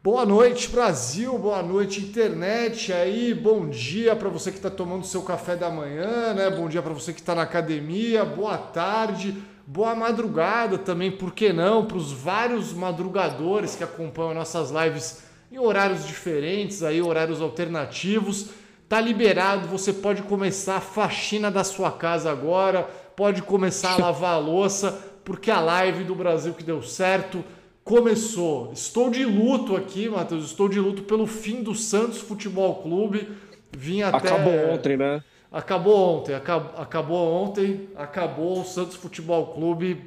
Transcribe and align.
Boa 0.00 0.24
noite, 0.24 0.68
Brasil. 0.68 1.36
Boa 1.36 1.60
noite, 1.60 2.00
internet. 2.00 2.92
Aí, 2.92 3.34
bom 3.34 3.68
dia 3.68 4.14
para 4.14 4.28
você 4.28 4.52
que 4.52 4.56
está 4.56 4.70
tomando 4.70 5.04
seu 5.04 5.22
café 5.22 5.56
da 5.56 5.68
manhã, 5.70 6.32
né? 6.34 6.48
Bom 6.50 6.68
dia 6.68 6.80
para 6.80 6.94
você 6.94 7.12
que 7.12 7.18
está 7.18 7.34
na 7.34 7.42
academia. 7.42 8.24
Boa 8.24 8.56
tarde, 8.56 9.36
boa 9.66 9.96
madrugada 9.96 10.78
também, 10.78 11.10
por 11.10 11.34
que 11.34 11.52
não? 11.52 11.84
Para 11.84 11.96
os 11.96 12.12
vários 12.12 12.72
madrugadores 12.72 13.74
que 13.74 13.82
acompanham 13.82 14.34
nossas 14.34 14.70
lives 14.70 15.24
em 15.50 15.58
horários 15.58 16.06
diferentes, 16.06 16.84
aí 16.84 17.02
horários 17.02 17.42
alternativos. 17.42 18.50
Tá 18.88 19.00
liberado, 19.00 19.66
você 19.66 19.92
pode 19.92 20.22
começar 20.22 20.76
a 20.76 20.80
faxina 20.80 21.50
da 21.50 21.64
sua 21.64 21.90
casa 21.90 22.30
agora, 22.30 22.88
pode 23.16 23.42
começar 23.42 23.94
a 23.94 23.98
lavar 23.98 24.34
a 24.34 24.38
louça, 24.38 24.96
porque 25.24 25.50
a 25.50 25.58
live 25.58 26.04
do 26.04 26.14
Brasil 26.14 26.54
que 26.54 26.62
deu 26.62 26.84
certo 26.84 27.44
começou. 27.88 28.70
Estou 28.70 29.08
de 29.08 29.24
luto 29.24 29.74
aqui, 29.74 30.10
Matheus. 30.10 30.44
Estou 30.44 30.68
de 30.68 30.78
luto 30.78 31.02
pelo 31.04 31.26
fim 31.26 31.62
do 31.62 31.74
Santos 31.74 32.18
Futebol 32.18 32.82
Clube. 32.82 33.26
Vim 33.74 34.02
até. 34.02 34.28
Acabou 34.28 34.74
ontem, 34.74 34.96
né? 34.98 35.24
Acabou 35.50 36.18
ontem, 36.18 36.34
acabou, 36.34 36.82
acabou 36.82 37.32
ontem, 37.32 37.88
acabou 37.96 38.60
o 38.60 38.64
Santos 38.64 38.96
Futebol 38.96 39.54
Clube. 39.54 40.04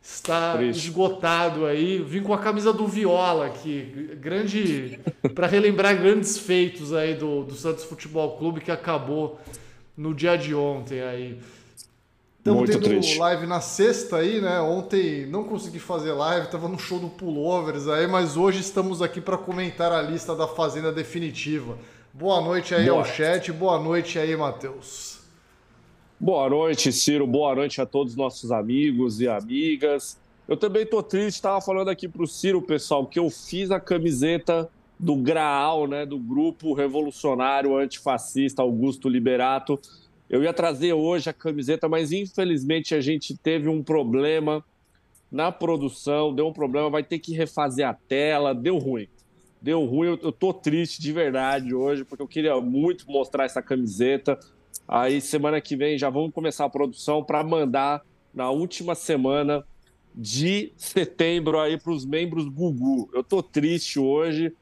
Está 0.00 0.56
Triste. 0.56 0.86
esgotado 0.86 1.66
aí. 1.66 1.98
Vim 1.98 2.22
com 2.22 2.32
a 2.32 2.38
camisa 2.38 2.72
do 2.72 2.86
Viola 2.86 3.46
aqui. 3.46 4.12
Grande. 4.20 5.00
para 5.34 5.48
relembrar 5.48 6.00
grandes 6.00 6.38
feitos 6.38 6.94
aí 6.94 7.14
do, 7.14 7.42
do 7.42 7.54
Santos 7.54 7.82
Futebol 7.82 8.36
Clube 8.36 8.60
que 8.60 8.70
acabou 8.70 9.40
no 9.96 10.14
dia 10.14 10.38
de 10.38 10.54
ontem 10.54 11.02
aí. 11.02 11.40
Estamos 12.46 12.70
tendo 12.70 12.88
triste. 12.88 13.18
live 13.18 13.44
na 13.44 13.60
sexta 13.60 14.18
aí, 14.18 14.40
né? 14.40 14.60
Ontem 14.60 15.26
não 15.26 15.42
consegui 15.42 15.80
fazer 15.80 16.12
live, 16.12 16.46
estava 16.46 16.68
no 16.68 16.78
show 16.78 16.96
do 16.96 17.08
Pullovers 17.08 17.88
aí, 17.88 18.06
mas 18.06 18.36
hoje 18.36 18.60
estamos 18.60 19.02
aqui 19.02 19.20
para 19.20 19.36
comentar 19.36 19.90
a 19.90 20.00
lista 20.00 20.32
da 20.32 20.46
Fazenda 20.46 20.92
Definitiva. 20.92 21.76
Boa 22.14 22.40
noite 22.40 22.72
aí 22.72 22.86
boa. 22.86 22.98
ao 22.98 23.04
chat, 23.04 23.50
boa 23.50 23.80
noite 23.80 24.16
aí, 24.16 24.36
Matheus. 24.36 25.18
Boa 26.20 26.48
noite, 26.48 26.92
Ciro, 26.92 27.26
boa 27.26 27.52
noite 27.52 27.80
a 27.80 27.84
todos 27.84 28.12
os 28.12 28.16
nossos 28.16 28.52
amigos 28.52 29.20
e 29.20 29.26
amigas. 29.26 30.16
Eu 30.46 30.56
também 30.56 30.86
tô 30.86 31.02
triste, 31.02 31.38
estava 31.38 31.60
falando 31.60 31.88
aqui 31.88 32.06
pro 32.06 32.28
Ciro, 32.28 32.62
pessoal, 32.62 33.04
que 33.06 33.18
eu 33.18 33.28
fiz 33.28 33.72
a 33.72 33.80
camiseta 33.80 34.70
do 34.96 35.16
Graal, 35.16 35.88
né, 35.88 36.06
do 36.06 36.16
grupo 36.16 36.74
revolucionário 36.74 37.76
antifascista 37.76 38.62
Augusto 38.62 39.08
Liberato 39.08 39.80
eu 40.28 40.42
ia 40.42 40.52
trazer 40.52 40.92
hoje 40.92 41.30
a 41.30 41.32
camiseta, 41.32 41.88
mas 41.88 42.12
infelizmente 42.12 42.94
a 42.94 43.00
gente 43.00 43.36
teve 43.36 43.68
um 43.68 43.82
problema 43.82 44.64
na 45.30 45.52
produção, 45.52 46.34
deu 46.34 46.48
um 46.48 46.52
problema, 46.52 46.90
vai 46.90 47.02
ter 47.02 47.18
que 47.18 47.34
refazer 47.34 47.86
a 47.86 47.94
tela, 47.94 48.54
deu 48.54 48.78
ruim. 48.78 49.08
Deu 49.60 49.84
ruim, 49.84 50.18
eu, 50.22 50.32
tô 50.32 50.52
triste 50.52 51.00
de 51.00 51.12
verdade 51.12 51.74
hoje, 51.74 52.04
porque 52.04 52.22
eu 52.22 52.28
queria 52.28 52.60
muito 52.60 53.10
mostrar 53.10 53.44
essa 53.44 53.62
camiseta. 53.62 54.38
Aí 54.86 55.20
semana 55.20 55.60
que 55.60 55.76
vem 55.76 55.98
já 55.98 56.10
vamos 56.10 56.32
começar 56.32 56.64
a 56.64 56.70
produção 56.70 57.24
para 57.24 57.42
mandar 57.42 58.02
na 58.32 58.50
última 58.50 58.94
semana 58.94 59.64
de 60.14 60.72
setembro 60.76 61.58
aí 61.58 61.78
para 61.78 61.92
os 61.92 62.04
membros 62.04 62.48
Gugu. 62.48 63.08
Eu 63.12 63.24
tô 63.24 63.42
triste 63.42 63.98
hoje, 63.98 64.52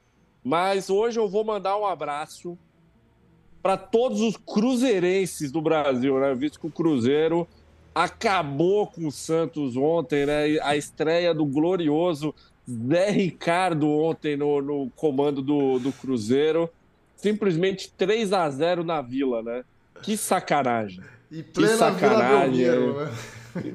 mas 0.42 0.88
hoje 0.90 1.18
eu 1.18 1.28
vou 1.28 1.44
mandar 1.44 1.76
um 1.76 1.86
abraço 1.86 2.58
para 3.64 3.78
todos 3.78 4.20
os 4.20 4.36
cruzeirenses 4.36 5.50
do 5.50 5.62
Brasil, 5.62 6.20
né? 6.20 6.34
Visto 6.34 6.60
que 6.60 6.66
o 6.66 6.70
Cruzeiro 6.70 7.48
acabou 7.94 8.86
com 8.86 9.06
o 9.06 9.10
Santos 9.10 9.74
ontem, 9.74 10.26
né? 10.26 10.58
A 10.60 10.76
estreia 10.76 11.32
do 11.32 11.46
glorioso 11.46 12.34
Zé 12.68 13.08
Ricardo 13.08 13.88
ontem 13.88 14.36
no, 14.36 14.60
no 14.60 14.90
comando 14.94 15.40
do, 15.40 15.78
do 15.78 15.90
Cruzeiro. 15.92 16.68
Simplesmente 17.16 17.90
3 17.96 18.34
a 18.34 18.50
0 18.50 18.84
na 18.84 19.00
Vila, 19.00 19.42
né? 19.42 19.64
Que 20.02 20.14
sacanagem. 20.14 21.00
E 21.30 21.42
plena 21.42 21.72
que 21.72 21.78
sacanagem. 21.78 22.52
Vila 22.52 22.74
Belmiro, 22.74 23.00
né? 23.00 23.12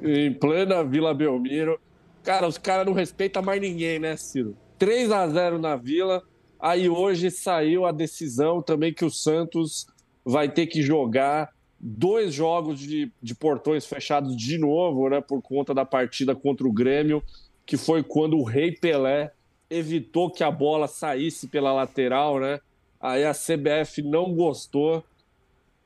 Em 0.28 0.32
plena 0.32 0.84
Vila 0.84 1.14
Belmiro. 1.16 1.80
Cara, 2.24 2.48
os 2.48 2.60
caras 2.60 2.86
não 2.86 2.94
respeitam 2.94 3.42
mais 3.42 3.60
ninguém, 3.60 3.98
né, 3.98 4.16
Ciro? 4.18 4.56
3 4.78 5.12
a 5.12 5.28
0 5.28 5.58
na 5.58 5.76
Vila. 5.76 6.22
Aí 6.60 6.90
hoje 6.90 7.32
saiu 7.32 7.86
a 7.86 7.92
decisão 7.92 8.62
também 8.62 8.94
que 8.94 9.06
o 9.06 9.10
Santos 9.10 9.88
vai 10.26 10.50
ter 10.50 10.68
que 10.68 10.82
jogar 10.82 11.54
dois 11.80 12.34
jogos 12.34 12.80
de, 12.80 13.10
de 13.22 13.34
portões 13.34 13.86
fechados 13.86 14.36
de 14.36 14.58
novo, 14.58 15.10
né, 15.10 15.22
por 15.22 15.42
conta 15.42 15.74
da 15.74 15.86
partida 15.86 16.36
contra 16.36 16.68
o 16.68 16.74
Grêmio, 16.74 17.24
que 17.66 17.78
foi 17.78 18.04
quando 18.04 18.38
o 18.38 18.44
Rei 18.44 18.74
Pelé 18.74 19.32
evitou 19.70 20.30
que 20.30 20.44
a 20.44 20.52
bola 20.52 20.88
saísse 20.88 21.48
pela 21.48 21.72
lateral, 21.72 22.40
né? 22.40 22.60
Aí 23.00 23.24
a 23.24 23.34
CBF 23.34 24.02
não 24.02 24.34
gostou 24.34 25.04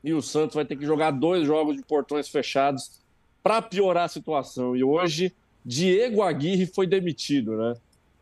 e 0.02 0.12
o 0.12 0.22
Santos 0.22 0.56
vai 0.56 0.64
ter 0.64 0.76
que 0.76 0.84
jogar 0.84 1.12
dois 1.12 1.46
jogos 1.46 1.76
de 1.76 1.82
portões 1.84 2.28
fechados 2.28 3.00
para 3.42 3.62
piorar 3.62 4.04
a 4.04 4.08
situação. 4.08 4.74
E 4.74 4.82
hoje 4.82 5.32
Diego 5.64 6.22
Aguirre 6.22 6.66
foi 6.66 6.86
demitido, 6.86 7.56
né? 7.56 7.74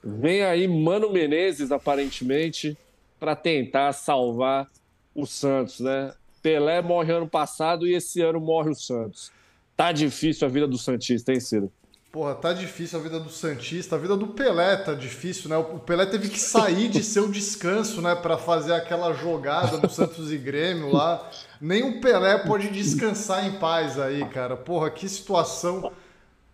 Vem 0.04 0.44
aí 0.44 0.66
Mano 0.66 1.12
Menezes, 1.12 1.70
aparentemente, 1.70 2.76
para 3.20 3.36
tentar 3.36 3.92
salvar 3.92 4.68
o 5.14 5.26
Santos, 5.26 5.80
né? 5.80 6.12
Pelé 6.42 6.82
morre 6.82 7.12
ano 7.12 7.28
passado 7.28 7.86
e 7.86 7.94
esse 7.94 8.20
ano 8.20 8.40
morre 8.40 8.70
o 8.70 8.74
Santos. 8.74 9.30
Tá 9.76 9.92
difícil 9.92 10.46
a 10.46 10.50
vida 10.50 10.66
do 10.66 10.76
Santista, 10.76 11.32
hein, 11.32 11.38
Ciro? 11.38 11.70
Porra, 12.10 12.34
tá 12.34 12.52
difícil 12.52 12.98
a 12.98 13.02
vida 13.02 13.18
do 13.18 13.30
Santista, 13.30 13.96
a 13.96 13.98
vida 13.98 14.14
do 14.16 14.26
Pelé 14.26 14.76
tá 14.76 14.92
difícil, 14.92 15.48
né? 15.48 15.56
O 15.56 15.78
Pelé 15.78 16.04
teve 16.04 16.28
que 16.28 16.38
sair 16.38 16.88
de 16.88 17.02
seu 17.02 17.26
descanso, 17.30 18.02
né, 18.02 18.14
para 18.14 18.36
fazer 18.36 18.74
aquela 18.74 19.14
jogada 19.14 19.78
no 19.78 19.88
Santos 19.88 20.30
e 20.30 20.36
Grêmio 20.36 20.92
lá. 20.92 21.30
Nem 21.58 21.82
o 21.84 22.00
Pelé 22.02 22.36
pode 22.38 22.68
descansar 22.68 23.46
em 23.46 23.52
paz 23.58 23.98
aí, 23.98 24.26
cara. 24.26 24.58
Porra, 24.58 24.90
que 24.90 25.08
situação 25.08 25.90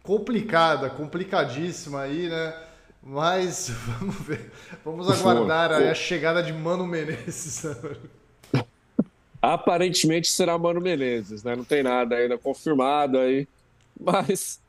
complicada, 0.04 0.90
complicadíssima 0.90 2.02
aí, 2.02 2.28
né? 2.28 2.54
Mas 3.02 3.70
vamos 3.86 4.16
ver. 4.20 4.50
Vamos 4.84 5.10
aguardar 5.10 5.72
a 5.72 5.94
chegada 5.94 6.42
de 6.42 6.52
Mano 6.52 6.86
Menezes. 6.86 7.64
Aparentemente 9.40 10.28
será 10.28 10.58
Mano 10.58 10.80
Menezes, 10.80 11.42
né? 11.44 11.54
Não 11.54 11.64
tem 11.64 11.82
nada 11.82 12.16
ainda 12.16 12.36
confirmado 12.36 13.18
aí. 13.18 13.46
Mas 13.98 14.60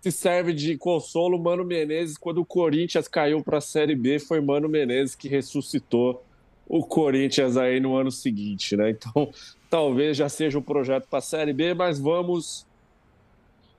se 0.00 0.12
serve 0.12 0.52
de 0.52 0.76
consolo, 0.76 1.38
Mano 1.38 1.64
Menezes, 1.64 2.16
quando 2.16 2.38
o 2.38 2.44
Corinthians 2.44 3.08
caiu 3.08 3.42
para 3.42 3.58
a 3.58 3.60
Série 3.60 3.94
B, 3.94 4.18
foi 4.18 4.40
Mano 4.40 4.68
Menezes 4.68 5.14
que 5.14 5.28
ressuscitou 5.28 6.24
o 6.68 6.84
Corinthians 6.84 7.56
aí 7.56 7.80
no 7.80 7.96
ano 7.96 8.10
seguinte, 8.10 8.76
né? 8.76 8.90
Então, 8.90 9.30
talvez 9.70 10.16
já 10.16 10.28
seja 10.28 10.58
um 10.58 10.62
projeto 10.62 11.06
para 11.08 11.20
a 11.20 11.22
Série 11.22 11.52
B, 11.52 11.74
mas 11.74 11.98
vamos 11.98 12.65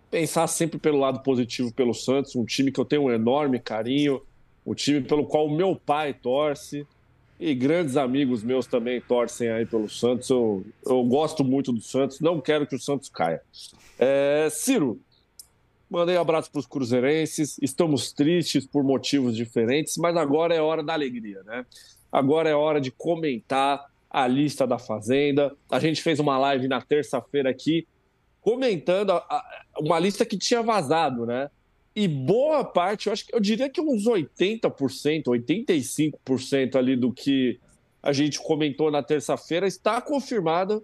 pensar 0.10 0.48
sempre 0.48 0.80
pelo 0.80 1.00
lado 1.00 1.20
positivo 1.20 1.74
pelo 1.74 1.94
Santos, 1.94 2.36
um 2.36 2.46
time 2.46 2.72
que 2.72 2.80
eu 2.80 2.86
tenho 2.86 3.04
um 3.04 3.12
enorme 3.12 3.60
carinho, 3.60 4.22
o 4.66 4.72
um 4.72 4.76
time 4.76 5.02
pelo 5.02 5.26
qual 5.26 5.48
o 5.48 5.56
meu 5.56 5.76
pai 5.76 6.14
torce 6.14 6.86
e 7.40 7.54
grandes 7.54 7.98
amigos 7.98 8.44
meus 8.44 8.66
também 8.66 9.00
torcem 9.00 9.50
aí 9.50 9.66
pelo 9.66 9.90
Santos. 9.90 10.30
Eu, 10.30 10.66
eu 10.86 11.04
gosto 11.04 11.44
muito 11.44 11.72
do 11.72 11.82
Santos, 11.82 12.20
não 12.20 12.42
quero 12.42 12.66
que 12.66 12.76
o 12.76 12.80
Santos 12.80 13.10
caia. 13.10 13.42
É, 14.00 14.48
Ciro, 14.52 15.00
mandei 15.90 16.18
um 16.18 16.22
abraço 16.22 16.52
para 16.52 16.60
os 16.60 16.66
cruzeirenses, 16.66 17.58
estamos 17.62 18.12
tristes 18.12 18.66
por 18.66 18.84
motivos 18.84 19.36
diferentes, 19.36 19.98
mas 19.98 20.16
agora 20.16 20.56
é 20.56 20.62
hora 20.62 20.84
da 20.84 20.94
alegria, 20.94 21.44
né? 21.44 21.66
Agora 22.12 22.50
é 22.50 22.56
hora 22.56 22.80
de 22.80 22.90
comentar 22.90 23.86
a 24.10 24.26
lista 24.28 24.66
da 24.66 24.80
Fazenda. 24.80 25.54
A 25.70 25.80
gente 25.80 26.02
fez 26.02 26.20
uma 26.20 26.38
live 26.38 26.68
na 26.68 26.82
terça-feira 26.82 27.50
aqui 27.50 27.86
comentando 28.48 29.12
a, 29.12 29.18
a, 29.18 29.62
uma 29.78 30.00
lista 30.00 30.26
que 30.26 30.38
tinha 30.38 30.64
vazado, 30.64 31.26
né? 31.26 31.50
E 31.94 32.08
boa 32.08 32.64
parte, 32.64 33.08
eu 33.08 33.14
acho 33.14 33.26
que 33.26 33.36
eu 33.36 33.42
diria 33.42 33.70
que 33.70 33.82
uns 33.82 34.06
80%, 34.06 35.26
85% 35.26 36.76
ali 36.78 36.96
do 36.96 37.12
que 37.12 37.60
a 38.02 38.14
gente 38.14 38.40
comentou 38.40 38.90
na 38.90 39.04
terça-feira 39.04 39.68
está 39.68 40.00
confirmada 40.00 40.82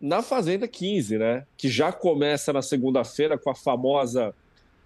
na 0.00 0.22
Fazenda 0.22 0.66
15, 0.66 1.18
né? 1.18 1.46
Que 1.54 1.68
já 1.68 1.92
começa 1.92 2.50
na 2.50 2.62
segunda-feira 2.62 3.36
com 3.36 3.50
a 3.50 3.54
famosa 3.54 4.34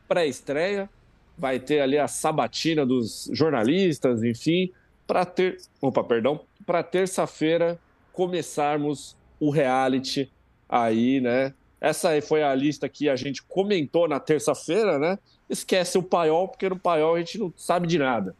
pré-estreia. 0.08 0.90
Vai 1.38 1.61
ter 1.61 1.79
ali 1.79 1.97
a 1.97 2.08
sabatina 2.08 2.85
dos 2.85 3.31
jornalistas, 3.32 4.25
enfim, 4.25 4.73
para 5.06 5.25
ter, 5.25 5.58
opa, 5.81 6.02
perdão, 6.02 6.40
para 6.67 6.82
terça-feira 6.82 7.79
começarmos 8.12 9.17
o 9.38 9.49
reality 9.49 10.29
aí, 10.69 11.20
né? 11.20 11.55
Essa 11.84 12.19
foi 12.22 12.42
a 12.42 12.54
lista 12.54 12.88
que 12.88 13.10
a 13.10 13.14
gente 13.14 13.42
comentou 13.42 14.08
na 14.08 14.19
terça-feira, 14.19 14.98
né? 14.98 15.19
Esquece 15.50 15.98
o 15.98 16.02
paiol, 16.02 16.48
porque 16.48 16.66
no 16.66 16.78
paiol 16.78 17.14
a 17.14 17.19
gente 17.19 17.38
não 17.38 17.52
sabe 17.58 17.86
de 17.86 17.98
nada, 17.98 18.34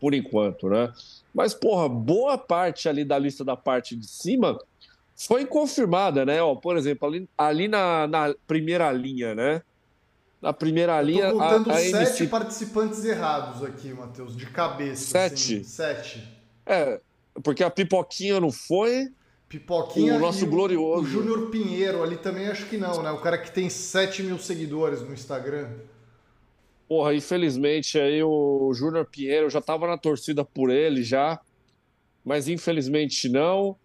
por 0.00 0.14
enquanto, 0.14 0.70
né? 0.70 0.90
Mas, 1.34 1.52
porra, 1.52 1.86
boa 1.86 2.38
parte 2.38 2.88
ali 2.88 3.04
da 3.04 3.18
lista 3.18 3.44
da 3.44 3.54
parte 3.58 3.94
de 3.94 4.06
cima 4.06 4.58
foi 5.14 5.44
confirmada, 5.44 6.24
né? 6.24 6.40
Ó, 6.40 6.54
por 6.54 6.78
exemplo, 6.78 7.06
ali, 7.06 7.28
ali 7.36 7.68
na, 7.68 8.06
na 8.06 8.34
primeira 8.46 8.90
linha, 8.90 9.34
né? 9.34 9.60
Na 10.40 10.54
primeira 10.54 10.98
linha, 11.02 11.30
Tô 11.32 11.38
contando 11.38 11.70
a, 11.70 11.74
a 11.74 11.76
sete 11.76 11.94
MC... 11.94 12.26
participantes 12.28 13.04
errados 13.04 13.62
aqui, 13.62 13.92
Matheus, 13.92 14.34
de 14.34 14.46
cabeça. 14.46 15.10
Sete? 15.10 15.56
Assim, 15.56 15.62
sete. 15.62 16.28
É, 16.64 17.00
porque 17.42 17.62
a 17.62 17.68
Pipoquinha 17.68 18.40
não 18.40 18.50
foi, 18.50 19.12
Pipoquinha 19.48 20.16
O 20.16 20.18
nosso 20.18 20.44
e 20.44 20.48
glorioso. 20.48 21.02
O 21.02 21.06
Júnior 21.06 21.50
Pinheiro 21.50 22.02
ali 22.02 22.16
também 22.16 22.48
acho 22.48 22.66
que 22.66 22.76
não, 22.76 23.02
né? 23.02 23.10
O 23.12 23.20
cara 23.20 23.38
que 23.38 23.50
tem 23.50 23.70
7 23.70 24.22
mil 24.22 24.38
seguidores 24.38 25.02
no 25.02 25.12
Instagram. 25.12 25.70
porra, 26.88 27.14
infelizmente 27.14 27.98
aí 27.98 28.22
o 28.22 28.72
Júnior 28.74 29.06
Pinheiro, 29.06 29.46
eu 29.46 29.50
já 29.50 29.60
tava 29.60 29.86
na 29.86 29.96
torcida 29.96 30.44
por 30.44 30.70
ele 30.70 31.02
já, 31.02 31.40
mas 32.24 32.48
infelizmente 32.48 33.28
não. 33.28 33.76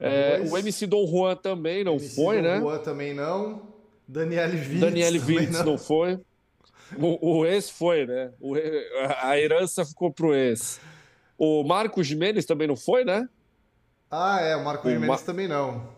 É, 0.00 0.38
Dois. 0.38 0.52
o 0.52 0.58
MC 0.58 0.86
Dom 0.86 1.06
Juan 1.06 1.34
também 1.34 1.82
não 1.82 1.94
MC 1.94 2.14
foi, 2.14 2.36
Dom 2.36 2.42
né? 2.42 2.60
Juan 2.60 2.78
também 2.78 3.14
não. 3.14 3.62
Daniele 4.06 4.56
Vintes 4.56 4.80
também 4.80 5.18
Vintes 5.18 5.64
não. 5.64 5.76
foi. 5.76 6.18
O, 6.96 7.38
o 7.40 7.46
ex 7.46 7.68
foi, 7.68 8.06
né? 8.06 8.32
O 8.40 8.54
a 9.20 9.38
herança 9.38 9.84
ficou 9.84 10.12
pro 10.12 10.34
ex. 10.34 10.80
O 11.36 11.62
Marco 11.62 12.02
Jimenez 12.02 12.46
também 12.46 12.66
não 12.66 12.76
foi, 12.76 13.04
né? 13.04 13.28
Ah, 14.10 14.40
é, 14.40 14.56
o 14.56 14.64
Marco 14.64 14.86
O 14.88 14.90
Jimenez 14.90 15.20
Ma- 15.20 15.26
também 15.26 15.46
não. 15.48 15.88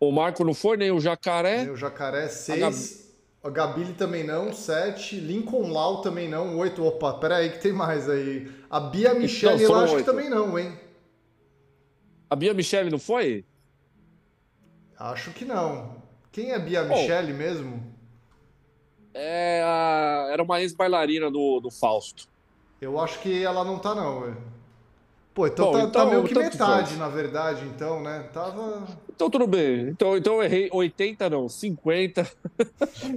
O 0.00 0.10
Marco 0.12 0.44
não 0.44 0.54
foi, 0.54 0.76
nem 0.76 0.90
o 0.90 1.00
Jacaré. 1.00 1.64
Tem 1.64 1.70
o 1.70 1.76
Jacaré, 1.76 2.28
6. 2.28 3.08
O 3.42 3.50
Gabili 3.50 3.92
também 3.94 4.24
não, 4.24 4.52
7. 4.52 5.18
Lincoln 5.20 5.70
Lau 5.72 6.00
também 6.02 6.28
não, 6.28 6.56
8. 6.58 6.84
Opa, 6.84 7.14
peraí 7.14 7.50
que 7.50 7.58
tem 7.58 7.72
mais 7.72 8.08
aí. 8.08 8.50
A 8.68 8.80
Bia 8.80 9.14
Michele 9.14 9.62
eu 9.62 9.68
foram 9.68 9.80
acho 9.82 9.92
que 9.92 9.96
oito. 9.98 10.06
também 10.06 10.28
não, 10.28 10.58
hein? 10.58 10.76
A 12.28 12.36
Bia 12.36 12.52
Michele 12.52 12.90
não 12.90 12.98
foi? 12.98 13.44
Acho 14.98 15.30
que 15.32 15.44
não. 15.44 15.96
Quem 16.32 16.50
é 16.52 16.58
Bia 16.58 16.82
Michele 16.84 17.32
mesmo? 17.32 17.82
É, 19.14 19.62
a- 19.64 20.28
era 20.32 20.42
uma 20.42 20.60
ex-bailarina 20.60 21.30
do, 21.30 21.60
do 21.60 21.70
Fausto. 21.70 22.28
Eu 22.80 23.00
acho 23.00 23.18
que 23.20 23.42
ela 23.44 23.64
não 23.64 23.78
tá 23.78 23.94
não, 23.94 24.20
velho. 24.20 24.36
Pô, 25.38 25.46
então, 25.46 25.66
Bom, 25.66 25.72
tá, 25.72 25.78
tá 25.82 25.88
então, 25.88 26.10
meio 26.10 26.24
que 26.24 26.34
tanto 26.34 26.50
metade, 26.50 26.96
na 26.96 27.08
verdade, 27.08 27.64
então, 27.66 28.02
né? 28.02 28.28
Tava... 28.34 28.88
Então 29.14 29.30
tudo 29.30 29.46
bem. 29.46 29.82
Então, 29.90 30.16
então 30.16 30.34
eu 30.34 30.42
errei 30.42 30.68
80 30.72 31.30
não, 31.30 31.48
50. 31.48 32.26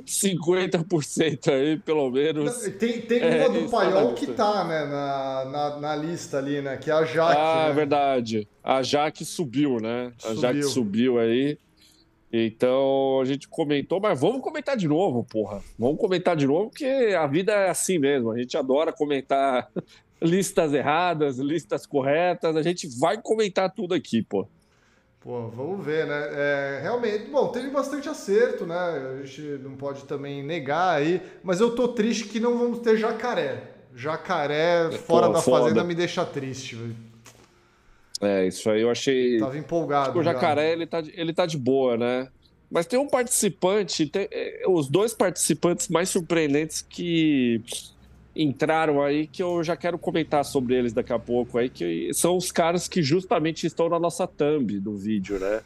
50% 0.06 1.48
aí, 1.52 1.80
pelo 1.80 2.12
menos. 2.12 2.56
Tem, 2.78 3.02
tem 3.02 3.22
É, 3.22 3.48
uma 3.48 3.50
do 3.50 3.66
tá 3.66 3.72
Paiol 3.72 4.14
que 4.14 4.28
tá, 4.28 4.64
né, 4.66 4.86
na, 4.86 5.46
na, 5.46 5.80
na 5.80 5.96
lista 5.96 6.38
ali, 6.38 6.62
né? 6.62 6.78
Que 6.78 6.92
é 6.92 6.94
a 6.94 7.04
Jaque, 7.04 7.42
Ah, 7.42 7.70
né? 7.70 7.74
verdade. 7.74 8.48
A 8.64 8.84
Jaque 8.84 9.26
subiu, 9.26 9.80
né? 9.82 10.14
A 10.24 10.28
Subiu. 10.28 10.42
Jaque 10.42 10.64
subiu 10.64 11.18
aí. 11.18 11.58
Então 12.32 13.20
a 13.20 13.26
gente 13.26 13.48
comentou, 13.48 14.00
mas 14.00 14.22
vamos 14.22 14.44
comentar 14.44 14.78
de 14.78 14.88
novo, 14.88 15.24
porra. 15.24 15.60
Vamos 15.78 15.98
comentar 16.00 16.36
de 16.36 16.46
novo, 16.46 16.70
porque 16.70 17.16
a 17.18 17.26
vida 17.26 17.52
é 17.52 17.72
assim 17.72 17.98
mesmo. 17.98 18.30
A 18.30 18.38
gente 18.38 18.56
adora 18.56 18.94
comentar 18.94 19.68
listas 20.22 20.74
erradas, 20.74 21.38
listas 21.38 21.86
corretas. 21.86 22.56
A 22.56 22.62
gente 22.62 22.88
vai 23.00 23.22
comentar 23.22 23.72
tudo 23.74 23.94
aqui, 23.94 24.22
pô. 24.22 24.48
Pô, 25.20 25.50
vamos 25.50 25.86
ver, 25.86 26.08
né? 26.08 26.30
É, 26.32 26.80
realmente, 26.82 27.30
bom, 27.30 27.50
teve 27.50 27.70
bastante 27.70 28.10
acerto, 28.10 28.66
né? 28.66 28.76
A 28.76 29.24
gente 29.24 29.42
não 29.64 29.76
pode 29.76 30.06
também 30.06 30.42
negar 30.44 30.96
aí, 30.98 31.22
mas 31.44 31.60
eu 31.60 31.76
tô 31.76 31.90
triste 31.90 32.26
que 32.26 32.40
não 32.40 32.58
vamos 32.58 32.80
ter 32.80 32.98
jacaré. 32.98 33.72
Jacaré 33.96 34.90
fora 34.92 35.28
pô, 35.28 35.34
da 35.34 35.42
foda. 35.42 35.64
fazenda 35.66 35.84
me 35.84 35.94
deixa 35.94 36.26
triste, 36.26 36.76
velho. 36.76 36.96
É, 38.20 38.48
isso 38.48 38.70
aí 38.70 38.82
eu 38.82 38.90
achei. 38.90 39.40
Tava 39.40 39.58
empolgado. 39.58 40.18
O 40.18 40.24
já. 40.24 40.34
jacaré, 40.34 40.72
ele 40.72 40.88
tá, 40.88 41.02
de- 41.02 41.14
ele 41.16 41.34
tá 41.34 41.46
de 41.46 41.58
boa, 41.58 41.98
né? 41.98 42.28
Mas 42.70 42.86
tem 42.86 42.98
um 42.98 43.08
participante, 43.08 44.06
tem- 44.08 44.28
é, 44.32 44.64
os 44.68 44.88
dois 44.88 45.14
participantes 45.14 45.88
mais 45.88 46.10
surpreendentes 46.10 46.82
que 46.82 47.62
entraram 48.36 49.02
aí, 49.02 49.28
que 49.28 49.44
eu 49.44 49.64
já 49.64 49.76
quero 49.76 49.98
comentar 49.98 50.44
sobre 50.46 50.76
eles 50.76 50.94
daqui 50.94 51.14
a 51.14 51.20
pouco 51.20 51.58
aí, 51.58 51.70
que 51.70 52.14
são 52.14 52.38
os 52.38 52.52
caras 52.52 52.88
que 52.88 53.02
justamente 53.04 53.66
estão 53.68 53.90
na 53.90 54.00
nossa 54.00 54.26
thumb 54.28 54.80
do 54.80 54.96
vídeo, 54.96 55.40
né? 55.40 55.62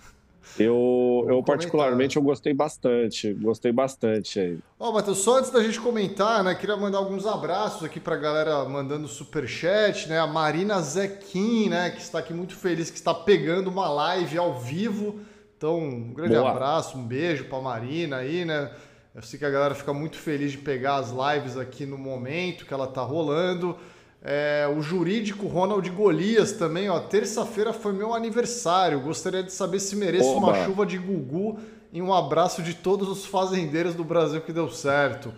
Eu, 0.57 1.25
eu 1.27 1.27
comentar. 1.27 1.43
particularmente, 1.43 2.15
eu 2.15 2.21
gostei 2.21 2.53
bastante, 2.53 3.33
gostei 3.33 3.71
bastante 3.71 4.39
aí. 4.39 4.59
Ó, 4.79 4.91
Matheus, 4.91 5.17
só 5.17 5.39
antes 5.39 5.51
da 5.51 5.61
gente 5.61 5.81
comentar, 5.81 6.43
né? 6.43 6.55
Queria 6.55 6.77
mandar 6.77 6.99
alguns 6.99 7.25
abraços 7.25 7.83
aqui 7.83 7.99
pra 7.99 8.15
galera 8.15 8.63
mandando 8.65 9.07
superchat, 9.07 10.07
né? 10.07 10.17
A 10.19 10.27
Marina 10.27 10.79
Zequim, 10.81 11.69
né? 11.69 11.89
Que 11.89 11.99
está 11.99 12.19
aqui 12.19 12.33
muito 12.33 12.55
feliz, 12.55 12.89
que 12.89 12.97
está 12.97 13.13
pegando 13.13 13.69
uma 13.69 13.89
live 13.89 14.37
ao 14.37 14.59
vivo. 14.59 15.19
Então, 15.57 15.79
um 15.79 16.13
grande 16.13 16.35
Boa. 16.35 16.51
abraço, 16.51 16.97
um 16.97 17.05
beijo 17.05 17.45
pra 17.45 17.59
Marina 17.59 18.17
aí, 18.17 18.45
né? 18.45 18.71
Eu 19.15 19.21
sei 19.21 19.39
que 19.39 19.45
a 19.45 19.49
galera 19.49 19.73
fica 19.73 19.93
muito 19.93 20.17
feliz 20.17 20.51
de 20.51 20.57
pegar 20.57 20.97
as 20.97 21.09
lives 21.09 21.55
aqui 21.55 21.85
no 21.85 21.97
momento 21.97 22.65
que 22.65 22.73
ela 22.73 22.85
tá 22.85 23.01
rolando. 23.01 23.77
É, 24.21 24.69
o 24.75 24.81
jurídico 24.81 25.47
Ronald 25.47 25.89
Golias 25.89 26.51
também, 26.51 26.89
ó. 26.89 26.99
Terça-feira 26.99 27.71
foi 27.71 27.93
meu 27.93 28.13
aniversário. 28.13 28.99
Gostaria 28.99 29.41
de 29.41 29.53
saber 29.53 29.79
se 29.79 29.95
mereço 29.95 30.33
uma 30.33 30.49
Oba. 30.49 30.65
chuva 30.65 30.85
de 30.85 30.97
Gugu 30.97 31.57
e 31.93 32.01
um 32.01 32.13
abraço 32.13 32.61
de 32.61 32.73
todos 32.73 33.07
os 33.07 33.25
fazendeiros 33.25 33.95
do 33.95 34.03
Brasil 34.03 34.41
que 34.41 34.51
deu 34.51 34.69
certo. 34.69 35.33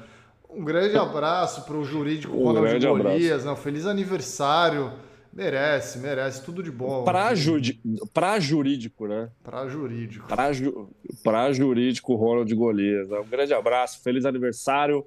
Um 0.49 0.65
grande 0.65 0.97
abraço 0.97 1.61
para 1.61 1.77
o 1.77 1.83
jurídico 1.83 2.35
Um 2.35 2.45
Ronald 2.45 2.83
Golias. 2.83 3.45
Não, 3.45 3.55
feliz 3.55 3.85
aniversário. 3.85 4.91
Merece, 5.37 5.99
merece. 5.99 6.41
Tudo 6.43 6.63
de 6.63 6.71
bom. 6.71 7.03
Pra 7.03 8.39
jurídico, 8.39 9.07
né? 9.07 9.29
Pra 9.43 9.67
jurídico. 9.67 10.27
Pra, 10.27 10.51
ju- 10.51 10.89
pra 11.23 11.53
jurídico 11.53 12.15
Ronald 12.15 12.51
Golias. 12.55 13.07
Um 13.11 13.23
grande 13.29 13.53
abraço, 13.53 14.01
feliz 14.01 14.25
aniversário 14.25 15.05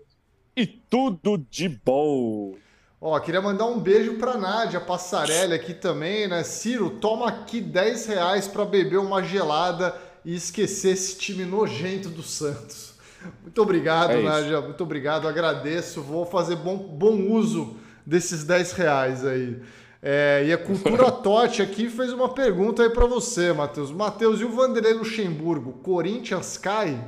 e 0.57 0.65
tudo 0.67 1.37
de 1.51 1.69
bom. 1.69 2.55
Ó, 3.01 3.19
queria 3.19 3.43
mandar 3.43 3.67
um 3.67 3.81
beijo 3.81 4.19
pra 4.19 4.37
Nádia 4.37 4.79
Passarelli 4.81 5.53
aqui 5.55 5.75
também, 5.75 6.29
né? 6.29 6.45
Ciro, 6.45 6.91
toma 6.91 7.27
aqui 7.29 7.61
10 7.61 8.07
reais 8.07 8.47
pra 8.47 8.65
beber 8.65 8.99
uma 8.99 9.25
gelada 9.25 9.97
e 10.25 10.35
esquecer 10.37 10.93
esse 10.93 11.19
time 11.19 11.45
nojento 11.45 12.09
do 12.09 12.23
Santos. 12.23 12.95
Muito 13.43 13.61
obrigado, 13.61 14.13
É 14.13 14.19
isso. 14.21 14.25
Nádia. 14.29 14.61
Muito 14.61 14.83
obrigado, 14.85 15.27
agradeço. 15.27 16.03
Vou 16.03 16.25
fazer 16.25 16.55
bom, 16.55 16.77
bom 16.77 17.17
uso 17.33 17.77
desses 18.07 18.45
10 18.45 18.73
reais 18.73 19.25
aí. 19.27 19.59
É, 20.03 20.45
e 20.47 20.53
a 20.53 20.59
Cultura 20.59 21.11
Totti 21.13 21.61
aqui 21.61 21.89
fez 21.89 22.13
uma 22.13 22.29
pergunta 22.29 22.83
aí 22.83 22.91
pra 22.91 23.07
você, 23.07 23.53
Matheus. 23.53 23.93
Matheus, 23.93 24.41
e 24.41 24.45
o 24.45 24.51
Vanderlei 24.51 24.95
Luxemburgo? 24.95 25.73
Corinthians 25.83 26.57
cai? 26.57 27.03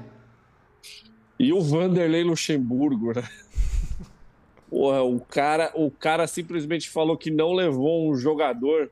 E 1.39 1.53
o 1.53 1.61
Vanderlei 1.61 2.23
Luxemburgo, 2.23 3.15
né? 3.15 3.29
Porra, 4.69 5.03
o 5.03 5.21
cara, 5.21 5.73
o 5.75 5.91
cara 5.91 6.27
simplesmente 6.27 6.89
falou 6.89 7.17
que 7.17 7.31
não 7.31 7.53
levou 7.53 8.11
um 8.11 8.15
jogador 8.15 8.91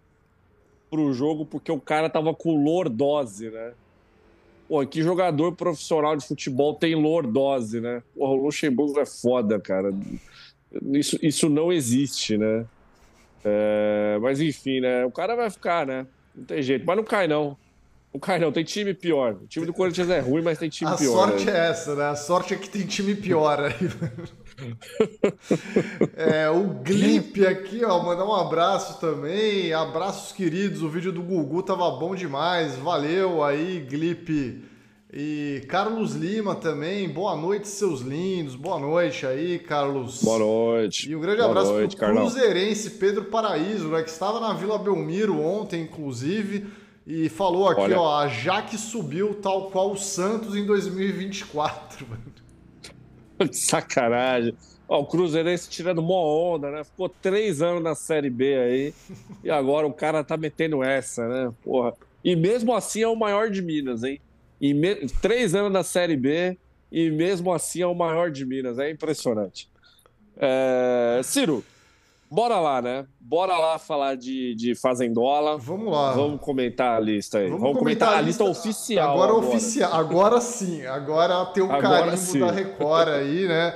pro 0.90 1.12
jogo 1.12 1.46
porque 1.46 1.70
o 1.70 1.80
cara 1.80 2.10
tava 2.10 2.34
com 2.34 2.62
lordose, 2.64 3.50
né? 3.50 3.72
Pô, 4.68 4.84
que 4.86 5.02
jogador 5.02 5.52
profissional 5.52 6.16
de 6.16 6.26
futebol 6.26 6.74
tem 6.74 6.94
lordose, 6.94 7.80
né? 7.80 8.02
Porra, 8.14 8.32
o 8.32 8.44
Luxemburgo 8.44 8.98
é 8.98 9.06
foda, 9.06 9.58
cara. 9.58 9.92
Isso, 10.92 11.18
isso 11.22 11.48
não 11.48 11.72
existe, 11.72 12.38
né? 12.38 12.66
É, 13.44 14.18
mas 14.20 14.40
enfim, 14.40 14.80
né? 14.80 15.04
O 15.04 15.10
cara 15.10 15.34
vai 15.34 15.50
ficar, 15.50 15.86
né? 15.86 16.06
Não 16.34 16.44
tem 16.44 16.62
jeito. 16.62 16.84
Mas 16.86 16.96
não 16.96 17.04
cai, 17.04 17.26
não. 17.26 17.56
Não 18.12 18.20
cai, 18.20 18.38
não. 18.38 18.50
Tem 18.52 18.64
time 18.64 18.92
pior. 18.92 19.34
O 19.42 19.46
time 19.46 19.64
do 19.66 19.72
Corinthians 19.72 20.10
é 20.10 20.20
ruim, 20.20 20.42
mas 20.42 20.58
tem 20.58 20.68
time 20.68 20.90
A 20.90 20.96
pior. 20.96 21.12
sorte 21.28 21.44
né? 21.44 21.52
é 21.52 21.70
essa, 21.70 21.94
né? 21.94 22.04
A 22.08 22.16
sorte 22.16 22.54
é 22.54 22.56
que 22.56 22.68
tem 22.68 22.86
time 22.86 23.14
pior 23.14 23.60
aí. 23.60 23.74
É, 26.16 26.50
o 26.50 26.64
Glip 26.84 27.46
aqui, 27.46 27.82
ó, 27.82 28.02
mandar 28.02 28.26
um 28.26 28.34
abraço 28.34 29.00
também. 29.00 29.72
Abraços 29.72 30.32
queridos. 30.32 30.82
O 30.82 30.88
vídeo 30.90 31.10
do 31.10 31.22
Gugu 31.22 31.62
tava 31.62 31.90
bom 31.92 32.14
demais. 32.14 32.76
Valeu 32.76 33.42
aí, 33.42 33.80
Glip. 33.88 34.62
E 35.12 35.64
Carlos 35.68 36.14
Lima 36.14 36.54
também. 36.54 37.08
Boa 37.08 37.36
noite, 37.36 37.66
seus 37.66 38.00
lindos. 38.00 38.54
Boa 38.54 38.78
noite 38.78 39.26
aí, 39.26 39.58
Carlos. 39.58 40.22
Boa 40.22 40.38
noite. 40.38 41.10
E 41.10 41.16
um 41.16 41.20
grande 41.20 41.38
Boa 41.38 41.50
abraço 41.50 41.72
noite, 41.72 41.96
pro 41.96 42.06
Carlão. 42.06 42.22
cruzeirense 42.22 42.90
Pedro 42.90 43.24
Paraíso, 43.24 43.88
né, 43.88 44.02
que 44.04 44.10
estava 44.10 44.38
na 44.38 44.52
Vila 44.52 44.78
Belmiro 44.78 45.40
ontem, 45.40 45.82
inclusive, 45.82 46.66
e 47.04 47.28
falou 47.28 47.68
aqui, 47.68 47.80
Olha. 47.80 48.00
ó, 48.00 48.20
a 48.20 48.28
Jaque 48.28 48.78
subiu 48.78 49.34
tal 49.34 49.70
qual 49.70 49.90
o 49.90 49.96
Santos 49.96 50.54
em 50.54 50.64
2024. 50.64 52.06
Que 53.36 53.48
sacanagem. 53.56 54.54
Ó, 54.88 55.00
o 55.00 55.06
Cruzeirense 55.06 55.68
tirando 55.68 56.00
mó 56.00 56.54
onda, 56.54 56.70
né? 56.70 56.84
Ficou 56.84 57.08
três 57.08 57.60
anos 57.60 57.82
na 57.82 57.96
Série 57.96 58.30
B 58.30 58.56
aí. 58.56 58.94
E 59.42 59.50
agora 59.50 59.88
o 59.88 59.92
cara 59.92 60.22
tá 60.22 60.36
metendo 60.36 60.84
essa, 60.84 61.26
né? 61.28 61.52
Porra. 61.64 61.94
E 62.22 62.36
mesmo 62.36 62.72
assim 62.72 63.02
é 63.02 63.08
o 63.08 63.16
maior 63.16 63.50
de 63.50 63.60
Minas, 63.60 64.04
hein? 64.04 64.20
E 64.60 64.74
me- 64.74 65.06
Três 65.22 65.54
anos 65.54 65.72
na 65.72 65.82
Série 65.82 66.16
B 66.16 66.58
e 66.92 67.10
mesmo 67.10 67.52
assim 67.52 67.82
é 67.82 67.86
o 67.86 67.94
maior 67.94 68.30
de 68.30 68.44
Minas. 68.44 68.78
É 68.78 68.90
impressionante. 68.90 69.68
É, 70.36 71.20
Ciro, 71.22 71.64
bora 72.30 72.58
lá, 72.58 72.80
né? 72.82 73.06
Bora 73.20 73.56
lá 73.56 73.78
falar 73.78 74.16
de, 74.16 74.54
de 74.54 74.74
Fazendola. 74.74 75.56
Vamos 75.58 75.92
lá. 75.92 76.12
Vamos 76.12 76.40
comentar 76.40 76.96
a 76.96 77.00
lista 77.00 77.38
aí. 77.38 77.48
Vamos, 77.50 77.78
comentar, 77.78 78.14
a 78.16 78.20
lista, 78.20 78.44
oficial. 78.44 79.12
Agora, 79.12 79.32
Agora, 79.32 79.46
oficial. 79.46 79.92
Agora 79.94 80.40
sim. 80.40 80.84
Agora 80.86 81.44
tem 81.46 81.62
o 81.62 81.70
Agora 81.70 81.98
carimbo 82.06 82.16
sim. 82.16 82.40
da 82.40 82.50
Record 82.50 83.08
aí, 83.08 83.46
né? 83.46 83.74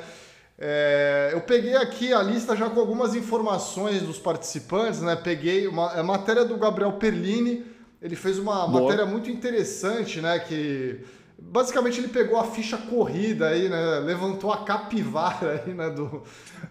É, 0.58 1.30
eu 1.32 1.40
peguei 1.40 1.74
aqui 1.76 2.12
a 2.12 2.22
lista 2.22 2.54
já 2.56 2.70
com 2.70 2.78
algumas 2.78 3.14
informações 3.14 4.02
dos 4.02 4.18
participantes, 4.18 5.02
né? 5.02 5.16
Peguei 5.16 5.66
uma 5.66 5.90
a 5.92 6.02
matéria 6.02 6.44
do 6.44 6.56
Gabriel 6.56 6.92
Perlini, 6.92 7.64
ele 8.04 8.16
fez 8.16 8.38
uma 8.38 8.66
Boa. 8.66 8.82
matéria 8.82 9.06
muito 9.06 9.30
interessante, 9.30 10.20
né? 10.20 10.38
Que 10.38 11.00
basicamente 11.38 11.98
ele 11.98 12.08
pegou 12.08 12.38
a 12.38 12.44
ficha 12.44 12.76
corrida 12.76 13.48
aí, 13.48 13.66
né? 13.70 13.98
Levantou 14.00 14.52
a 14.52 14.58
capivara 14.58 15.64
aí, 15.64 15.72
né? 15.72 15.88
Do, 15.88 16.22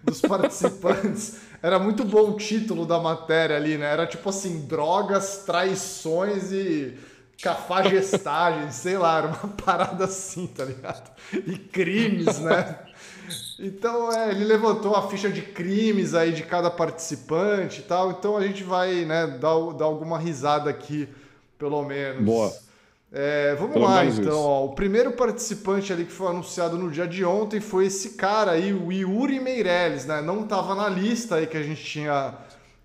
dos 0.03 0.21
participantes. 0.21 1.37
Era 1.59 1.79
muito 1.79 2.05
bom 2.05 2.29
o 2.29 2.37
título 2.37 2.85
da 2.85 2.99
matéria 2.99 3.55
ali, 3.55 3.79
né? 3.79 3.91
Era 3.91 4.05
tipo 4.05 4.29
assim, 4.29 4.67
drogas, 4.67 5.37
traições 5.43 6.51
e 6.51 6.99
cafagestagem, 7.41 8.69
sei 8.69 8.99
lá, 8.99 9.17
era 9.17 9.27
uma 9.29 9.49
parada 9.65 10.05
assim, 10.05 10.45
tá 10.45 10.63
ligado? 10.63 11.09
E 11.33 11.57
crimes, 11.57 12.37
né? 12.37 12.77
Então, 13.59 14.11
é, 14.11 14.29
ele 14.29 14.45
levantou 14.45 14.95
a 14.95 15.07
ficha 15.07 15.31
de 15.31 15.41
crimes 15.41 16.13
aí 16.13 16.31
de 16.31 16.43
cada 16.43 16.69
participante 16.69 17.79
e 17.79 17.83
tal. 17.83 18.11
Então 18.11 18.37
a 18.37 18.45
gente 18.45 18.63
vai, 18.63 19.03
né, 19.05 19.25
dar, 19.25 19.57
dar 19.73 19.85
alguma 19.85 20.19
risada 20.19 20.69
aqui, 20.69 21.09
pelo 21.63 21.83
menos. 21.83 22.23
Boa. 22.23 22.53
É, 23.11 23.55
vamos 23.55 23.73
pelo 23.73 23.85
lá, 23.85 24.03
então. 24.03 24.37
Ó, 24.37 24.65
o 24.65 24.75
primeiro 24.75 25.13
participante 25.13 25.93
ali 25.93 26.03
que 26.03 26.11
foi 26.11 26.27
anunciado 26.27 26.77
no 26.77 26.91
dia 26.91 27.07
de 27.07 27.23
ontem 27.23 27.61
foi 27.61 27.85
esse 27.85 28.11
cara 28.11 28.51
aí, 28.51 28.73
o 28.73 28.91
Yuri 28.91 29.39
Meirelles, 29.39 30.05
né? 30.05 30.21
Não 30.21 30.43
estava 30.43 30.75
na 30.75 30.89
lista 30.89 31.35
aí 31.35 31.47
que 31.47 31.55
a 31.55 31.63
gente 31.63 31.83
tinha 31.83 32.33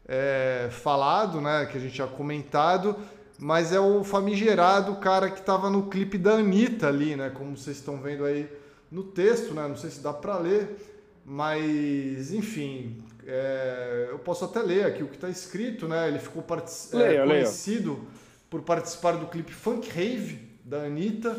é, 0.06 0.68
falado, 0.70 1.40
né? 1.40 1.66
Que 1.66 1.78
a 1.78 1.80
gente 1.80 1.94
tinha 1.94 2.06
comentado 2.06 2.94
mas 3.38 3.72
é 3.72 3.78
o 3.78 4.02
famigerado 4.02 4.96
cara 4.96 5.30
que 5.30 5.38
estava 5.38 5.70
no 5.70 5.88
clipe 5.88 6.18
da 6.18 6.32
Anitta 6.32 6.88
ali, 6.88 7.14
né? 7.14 7.30
Como 7.30 7.56
vocês 7.56 7.76
estão 7.76 7.96
vendo 7.96 8.24
aí 8.24 8.50
no 8.90 9.04
texto, 9.04 9.54
né? 9.54 9.66
Não 9.68 9.76
sei 9.76 9.90
se 9.90 10.00
dá 10.00 10.12
para 10.12 10.36
ler, 10.38 10.76
mas 11.24 12.32
enfim, 12.32 13.00
é... 13.24 14.08
eu 14.10 14.18
posso 14.18 14.44
até 14.44 14.60
ler 14.60 14.86
aqui 14.86 15.04
o 15.04 15.08
que 15.08 15.14
está 15.14 15.28
escrito, 15.28 15.86
né? 15.86 16.08
Ele 16.08 16.18
ficou 16.18 16.42
part... 16.42 16.68
leia, 16.92 17.20
é, 17.20 17.26
conhecido 17.26 17.92
leia. 17.92 18.17
Por 18.50 18.62
participar 18.62 19.12
do 19.12 19.26
clipe 19.26 19.52
Funk 19.52 19.88
Rave 19.88 20.48
da 20.64 20.84
Anitta. 20.84 21.38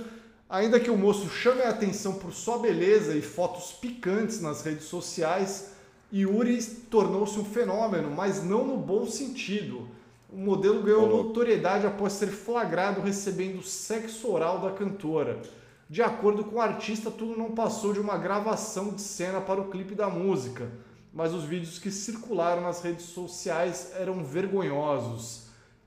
Ainda 0.49 0.79
que 0.79 0.89
o 0.89 0.97
moço 0.97 1.29
chame 1.29 1.61
a 1.61 1.69
atenção 1.69 2.13
por 2.13 2.33
sua 2.33 2.57
beleza 2.57 3.15
e 3.15 3.21
fotos 3.21 3.71
picantes 3.71 4.41
nas 4.41 4.63
redes 4.63 4.85
sociais, 4.85 5.73
Yuri 6.11 6.63
tornou-se 6.89 7.37
um 7.39 7.45
fenômeno, 7.45 8.09
mas 8.09 8.43
não 8.43 8.65
no 8.65 8.77
bom 8.77 9.05
sentido 9.05 9.87
o 10.31 10.37
modelo 10.37 10.83
ganhou 10.83 11.07
notoriedade 11.07 11.87
após 11.87 12.13
ser 12.13 12.27
flagrado 12.27 13.01
recebendo 13.01 13.63
sexo 13.63 14.31
oral 14.31 14.59
da 14.59 14.71
cantora. 14.71 15.41
De 15.89 16.03
acordo 16.03 16.43
com 16.43 16.57
o 16.57 16.61
artista, 16.61 17.09
tudo 17.09 17.35
não 17.35 17.51
passou 17.51 17.93
de 17.93 17.99
uma 17.99 18.15
gravação 18.15 18.89
de 18.89 19.01
cena 19.01 19.41
para 19.41 19.59
o 19.59 19.69
clipe 19.69 19.95
da 19.95 20.07
música, 20.07 20.69
mas 21.11 21.33
os 21.33 21.45
vídeos 21.45 21.79
que 21.79 21.89
circularam 21.89 22.61
nas 22.61 22.83
redes 22.83 23.05
sociais 23.05 23.91
eram 23.95 24.23
vergonhosos. 24.23 25.38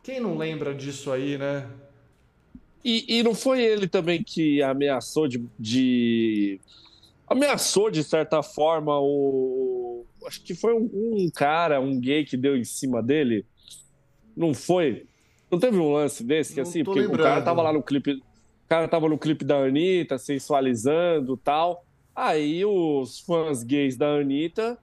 Quem 0.02 0.21
não 0.21 0.37
lembra 0.37 0.75
disso 0.75 1.12
aí, 1.12 1.38
né? 1.38 1.68
E, 2.85 3.18
e 3.18 3.23
não 3.23 3.35
foi 3.35 3.62
ele 3.62 3.87
também 3.87 4.23
que 4.23 4.61
ameaçou 4.61 5.28
de, 5.28 5.44
de, 5.59 6.61
ameaçou 7.28 7.90
de 7.90 8.02
certa 8.02 8.42
forma 8.42 8.99
o 8.99 10.04
acho 10.26 10.42
que 10.42 10.54
foi 10.54 10.73
um, 10.75 10.88
um 10.92 11.30
cara, 11.30 11.80
um 11.80 11.99
gay 11.99 12.25
que 12.25 12.37
deu 12.37 12.56
em 12.56 12.64
cima 12.64 13.02
dele 13.02 13.44
não 14.37 14.54
foi? 14.54 15.06
Não 15.50 15.59
teve 15.59 15.78
um 15.78 15.92
lance 15.92 16.25
desse 16.25 16.54
que 16.54 16.61
não 16.61 16.68
assim, 16.68 16.82
porque 16.82 17.00
lembrando. 17.00 17.21
o 17.21 17.25
cara 17.25 17.42
tava 17.42 17.62
lá 17.62 17.73
no 17.73 17.82
clipe, 17.82 18.12
o 18.14 18.68
cara 18.68 18.88
tava 18.88 19.09
no 19.09 19.18
clipe 19.18 19.44
da 19.44 19.59
Anitta, 19.59 20.18
sensualizando 20.18 21.37
tal. 21.37 21.85
Aí 22.14 22.64
os 22.64 23.21
fãs 23.21 23.62
gays 23.62 23.97
da 23.97 24.09
Anitta 24.09 24.78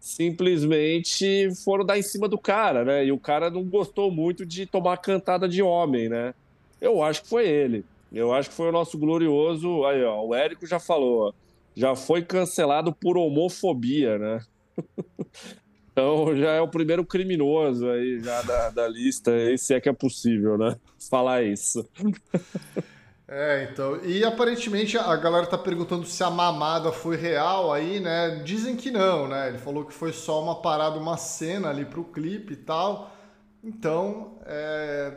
simplesmente 0.00 1.54
foram 1.62 1.84
dar 1.84 1.98
em 1.98 2.02
cima 2.02 2.26
do 2.26 2.38
cara, 2.38 2.84
né? 2.84 3.04
E 3.04 3.12
o 3.12 3.18
cara 3.18 3.50
não 3.50 3.62
gostou 3.62 4.10
muito 4.10 4.46
de 4.46 4.64
tomar 4.64 4.96
cantada 4.96 5.46
de 5.46 5.62
homem, 5.62 6.08
né? 6.08 6.34
Eu 6.80 7.02
acho 7.02 7.22
que 7.22 7.28
foi 7.28 7.46
ele. 7.46 7.84
Eu 8.10 8.32
acho 8.32 8.48
que 8.48 8.56
foi 8.56 8.70
o 8.70 8.72
nosso 8.72 8.98
glorioso. 8.98 9.84
Aí, 9.84 10.02
ó, 10.02 10.24
o 10.24 10.34
Érico 10.34 10.66
já 10.66 10.80
falou, 10.80 11.34
já 11.76 11.94
foi 11.94 12.22
cancelado 12.22 12.92
por 12.92 13.16
homofobia, 13.18 14.18
né? 14.18 14.40
Então 15.92 16.34
já 16.36 16.52
é 16.52 16.60
o 16.60 16.68
primeiro 16.68 17.04
criminoso 17.04 17.90
aí 17.90 18.20
já 18.20 18.40
da, 18.42 18.70
da 18.70 18.88
lista, 18.88 19.32
se 19.58 19.74
é 19.74 19.80
que 19.80 19.88
é 19.88 19.92
possível, 19.92 20.56
né? 20.56 20.76
Falar 21.10 21.42
isso. 21.42 21.86
É, 23.32 23.68
então. 23.70 24.04
E 24.04 24.24
aparentemente 24.24 24.98
a 24.98 25.14
galera 25.14 25.46
tá 25.46 25.56
perguntando 25.56 26.04
se 26.04 26.20
a 26.24 26.28
mamada 26.28 26.90
foi 26.90 27.16
real 27.16 27.72
aí, 27.72 28.00
né? 28.00 28.42
Dizem 28.44 28.74
que 28.74 28.90
não, 28.90 29.28
né? 29.28 29.50
Ele 29.50 29.58
falou 29.58 29.84
que 29.84 29.94
foi 29.94 30.12
só 30.12 30.42
uma 30.42 30.56
parada, 30.56 30.98
uma 30.98 31.16
cena 31.16 31.68
ali 31.70 31.84
pro 31.84 32.02
clipe 32.02 32.54
e 32.54 32.56
tal. 32.56 33.12
Então, 33.62 34.38
é... 34.44 35.12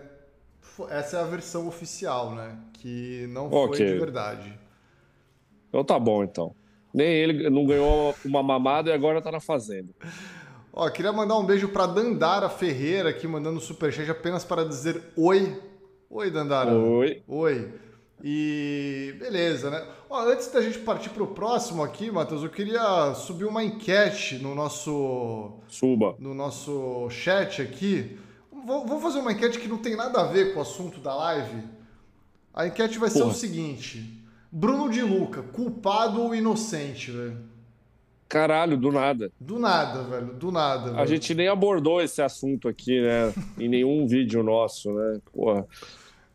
essa 0.92 1.18
é 1.18 1.22
a 1.22 1.24
versão 1.24 1.68
oficial, 1.68 2.36
né? 2.36 2.56
Que 2.74 3.26
não 3.32 3.50
foi 3.50 3.66
okay. 3.66 3.94
de 3.94 4.00
verdade. 4.00 4.60
Então 5.70 5.84
tá 5.84 5.98
bom, 5.98 6.24
então. 6.24 6.56
Nem 6.94 7.08
ele 7.08 7.50
não 7.50 7.66
ganhou 7.66 8.14
uma 8.24 8.44
mamada 8.44 8.92
e 8.92 8.94
agora 8.94 9.24
tá 9.24 9.32
na 9.32 9.40
fazenda. 9.40 9.90
Ó, 10.72 10.88
queria 10.90 11.12
mandar 11.12 11.38
um 11.38 11.46
beijo 11.46 11.68
para 11.68 11.88
Dandara 11.88 12.48
Ferreira 12.48 13.10
aqui, 13.10 13.28
mandando 13.28 13.60
superchat 13.60 14.10
apenas 14.10 14.44
para 14.44 14.64
dizer 14.64 15.02
oi. 15.16 15.60
Oi, 16.10 16.30
Dandara. 16.30 16.74
Oi. 16.74 17.24
Oi. 17.28 17.74
E 18.26 19.14
beleza, 19.20 19.70
né? 19.70 19.86
Ó, 20.10 20.22
antes 20.22 20.50
da 20.50 20.62
gente 20.62 20.80
partir 20.80 21.10
para 21.10 21.24
o 21.24 21.28
próximo 21.28 21.84
aqui, 21.84 22.10
Matheus, 22.10 22.42
eu 22.42 22.50
queria 22.50 23.14
subir 23.16 23.44
uma 23.44 23.62
enquete 23.62 24.38
no 24.38 24.56
nosso. 24.56 25.52
Suba. 25.68 26.16
No 26.20 26.34
nosso 26.34 27.10
chat 27.10 27.62
aqui. 27.62 28.18
Vou, 28.66 28.88
vou 28.88 29.02
fazer 29.02 29.20
uma 29.20 29.34
enquete 29.34 29.60
que 29.60 29.68
não 29.68 29.78
tem 29.78 29.98
nada 29.98 30.22
a 30.22 30.24
ver 30.24 30.54
com 30.54 30.60
o 30.60 30.62
assunto 30.62 31.02
da 31.02 31.14
live. 31.14 31.64
A 32.54 32.66
enquete 32.66 32.98
vai 32.98 33.10
Porra. 33.12 33.26
ser 33.26 33.30
o 33.30 33.34
seguinte: 33.34 34.24
Bruno 34.50 34.90
de 34.90 35.02
Luca, 35.02 35.42
culpado 35.42 36.22
ou 36.22 36.34
inocente, 36.34 37.12
velho? 37.12 37.38
Caralho, 38.30 38.78
do 38.78 38.90
nada. 38.90 39.32
Do 39.38 39.60
nada, 39.60 40.02
velho. 40.04 40.34
Do 40.34 40.50
nada. 40.50 40.92
Velho. 40.92 41.00
A 41.00 41.06
gente 41.06 41.36
nem 41.36 41.50
abordou 41.50 42.02
esse 42.02 42.22
assunto 42.22 42.70
aqui, 42.70 43.02
né? 43.02 43.34
em 43.60 43.68
nenhum 43.68 44.08
vídeo 44.08 44.42
nosso, 44.42 44.94
né? 44.94 45.20
Porra. 45.34 45.68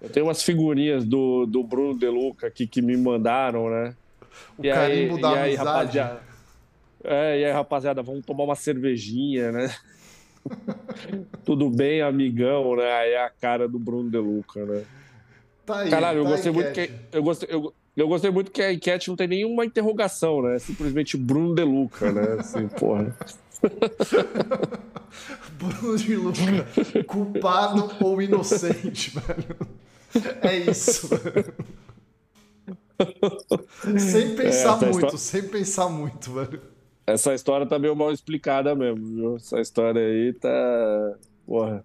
Eu 0.00 0.08
tenho 0.08 0.26
umas 0.26 0.42
figurinhas 0.42 1.04
do, 1.04 1.44
do 1.46 1.62
Bruno 1.64 1.98
Deluca 1.98 2.46
aqui 2.46 2.66
que 2.66 2.80
me 2.80 2.96
mandaram, 2.96 3.68
né? 3.68 3.94
O 4.56 4.64
e 4.64 4.70
carimbo 4.70 5.16
aí, 5.16 5.22
da 5.22 5.32
e 5.32 5.38
aí, 5.38 5.54
rapaziada, 5.54 6.20
é, 7.04 7.40
e 7.40 7.44
aí, 7.44 7.52
rapaziada, 7.52 8.02
vamos 8.02 8.24
tomar 8.24 8.44
uma 8.44 8.54
cervejinha, 8.54 9.52
né? 9.52 9.74
Tudo 11.44 11.70
bem, 11.70 12.02
amigão, 12.02 12.76
né? 12.76 12.92
Aí 12.92 13.12
é 13.12 13.24
a 13.24 13.30
cara 13.30 13.68
do 13.68 13.78
Bruno 13.78 14.10
Deluca, 14.10 14.64
né? 14.64 14.84
Tá 15.64 15.78
aí, 15.80 15.90
Caralho, 15.90 16.22
tá 16.22 16.28
eu 16.28 16.32
gostei 16.32 16.52
muito 16.52 16.72
que. 16.72 16.90
Eu 17.12 17.22
gostei, 17.22 17.48
eu, 17.50 17.74
eu 17.96 18.08
gostei 18.08 18.30
muito 18.30 18.50
que 18.50 18.62
a 18.62 18.72
enquete 18.72 19.08
não 19.08 19.16
tem 19.16 19.28
nenhuma 19.28 19.64
interrogação, 19.64 20.42
né? 20.42 20.58
Simplesmente 20.58 21.16
Bruno 21.16 21.54
De 21.54 21.64
Luca, 21.64 22.12
né? 22.12 22.36
Assim, 22.38 22.68
porra. 22.68 23.14
Bruno 25.58 25.96
de 25.96 26.16
Luca, 26.16 26.66
culpado 27.06 27.90
ou 28.00 28.20
inocente, 28.22 29.12
velho? 29.18 29.56
É 30.42 30.56
isso. 30.56 31.08
sem 33.98 34.34
pensar 34.34 34.82
é, 34.82 34.86
muito, 34.86 34.96
história... 34.96 35.18
sem 35.18 35.42
pensar 35.42 35.88
muito, 35.88 36.32
velho. 36.32 36.60
Essa 37.06 37.34
história 37.34 37.66
tá 37.66 37.78
meio 37.78 37.96
mal 37.96 38.12
explicada 38.12 38.74
mesmo, 38.74 39.06
viu? 39.06 39.36
Essa 39.36 39.60
história 39.60 40.00
aí 40.00 40.32
tá. 40.34 41.14
Porra. 41.46 41.84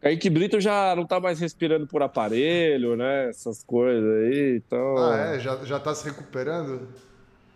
Kaique 0.00 0.30
Brito 0.30 0.60
já 0.60 0.94
não 0.94 1.04
tá 1.04 1.18
mais 1.18 1.40
respirando 1.40 1.86
por 1.86 2.02
aparelho, 2.02 2.96
né? 2.96 3.30
Essas 3.30 3.64
coisas 3.64 4.04
aí, 4.26 4.56
então... 4.56 4.96
Ah, 4.98 5.34
é? 5.34 5.40
Já, 5.40 5.56
já 5.64 5.80
tá 5.80 5.92
se 5.94 6.04
recuperando? 6.04 6.86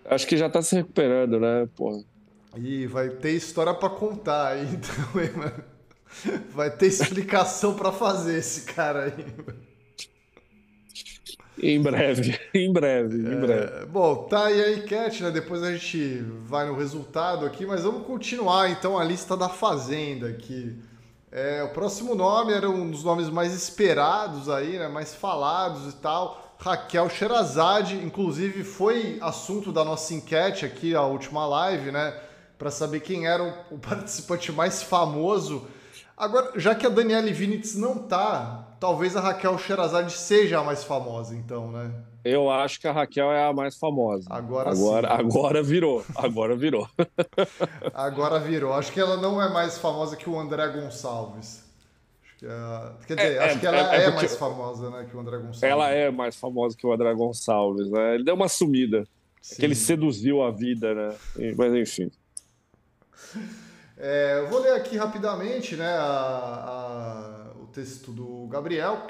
Acho 0.04 0.26
que 0.26 0.36
já 0.36 0.48
tá 0.48 0.60
se 0.60 0.74
recuperando, 0.74 1.38
né, 1.38 1.68
pô? 1.76 2.02
Ih, 2.56 2.86
vai 2.86 3.08
ter 3.08 3.32
história 3.32 3.72
para 3.72 3.88
contar 3.88 4.48
aí, 4.48 4.66
então, 4.74 4.94
mano. 5.36 5.64
Vai 6.50 6.70
ter 6.70 6.86
explicação 6.86 7.74
para 7.74 7.90
fazer 7.90 8.38
esse 8.38 8.62
cara 8.72 9.04
aí. 9.04 9.26
Em 11.62 11.80
breve, 11.80 12.38
em 12.54 12.72
breve, 12.72 13.16
em 13.16 13.40
breve. 13.40 13.82
É, 13.82 13.86
bom, 13.86 14.24
tá 14.24 14.46
aí 14.46 14.62
a 14.62 14.72
enquete, 14.72 15.22
né? 15.22 15.30
Depois 15.30 15.62
a 15.62 15.72
gente 15.72 16.18
vai 16.44 16.66
no 16.66 16.74
resultado 16.74 17.46
aqui, 17.46 17.64
mas 17.64 17.82
vamos 17.82 18.06
continuar 18.06 18.70
então 18.70 18.98
a 18.98 19.04
lista 19.04 19.36
da 19.36 19.48
Fazenda 19.48 20.28
aqui. 20.28 20.76
É, 21.30 21.62
o 21.62 21.68
próximo 21.70 22.14
nome 22.14 22.52
era 22.52 22.68
um 22.68 22.90
dos 22.90 23.04
nomes 23.04 23.30
mais 23.30 23.54
esperados 23.54 24.50
aí, 24.50 24.78
né, 24.78 24.88
mais 24.88 25.14
falados 25.14 25.92
e 25.92 25.96
tal. 25.96 26.56
Raquel 26.58 27.08
Sherazade, 27.08 27.96
inclusive 27.96 28.62
foi 28.62 29.18
assunto 29.20 29.72
da 29.72 29.84
nossa 29.84 30.12
enquete 30.14 30.66
aqui, 30.66 30.94
a 30.94 31.02
última 31.02 31.46
live, 31.46 31.90
né? 31.90 32.14
Para 32.62 32.70
saber 32.70 33.00
quem 33.00 33.26
era 33.26 33.42
o, 33.72 33.76
participante 33.76 34.52
mais 34.52 34.84
famoso. 34.84 35.66
Agora, 36.16 36.52
já 36.54 36.76
que 36.76 36.86
a 36.86 36.88
Daniele 36.88 37.32
Vinitz 37.32 37.74
não 37.74 37.98
tá, 37.98 38.76
talvez 38.78 39.16
a 39.16 39.20
Raquel 39.20 39.58
Sherazade 39.58 40.12
seja 40.12 40.60
a 40.60 40.62
mais 40.62 40.84
famosa, 40.84 41.34
então, 41.34 41.72
né? 41.72 41.92
Eu 42.24 42.48
acho 42.48 42.78
que 42.80 42.86
a 42.86 42.92
Raquel 42.92 43.32
é 43.32 43.48
a 43.48 43.52
mais 43.52 43.76
famosa. 43.76 44.28
Agora 44.30 44.70
agora, 44.70 45.08
sim. 45.08 45.14
agora 45.14 45.60
virou. 45.60 46.06
Agora 46.14 46.54
virou. 46.54 46.88
agora 47.92 48.38
virou. 48.38 48.72
Acho 48.74 48.92
que 48.92 49.00
ela 49.00 49.16
não 49.16 49.42
é 49.42 49.48
mais 49.52 49.76
famosa 49.78 50.14
que 50.14 50.30
o 50.30 50.38
André 50.38 50.68
Gonçalves. 50.68 51.64
É... 52.44 53.06
Quer 53.08 53.16
dizer, 53.16 53.32
é, 53.32 53.44
acho 53.44 53.58
que 53.58 53.66
ela 53.66 53.92
é, 53.92 54.02
é, 54.02 54.04
é 54.04 54.10
mais 54.12 54.36
famosa 54.36 54.88
né, 54.88 55.04
que 55.10 55.16
o 55.16 55.18
André 55.18 55.38
Gonçalves. 55.38 55.62
Ela 55.64 55.90
é 55.90 56.12
mais 56.12 56.36
famosa 56.36 56.76
que 56.76 56.86
o 56.86 56.92
André 56.92 57.12
Gonçalves, 57.12 57.90
né? 57.90 58.14
Ele 58.14 58.22
deu 58.22 58.36
uma 58.36 58.46
sumida. 58.46 59.04
Que 59.56 59.64
ele 59.64 59.74
seduziu 59.74 60.44
a 60.44 60.52
vida, 60.52 60.94
né? 60.94 61.16
Mas 61.56 61.74
enfim. 61.74 62.08
É, 64.04 64.46
vou 64.46 64.58
ler 64.58 64.72
aqui 64.72 64.96
rapidamente 64.96 65.76
né, 65.76 65.86
a, 65.86 67.52
a, 67.54 67.62
o 67.62 67.66
texto 67.66 68.10
do 68.10 68.48
Gabriel. 68.48 69.06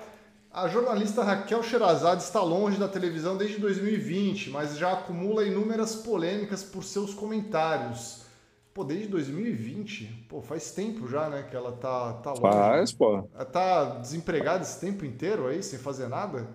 A 0.51 0.69
jornalista 0.69 1.23
Raquel 1.23 1.63
Sherazade 1.63 2.23
está 2.23 2.43
longe 2.43 2.79
da 2.79 2.87
televisão 2.87 3.37
desde 3.37 3.59
2020, 3.59 4.51
mas 4.51 4.77
já 4.77 4.93
acumula 4.93 5.47
inúmeras 5.47 5.95
polêmicas 5.95 6.63
por 6.63 6.85
seus 6.85 7.15
comentários. 7.15 8.27
Pô, 8.75 8.85
desde 8.85 9.07
2020? 9.07 10.27
Pô, 10.29 10.43
faz 10.43 10.73
tempo 10.73 11.09
já, 11.09 11.29
né, 11.31 11.47
que 11.49 11.57
ela 11.57 11.73
tá, 11.73 12.15
tá 12.15 12.31
longe. 12.31 12.43
Faz, 12.43 12.93
pô. 12.93 13.27
Ela 13.35 13.45
tá 13.47 13.85
desempregada 13.99 14.63
esse 14.63 14.79
tempo 14.79 15.07
inteiro 15.07 15.47
aí, 15.47 15.63
sem 15.63 15.79
fazer 15.79 16.09
nada? 16.09 16.49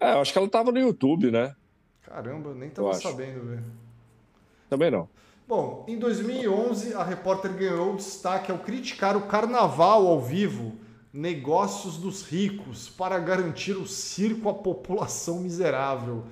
É, 0.00 0.14
eu 0.14 0.20
acho 0.20 0.32
que 0.32 0.38
ela 0.38 0.48
tava 0.48 0.72
no 0.72 0.78
YouTube, 0.80 1.30
né? 1.30 1.54
Caramba, 2.02 2.52
nem 2.52 2.70
tava 2.70 2.94
sabendo, 2.94 3.48
velho. 3.48 3.64
Também 4.68 4.90
não. 4.90 5.08
Bom, 5.46 5.84
em 5.86 5.98
2011, 5.98 6.94
a 6.94 7.04
repórter 7.04 7.52
ganhou 7.52 7.94
destaque 7.96 8.50
ao 8.50 8.60
criticar 8.60 9.14
o 9.14 9.26
carnaval 9.26 10.06
ao 10.06 10.18
vivo, 10.18 10.72
negócios 11.12 11.98
dos 11.98 12.22
ricos, 12.22 12.88
para 12.88 13.18
garantir 13.18 13.76
o 13.76 13.86
circo 13.86 14.48
à 14.48 14.54
população 14.54 15.40
miserável. 15.40 16.24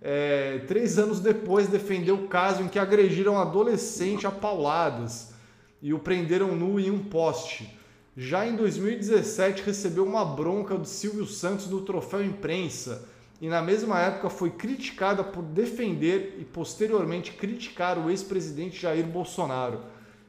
É, 0.00 0.64
três 0.66 0.98
anos 0.98 1.20
depois, 1.20 1.68
defendeu 1.68 2.14
o 2.14 2.28
caso 2.28 2.62
em 2.62 2.68
que 2.68 2.78
agrediram 2.78 3.38
adolescente 3.38 4.26
a 4.26 4.30
pauladas 4.30 5.34
e 5.82 5.92
o 5.92 5.98
prenderam 5.98 6.56
nu 6.56 6.80
em 6.80 6.90
um 6.90 7.04
poste. 7.04 7.78
Já 8.16 8.46
em 8.46 8.56
2017, 8.56 9.62
recebeu 9.62 10.06
uma 10.06 10.24
bronca 10.24 10.74
do 10.78 10.88
Silvio 10.88 11.26
Santos 11.26 11.66
do 11.66 11.82
Troféu 11.82 12.24
Imprensa 12.24 13.12
e 13.40 13.48
na 13.48 13.60
mesma 13.60 14.00
época 14.00 14.30
foi 14.30 14.50
criticada 14.50 15.22
por 15.22 15.42
defender 15.42 16.36
e 16.38 16.44
posteriormente 16.44 17.32
criticar 17.32 17.98
o 17.98 18.10
ex-presidente 18.10 18.80
Jair 18.80 19.06
Bolsonaro. 19.06 19.80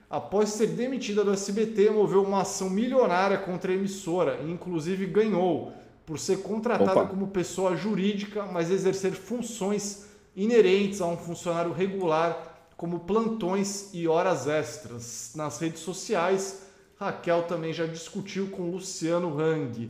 Após 0.09 0.49
ser 0.49 0.67
demitida 0.67 1.23
do 1.23 1.31
SBT, 1.31 1.89
moveu 1.89 2.23
uma 2.23 2.41
ação 2.41 2.69
milionária 2.69 3.37
contra 3.37 3.71
a 3.71 3.75
emissora 3.75 4.39
e 4.43 4.51
inclusive 4.51 5.05
ganhou 5.05 5.73
por 6.05 6.19
ser 6.19 6.41
contratada 6.41 6.91
Opa. 6.91 7.07
como 7.07 7.27
pessoa 7.27 7.75
jurídica, 7.75 8.45
mas 8.45 8.69
exercer 8.69 9.13
funções 9.13 10.05
inerentes 10.35 11.01
a 11.01 11.07
um 11.07 11.17
funcionário 11.17 11.71
regular, 11.71 12.69
como 12.77 12.99
plantões 12.99 13.89
e 13.93 14.07
horas 14.07 14.47
extras. 14.47 15.31
Nas 15.35 15.59
redes 15.59 15.79
sociais, 15.79 16.63
Raquel 16.99 17.43
também 17.43 17.73
já 17.73 17.85
discutiu 17.85 18.47
com 18.49 18.71
Luciano 18.71 19.39
Hang 19.39 19.89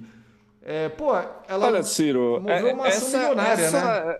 é, 0.66 0.90
pô, 0.90 1.12
ela 1.48 1.68
Olha, 1.68 1.84
Ciro, 1.84 2.42
moveu 2.42 2.74
uma 2.74 2.88
ação 2.88 3.08
essa, 3.08 3.20
milionária, 3.20 3.64
essa, 3.64 4.06
né? 4.06 4.18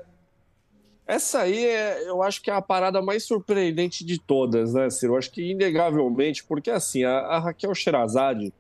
Essa 1.08 1.40
aí 1.42 1.66
é, 1.66 2.08
eu 2.08 2.22
acho 2.22 2.40
que 2.40 2.52
é 2.52 2.54
a 2.54 2.62
parada 2.62 3.02
mais 3.02 3.24
surpreendente 3.24 4.06
de 4.06 4.20
todas, 4.20 4.76
né, 4.76 4.88
Ciro? 4.92 5.14
Eu 5.14 5.18
acho 5.18 5.32
que 5.32 5.42
inegavelmente, 5.42 6.44
porque 6.44 6.70
assim, 6.70 7.04
a, 7.04 7.18
a 7.18 7.40
Raquel 7.40 7.74
Sherazade, 7.74 8.54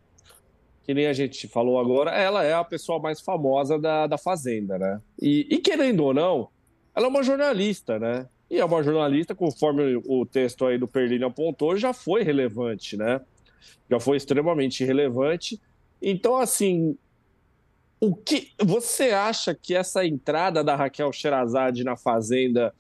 que 0.84 0.96
nem 0.96 1.06
a 1.06 1.14
gente 1.14 1.48
falou 1.48 1.80
agora, 1.80 2.10
ela 2.10 2.44
é 2.44 2.56
a 2.56 2.64
pessoa 2.64 2.98
mais 2.98 3.22
famosa 3.22 3.78
da, 3.78 4.08
da 4.08 4.18
Fazenda, 4.18 4.80
né? 4.80 5.00
E, 5.22 5.48
e 5.50 5.60
querendo 5.60 6.06
ou 6.06 6.14
não, 6.14 6.50
ela 6.96 7.06
é 7.06 7.10
uma 7.10 7.22
jornalista, 7.22 8.00
né? 8.00 8.28
E 8.50 8.60
é 8.60 8.66
uma 8.66 8.82
jornalista, 8.82 9.36
conforme 9.36 10.02
o 10.08 10.26
texto 10.26 10.66
aí 10.66 10.80
do 10.80 10.88
Perlini 10.88 11.24
apontou, 11.24 11.78
já 11.78 11.94
foi 11.94 12.24
relevante, 12.24 12.98
né? 12.98 13.22
Já 13.88 14.00
foi 14.00 14.18
extremamente 14.18 14.84
relevante. 14.84 15.62
Então, 16.02 16.38
assim, 16.38 16.98
o 18.00 18.16
que 18.16 18.52
você 18.62 19.12
acha 19.12 19.56
que 19.56 19.74
essa 19.74 20.06
entrada 20.06 20.64
da 20.64 20.76
Raquel 20.76 21.12
Sherazade 21.12 21.84
na 21.84 21.96
Fazenda 21.96 22.74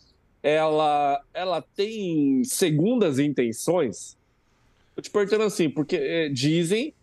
ela, 0.43 1.21
ela 1.34 1.62
tem 1.62 2.43
segundas 2.43 3.17
intenções? 3.17 4.17
Eu 4.95 5.01
te 5.01 5.10
perguntando 5.10 5.43
assim, 5.43 5.69
porque 5.69 5.95
é, 5.95 6.30
dizem, 6.30 6.93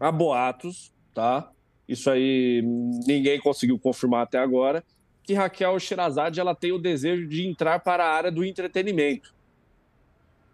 há 0.00 0.10
boatos, 0.10 0.92
tá? 1.14 1.50
Isso 1.88 2.10
aí 2.10 2.62
ninguém 3.06 3.38
conseguiu 3.40 3.78
confirmar 3.78 4.22
até 4.22 4.38
agora, 4.38 4.84
que 5.22 5.34
Raquel 5.34 5.78
Sherazade 5.78 6.40
ela 6.40 6.54
tem 6.54 6.72
o 6.72 6.78
desejo 6.78 7.28
de 7.28 7.46
entrar 7.46 7.78
para 7.80 8.04
a 8.04 8.12
área 8.12 8.32
do 8.32 8.44
entretenimento, 8.44 9.32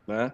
né? 0.06 0.32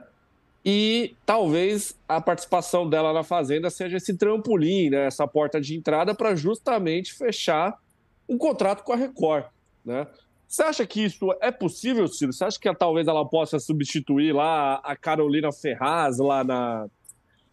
E 0.64 1.14
talvez 1.26 1.94
a 2.08 2.20
participação 2.20 2.88
dela 2.88 3.12
na 3.12 3.22
Fazenda 3.22 3.68
seja 3.68 3.98
esse 3.98 4.16
trampolim, 4.16 4.88
né? 4.88 5.06
essa 5.06 5.26
porta 5.26 5.60
de 5.60 5.76
entrada 5.76 6.14
para 6.14 6.34
justamente 6.34 7.12
fechar 7.12 7.78
um 8.26 8.38
contrato 8.38 8.82
com 8.82 8.92
a 8.92 8.96
Record. 8.96 9.44
Né? 9.84 10.06
Você 10.48 10.62
acha 10.62 10.86
que 10.86 11.04
isso 11.04 11.34
é 11.42 11.50
possível, 11.50 12.08
Ciro? 12.08 12.32
Você 12.32 12.44
acha 12.44 12.58
que 12.58 12.72
talvez 12.74 13.06
ela 13.06 13.26
possa 13.26 13.58
substituir 13.58 14.32
lá 14.32 14.76
a 14.76 14.96
Carolina 14.96 15.52
Ferraz 15.52 16.18
lá, 16.18 16.42
na, 16.42 16.86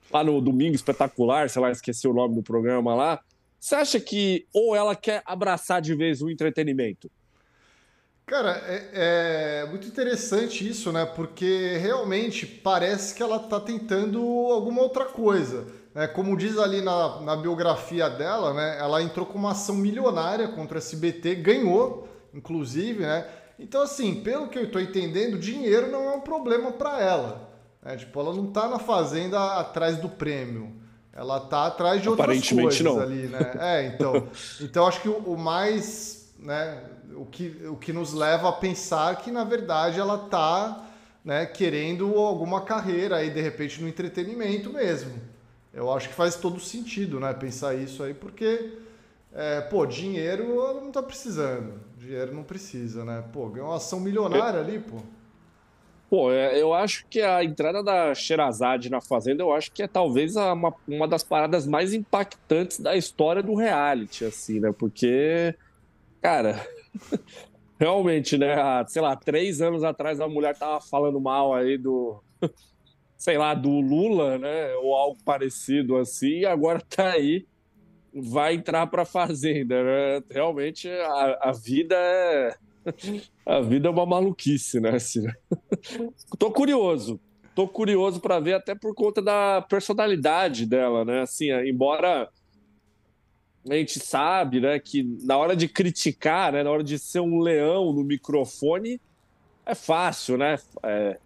lá 0.10 0.24
no 0.24 0.39
Domingo 0.39 0.76
Espetacular, 0.76 1.50
sei 1.50 1.62
lá, 1.62 1.71
esqueci 1.71 2.08
o 2.08 2.13
nome 2.13 2.36
do 2.36 2.43
programa 2.43 2.95
lá? 2.95 3.19
Você 3.60 3.76
acha 3.76 4.00
que 4.00 4.45
ou 4.54 4.74
ela 4.74 4.95
quer 4.95 5.21
abraçar 5.26 5.82
de 5.82 5.93
vez 5.93 6.21
o 6.21 6.30
entretenimento? 6.30 7.12
Cara, 8.25 8.63
é, 8.65 9.63
é, 9.63 9.65
muito 9.69 9.88
interessante 9.88 10.67
isso, 10.67 10.91
né? 10.91 11.05
Porque 11.05 11.77
realmente 11.77 12.45
parece 12.45 13.13
que 13.13 13.21
ela 13.21 13.38
está 13.38 13.60
tentando 13.60 14.21
alguma 14.51 14.81
outra 14.81 15.05
coisa. 15.05 15.67
Né? 15.93 16.07
Como 16.07 16.38
diz 16.38 16.57
ali 16.57 16.81
na, 16.81 17.19
na 17.21 17.36
biografia 17.36 18.10
dela, 18.10 18.53
né? 18.53 18.77
Ela 18.79 19.01
entrou 19.01 19.25
com 19.25 19.38
uma 19.38 19.51
ação 19.51 19.75
milionária 19.75 20.47
contra 20.47 20.75
o 20.75 20.77
SBT, 20.77 21.36
ganhou, 21.36 22.07
inclusive, 22.34 23.01
né? 23.01 23.27
Então, 23.60 23.81
assim, 23.81 24.15
pelo 24.23 24.47
que 24.47 24.57
eu 24.57 24.63
estou 24.63 24.81
entendendo, 24.81 25.38
dinheiro 25.38 25.91
não 25.91 26.05
é 26.05 26.15
um 26.15 26.21
problema 26.21 26.71
para 26.71 26.99
ela. 26.99 27.51
Né? 27.84 27.97
Tipo, 27.97 28.19
ela 28.19 28.34
não 28.34 28.47
está 28.47 28.67
na 28.67 28.79
fazenda 28.79 29.60
atrás 29.60 29.97
do 29.97 30.10
prêmio. 30.10 30.81
Ela 31.13 31.38
está 31.38 31.67
atrás 31.67 32.01
de 32.01 32.10
outras 32.10 32.49
coisas 32.49 32.79
não. 32.79 32.99
ali, 32.99 33.27
né? 33.27 33.51
É, 33.60 33.88
então. 33.88 34.27
Então, 34.62 34.88
acho 34.88 35.01
que 35.01 35.10
o, 35.10 35.17
o 35.17 35.38
mais, 35.38 36.34
né? 36.39 36.81
O 37.15 37.26
que, 37.26 37.67
o 37.67 37.76
que 37.76 37.91
nos 37.93 38.13
leva 38.13 38.50
a 38.50 38.52
pensar 38.52 39.15
que, 39.17 39.32
na 39.32 39.43
verdade, 39.43 40.00
ela 40.00 40.26
está 40.26 40.88
né, 41.24 41.45
querendo 41.45 42.15
alguma 42.15 42.62
carreira 42.62 43.17
aí, 43.17 43.30
de 43.30 43.41
repente, 43.41 43.82
no 43.82 43.88
entretenimento 43.88 44.71
mesmo. 44.71 45.13
Eu 45.74 45.91
acho 45.91 46.10
que 46.10 46.15
faz 46.15 46.36
todo 46.36 46.60
sentido, 46.60 47.19
né? 47.19 47.34
Pensar 47.34 47.76
isso 47.76 48.04
aí, 48.04 48.13
porque, 48.13 48.74
é, 49.34 49.62
pô, 49.62 49.86
dinheiro 49.86 50.62
ela 50.62 50.82
não 50.82 50.89
está 50.89 51.02
precisando. 51.02 51.80
Dinheiro 51.97 52.34
não 52.34 52.43
precisa, 52.43 53.06
né? 53.06 53.24
Pô, 53.32 53.47
ganhou 53.47 53.69
uma 53.69 53.78
ação 53.78 54.00
milionária 54.00 54.60
ali, 54.60 54.80
pô. 54.80 54.97
Pô, 56.10 56.30
é, 56.30 56.62
eu 56.62 56.74
acho 56.74 57.06
que 57.10 57.21
a 57.21 57.41
entrada 57.41 57.82
da 57.82 58.13
Sherazade 58.13 58.89
na 58.89 59.00
Fazenda, 59.00 59.43
eu 59.43 59.54
acho 59.54 59.71
que 59.71 59.82
é 59.82 59.88
talvez 59.88 60.36
uma, 60.36 60.74
uma 60.86 61.08
das 61.08 61.24
paradas 61.24 61.65
mais 61.65 61.93
impactantes 61.93 62.82
da 62.82 62.97
história 62.97 63.41
do 63.41 63.56
reality, 63.56 64.26
assim, 64.26 64.60
né? 64.60 64.74
Porque, 64.78 65.56
cara, 66.21 66.67
Realmente, 67.80 68.38
né? 68.38 68.54
Há, 68.54 68.86
sei 68.88 69.01
lá, 69.01 69.15
três 69.15 69.60
anos 69.60 69.84
atrás 69.84 70.19
a 70.19 70.27
mulher 70.27 70.56
tava 70.56 70.80
falando 70.80 71.19
mal 71.19 71.54
aí 71.54 71.77
do, 71.77 72.21
sei 73.17 73.38
lá, 73.38 73.54
do 73.54 73.80
Lula, 73.80 74.38
né? 74.38 74.75
Ou 74.75 74.95
algo 74.95 75.17
parecido 75.25 75.97
assim, 75.97 76.41
e 76.41 76.45
agora 76.45 76.80
tá 76.80 77.13
aí, 77.13 77.47
vai 78.13 78.54
entrar 78.56 78.86
pra 78.88 79.04
fazenda, 79.06 79.84
né? 79.84 80.23
Realmente 80.30 80.89
a, 80.89 81.49
a 81.49 81.51
vida 81.51 81.95
é. 81.95 82.56
A 83.45 83.60
vida 83.62 83.88
é 83.88 83.91
uma 83.91 84.06
maluquice, 84.06 84.80
né? 84.80 84.91
Assim, 84.91 85.25
tô 86.38 86.51
curioso. 86.51 87.19
Tô 87.56 87.67
curioso 87.67 88.19
para 88.21 88.39
ver, 88.39 88.54
até 88.54 88.73
por 88.75 88.95
conta 88.95 89.21
da 89.21 89.62
personalidade 89.62 90.65
dela, 90.65 91.04
né? 91.04 91.21
Assim, 91.21 91.51
embora 91.51 92.30
a 93.69 93.76
gente 93.76 94.00
sabe 94.00 94.60
né, 94.60 94.80
que 94.80 95.04
na 95.24 95.38
hora 95.38 95.56
de 95.56 95.67
criticar, 95.67 96.52
né, 96.52 96.63
na 96.63 96.71
hora 96.71 96.84
de 96.84 96.97
ser 96.97 97.19
um 97.19 97.39
leão 97.39 97.93
no 97.93 98.04
microfone, 98.04 99.00
é 99.65 99.76
fácil, 99.76 100.38
né? 100.38 100.58
É, 100.84 101.17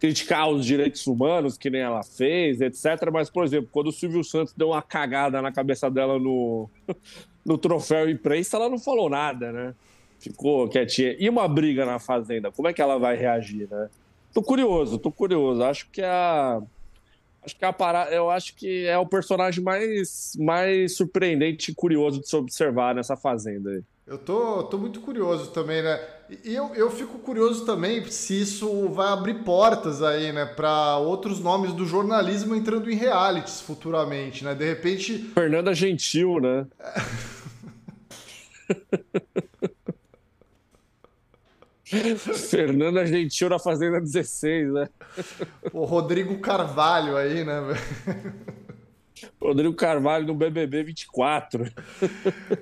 criticar 0.00 0.50
os 0.50 0.64
direitos 0.64 1.06
humanos, 1.06 1.56
que 1.56 1.70
nem 1.70 1.82
ela 1.82 2.02
fez, 2.02 2.60
etc. 2.60 3.10
Mas, 3.12 3.30
por 3.30 3.44
exemplo, 3.44 3.68
quando 3.70 3.88
o 3.88 3.92
Silvio 3.92 4.24
Santos 4.24 4.52
deu 4.54 4.70
uma 4.70 4.82
cagada 4.82 5.40
na 5.40 5.52
cabeça 5.52 5.90
dela 5.90 6.18
no, 6.18 6.68
no 7.44 7.58
troféu 7.58 8.08
imprensa, 8.08 8.56
ela 8.56 8.68
não 8.68 8.78
falou 8.78 9.08
nada, 9.08 9.52
né? 9.52 9.74
Ficou 10.18 10.68
quietinha. 10.68 11.14
E 11.18 11.28
uma 11.28 11.46
briga 11.46 11.84
na 11.84 11.98
Fazenda, 11.98 12.50
como 12.50 12.68
é 12.68 12.72
que 12.72 12.80
ela 12.80 12.98
vai 12.98 13.16
reagir, 13.16 13.68
né? 13.70 13.90
Tô 14.32 14.42
curioso, 14.42 14.98
tô 14.98 15.12
curioso. 15.12 15.62
Acho 15.62 15.88
que 15.90 16.02
a 16.02 16.60
Acho 17.44 17.56
que 17.56 17.64
a 17.64 17.72
parada, 17.72 18.10
eu 18.12 18.30
acho 18.30 18.54
que 18.54 18.86
é 18.86 18.96
o 18.96 19.06
personagem 19.06 19.62
mais, 19.62 20.32
mais 20.38 20.96
surpreendente 20.96 21.72
e 21.72 21.74
curioso 21.74 22.20
de 22.20 22.28
se 22.28 22.36
observar 22.36 22.94
nessa 22.94 23.16
fazenda 23.16 23.70
aí. 23.70 23.82
Eu 24.06 24.18
tô, 24.18 24.62
tô 24.64 24.78
muito 24.78 25.00
curioso 25.00 25.50
também, 25.50 25.82
né? 25.82 26.00
E 26.44 26.54
eu, 26.54 26.72
eu 26.74 26.90
fico 26.90 27.18
curioso 27.18 27.64
também 27.64 28.04
se 28.06 28.40
isso 28.40 28.88
vai 28.88 29.08
abrir 29.08 29.42
portas 29.42 30.02
aí, 30.02 30.32
né, 30.32 30.44
para 30.44 30.98
outros 30.98 31.40
nomes 31.40 31.72
do 31.72 31.84
jornalismo 31.84 32.54
entrando 32.54 32.90
em 32.90 32.94
realities 32.94 33.60
futuramente, 33.60 34.44
né? 34.44 34.54
De 34.54 34.64
repente. 34.64 35.18
Fernanda 35.34 35.74
Gentil, 35.74 36.40
né? 36.40 36.66
Fernanda 42.50 43.06
Gentil 43.06 43.48
na 43.48 43.58
Fazenda 43.58 44.00
16, 44.00 44.72
né? 44.72 44.88
O 45.72 45.84
Rodrigo 45.84 46.38
Carvalho 46.38 47.16
aí, 47.16 47.44
né? 47.44 47.60
Rodrigo 49.40 49.74
Carvalho 49.74 50.26
no 50.26 50.34
BBB 50.34 50.84
24. 50.84 51.70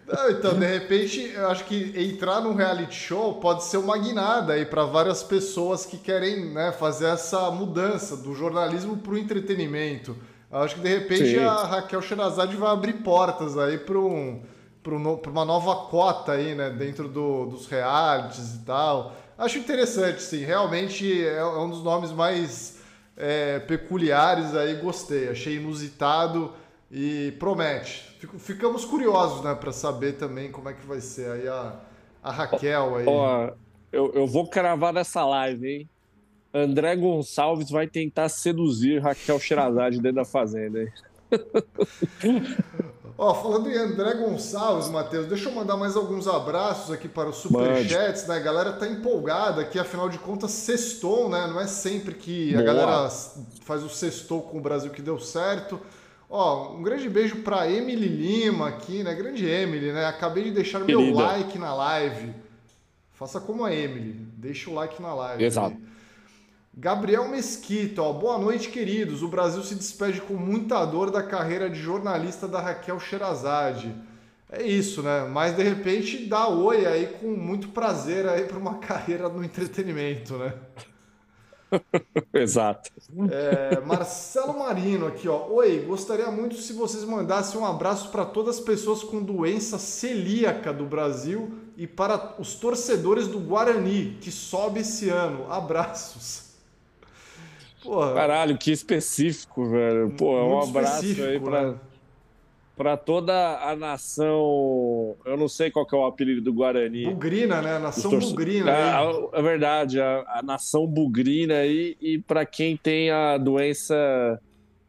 Não, 0.06 0.30
então, 0.30 0.58
de 0.58 0.66
repente, 0.66 1.32
eu 1.34 1.48
acho 1.48 1.64
que 1.64 1.92
entrar 1.96 2.40
num 2.40 2.54
reality 2.54 2.94
show 2.94 3.34
pode 3.34 3.64
ser 3.64 3.78
uma 3.78 3.96
guinada 3.96 4.54
aí 4.54 4.66
para 4.66 4.84
várias 4.84 5.22
pessoas 5.22 5.86
que 5.86 5.96
querem 5.96 6.52
né, 6.52 6.72
fazer 6.72 7.06
essa 7.06 7.50
mudança 7.50 8.16
do 8.16 8.34
jornalismo 8.34 8.96
para 8.96 9.12
o 9.12 9.18
entretenimento. 9.18 10.16
Eu 10.50 10.58
acho 10.58 10.76
que 10.76 10.80
de 10.80 10.88
repente 10.88 11.30
Sim. 11.30 11.44
a 11.44 11.64
Raquel 11.64 12.02
Sherazade 12.02 12.56
vai 12.56 12.70
abrir 12.70 12.94
portas 12.94 13.56
aí 13.56 13.78
para 13.78 13.98
um, 13.98 14.42
uma 14.86 15.44
nova 15.44 15.88
cota 15.88 16.32
aí, 16.32 16.54
né, 16.54 16.70
dentro 16.70 17.08
do, 17.08 17.46
dos 17.46 17.66
realities 17.66 18.54
e 18.54 18.58
tal. 18.60 19.14
Acho 19.36 19.58
interessante, 19.58 20.22
sim. 20.22 20.44
Realmente 20.44 21.26
é, 21.26 21.36
é 21.36 21.44
um 21.44 21.70
dos 21.70 21.82
nomes 21.82 22.12
mais 22.12 22.78
é, 23.16 23.58
peculiares 23.60 24.54
aí, 24.54 24.74
gostei. 24.76 25.28
Achei 25.28 25.56
inusitado 25.56 26.52
e 26.90 27.34
promete. 27.38 28.16
Fico, 28.18 28.38
ficamos 28.38 28.84
curiosos, 28.84 29.44
né, 29.44 29.54
para 29.54 29.72
saber 29.72 30.12
também 30.14 30.50
como 30.50 30.68
é 30.68 30.72
que 30.72 30.86
vai 30.86 31.00
ser 31.00 31.30
aí 31.30 31.48
a, 31.48 31.74
a 32.22 32.30
Raquel 32.30 32.96
aí. 32.96 33.06
Ó, 33.06 33.50
eu, 33.92 34.12
eu 34.14 34.26
vou 34.26 34.48
cravar 34.48 34.92
nessa 34.92 35.24
live, 35.24 35.68
hein? 35.68 35.88
André 36.52 36.96
Gonçalves 36.96 37.70
vai 37.70 37.86
tentar 37.86 38.28
seduzir 38.28 39.00
Raquel 39.00 39.38
Sherazade 39.38 40.00
dentro 40.00 40.16
da 40.16 40.24
fazenda? 40.24 40.92
Ó, 43.22 43.34
falando 43.34 43.70
em 43.70 43.76
André 43.76 44.14
Gonçalves, 44.14 44.88
Matheus, 44.88 45.26
deixa 45.26 45.50
eu 45.50 45.54
mandar 45.54 45.76
mais 45.76 45.94
alguns 45.94 46.26
abraços 46.26 46.90
aqui 46.90 47.06
para 47.06 47.28
os 47.28 47.36
superchats, 47.36 48.26
né? 48.26 48.36
A 48.36 48.40
galera 48.40 48.72
tá 48.72 48.88
empolgada 48.88 49.60
aqui, 49.60 49.78
afinal 49.78 50.08
de 50.08 50.16
contas, 50.16 50.52
sextou, 50.52 51.28
né? 51.28 51.46
Não 51.46 51.60
é 51.60 51.66
sempre 51.66 52.14
que 52.14 52.56
a 52.56 52.62
galera 52.62 53.10
faz 53.60 53.82
o 53.82 53.90
sextou 53.90 54.40
com 54.40 54.56
o 54.56 54.60
Brasil 54.62 54.90
que 54.90 55.02
deu 55.02 55.20
certo. 55.20 55.78
Ó, 56.30 56.72
um 56.72 56.82
grande 56.82 57.10
beijo 57.10 57.42
para 57.42 57.70
Emily 57.70 58.08
Lima 58.08 58.68
aqui, 58.68 59.02
né? 59.02 59.14
Grande 59.14 59.46
Emily, 59.46 59.92
né? 59.92 60.06
Acabei 60.06 60.44
de 60.44 60.52
deixar 60.52 60.80
Querida. 60.80 60.98
meu 60.98 61.14
like 61.14 61.58
na 61.58 61.74
live. 61.74 62.32
Faça 63.12 63.38
como 63.38 63.66
a 63.66 63.74
Emily, 63.74 64.14
deixa 64.38 64.70
o 64.70 64.72
like 64.72 65.02
na 65.02 65.12
live. 65.12 65.44
Exato. 65.44 65.76
Gabriel 66.80 67.28
Mesquita, 67.28 68.00
ó, 68.00 68.10
boa 68.10 68.38
noite, 68.38 68.70
queridos. 68.70 69.22
O 69.22 69.28
Brasil 69.28 69.62
se 69.62 69.74
despede 69.74 70.18
com 70.22 70.32
muita 70.32 70.82
dor 70.86 71.10
da 71.10 71.22
carreira 71.22 71.68
de 71.68 71.78
jornalista 71.78 72.48
da 72.48 72.58
Raquel 72.58 72.98
Sherazade. 72.98 73.94
É 74.50 74.62
isso, 74.62 75.02
né? 75.02 75.28
Mas 75.30 75.54
de 75.54 75.62
repente 75.62 76.24
dá 76.24 76.48
oi 76.48 76.86
aí 76.86 77.18
com 77.20 77.32
muito 77.32 77.68
prazer 77.68 78.26
aí 78.26 78.46
para 78.46 78.56
uma 78.56 78.78
carreira 78.80 79.28
no 79.28 79.44
entretenimento, 79.44 80.38
né? 80.38 80.54
Exato. 82.32 82.90
É, 83.30 83.78
Marcelo 83.80 84.58
Marino 84.58 85.06
aqui, 85.06 85.28
ó. 85.28 85.48
Oi, 85.48 85.84
gostaria 85.86 86.30
muito 86.30 86.54
se 86.54 86.72
vocês 86.72 87.04
mandassem 87.04 87.60
um 87.60 87.66
abraço 87.66 88.08
para 88.08 88.24
todas 88.24 88.56
as 88.56 88.62
pessoas 88.62 89.04
com 89.04 89.22
doença 89.22 89.78
celíaca 89.78 90.72
do 90.72 90.86
Brasil 90.86 91.52
e 91.76 91.86
para 91.86 92.36
os 92.38 92.54
torcedores 92.54 93.28
do 93.28 93.38
Guarani, 93.38 94.16
que 94.18 94.32
sobe 94.32 94.80
esse 94.80 95.10
ano. 95.10 95.44
Abraços. 95.52 96.48
Porra. 97.82 98.14
Caralho, 98.14 98.58
que 98.58 98.70
específico, 98.70 99.68
velho. 99.68 100.10
Pô, 100.10 100.38
um 100.42 100.60
abraço 100.60 101.04
aí 101.22 101.40
pra, 101.40 101.72
né? 101.72 101.78
pra 102.76 102.96
toda 102.96 103.58
a 103.58 103.74
nação. 103.74 105.16
Eu 105.24 105.36
não 105.36 105.48
sei 105.48 105.70
qual 105.70 105.86
que 105.86 105.94
é 105.94 105.98
o 105.98 106.04
apelido 106.04 106.42
do 106.42 106.52
Guarani. 106.52 107.06
Bugrina, 107.06 107.62
né? 107.62 107.76
A 107.76 107.78
nação 107.78 108.10
torce... 108.10 108.30
Bugrina. 108.30 108.70
É, 108.70 109.38
é, 109.38 109.42
verdade, 109.42 110.00
a, 110.00 110.24
a, 110.28 110.42
nação 110.42 110.86
Bugrina 110.86 111.54
aí. 111.54 111.96
E 112.00 112.18
pra 112.18 112.44
quem 112.44 112.76
tem 112.76 113.10
a 113.10 113.38
doença 113.38 114.40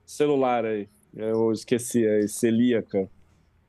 celular 0.06 0.66
aí. 0.66 0.88
Eu 1.16 1.52
esqueci, 1.52 2.06
é 2.06 2.28
celíaca 2.28 3.10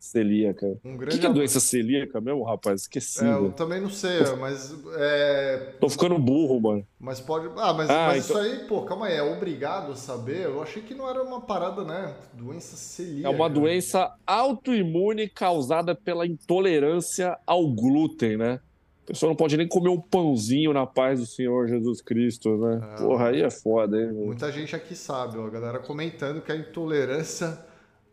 celíaca. 0.02 0.66
Um 0.84 0.96
grande 0.96 1.16
o 1.16 1.18
que, 1.18 1.18
que 1.20 1.26
é 1.26 1.32
doença 1.32 1.60
celíaca 1.60 2.20
mesmo, 2.20 2.42
rapaz? 2.42 2.82
Esqueci. 2.82 3.24
É, 3.24 3.32
eu 3.32 3.52
também 3.52 3.80
não 3.80 3.88
sei, 3.88 4.20
mas. 4.38 4.74
É... 4.96 5.74
Tô 5.80 5.88
ficando 5.88 6.18
burro, 6.18 6.60
mano. 6.60 6.86
Mas 6.98 7.20
pode. 7.20 7.46
Ah, 7.56 7.72
mas, 7.72 7.88
ah, 7.88 8.06
mas 8.08 8.28
então... 8.28 8.44
isso 8.44 8.52
aí, 8.52 8.66
pô, 8.66 8.82
calma 8.82 9.06
aí, 9.06 9.16
é 9.16 9.22
obrigado 9.22 9.92
a 9.92 9.96
saber? 9.96 10.44
Eu 10.44 10.62
achei 10.62 10.82
que 10.82 10.94
não 10.94 11.08
era 11.08 11.22
uma 11.22 11.40
parada, 11.40 11.84
né? 11.84 12.14
Doença 12.34 12.76
celíaca. 12.76 13.28
É 13.28 13.30
uma 13.30 13.48
doença 13.48 14.12
autoimune 14.26 15.28
causada 15.28 15.94
pela 15.94 16.26
intolerância 16.26 17.38
ao 17.46 17.68
glúten, 17.68 18.36
né? 18.36 18.60
A 19.04 19.06
pessoa 19.06 19.30
não 19.30 19.36
pode 19.36 19.56
nem 19.56 19.66
comer 19.66 19.88
um 19.88 20.00
pãozinho 20.00 20.72
na 20.72 20.86
paz 20.86 21.18
do 21.18 21.26
Senhor 21.26 21.66
Jesus 21.66 22.00
Cristo, 22.00 22.56
né? 22.56 22.80
É, 22.92 23.02
Porra, 23.02 23.28
aí 23.28 23.42
é 23.42 23.50
foda, 23.50 24.00
hein? 24.00 24.12
Muita 24.12 24.50
gente 24.52 24.76
aqui 24.76 24.94
sabe, 24.94 25.38
ó, 25.38 25.46
a 25.46 25.50
galera 25.50 25.78
comentando 25.80 26.40
que 26.40 26.52
a 26.52 26.56
intolerância 26.56 27.58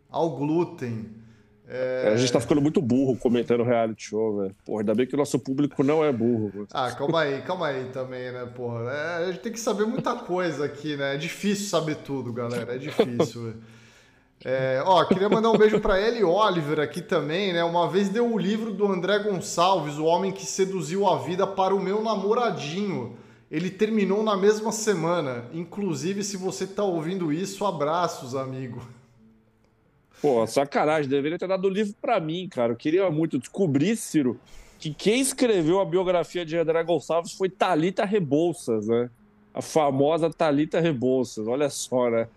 ao 0.10 0.36
glúten 0.36 1.12
é... 1.72 2.10
A 2.12 2.18
gente 2.18 2.34
tá 2.34 2.40
ficando 2.40 2.60
muito 2.60 2.82
burro 2.82 3.16
comentando 3.16 3.64
reality 3.64 4.10
show, 4.10 4.40
velho. 4.40 4.56
Porra, 4.66 4.82
ainda 4.82 4.96
bem 4.96 5.06
que 5.06 5.14
o 5.14 5.18
nosso 5.18 5.38
público 5.38 5.84
não 5.84 6.04
é 6.04 6.12
burro. 6.12 6.68
Ah, 6.74 6.92
calma 6.92 7.22
aí, 7.22 7.44
calma 7.44 7.68
aí 7.68 7.86
também, 7.94 8.32
né, 8.32 8.44
porra. 8.56 8.92
É, 8.92 9.16
a 9.18 9.26
gente 9.28 9.40
tem 9.40 9.52
que 9.52 9.60
saber 9.60 9.86
muita 9.86 10.16
coisa 10.16 10.66
aqui, 10.66 10.98
né? 10.98 11.14
É 11.14 11.18
difícil 11.18 11.68
saber 11.68 11.98
tudo, 11.98 12.34
galera. 12.34 12.74
É 12.76 12.78
difícil, 12.80 13.44
velho. 13.44 13.58
É, 14.44 14.82
ó, 14.86 15.04
queria 15.04 15.30
mandar 15.30 15.52
um 15.52 15.58
beijo 15.58 15.80
para 15.80 16.02
Ellie 16.02 16.24
Oliver 16.24 16.80
aqui 16.80 17.02
também, 17.02 17.54
né? 17.54 17.64
Uma 17.64 17.88
vez 17.88 18.10
deu 18.10 18.34
o 18.34 18.38
livro 18.38 18.72
do 18.72 18.92
André 18.92 19.20
Gonçalves, 19.20 19.98
o 19.98 20.06
homem 20.06 20.32
que 20.32 20.46
seduziu 20.46 21.08
a 21.08 21.18
vida 21.18 21.46
para 21.46 21.76
o 21.76 21.80
meu 21.80 22.02
namoradinho. 22.02 23.18
Ele 23.52 23.70
terminou 23.70 24.24
na 24.24 24.36
mesma 24.36 24.72
semana. 24.72 25.46
Inclusive, 25.54 26.24
se 26.24 26.38
você 26.38 26.66
tá 26.66 26.84
ouvindo 26.84 27.34
isso, 27.34 27.66
abraços, 27.66 28.34
amigo. 28.34 28.82
Pô, 30.22 30.46
sacanagem, 30.46 31.10
deveria 31.10 31.38
ter 31.38 31.48
dado 31.48 31.66
o 31.66 31.70
livro 31.70 31.96
para 32.02 32.20
mim, 32.20 32.48
cara. 32.50 32.74
Eu 32.74 32.76
queria 32.76 33.10
muito 33.10 33.40
descobrir, 33.40 33.96
Ciro, 33.96 34.40
que 34.78 34.94
quem 34.94 35.22
escreveu 35.22 35.80
a 35.80 35.86
biografia 35.86 36.46
de 36.46 36.58
André 36.58 36.84
Gonçalves 36.84 37.34
foi 37.34 37.50
Talita 37.50 38.04
Rebouças, 38.04 38.88
né? 38.88 39.10
A 39.54 39.62
famosa 39.62 40.30
Talita 40.30 40.80
Rebouças, 40.80 41.48
olha 41.48 41.70
só, 41.70 42.10
né? 42.10 42.28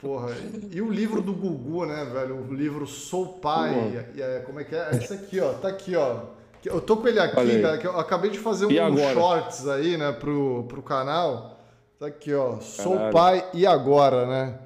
Porra, 0.00 0.34
e 0.70 0.80
o 0.80 0.90
livro 0.90 1.22
do 1.22 1.32
Gugu, 1.32 1.86
né, 1.86 2.04
velho? 2.04 2.36
O 2.48 2.54
livro 2.54 2.86
Sou 2.86 3.34
Pai. 3.34 4.04
E, 4.14 4.20
e, 4.20 4.40
como 4.40 4.60
é 4.60 4.64
que 4.64 4.74
é? 4.74 4.90
Esse 4.92 5.14
aqui, 5.14 5.40
ó, 5.40 5.52
tá 5.54 5.68
aqui, 5.68 5.96
ó. 5.96 6.20
Eu 6.64 6.80
tô 6.80 6.96
com 6.96 7.08
ele 7.08 7.18
aqui, 7.18 7.60
cara, 7.60 7.78
que 7.78 7.86
eu 7.86 7.98
acabei 7.98 8.30
de 8.30 8.38
fazer 8.38 8.66
um 8.66 8.96
shorts 9.12 9.66
aí, 9.66 9.96
né, 9.96 10.12
pro, 10.12 10.64
pro 10.68 10.82
canal. 10.82 11.58
Tá 11.98 12.06
aqui, 12.06 12.32
ó. 12.34 12.60
Sou 12.60 12.94
Caralho. 12.94 13.12
pai 13.12 13.50
e 13.54 13.66
agora, 13.66 14.26
né? 14.26 14.58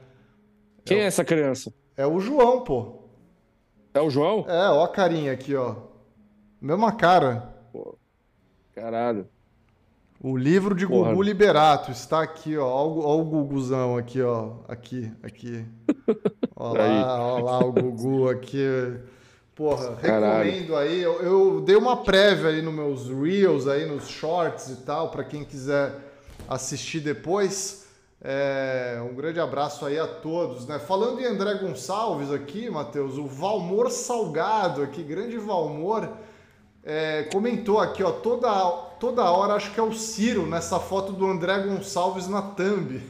Quem 0.85 0.99
é, 0.99 1.03
é 1.03 1.07
essa 1.07 1.25
criança? 1.25 1.73
É 1.97 2.07
o 2.07 2.21
João, 2.21 2.63
pô. 2.63 2.99
É 3.95 4.01
o 4.01 4.11
João? 4.11 4.45
É, 4.49 4.69
ó 4.69 4.85
a 4.85 4.89
carinha 4.89 5.33
aqui, 5.33 5.55
ó. 5.55 5.77
Mesma 6.61 6.93
cara. 6.93 7.55
Pô, 7.73 7.97
caralho. 8.75 9.27
O 10.21 10.37
livro 10.37 10.75
de 10.75 10.87
Porra. 10.87 11.11
Gugu 11.11 11.23
Liberato 11.23 11.91
está 11.91 12.23
aqui, 12.23 12.57
ó. 12.59 12.67
Ó 12.67 13.21
o 13.21 13.25
Guguzão 13.25 13.97
aqui, 13.97 14.21
ó. 14.21 14.55
Aqui, 14.69 15.11
aqui. 15.23 15.65
ó 16.55 16.73
lá, 16.73 17.23
ó 17.23 17.39
lá 17.39 17.59
o 17.65 17.73
Gugu 17.73 18.29
aqui. 18.29 18.67
Porra, 19.55 19.97
recomendo 19.97 20.77
aí. 20.77 21.01
Eu, 21.01 21.23
eu, 21.23 21.61
dei 21.63 21.77
uma 21.77 21.97
prévia 21.97 22.51
aí 22.51 22.61
nos 22.61 22.75
meus 22.75 23.09
reels, 23.09 23.67
aí 23.67 23.87
nos 23.87 24.09
shorts 24.09 24.69
e 24.69 24.77
tal, 24.83 25.11
para 25.11 25.25
quem 25.25 25.45
quiser 25.45 25.95
assistir 26.47 27.01
depois. 27.01 27.86
É, 28.29 29.01
um 29.09 29.15
grande 29.15 29.39
abraço 29.39 29.87
aí 29.87 29.97
a 30.01 30.07
todos. 30.09 30.67
Né? 30.67 30.81
Falando 30.81 31.21
em 31.21 31.25
André 31.25 31.55
Gonçalves 31.55 32.33
aqui, 32.33 32.69
Matheus, 32.69 33.17
o 33.19 33.27
Valmor 33.29 33.89
Salgado 33.89 34.83
aqui, 34.83 35.01
grande 35.01 35.39
Valmor, 35.39 36.09
é, 36.83 37.23
comentou 37.33 37.79
aqui, 37.79 38.03
ó, 38.03 38.11
toda, 38.11 38.51
toda 38.99 39.31
hora 39.31 39.55
acho 39.55 39.73
que 39.73 39.79
é 39.79 39.83
o 39.83 39.93
Ciro 39.93 40.45
nessa 40.45 40.81
foto 40.81 41.13
do 41.13 41.25
André 41.25 41.61
Gonçalves 41.61 42.27
na 42.27 42.43
thumb. 42.43 43.01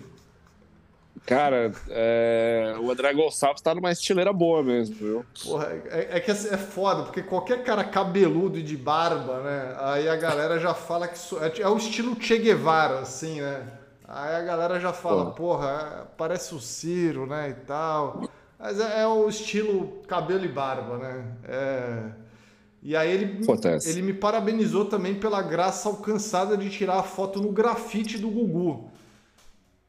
Cara, 1.24 1.72
é, 1.88 2.76
o 2.78 2.90
André 2.90 3.14
Gonçalves 3.14 3.62
tá 3.62 3.74
numa 3.74 3.90
estileira 3.90 4.34
boa 4.34 4.62
mesmo, 4.62 4.96
viu? 4.96 5.26
Porra, 5.42 5.72
é, 5.86 6.18
é, 6.18 6.20
que 6.20 6.30
é 6.30 6.34
foda, 6.34 7.04
porque 7.04 7.22
qualquer 7.22 7.64
cara 7.64 7.82
cabeludo 7.84 8.58
e 8.58 8.62
de 8.62 8.76
barba, 8.76 9.40
né? 9.40 9.76
Aí 9.80 10.10
a 10.10 10.16
galera 10.16 10.58
já 10.58 10.74
fala 10.74 11.08
que 11.08 11.18
é, 11.36 11.62
é 11.62 11.68
o 11.68 11.78
estilo 11.78 12.14
Che 12.20 12.36
Guevara, 12.36 12.98
assim, 12.98 13.40
né? 13.40 13.66
Aí 14.08 14.36
a 14.36 14.42
galera 14.42 14.78
já 14.78 14.92
fala, 14.92 15.32
porra, 15.32 16.08
parece 16.16 16.54
o 16.54 16.60
Ciro, 16.60 17.26
né, 17.26 17.50
e 17.50 17.54
tal. 17.66 18.28
Mas 18.58 18.78
é, 18.78 19.02
é 19.02 19.06
o 19.06 19.28
estilo 19.28 20.02
cabelo 20.06 20.44
e 20.44 20.48
barba, 20.48 20.98
né? 20.98 21.36
É... 21.44 22.26
E 22.82 22.94
aí 22.94 23.10
ele, 23.10 23.44
ele 23.84 24.02
me 24.02 24.14
parabenizou 24.14 24.84
também 24.84 25.16
pela 25.16 25.42
graça 25.42 25.88
alcançada 25.88 26.56
de 26.56 26.70
tirar 26.70 27.00
a 27.00 27.02
foto 27.02 27.40
no 27.40 27.50
grafite 27.50 28.16
do 28.16 28.30
Gugu. 28.30 28.88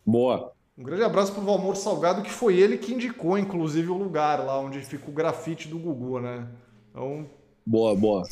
Boa. 0.03 0.51
Um 0.75 0.83
grande 0.83 1.03
abraço 1.03 1.31
pro 1.31 1.41
Valmor 1.41 1.75
Salgado, 1.75 2.23
que 2.23 2.31
foi 2.31 2.57
ele 2.57 2.77
que 2.77 2.93
indicou, 2.93 3.37
inclusive, 3.37 3.89
o 3.89 3.97
lugar 3.97 4.43
lá 4.43 4.59
onde 4.59 4.79
fica 4.81 5.09
o 5.09 5.13
grafite 5.13 5.67
do 5.67 5.77
Gugu, 5.77 6.19
né? 6.19 6.47
Então. 6.89 7.29
Boa, 7.63 7.95
boa. 7.95 8.23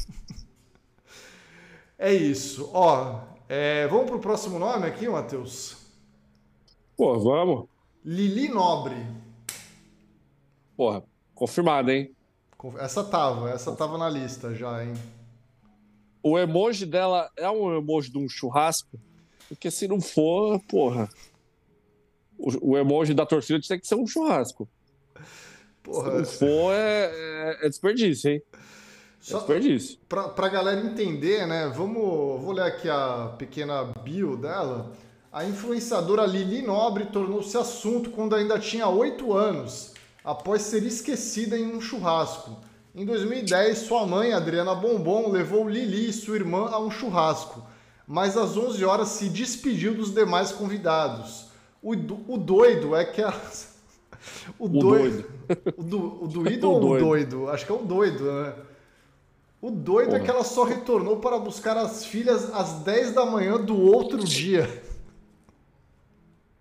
é 1.99 2.13
isso. 2.13 2.69
Ó, 2.73 3.19
é, 3.47 3.87
vamos 3.87 4.09
pro 4.09 4.19
próximo 4.19 4.57
nome 4.57 4.87
aqui, 4.87 5.07
Matheus? 5.07 5.77
Pô, 6.97 7.19
vamos. 7.19 7.67
Lili 8.03 8.47
Nobre. 8.47 8.95
Porra, 10.75 11.03
confirmado, 11.33 11.91
hein? 11.91 12.15
Essa 12.79 13.03
tava, 13.03 13.51
essa 13.51 13.75
tava 13.75 13.97
na 13.97 14.09
lista 14.09 14.53
já, 14.55 14.83
hein? 14.83 14.93
O 16.23 16.39
emoji 16.39 16.85
dela 16.85 17.29
é 17.37 17.49
um 17.49 17.75
emoji 17.77 18.11
de 18.11 18.17
um 18.17 18.27
churrasco? 18.27 18.99
Porque 19.47 19.69
se 19.69 19.87
não 19.87 20.01
for, 20.01 20.59
porra. 20.67 21.07
O, 22.37 22.71
o 22.71 22.77
emoji 22.77 23.13
da 23.13 23.25
torcida 23.25 23.59
tem 23.67 23.79
que 23.79 23.87
ser 23.87 23.95
um 23.95 24.07
churrasco. 24.07 24.67
Porra. 25.83 26.25
Se 26.25 26.43
não 26.43 26.49
for, 26.49 26.73
é, 26.73 27.11
é, 27.61 27.65
é 27.67 27.69
desperdício, 27.69 28.31
hein? 28.31 28.41
É 29.25 29.31
Só 29.31 29.37
desperdício. 29.39 29.97
Pra, 30.07 30.29
pra 30.29 30.47
galera 30.47 30.79
entender, 30.79 31.47
né? 31.47 31.71
Vamos. 31.75 32.41
Vou 32.43 32.51
ler 32.51 32.63
aqui 32.63 32.87
a 32.87 33.33
pequena 33.37 33.83
bio 34.03 34.37
dela. 34.37 34.91
A 35.33 35.43
influenciadora 35.43 36.25
Lili 36.25 36.61
Nobre 36.61 37.05
tornou-se 37.07 37.57
assunto 37.57 38.11
quando 38.11 38.35
ainda 38.35 38.59
tinha 38.59 38.87
8 38.87 39.33
anos 39.33 39.93
após 40.23 40.61
ser 40.61 40.83
esquecida 40.83 41.57
em 41.57 41.75
um 41.75 41.81
churrasco. 41.81 42.57
Em 42.93 43.03
2010, 43.03 43.79
sua 43.79 44.05
mãe, 44.05 44.31
Adriana 44.31 44.73
Bombom, 44.73 45.29
levou 45.29 45.67
Lili 45.67 46.09
e 46.09 46.13
sua 46.13 46.35
irmã 46.35 46.69
a 46.69 46.79
um 46.79 46.89
churrasco, 46.89 47.61
mas 48.07 48.37
às 48.37 48.55
11 48.55 48.85
horas 48.85 49.09
se 49.09 49.27
despediu 49.27 49.93
dos 49.93 50.11
demais 50.11 50.51
convidados. 50.51 51.47
O, 51.83 51.91
o 51.91 52.37
doido 52.37 52.95
é 52.95 53.03
que 53.03 53.21
a... 53.21 53.33
O, 54.57 54.65
o 54.65 54.69
doido. 54.69 55.25
O, 55.77 55.83
do, 55.83 56.23
o 56.23 56.27
doído 56.27 56.71
ou 56.71 56.77
o 56.83 56.97
doido? 56.97 57.49
Acho 57.49 57.63
que 57.63 57.71
é 57.71 57.75
o 57.75 57.83
doido, 57.83 58.23
né? 58.23 58.53
O 59.65 59.71
doido 59.71 60.09
Porra. 60.09 60.19
é 60.19 60.23
que 60.23 60.29
ela 60.29 60.43
só 60.43 60.63
retornou 60.63 61.17
para 61.17 61.39
buscar 61.39 61.75
as 61.75 62.05
filhas 62.05 62.53
às 62.53 62.83
10 62.83 63.15
da 63.15 63.25
manhã 63.25 63.59
do 63.59 63.75
outro 63.81 64.23
dia. 64.23 64.69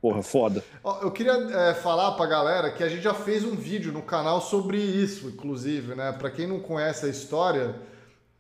Porra, 0.01 0.23
foda. 0.23 0.65
Eu 1.03 1.11
queria 1.11 1.33
é, 1.33 1.75
falar 1.75 2.13
pra 2.13 2.25
galera 2.25 2.73
que 2.73 2.83
a 2.83 2.89
gente 2.89 3.03
já 3.03 3.13
fez 3.13 3.45
um 3.45 3.55
vídeo 3.55 3.93
no 3.93 4.01
canal 4.01 4.41
sobre 4.41 4.79
isso, 4.79 5.29
inclusive, 5.29 5.95
né? 5.95 6.13
Pra 6.13 6.31
quem 6.31 6.47
não 6.47 6.61
conhece 6.61 7.05
a 7.05 7.11
história, 7.11 7.79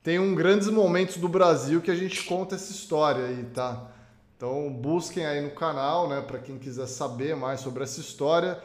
tem 0.02 0.18
um 0.18 0.34
Grandes 0.34 0.68
Momentos 0.68 1.18
do 1.18 1.28
Brasil 1.28 1.82
que 1.82 1.90
a 1.90 1.94
gente 1.94 2.22
conta 2.22 2.54
essa 2.54 2.72
história 2.72 3.26
aí, 3.26 3.44
tá? 3.52 3.90
Então 4.34 4.72
busquem 4.72 5.26
aí 5.26 5.42
no 5.42 5.50
canal, 5.50 6.08
né? 6.08 6.22
Pra 6.22 6.38
quem 6.38 6.56
quiser 6.56 6.86
saber 6.86 7.36
mais 7.36 7.60
sobre 7.60 7.82
essa 7.82 8.00
história. 8.00 8.58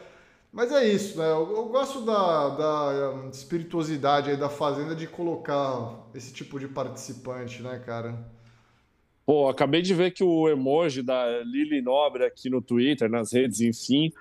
Mas 0.52 0.72
é 0.72 0.86
isso, 0.88 1.18
né? 1.18 1.30
Eu, 1.30 1.50
eu 1.56 1.68
gosto 1.68 2.00
da, 2.00 2.48
da 2.48 3.28
espirituosidade 3.32 4.30
aí 4.30 4.36
da 4.36 4.48
Fazenda 4.48 4.96
de 4.96 5.06
colocar 5.06 6.08
esse 6.14 6.32
tipo 6.32 6.58
de 6.58 6.66
participante, 6.66 7.62
né, 7.62 7.80
cara? 7.84 8.18
Pô, 9.24 9.48
acabei 9.48 9.80
de 9.80 9.94
ver 9.94 10.10
que 10.10 10.24
o 10.24 10.48
emoji 10.48 11.02
da 11.02 11.40
Lili 11.44 11.80
Nobre 11.80 12.24
aqui 12.24 12.50
no 12.50 12.60
Twitter, 12.60 13.08
nas 13.08 13.32
redes, 13.32 13.60
enfim, 13.60 14.12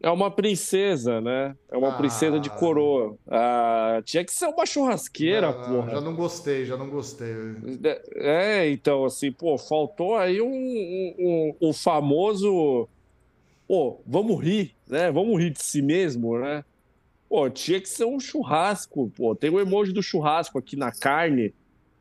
é 0.00 0.08
uma 0.08 0.30
princesa, 0.30 1.20
né? 1.20 1.56
É 1.68 1.76
uma 1.76 1.88
ah. 1.88 1.96
princesa 1.96 2.38
de 2.38 2.48
coroa. 2.48 3.16
Ah, 3.26 4.00
tinha 4.04 4.24
que 4.24 4.32
ser 4.32 4.46
uma 4.46 4.64
churrasqueira, 4.64 5.50
não, 5.50 5.64
porra. 5.64 5.90
Já 5.90 6.00
não 6.00 6.14
gostei, 6.14 6.64
já 6.64 6.76
não 6.76 6.88
gostei. 6.88 7.34
É, 8.14 8.70
então, 8.70 9.04
assim, 9.04 9.32
pô, 9.32 9.58
faltou 9.58 10.16
aí 10.16 10.40
um, 10.40 10.46
um, 10.48 11.14
um, 11.18 11.68
um 11.68 11.72
famoso. 11.72 12.88
Pô, 13.66 14.00
vamos 14.06 14.40
rir, 14.40 14.75
né? 14.88 15.10
Vamos 15.10 15.38
rir 15.40 15.50
de 15.50 15.62
si 15.62 15.82
mesmo, 15.82 16.38
né? 16.38 16.64
Pô, 17.28 17.50
tinha 17.50 17.80
que 17.80 17.88
ser 17.88 18.04
um 18.04 18.20
churrasco, 18.20 19.10
pô. 19.16 19.34
Tem 19.34 19.50
o 19.50 19.60
emoji 19.60 19.92
do 19.92 20.02
churrasco 20.02 20.58
aqui 20.58 20.76
na 20.76 20.92
carne 20.92 21.52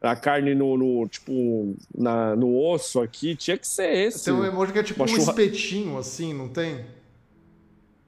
a 0.02 0.15
carne 0.15 0.54
no, 0.54 0.78
no 0.78 1.08
tipo, 1.08 1.76
na, 1.98 2.36
no 2.36 2.58
osso 2.58 3.02
aqui, 3.02 3.36
tinha 3.36 3.58
que 3.58 3.67
ser 3.67 3.91
esse. 3.91 4.26
Tem 4.26 4.34
um 4.34 4.45
emoji 4.45 4.71
que 4.71 4.80
é 4.80 4.84
tipo 4.84 5.04
um 5.04 5.08
churra... 5.08 5.32
espetinho, 5.32 5.98
assim, 5.98 6.34
não 6.34 6.48
tem? 6.48 6.86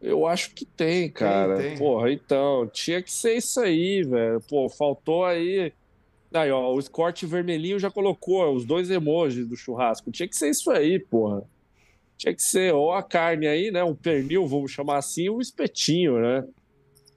Eu 0.02 0.28
acho 0.28 0.52
que 0.52 0.64
tem, 0.64 1.10
cara. 1.10 1.58
Tem, 1.58 1.70
tem. 1.70 1.78
Porra, 1.78 2.12
então, 2.12 2.70
tinha 2.72 3.02
que 3.02 3.12
ser 3.12 3.38
isso 3.38 3.60
aí, 3.60 4.04
velho. 4.04 4.40
Pô, 4.48 4.70
faltou 4.70 5.26
aí. 5.26 5.74
Aí, 6.32 6.52
ó, 6.52 6.72
o 6.72 6.82
Scott 6.82 7.26
vermelhinho 7.26 7.80
já 7.80 7.90
colocou 7.90 8.54
os 8.54 8.64
dois 8.64 8.92
emojis 8.92 9.48
do 9.48 9.56
churrasco. 9.56 10.12
Tinha 10.12 10.28
que 10.28 10.36
ser 10.36 10.50
isso 10.50 10.70
aí, 10.70 11.00
porra. 11.00 11.44
Tinha 12.18 12.34
que 12.34 12.42
ser 12.42 12.74
ou 12.74 12.92
a 12.92 13.04
carne 13.04 13.48
aí, 13.48 13.72
né? 13.72 13.84
Um 13.84 13.96
pernil, 13.96 14.48
vamos 14.48 14.72
chamar 14.72 14.98
assim, 14.98 15.30
um 15.30 15.40
espetinho, 15.40 16.20
né? 16.20 16.44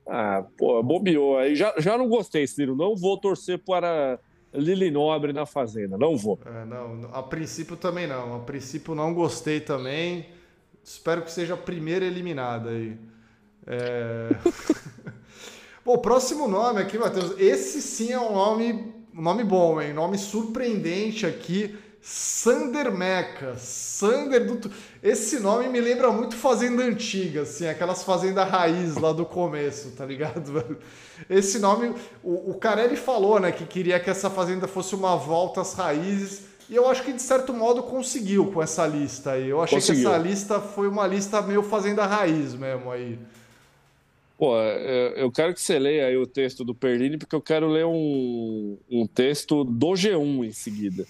Ah, 0.07 0.45
pô, 0.59 0.83
bobeou. 0.83 1.39
Aí 1.39 1.55
já, 1.55 1.73
já 1.79 1.97
não 1.97 2.09
gostei, 2.09 2.47
Ciro. 2.47 2.77
Não 2.77 2.95
vou 2.97 3.17
torcer 3.17 3.59
para 3.59 4.19
Lili 4.53 4.91
Nobre 4.91 5.33
na 5.33 5.47
Fazenda. 5.47 5.97
Não 5.97 6.17
vou. 6.17 6.39
É, 6.45 6.65
não, 6.65 7.09
a 7.13 7.23
princípio 7.23 7.77
também 7.77 8.07
não. 8.07 8.35
A 8.35 8.41
princípio 8.41 8.95
não 8.95 9.15
gostei 9.15 9.61
também. 9.61 10.27
Espero 10.83 11.23
que 11.23 11.31
seja 11.31 11.55
a 11.55 11.57
primeira 11.57 12.05
eliminada 12.05 12.71
aí. 12.71 12.97
É... 13.67 14.29
Bom, 15.85 15.97
próximo 15.99 16.47
nome 16.47 16.81
aqui, 16.81 16.99
Matheus. 16.99 17.39
Esse 17.39 17.81
sim 17.81 18.13
é 18.13 18.21
um 18.21 18.33
nome, 18.33 18.93
um 19.15 19.23
nome 19.23 19.43
bom, 19.45 19.81
hein? 19.81 19.95
Nome 19.95 20.19
surpreendente 20.19 21.25
aqui. 21.25 21.77
Sander 22.03 22.91
Meca. 22.91 23.57
Sander 23.59 24.47
do. 24.47 24.71
Esse 25.03 25.39
nome 25.39 25.69
me 25.69 25.81
lembra 25.81 26.11
muito 26.11 26.35
Fazenda 26.35 26.83
Antiga, 26.83 27.43
assim, 27.43 27.67
aquelas 27.67 28.03
fazendas 28.03 28.49
raiz 28.49 28.97
lá 28.97 29.13
do 29.13 29.27
começo, 29.27 29.91
tá 29.91 30.07
ligado? 30.07 30.79
Esse 31.29 31.59
nome, 31.59 31.95
o, 32.23 32.51
o 32.51 32.55
Carelli 32.55 32.97
falou, 32.97 33.39
né, 33.39 33.53
que 33.53 33.67
queria 33.67 34.01
que 34.01 34.09
essa 34.09 34.31
fazenda 34.31 34.67
fosse 34.67 34.95
uma 34.95 35.17
volta 35.17 35.61
às 35.61 35.75
raízes. 35.75 36.49
E 36.71 36.77
eu 36.77 36.89
acho 36.89 37.03
que 37.03 37.13
de 37.13 37.21
certo 37.21 37.53
modo 37.53 37.83
conseguiu 37.83 38.47
com 38.53 38.63
essa 38.63 38.87
lista 38.87 39.33
aí. 39.33 39.49
Eu 39.49 39.61
achei 39.61 39.79
conseguiu. 39.79 40.03
que 40.03 40.09
essa 40.09 40.23
lista 40.23 40.61
foi 40.61 40.89
uma 40.89 41.07
lista 41.07 41.43
meio 41.43 41.63
fazenda 41.63 42.07
raiz 42.07 42.55
mesmo 42.55 42.91
aí. 42.91 43.19
Pô, 44.41 44.57
eu 44.57 45.31
quero 45.31 45.53
que 45.53 45.61
você 45.61 45.79
leia 45.79 46.07
aí 46.07 46.17
o 46.17 46.27
texto 46.27 46.65
do 46.65 46.75
Perlini, 46.75 47.19
porque 47.19 47.37
eu 47.37 47.43
quero 47.43 47.69
ler 47.69 47.85
um, 47.85 48.79
um 48.91 49.07
texto 49.07 49.65
do 49.65 49.89
G1 49.89 50.47
em 50.47 50.51
seguida. 50.51 51.05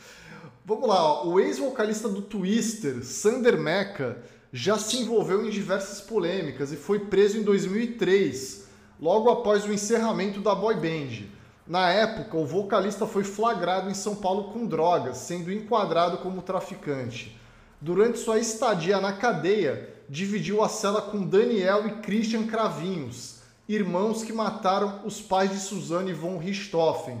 Vamos 0.64 0.88
lá, 0.88 1.04
ó. 1.04 1.26
o 1.26 1.38
ex-vocalista 1.38 2.08
do 2.08 2.22
Twister, 2.22 3.04
Sander 3.04 3.60
Mecca, 3.60 4.16
já 4.50 4.78
se 4.78 4.96
envolveu 4.96 5.46
em 5.46 5.50
diversas 5.50 6.00
polêmicas 6.00 6.72
e 6.72 6.76
foi 6.76 7.00
preso 7.00 7.36
em 7.36 7.42
2003, 7.42 8.66
logo 8.98 9.28
após 9.28 9.66
o 9.66 9.72
encerramento 9.72 10.40
da 10.40 10.54
boy 10.54 10.76
band. 10.76 11.26
Na 11.66 11.90
época, 11.90 12.34
o 12.38 12.46
vocalista 12.46 13.06
foi 13.06 13.24
flagrado 13.24 13.90
em 13.90 13.94
São 13.94 14.16
Paulo 14.16 14.54
com 14.54 14.64
drogas, 14.64 15.18
sendo 15.18 15.52
enquadrado 15.52 16.16
como 16.16 16.40
traficante. 16.40 17.38
Durante 17.78 18.18
sua 18.18 18.38
estadia 18.38 19.02
na 19.02 19.12
cadeia, 19.12 19.93
dividiu 20.08 20.62
a 20.62 20.68
cela 20.68 21.02
com 21.02 21.26
Daniel 21.26 21.86
e 21.86 21.90
Christian 22.02 22.46
Cravinhos, 22.46 23.40
irmãos 23.68 24.22
que 24.22 24.32
mataram 24.32 25.00
os 25.04 25.20
pais 25.20 25.50
de 25.50 25.58
Suzanne 25.58 26.12
von 26.12 26.38
Richthofen. 26.38 27.20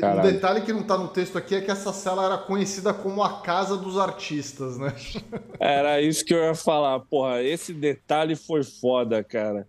Caralho. 0.00 0.18
Um 0.28 0.32
detalhe 0.32 0.60
que 0.62 0.72
não 0.72 0.80
está 0.80 0.98
no 0.98 1.08
texto 1.08 1.38
aqui 1.38 1.54
é 1.54 1.60
que 1.60 1.70
essa 1.70 1.92
cela 1.92 2.24
era 2.24 2.36
conhecida 2.36 2.92
como 2.92 3.22
a 3.22 3.40
Casa 3.40 3.76
dos 3.76 3.96
Artistas, 3.96 4.76
né? 4.76 4.92
Era 5.60 6.00
isso 6.00 6.24
que 6.24 6.34
eu 6.34 6.42
ia 6.42 6.54
falar. 6.56 6.98
Porra, 7.00 7.40
esse 7.42 7.72
detalhe 7.72 8.34
foi 8.34 8.64
foda, 8.64 9.22
cara. 9.22 9.68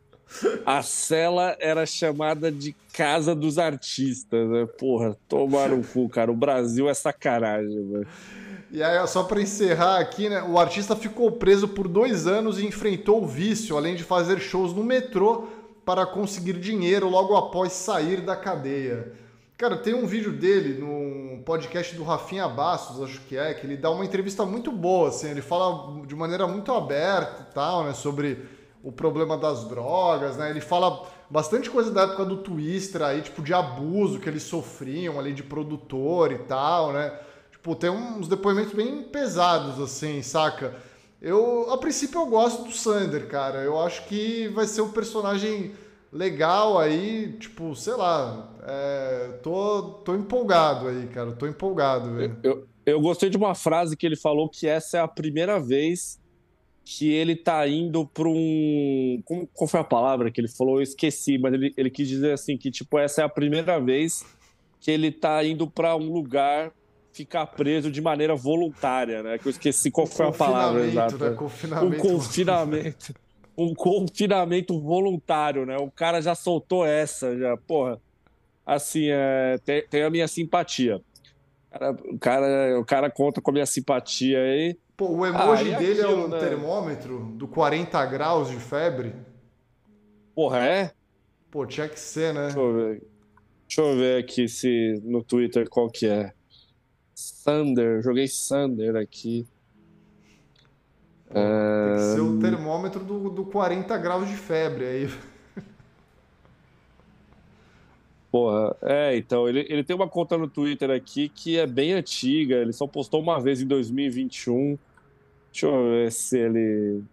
A 0.66 0.82
cela 0.82 1.56
era 1.60 1.86
chamada 1.86 2.52
de 2.52 2.74
Casa 2.94 3.36
dos 3.36 3.60
Artistas, 3.60 4.50
né? 4.50 4.66
Porra, 4.80 5.16
tomaram 5.28 5.82
o 5.82 5.84
cu, 5.86 6.08
cara. 6.10 6.32
O 6.32 6.36
Brasil 6.36 6.90
é 6.90 6.94
sacanagem, 6.94 7.92
velho. 7.92 8.08
E 8.74 8.82
aí, 8.82 9.06
só 9.06 9.24
para 9.24 9.42
encerrar 9.42 10.00
aqui, 10.00 10.30
né? 10.30 10.42
O 10.42 10.58
artista 10.58 10.96
ficou 10.96 11.30
preso 11.34 11.68
por 11.68 11.90
dois 11.90 12.26
anos 12.26 12.58
e 12.58 12.66
enfrentou 12.66 13.22
o 13.22 13.28
vício, 13.28 13.76
além 13.76 13.96
de 13.96 14.04
fazer 14.04 14.40
shows 14.40 14.74
no 14.74 14.82
metrô 14.82 15.48
para 15.84 16.06
conseguir 16.06 16.54
dinheiro 16.54 17.10
logo 17.10 17.36
após 17.36 17.74
sair 17.74 18.22
da 18.22 18.34
cadeia. 18.34 19.12
Cara, 19.58 19.76
tem 19.76 19.94
um 19.94 20.08
vídeo 20.08 20.32
dele 20.32 20.80
no 20.80 21.44
podcast 21.44 21.94
do 21.98 22.04
Rafinha 22.04 22.48
Bastos, 22.48 23.02
acho 23.04 23.20
que 23.22 23.36
é, 23.36 23.54
que 23.54 23.68
ele 23.68 23.76
dá 23.76 23.92
uma 23.92 24.06
entrevista 24.06 24.46
muito 24.46 24.72
boa, 24.72 25.10
assim, 25.10 25.30
ele 25.30 25.42
fala 25.42 26.06
de 26.06 26.16
maneira 26.16 26.48
muito 26.48 26.72
aberta 26.72 27.48
e 27.50 27.54
tal, 27.54 27.84
né, 27.84 27.94
sobre 27.94 28.40
o 28.82 28.92
problema 28.92 29.38
das 29.38 29.66
drogas, 29.66 30.38
né? 30.38 30.50
Ele 30.50 30.62
fala 30.62 31.06
bastante 31.30 31.70
coisa 31.70 31.92
da 31.92 32.04
época 32.04 32.24
do 32.24 32.38
Twister 32.38 33.02
aí, 33.02 33.22
tipo 33.22 33.44
de 33.44 33.54
abuso 33.54 34.20
que 34.20 34.30
eles 34.30 34.44
sofriam 34.44 35.20
ali 35.20 35.34
de 35.34 35.44
produtor 35.44 36.32
e 36.32 36.40
tal, 36.40 36.94
né? 36.94 37.14
Tipo, 37.62 37.76
tem 37.76 37.92
uns 37.92 38.28
depoimentos 38.28 38.74
bem 38.74 39.04
pesados, 39.04 39.80
assim, 39.80 40.24
saca? 40.24 40.74
Eu, 41.22 41.72
a 41.72 41.78
princípio, 41.78 42.20
eu 42.20 42.26
gosto 42.26 42.64
do 42.64 42.72
Sander, 42.72 43.28
cara. 43.28 43.60
Eu 43.60 43.80
acho 43.80 44.08
que 44.08 44.48
vai 44.48 44.66
ser 44.66 44.82
um 44.82 44.90
personagem 44.90 45.72
legal 46.12 46.80
aí, 46.80 47.38
tipo, 47.40 47.76
sei 47.76 47.94
lá. 47.94 48.52
É, 48.64 49.40
tô, 49.44 50.02
tô 50.04 50.16
empolgado 50.16 50.88
aí, 50.88 51.06
cara. 51.14 51.34
Tô 51.34 51.46
empolgado, 51.46 52.16
velho. 52.16 52.36
Eu, 52.42 52.68
eu 52.84 53.00
gostei 53.00 53.30
de 53.30 53.38
uma 53.38 53.54
frase 53.54 53.96
que 53.96 54.08
ele 54.08 54.16
falou 54.16 54.50
que 54.50 54.66
essa 54.66 54.98
é 54.98 55.00
a 55.00 55.08
primeira 55.08 55.60
vez 55.60 56.20
que 56.84 57.14
ele 57.14 57.36
tá 57.36 57.68
indo 57.68 58.08
para 58.08 58.28
um. 58.28 59.22
Como, 59.24 59.48
qual 59.54 59.68
foi 59.68 59.80
a 59.80 59.84
palavra 59.84 60.32
que 60.32 60.42
ele 60.42 60.48
falou? 60.48 60.78
Eu 60.78 60.82
esqueci, 60.82 61.38
mas 61.38 61.54
ele, 61.54 61.72
ele 61.78 61.92
quis 61.92 62.08
dizer 62.08 62.32
assim: 62.32 62.58
que 62.58 62.72
tipo, 62.72 62.98
essa 62.98 63.22
é 63.22 63.24
a 63.24 63.30
primeira 63.30 63.80
vez 63.80 64.26
que 64.80 64.90
ele 64.90 65.12
tá 65.12 65.46
indo 65.46 65.70
para 65.70 65.96
um 65.96 66.12
lugar 66.12 66.74
ficar 67.12 67.46
preso 67.48 67.92
de 67.92 68.02
maneira 68.02 68.36
voluntária, 68.36 69.22
né? 69.22 69.38
Que 69.38 69.48
eu 69.48 69.52
esqueci 69.52 69.92
qual 69.92 70.08
foi 70.08 70.28
a 70.28 70.32
palavra 70.32 70.86
exata. 70.86 71.32
Né? 71.32 71.36
Confinamento. 71.36 71.96
Um 71.96 72.00
confinamento. 72.00 73.16
um 73.58 73.74
confinamento 73.74 74.80
voluntário, 74.80 75.66
né? 75.66 75.78
O 75.78 75.92
cara 75.92 76.22
já 76.22 76.36
soltou 76.36 76.86
essa, 76.86 77.38
já, 77.38 77.58
porra. 77.58 78.00
Assim, 78.66 79.08
é, 79.10 79.58
tem, 79.66 79.86
tem 79.88 80.04
a 80.04 80.10
minha 80.10 80.28
simpatia. 80.28 81.02
O 82.06 82.20
cara, 82.20 82.80
o 82.80 82.86
cara 82.86 83.10
conta 83.10 83.42
com 83.42 83.52
a 83.52 83.54
minha 83.54 83.66
simpatia 83.66 84.40
aí. 84.40 84.78
Pô, 84.96 85.10
o 85.10 85.26
emoji 85.26 85.74
ah, 85.74 85.78
dele 85.78 86.02
é 86.02 86.04
aquilo, 86.04 86.22
é 86.22 86.26
um 86.26 86.28
né? 86.28 86.40
termômetro 86.40 87.20
do 87.36 87.48
40 87.48 88.06
graus 88.06 88.50
de 88.50 88.58
febre. 88.58 89.16
Porra, 90.36 90.60
é? 90.60 90.92
Pô, 91.50 91.66
tinha 91.66 91.88
que 91.88 92.00
ser, 92.00 92.34
né? 92.34 92.46
Deixa 92.46 92.60
eu 92.60 92.74
ver, 92.74 93.02
Deixa 93.68 93.82
eu 93.82 93.96
ver 93.96 94.22
aqui 94.22 94.48
se 94.50 95.02
no 95.04 95.24
Twitter 95.24 95.70
qual 95.70 95.90
que 95.90 96.06
é. 96.06 96.34
Sander, 97.14 98.02
joguei 98.02 98.28
Sander 98.28 98.96
aqui. 98.96 99.48
Tem 101.34 101.42
que 101.96 102.16
ser 102.16 102.22
o 102.22 102.40
termômetro 102.40 103.04
do, 103.04 103.30
do 103.30 103.46
40 103.46 103.98
graus 103.98 104.28
de 104.28 104.36
febre 104.36 104.86
aí. 104.86 105.10
Porra, 108.32 108.76
é, 108.82 109.18
então, 109.18 109.48
ele, 109.48 109.66
ele 109.70 109.84
tem 109.84 109.96
uma 109.96 110.08
conta 110.08 110.38
no 110.38 110.48
Twitter 110.48 110.90
aqui 110.90 111.28
que 111.28 111.58
é 111.58 111.68
bem 111.68 111.94
antiga, 111.94 112.56
ele 112.56 112.72
só 112.72 112.88
postou 112.88 113.22
uma 113.22 113.40
vez 113.40 113.62
em 113.62 113.68
2021. 113.68 114.78
Deixa 115.52 115.68
eu 115.68 115.90
ver 115.90 116.12
se 116.12 116.38
ele. 116.38 117.04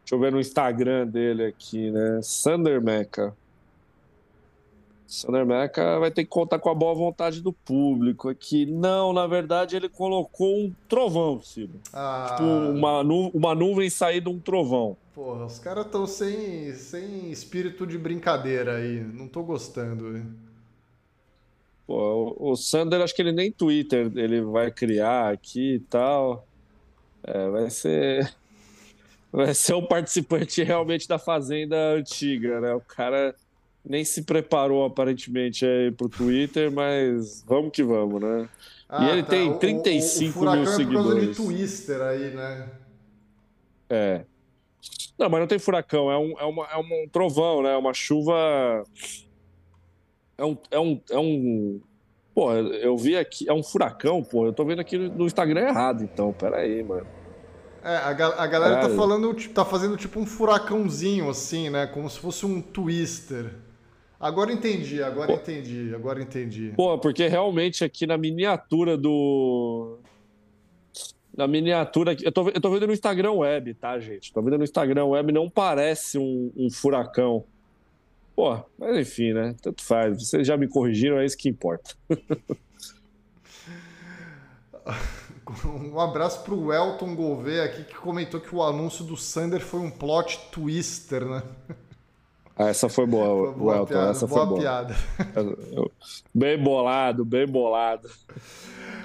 Deixa 0.00 0.14
eu 0.14 0.18
ver 0.18 0.32
no 0.32 0.40
Instagram 0.40 1.06
dele 1.06 1.44
aqui, 1.46 1.90
né? 1.90 2.20
Sander 2.22 2.82
Mecha. 2.82 3.32
Sander 5.14 5.46
Mecha 5.46 5.98
vai 5.98 6.10
ter 6.10 6.24
que 6.24 6.30
contar 6.30 6.58
com 6.58 6.68
a 6.68 6.74
boa 6.74 6.94
vontade 6.94 7.40
do 7.40 7.52
público 7.52 8.28
aqui. 8.28 8.66
Não, 8.66 9.12
na 9.12 9.26
verdade, 9.26 9.76
ele 9.76 9.88
colocou 9.88 10.58
um 10.58 10.74
trovão, 10.88 11.40
Ciro. 11.40 11.80
Ah. 11.92 12.30
Tipo, 12.30 12.44
uma, 12.44 13.04
nu 13.04 13.28
uma 13.28 13.54
nuvem 13.54 13.88
sair 13.88 14.20
de 14.20 14.28
um 14.28 14.38
trovão. 14.38 14.96
Porra, 15.14 15.46
os 15.46 15.60
caras 15.60 15.86
estão 15.86 16.06
sem, 16.06 16.74
sem 16.74 17.30
espírito 17.30 17.86
de 17.86 17.96
brincadeira 17.96 18.76
aí. 18.76 19.00
Não 19.00 19.28
tô 19.28 19.44
gostando. 19.44 20.16
Hein? 20.16 20.26
Pô, 21.86 22.34
o, 22.36 22.50
o 22.50 22.56
Sander, 22.56 23.00
acho 23.00 23.14
que 23.14 23.22
ele 23.22 23.32
nem 23.32 23.52
Twitter 23.52 24.10
ele 24.16 24.40
vai 24.42 24.72
criar 24.72 25.32
aqui 25.32 25.74
e 25.74 25.80
tal. 25.80 26.46
É, 27.22 27.48
vai 27.48 27.70
ser. 27.70 28.34
Vai 29.32 29.52
ser 29.52 29.74
um 29.74 29.84
participante 29.84 30.62
realmente 30.62 31.08
da 31.08 31.18
Fazenda 31.18 31.94
antiga, 31.94 32.60
né? 32.60 32.72
O 32.72 32.80
cara 32.80 33.34
nem 33.84 34.04
se 34.04 34.22
preparou 34.22 34.84
aparentemente 34.84 35.66
aí 35.66 35.92
pro 35.92 36.08
Twitter, 36.08 36.72
mas 36.72 37.44
vamos 37.46 37.70
que 37.70 37.82
vamos, 37.82 38.20
né? 38.20 38.48
Ah, 38.88 39.04
e 39.04 39.10
ele 39.10 39.22
tá. 39.22 39.30
tem 39.30 39.58
35 39.58 40.38
o, 40.38 40.42
o, 40.42 40.48
o 40.48 40.56
mil 40.56 40.66
seguidores. 40.66 41.06
É 41.06 41.10
por 41.10 41.14
causa 41.14 41.26
de 41.26 41.34
Twister 41.34 42.00
aí, 42.00 42.30
né? 42.30 42.68
É. 43.90 44.24
Não, 45.18 45.28
mas 45.28 45.40
não 45.40 45.46
tem 45.46 45.58
furacão, 45.58 46.10
é 46.10 46.18
um, 46.18 46.38
é 46.38 46.44
uma, 46.44 46.66
é 46.66 46.76
um 46.76 47.08
trovão, 47.10 47.62
né? 47.62 47.74
É 47.74 47.76
uma 47.76 47.94
chuva. 47.94 48.84
É 50.36 50.44
um, 50.44 50.58
é 50.70 50.80
um, 50.80 51.00
é 51.10 51.18
um. 51.18 51.80
Pô, 52.34 52.52
eu 52.52 52.96
vi 52.96 53.16
aqui, 53.16 53.48
é 53.48 53.52
um 53.52 53.62
furacão, 53.62 54.22
pô. 54.22 54.46
Eu 54.46 54.52
tô 54.52 54.64
vendo 54.64 54.80
aqui 54.80 54.98
no 54.98 55.26
Instagram 55.26 55.68
errado, 55.68 56.02
então. 56.02 56.32
Pera 56.32 56.58
aí, 56.58 56.82
mano. 56.82 57.06
É, 57.82 57.96
a, 57.96 58.08
a 58.08 58.46
galera 58.46 58.80
tá 58.80 58.88
falando, 58.88 59.34
tá 59.50 59.64
fazendo 59.64 59.96
tipo 59.96 60.18
um 60.18 60.26
furacãozinho, 60.26 61.28
assim, 61.28 61.68
né? 61.68 61.86
Como 61.86 62.08
se 62.08 62.18
fosse 62.18 62.44
um 62.44 62.60
twister. 62.60 63.63
Agora 64.24 64.50
entendi, 64.50 65.02
agora 65.02 65.26
pô, 65.26 65.34
entendi, 65.34 65.94
agora 65.94 66.22
entendi. 66.22 66.72
Pô, 66.74 66.98
porque 66.98 67.28
realmente 67.28 67.84
aqui 67.84 68.06
na 68.06 68.16
miniatura 68.16 68.96
do, 68.96 69.98
na 71.36 71.46
miniatura. 71.46 72.16
Eu 72.22 72.32
tô, 72.32 72.48
eu 72.48 72.58
tô 72.58 72.70
vendo 72.70 72.86
no 72.86 72.94
Instagram 72.94 73.32
web, 73.32 73.74
tá, 73.74 73.98
gente? 73.98 74.32
Tô 74.32 74.40
vendo 74.40 74.56
no 74.56 74.64
Instagram 74.64 75.04
web, 75.04 75.30
não 75.30 75.50
parece 75.50 76.16
um, 76.16 76.50
um 76.56 76.70
furacão. 76.70 77.44
Pô, 78.34 78.58
mas 78.78 78.96
enfim, 78.96 79.34
né? 79.34 79.54
Tanto 79.60 79.84
faz. 79.84 80.26
Vocês 80.26 80.46
já 80.46 80.56
me 80.56 80.68
corrigiram, 80.68 81.18
é 81.18 81.26
isso 81.26 81.36
que 81.36 81.50
importa. 81.50 81.94
um 85.66 86.00
abraço 86.00 86.42
pro 86.44 86.72
Elton 86.72 87.14
Gouveia 87.14 87.64
aqui, 87.64 87.84
que 87.84 87.94
comentou 87.94 88.40
que 88.40 88.54
o 88.54 88.62
anúncio 88.62 89.04
do 89.04 89.18
Sander 89.18 89.60
foi 89.60 89.80
um 89.80 89.90
plot 89.90 90.48
twister, 90.50 91.26
né? 91.26 91.42
Ah, 92.56 92.68
essa 92.68 92.88
foi 92.88 93.06
boa, 93.06 93.52
foi 93.52 93.58
boa 93.58 93.76
Elton. 93.76 93.86
Piada, 93.86 94.10
essa 94.10 94.26
boa 94.26 94.40
foi 94.40 94.48
boa. 94.48 94.60
piada. 94.60 94.96
Bem 96.32 96.62
bolado, 96.62 97.24
bem 97.24 97.46
bolado. 97.46 98.08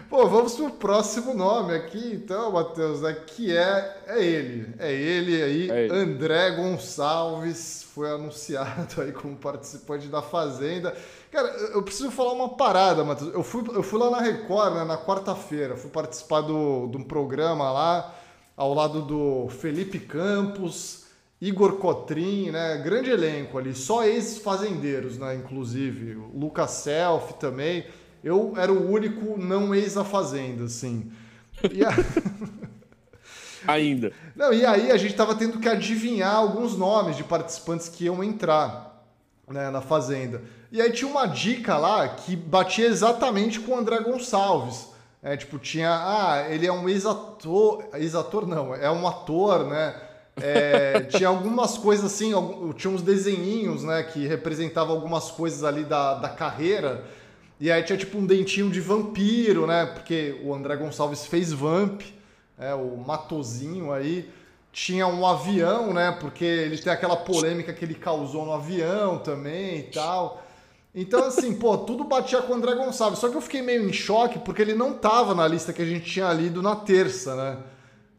Pô, 0.10 0.28
vamos 0.28 0.56
pro 0.56 0.72
próximo 0.72 1.36
nome 1.36 1.76
aqui, 1.76 2.14
então, 2.14 2.52
Matheus, 2.52 3.02
né? 3.02 3.14
Que 3.14 3.56
é, 3.56 4.04
é 4.08 4.24
ele. 4.24 4.74
É 4.80 4.92
ele 4.92 5.42
aí, 5.42 5.70
é 5.70 5.84
ele. 5.86 5.94
André 5.94 6.52
Gonçalves, 6.56 7.88
foi 7.94 8.10
anunciado 8.12 9.02
aí 9.02 9.12
como 9.12 9.36
participante 9.36 10.08
da 10.08 10.22
Fazenda. 10.22 10.96
Cara, 11.32 11.48
eu 11.48 11.84
preciso 11.84 12.10
falar 12.10 12.34
uma 12.34 12.50
parada, 12.50 13.04
Matheus. 13.04 13.32
Eu 13.34 13.44
fui, 13.44 13.64
eu 13.72 13.84
fui 13.84 14.00
lá 14.00 14.10
na 14.10 14.20
Record, 14.20 14.74
né, 14.74 14.84
na 14.84 14.98
quarta-feira, 14.98 15.76
fui 15.76 15.92
participar 15.92 16.42
do, 16.42 16.88
de 16.88 16.98
um 16.98 17.04
programa 17.04 17.72
lá, 17.72 18.16
ao 18.58 18.74
lado 18.74 19.04
do 19.04 19.48
Felipe 19.50 20.00
Campos, 20.00 21.06
Igor 21.42 21.78
Cotrim, 21.78 22.52
né? 22.52 22.78
Grande 22.84 23.10
elenco 23.10 23.58
ali, 23.58 23.74
só 23.74 24.04
ex-fazendeiros, 24.04 25.18
né? 25.18 25.36
Inclusive, 25.36 26.16
o 26.16 26.38
Lucas 26.38 26.72
Self 26.72 27.36
também. 27.36 27.86
Eu 28.22 28.54
era 28.58 28.72
o 28.72 28.92
único 28.92 29.40
não 29.40 29.74
ex 29.74 29.96
a 29.96 30.04
fazenda, 30.04 30.66
assim. 30.66 31.12
A... 31.64 32.70
Ainda. 33.74 34.12
Não, 34.36 34.54
e 34.54 34.66
aí 34.66 34.92
a 34.92 34.98
gente 34.98 35.14
tava 35.14 35.36
tendo 35.36 35.60
que 35.60 35.68
adivinhar 35.68 36.36
alguns 36.36 36.78
nomes 36.78 37.16
de 37.16 37.24
participantes 37.24 37.90
que 37.90 38.06
iam 38.06 38.24
entrar 38.24 39.06
né, 39.48 39.70
na 39.70 39.82
fazenda. 39.82 40.42
E 40.72 40.82
aí 40.82 40.92
tinha 40.92 41.10
uma 41.10 41.26
dica 41.26 41.78
lá 41.78 42.08
que 42.08 42.36
batia 42.36 42.86
exatamente 42.86 43.60
com 43.60 43.74
o 43.74 43.78
André 43.78 44.00
Gonçalves. 44.02 44.90
É, 45.22 45.36
tipo, 45.36 45.58
tinha. 45.58 45.90
Ah, 45.92 46.46
ele 46.50 46.66
é 46.66 46.72
um 46.72 46.88
ex-ator. 46.88 47.86
Ex-ator 47.94 48.48
não, 48.48 48.74
é 48.74 48.90
um 48.90 49.08
ator, 49.08 49.66
né? 49.66 49.96
É, 50.42 51.02
tinha 51.02 51.30
algumas 51.30 51.78
coisas 51.78 52.06
assim, 52.06 52.32
tinha 52.76 52.92
uns 52.92 53.02
desenhinhos, 53.02 53.84
né, 53.84 54.04
que 54.04 54.28
representavam 54.28 54.96
algumas 54.96 55.32
coisas 55.32 55.64
ali 55.64 55.84
da, 55.84 56.16
da 56.16 56.30
carreira. 56.30 57.04
E 57.60 57.70
aí 57.70 57.84
tinha 57.84 57.98
tipo 57.98 58.18
um 58.18 58.26
dentinho 58.26 58.70
de 58.70 58.80
vampiro, 58.80 59.68
né? 59.68 59.86
Porque 59.86 60.40
o 60.44 60.54
André 60.54 60.78
Gonçalves 60.78 61.26
fez 61.26 61.52
Vamp, 61.52 62.02
é, 62.58 62.74
o 62.74 62.96
Matozinho 62.96 63.92
aí. 63.92 64.30
Tinha 64.72 65.06
um 65.08 65.26
avião, 65.28 65.94
né? 65.94 66.16
Porque 66.22 66.46
ele 66.46 66.78
tem 66.78 66.94
aquela 66.94 67.18
polêmica 67.18 67.74
que 67.74 67.84
ele 67.84 67.96
causou 67.96 68.46
no 68.46 68.54
avião 68.54 69.18
também 69.18 69.80
e 69.80 69.84
tal. 69.84 70.42
Então, 70.96 71.26
assim, 71.26 71.54
pô, 71.54 71.78
tudo 71.80 72.06
batia 72.06 72.42
com 72.42 72.54
o 72.54 72.56
André 72.56 72.76
Gonçalves. 72.76 73.20
Só 73.20 73.28
que 73.28 73.36
eu 73.36 73.42
fiquei 73.42 73.62
meio 73.62 73.88
em 73.88 73.92
choque 73.92 74.40
porque 74.40 74.62
ele 74.62 74.74
não 74.74 74.94
tava 74.94 75.36
na 75.36 75.46
lista 75.46 75.74
que 75.74 75.82
a 75.82 75.86
gente 75.86 76.10
tinha 76.10 76.32
lido 76.32 76.62
na 76.62 76.78
terça, 76.78 77.36
né? 77.36 77.58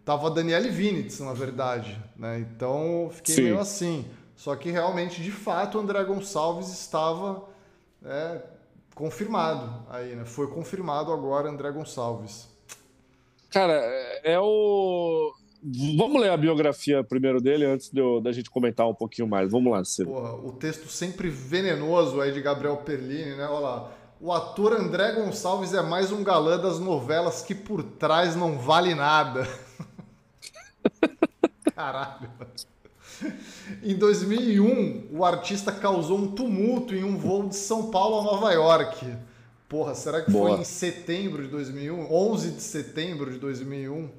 Tava 0.04 0.28
a 0.28 0.30
Daniele 0.30 0.70
Vinitz, 0.70 1.20
na 1.20 1.32
verdade, 1.32 1.98
né? 2.16 2.38
Então, 2.38 3.10
fiquei 3.12 3.34
Sim. 3.34 3.42
meio 3.42 3.58
assim. 3.58 4.04
Só 4.34 4.56
que 4.56 4.70
realmente, 4.70 5.22
de 5.22 5.30
fato, 5.30 5.76
o 5.76 5.80
André 5.80 6.02
Gonçalves 6.04 6.68
estava 6.68 7.44
é, 8.04 8.40
confirmado 8.94 9.84
aí, 9.90 10.16
né? 10.16 10.24
Foi 10.24 10.46
confirmado 10.46 11.12
agora 11.12 11.48
André 11.48 11.70
Gonçalves. 11.70 12.48
Cara, 13.50 13.74
é 14.24 14.38
o. 14.38 15.32
Vamos 15.98 16.22
ler 16.22 16.30
a 16.30 16.36
biografia 16.38 17.04
primeiro 17.04 17.38
dele 17.38 17.66
antes 17.66 17.90
de 17.90 18.00
eu, 18.00 18.18
da 18.20 18.32
gente 18.32 18.48
comentar 18.48 18.88
um 18.88 18.94
pouquinho 18.94 19.28
mais. 19.28 19.50
Vamos 19.50 19.70
lá, 19.70 19.84
Ciro. 19.84 20.10
Porra, 20.10 20.34
o 20.34 20.52
texto 20.52 20.88
sempre 20.88 21.28
venenoso 21.28 22.20
aí 22.20 22.32
de 22.32 22.40
Gabriel 22.40 22.78
Perlini, 22.78 23.36
né? 23.36 23.46
Olha 23.46 23.58
lá. 23.58 23.92
O 24.22 24.32
ator 24.32 24.74
André 24.74 25.12
Gonçalves 25.12 25.72
é 25.72 25.82
mais 25.82 26.12
um 26.12 26.22
galã 26.22 26.58
das 26.58 26.78
novelas 26.78 27.42
que 27.42 27.54
por 27.54 27.82
trás 27.82 28.36
não 28.36 28.58
vale 28.58 28.94
nada. 28.94 29.46
Caralho. 31.80 32.30
Em 33.82 33.96
2001, 33.96 35.08
o 35.10 35.24
artista 35.24 35.72
causou 35.72 36.18
um 36.18 36.30
tumulto 36.30 36.94
em 36.94 37.02
um 37.02 37.16
voo 37.16 37.48
de 37.48 37.56
São 37.56 37.90
Paulo 37.90 38.20
a 38.20 38.22
Nova 38.22 38.52
York. 38.52 39.16
Porra, 39.66 39.94
será 39.94 40.20
que 40.20 40.30
Boa. 40.30 40.50
foi 40.50 40.60
em 40.60 40.64
setembro 40.64 41.42
de 41.42 41.48
2001? 41.48 42.12
11 42.12 42.50
de 42.50 42.62
setembro 42.62 43.32
de 43.32 43.38
2001? 43.38 44.10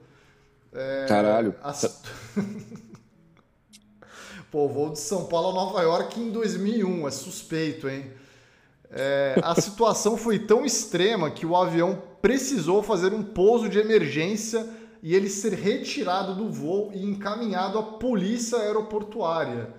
É, 0.73 1.05
Caralho. 1.07 1.53
A... 1.61 1.71
Pô, 4.49 4.67
voo 4.67 4.89
de 4.89 4.99
São 4.99 5.25
Paulo 5.25 5.49
a 5.49 5.53
Nova 5.53 5.81
York 5.83 6.19
em 6.19 6.31
2001, 6.31 7.07
é 7.07 7.11
suspeito, 7.11 7.87
hein? 7.87 8.11
É, 8.89 9.39
a 9.43 9.53
situação 9.61 10.17
foi 10.17 10.39
tão 10.39 10.65
extrema 10.65 11.29
que 11.29 11.45
o 11.45 11.55
avião 11.55 12.01
precisou 12.21 12.81
fazer 12.81 13.13
um 13.13 13.23
pouso 13.23 13.69
de 13.69 13.77
emergência 13.77 14.67
e 15.01 15.15
ele 15.15 15.29
ser 15.29 15.53
retirado 15.53 16.35
do 16.35 16.49
voo 16.49 16.91
e 16.93 17.03
encaminhado 17.03 17.77
à 17.77 17.83
polícia 17.83 18.59
aeroportuária. 18.59 19.73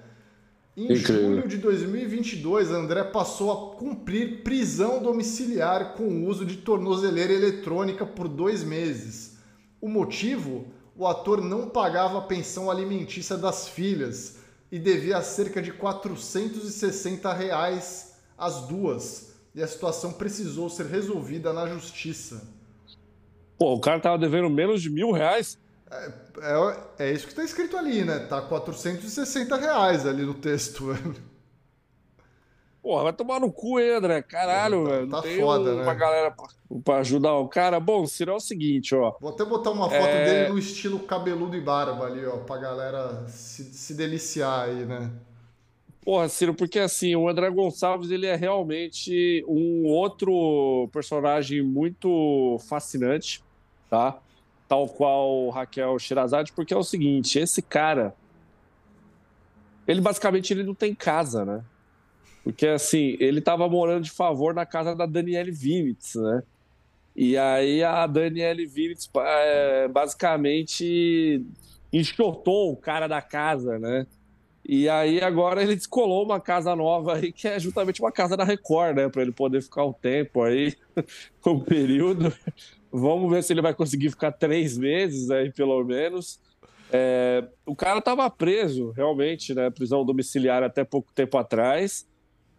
Em 0.76 0.84
Incrível. 0.84 1.36
julho 1.36 1.48
de 1.48 1.58
2022, 1.58 2.70
André 2.70 3.04
passou 3.04 3.52
a 3.52 3.76
cumprir 3.76 4.42
prisão 4.42 5.02
domiciliar 5.02 5.94
com 5.94 6.04
o 6.04 6.26
uso 6.26 6.46
de 6.46 6.56
tornozeleira 6.56 7.32
eletrônica 7.32 8.06
por 8.06 8.26
dois 8.26 8.64
meses. 8.64 9.36
O 9.80 9.88
motivo? 9.88 10.66
O 10.96 11.06
ator 11.06 11.42
não 11.42 11.68
pagava 11.68 12.18
a 12.18 12.22
pensão 12.22 12.70
alimentícia 12.70 13.36
das 13.36 13.68
filhas 13.68 14.38
e 14.70 14.78
devia 14.78 15.20
cerca 15.22 15.60
de 15.60 15.72
460 15.72 17.32
reais 17.32 18.14
as 18.36 18.62
duas. 18.66 19.32
E 19.54 19.62
a 19.62 19.68
situação 19.68 20.12
precisou 20.12 20.70
ser 20.70 20.86
resolvida 20.86 21.52
na 21.52 21.66
justiça. 21.66 22.48
Pô, 23.62 23.74
o 23.74 23.80
cara 23.80 24.00
tava 24.00 24.18
devendo 24.18 24.50
menos 24.50 24.82
de 24.82 24.90
mil 24.90 25.12
reais? 25.12 25.56
É, 25.88 26.10
é, 26.40 27.06
é 27.06 27.12
isso 27.12 27.26
que 27.26 27.32
está 27.32 27.44
escrito 27.44 27.76
ali, 27.76 28.02
né? 28.02 28.18
Tá 28.18 28.42
460 28.42 29.54
reais 29.54 30.04
ali 30.04 30.24
no 30.24 30.34
texto. 30.34 30.86
Porra, 32.82 33.04
vai 33.04 33.12
tomar 33.12 33.38
no 33.38 33.52
cu, 33.52 33.78
hein, 33.78 33.90
André? 33.90 34.20
Caralho, 34.20 34.82
tá, 34.82 34.90
velho. 34.90 35.08
Tá 35.10 35.22
tem 35.22 35.38
foda, 35.38 35.76
né? 35.76 35.82
Uma 35.84 35.94
galera 35.94 36.32
pra, 36.32 36.48
pra, 36.84 36.96
ajudar 36.96 37.34
o 37.34 37.46
cara. 37.46 37.78
Bom, 37.78 38.04
será 38.04 38.34
o 38.34 38.40
seguinte, 38.40 38.96
ó. 38.96 39.14
Vou 39.20 39.30
até 39.30 39.44
botar 39.44 39.70
uma 39.70 39.88
foto 39.88 39.94
é... 39.94 40.24
dele 40.24 40.48
no 40.48 40.58
estilo 40.58 40.98
cabeludo 40.98 41.56
e 41.56 41.60
barba 41.60 42.06
ali, 42.06 42.26
ó, 42.26 42.38
pra 42.38 42.58
galera 42.58 43.28
se, 43.28 43.62
se 43.62 43.94
deliciar 43.94 44.70
aí, 44.70 44.84
né? 44.84 45.08
Porra, 46.04 46.28
Ciro, 46.28 46.52
porque 46.52 46.80
assim, 46.80 47.14
o 47.14 47.28
André 47.28 47.48
Gonçalves, 47.48 48.10
ele 48.10 48.26
é 48.26 48.34
realmente 48.34 49.44
um 49.46 49.86
outro 49.86 50.88
personagem 50.92 51.62
muito 51.62 52.58
fascinante, 52.68 53.40
tá? 53.92 54.18
tal 54.72 54.88
qual 54.88 55.50
Raquel 55.50 55.98
Shirazade, 55.98 56.50
porque 56.50 56.72
é 56.72 56.76
o 56.78 56.82
seguinte, 56.82 57.38
esse 57.38 57.60
cara, 57.60 58.14
ele 59.86 60.00
basicamente 60.00 60.50
ele 60.50 60.62
não 60.62 60.74
tem 60.74 60.94
casa, 60.94 61.44
né? 61.44 61.62
Porque 62.42 62.66
assim, 62.66 63.18
ele 63.20 63.40
estava 63.40 63.68
morando 63.68 64.04
de 64.04 64.10
favor 64.10 64.54
na 64.54 64.64
casa 64.64 64.96
da 64.96 65.04
Danielle 65.04 65.52
Vinitz, 65.52 66.14
né? 66.14 66.42
E 67.14 67.36
aí 67.36 67.84
a 67.84 68.06
Danielle 68.06 68.64
Vinitz 68.64 69.10
é, 69.14 69.88
basicamente 69.88 71.44
enxotou 71.92 72.72
o 72.72 72.76
cara 72.76 73.06
da 73.06 73.20
casa, 73.20 73.78
né? 73.78 74.06
E 74.66 74.88
aí 74.88 75.20
agora 75.20 75.62
ele 75.62 75.76
descolou 75.76 76.24
uma 76.24 76.40
casa 76.40 76.74
nova 76.74 77.16
aí, 77.16 77.30
que 77.30 77.46
é 77.46 77.60
justamente 77.60 78.00
uma 78.00 78.10
casa 78.10 78.38
da 78.38 78.44
Record, 78.44 78.96
né? 78.96 79.10
Para 79.10 79.20
ele 79.20 79.32
poder 79.32 79.60
ficar 79.60 79.84
um 79.84 79.92
tempo 79.92 80.42
aí, 80.42 80.74
um 81.46 81.60
período. 81.60 82.32
Vamos 82.92 83.30
ver 83.30 83.42
se 83.42 83.52
ele 83.52 83.62
vai 83.62 83.72
conseguir 83.72 84.10
ficar 84.10 84.32
três 84.32 84.76
meses 84.76 85.30
aí, 85.30 85.50
pelo 85.50 85.82
menos. 85.82 86.38
É, 86.92 87.42
o 87.64 87.74
cara 87.74 88.00
estava 88.00 88.28
preso, 88.28 88.90
realmente, 88.90 89.54
né? 89.54 89.70
Prisão 89.70 90.04
domiciliar 90.04 90.62
até 90.62 90.84
pouco 90.84 91.10
tempo 91.14 91.38
atrás. 91.38 92.06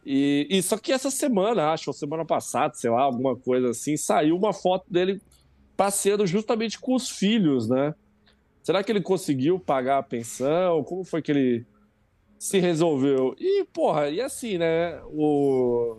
E, 0.04 0.48
e, 0.50 0.62
só 0.64 0.76
que 0.76 0.92
essa 0.92 1.12
semana, 1.12 1.72
acho, 1.72 1.92
ou 1.92 1.94
semana 1.94 2.26
passada, 2.26 2.74
sei 2.74 2.90
lá, 2.90 3.02
alguma 3.04 3.36
coisa 3.36 3.70
assim, 3.70 3.96
saiu 3.96 4.36
uma 4.36 4.52
foto 4.52 4.86
dele 4.92 5.22
passeando 5.78 6.26
justamente 6.26 6.80
com 6.80 6.96
os 6.96 7.10
filhos, 7.10 7.70
né? 7.70 7.94
Será 8.64 8.84
que 8.84 8.92
ele 8.92 9.02
conseguiu 9.02 9.60
pagar 9.60 10.00
a 10.00 10.04
pensão? 10.04 10.84
Como 10.84 11.04
foi 11.04 11.22
que 11.22 11.32
ele 11.32 11.66
se 12.40 12.60
resolveu? 12.60 13.36
E, 13.38 13.64
porra, 13.66 14.10
e 14.10 14.20
assim, 14.20 14.58
né? 14.58 15.00
O, 15.06 15.96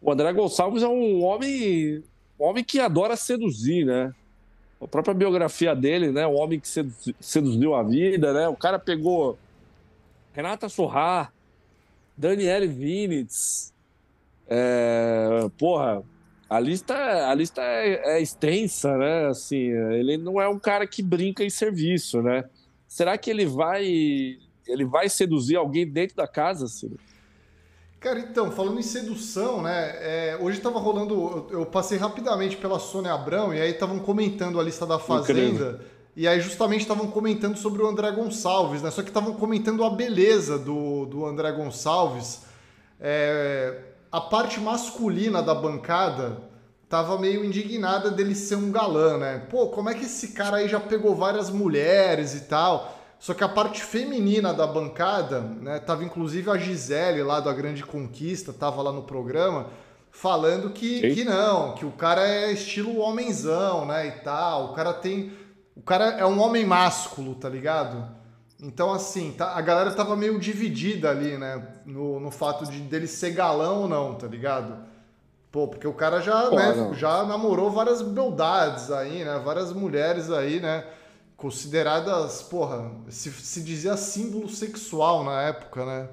o 0.00 0.10
André 0.10 0.32
Gonçalves 0.32 0.82
é 0.82 0.88
um 0.88 1.22
homem 1.22 2.02
um 2.38 2.44
homem 2.44 2.64
que 2.64 2.80
adora 2.80 3.16
seduzir, 3.16 3.84
né? 3.84 4.12
A 4.80 4.88
própria 4.88 5.14
biografia 5.14 5.74
dele, 5.74 6.10
né? 6.10 6.26
O 6.26 6.34
homem 6.34 6.60
que 6.60 6.68
seduziu 7.20 7.74
a 7.74 7.82
vida, 7.82 8.32
né? 8.32 8.48
O 8.48 8.56
cara 8.56 8.78
pegou 8.78 9.38
Renata 10.32 10.68
Sorrar, 10.68 11.32
Daniele 12.16 12.66
Vinitz, 12.66 13.72
é... 14.48 15.48
porra, 15.56 16.02
a 16.48 16.60
lista, 16.60 16.94
a 17.28 17.34
lista 17.34 17.62
é, 17.62 18.16
é, 18.16 18.20
extensa, 18.20 18.96
né? 18.98 19.26
Assim, 19.26 19.70
ele 19.92 20.16
não 20.16 20.40
é 20.40 20.48
um 20.48 20.58
cara 20.58 20.86
que 20.86 21.02
brinca 21.02 21.42
em 21.42 21.50
serviço, 21.50 22.20
né? 22.22 22.44
Será 22.86 23.16
que 23.16 23.30
ele 23.30 23.46
vai 23.46 24.38
ele 24.66 24.84
vai 24.84 25.08
seduzir 25.08 25.56
alguém 25.56 25.86
dentro 25.86 26.16
da 26.16 26.26
casa, 26.26 26.66
Ciro? 26.66 26.98
Cara, 28.04 28.18
então, 28.18 28.50
falando 28.50 28.78
em 28.78 28.82
sedução, 28.82 29.62
né? 29.62 29.96
É, 29.98 30.38
hoje 30.38 30.58
estava 30.58 30.78
rolando. 30.78 31.46
Eu 31.50 31.64
passei 31.64 31.96
rapidamente 31.96 32.54
pela 32.54 32.78
Sônia 32.78 33.14
Abrão 33.14 33.54
e 33.54 33.58
aí 33.58 33.70
estavam 33.70 33.98
comentando 33.98 34.60
a 34.60 34.62
lista 34.62 34.84
da 34.84 34.98
Fazenda. 34.98 35.40
Incrível. 35.40 35.80
E 36.14 36.28
aí 36.28 36.38
justamente 36.38 36.82
estavam 36.82 37.06
comentando 37.06 37.56
sobre 37.56 37.82
o 37.82 37.86
André 37.88 38.10
Gonçalves, 38.10 38.82
né? 38.82 38.90
Só 38.90 39.00
que 39.00 39.08
estavam 39.08 39.32
comentando 39.32 39.82
a 39.82 39.88
beleza 39.88 40.58
do, 40.58 41.06
do 41.06 41.24
André 41.24 41.50
Gonçalves. 41.52 42.42
É, 43.00 43.74
a 44.12 44.20
parte 44.20 44.60
masculina 44.60 45.42
da 45.42 45.54
bancada 45.54 46.42
tava 46.90 47.18
meio 47.18 47.42
indignada 47.42 48.10
dele 48.10 48.34
ser 48.34 48.56
um 48.56 48.70
galã, 48.70 49.16
né? 49.16 49.46
Pô, 49.48 49.68
como 49.68 49.88
é 49.88 49.94
que 49.94 50.04
esse 50.04 50.28
cara 50.28 50.58
aí 50.58 50.68
já 50.68 50.78
pegou 50.78 51.16
várias 51.16 51.48
mulheres 51.48 52.34
e 52.34 52.40
tal? 52.40 52.93
Só 53.18 53.32
que 53.32 53.42
a 53.42 53.48
parte 53.48 53.82
feminina 53.82 54.52
da 54.52 54.66
bancada, 54.66 55.40
né, 55.40 55.78
tava 55.78 56.04
inclusive 56.04 56.50
a 56.50 56.58
Gisele 56.58 57.22
lá 57.22 57.40
da 57.40 57.52
Grande 57.52 57.84
Conquista, 57.84 58.52
tava 58.52 58.82
lá 58.82 58.92
no 58.92 59.02
programa, 59.02 59.68
falando 60.10 60.70
que, 60.70 61.14
que 61.14 61.24
não, 61.24 61.74
que 61.74 61.84
o 61.84 61.90
cara 61.90 62.26
é 62.26 62.52
estilo 62.52 62.98
homenzão, 62.98 63.86
né, 63.86 64.06
e 64.06 64.12
tal. 64.20 64.66
O 64.66 64.74
cara 64.74 64.92
tem. 64.92 65.32
O 65.76 65.82
cara 65.82 66.10
é 66.18 66.24
um 66.24 66.40
homem 66.40 66.64
másculo, 66.64 67.34
tá 67.34 67.48
ligado? 67.48 68.08
Então, 68.62 68.92
assim, 68.92 69.32
tá, 69.32 69.56
a 69.56 69.60
galera 69.60 69.90
tava 69.90 70.14
meio 70.14 70.38
dividida 70.38 71.10
ali, 71.10 71.36
né, 71.36 71.66
no, 71.84 72.20
no 72.20 72.30
fato 72.30 72.64
de 72.64 72.78
dele 72.78 73.06
ser 73.06 73.32
galão 73.32 73.82
ou 73.82 73.88
não, 73.88 74.14
tá 74.14 74.26
ligado? 74.26 74.76
Pô, 75.50 75.66
porque 75.66 75.86
o 75.86 75.92
cara 75.92 76.20
já, 76.20 76.42
Pô, 76.42 76.56
né, 76.56 76.90
já 76.94 77.24
namorou 77.24 77.70
várias 77.70 78.00
beldades 78.00 78.90
aí, 78.90 79.24
né, 79.24 79.40
várias 79.44 79.72
mulheres 79.72 80.30
aí, 80.30 80.60
né 80.60 80.84
consideradas, 81.44 82.40
porra, 82.40 82.90
se, 83.10 83.30
se 83.30 83.62
dizia 83.62 83.98
símbolo 83.98 84.48
sexual 84.48 85.22
na 85.22 85.42
época, 85.42 85.84
né? 85.84 86.08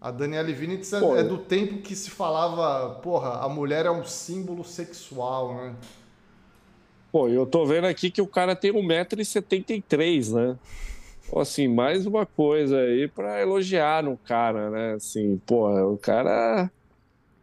A 0.00 0.12
Daniela 0.12 0.52
Vinitz 0.52 0.92
é, 0.92 0.98
é, 1.18 1.24
do 1.24 1.38
tempo 1.38 1.78
que 1.78 1.96
se 1.96 2.10
falava, 2.10 2.94
porra, 3.00 3.40
a 3.40 3.48
mulher 3.48 3.86
é 3.86 3.90
um 3.90 4.04
símbolo 4.04 4.62
sexual, 4.62 5.52
né? 5.52 5.74
Pô, 7.10 7.28
eu 7.28 7.44
tô 7.44 7.66
vendo 7.66 7.88
aqui 7.88 8.08
que 8.08 8.22
o 8.22 8.26
cara 8.28 8.54
tem 8.54 8.72
1,73m, 8.72 10.34
né? 10.34 10.56
Assim, 11.34 11.66
mais 11.66 12.06
uma 12.06 12.24
coisa 12.24 12.78
aí 12.78 13.08
para 13.08 13.42
elogiar 13.42 14.04
no 14.04 14.16
cara, 14.16 14.70
né? 14.70 14.92
Assim, 14.92 15.42
porra, 15.44 15.84
o 15.88 15.98
cara 15.98 16.70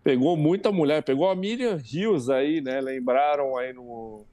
pegou 0.05 0.37
muita 0.37 0.71
mulher, 0.71 1.03
pegou 1.03 1.29
a 1.29 1.35
Miriam 1.35 1.75
Rios 1.75 2.29
aí, 2.29 2.61
né? 2.61 2.79
Lembraram 2.79 3.57
aí 3.57 3.73
no 3.73 4.23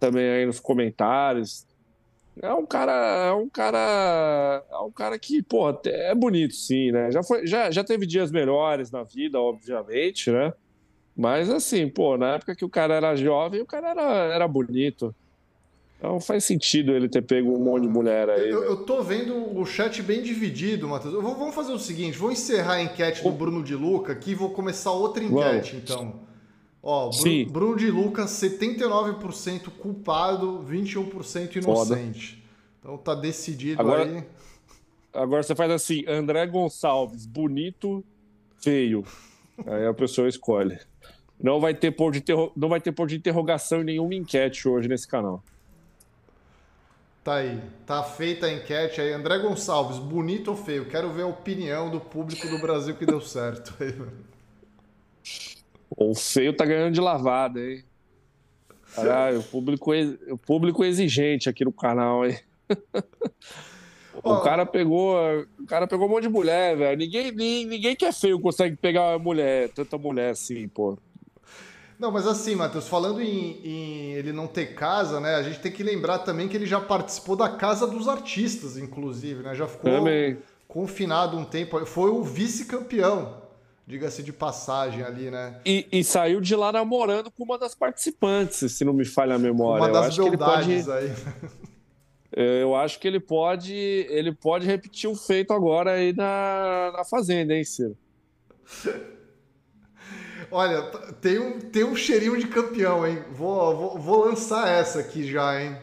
também 0.00 0.28
aí 0.28 0.44
nos 0.44 0.58
comentários. 0.58 1.64
É 2.42 2.52
um 2.52 2.66
cara, 2.66 2.92
é 2.92 3.32
um 3.32 3.48
cara, 3.48 4.62
é 4.70 4.78
um 4.78 4.92
cara 4.92 5.18
que, 5.18 5.42
pô, 5.42 5.70
é 5.86 6.14
bonito 6.14 6.54
sim, 6.54 6.92
né? 6.92 7.10
Já 7.10 7.22
foi, 7.22 7.46
já, 7.46 7.70
já 7.70 7.82
teve 7.82 8.06
dias 8.06 8.30
melhores 8.30 8.90
na 8.90 9.02
vida, 9.02 9.40
obviamente, 9.40 10.30
né? 10.30 10.52
Mas 11.16 11.48
assim, 11.48 11.88
pô, 11.88 12.18
na 12.18 12.34
época 12.34 12.54
que 12.54 12.64
o 12.64 12.68
cara 12.68 12.94
era 12.94 13.16
jovem, 13.16 13.62
o 13.62 13.66
cara 13.66 13.90
era, 13.90 14.34
era 14.34 14.46
bonito. 14.46 15.14
Então 15.98 16.20
faz 16.20 16.44
sentido 16.44 16.92
ele 16.92 17.08
ter 17.08 17.22
pego 17.22 17.56
um 17.56 17.64
monte 17.64 17.84
de 17.84 17.88
mulher 17.88 18.28
aí. 18.28 18.50
Eu, 18.50 18.62
eu 18.64 18.76
tô 18.84 19.02
vendo 19.02 19.58
o 19.58 19.64
chat 19.64 20.02
bem 20.02 20.22
dividido, 20.22 20.86
Matheus. 20.86 21.14
Vou, 21.14 21.34
vamos 21.34 21.54
fazer 21.54 21.72
o 21.72 21.78
seguinte: 21.78 22.18
vou 22.18 22.30
encerrar 22.30 22.74
a 22.74 22.82
enquete 22.82 23.22
do 23.22 23.30
Bruno 23.30 23.62
de 23.62 23.74
Luca 23.74 24.12
aqui 24.12 24.32
e 24.32 24.34
vou 24.34 24.50
começar 24.50 24.90
outra 24.90 25.24
enquete, 25.24 25.72
Uau. 25.72 25.82
então. 25.82 26.25
Ó. 26.88 27.10
Bruno 27.50 27.74
de 27.74 27.90
Lucas, 27.90 28.30
79% 28.30 29.70
culpado, 29.70 30.64
21% 30.70 31.56
inocente. 31.56 32.34
Foda. 32.34 32.46
Então 32.78 32.96
tá 32.96 33.12
decidido 33.12 33.80
agora, 33.80 34.04
aí. 34.04 34.24
Agora 35.12 35.42
você 35.42 35.52
faz 35.56 35.68
assim, 35.72 36.04
André 36.06 36.46
Gonçalves, 36.46 37.26
bonito, 37.26 38.04
feio. 38.58 39.04
Aí 39.66 39.84
a 39.84 39.92
pessoa 39.92 40.28
escolhe. 40.28 40.78
Não 41.42 41.58
vai 41.58 41.74
ter 41.74 41.90
por 41.90 42.12
de, 42.12 42.22
não 42.54 42.68
vai 42.68 42.80
ter 42.80 42.92
por 42.92 43.08
de 43.08 43.16
interrogação 43.16 43.80
em 43.80 43.84
nenhuma 43.84 44.14
enquete 44.14 44.68
hoje 44.68 44.86
nesse 44.86 45.08
canal. 45.08 45.42
Tá 47.24 47.38
aí, 47.38 47.60
tá 47.84 48.04
feita 48.04 48.46
a 48.46 48.52
enquete 48.52 49.00
aí. 49.00 49.12
André 49.12 49.40
Gonçalves, 49.40 49.98
bonito 49.98 50.52
ou 50.52 50.56
feio? 50.56 50.84
Quero 50.84 51.10
ver 51.10 51.22
a 51.22 51.26
opinião 51.26 51.90
do 51.90 51.98
público 51.98 52.46
do 52.46 52.60
Brasil 52.60 52.94
que 52.94 53.04
deu 53.04 53.20
certo. 53.20 53.74
O 55.90 56.14
feio 56.14 56.54
tá 56.54 56.64
ganhando 56.64 56.94
de 56.94 57.00
lavada, 57.00 57.60
hein? 57.60 57.84
Caralho, 58.94 59.40
o 59.40 59.42
público, 59.42 59.92
o 60.30 60.38
público 60.38 60.84
exigente 60.84 61.48
aqui 61.48 61.64
no 61.64 61.72
canal, 61.72 62.26
hein? 62.26 62.38
O 64.22 64.40
cara 64.40 64.64
pegou. 64.64 65.16
O 65.60 65.66
cara 65.66 65.86
pegou 65.86 66.06
um 66.06 66.10
monte 66.10 66.22
de 66.22 66.28
mulher, 66.28 66.76
velho. 66.76 66.98
Ninguém, 66.98 67.30
ninguém, 67.32 67.94
que 67.94 68.04
é 68.04 68.12
feio 68.12 68.40
consegue 68.40 68.74
pegar 68.76 69.10
uma 69.10 69.18
mulher, 69.18 69.68
tanta 69.70 69.98
mulher 69.98 70.30
assim, 70.30 70.66
pô. 70.68 70.98
Não, 71.98 72.10
mas 72.10 72.26
assim, 72.26 72.54
Matheus, 72.54 72.88
falando 72.88 73.22
em, 73.22 73.60
em, 73.64 74.12
ele 74.12 74.32
não 74.32 74.46
ter 74.46 74.74
casa, 74.74 75.20
né? 75.20 75.34
A 75.36 75.42
gente 75.42 75.60
tem 75.60 75.72
que 75.72 75.82
lembrar 75.82 76.20
também 76.20 76.48
que 76.48 76.56
ele 76.56 76.66
já 76.66 76.80
participou 76.80 77.36
da 77.36 77.48
Casa 77.48 77.86
dos 77.86 78.08
Artistas, 78.08 78.76
inclusive, 78.76 79.42
né? 79.42 79.54
Já 79.54 79.66
ficou 79.66 79.90
também. 79.90 80.38
confinado 80.68 81.38
um 81.38 81.44
tempo. 81.44 81.84
Foi 81.86 82.10
o 82.10 82.22
vice-campeão 82.22 83.45
diga-se 83.86 84.22
de 84.22 84.32
passagem 84.32 85.02
ali, 85.02 85.30
né? 85.30 85.60
E, 85.64 85.86
e, 85.92 86.02
saiu 86.02 86.40
de 86.40 86.56
lá 86.56 86.72
namorando 86.72 87.30
com 87.30 87.44
uma 87.44 87.56
das 87.56 87.74
participantes, 87.74 88.72
se 88.72 88.84
não 88.84 88.92
me 88.92 89.04
falha 89.04 89.36
a 89.36 89.38
memória. 89.38 89.84
Uma 89.84 89.92
das 89.92 90.18
eu 90.18 90.36
pode... 90.36 90.72
aí. 90.90 91.12
Eu 92.32 92.74
acho 92.74 92.98
que 92.98 93.06
ele 93.06 93.20
pode, 93.20 93.72
ele 93.72 94.32
pode 94.32 94.66
repetir 94.66 95.08
o 95.08 95.14
feito 95.14 95.54
agora 95.54 95.92
aí 95.92 96.12
na, 96.12 96.92
na 96.94 97.04
Fazenda, 97.04 97.54
hein, 97.54 97.64
Ciro? 97.64 97.96
Olha, 100.50 100.82
tem 101.20 101.38
um, 101.38 101.58
tem 101.60 101.84
um 101.84 101.96
cheirinho 101.96 102.36
de 102.36 102.46
campeão, 102.46 103.06
hein? 103.06 103.24
Vou, 103.32 103.76
vou, 103.76 103.98
vou 103.98 104.24
lançar 104.26 104.68
essa 104.68 105.00
aqui 105.00 105.24
já, 105.26 105.62
hein? 105.62 105.76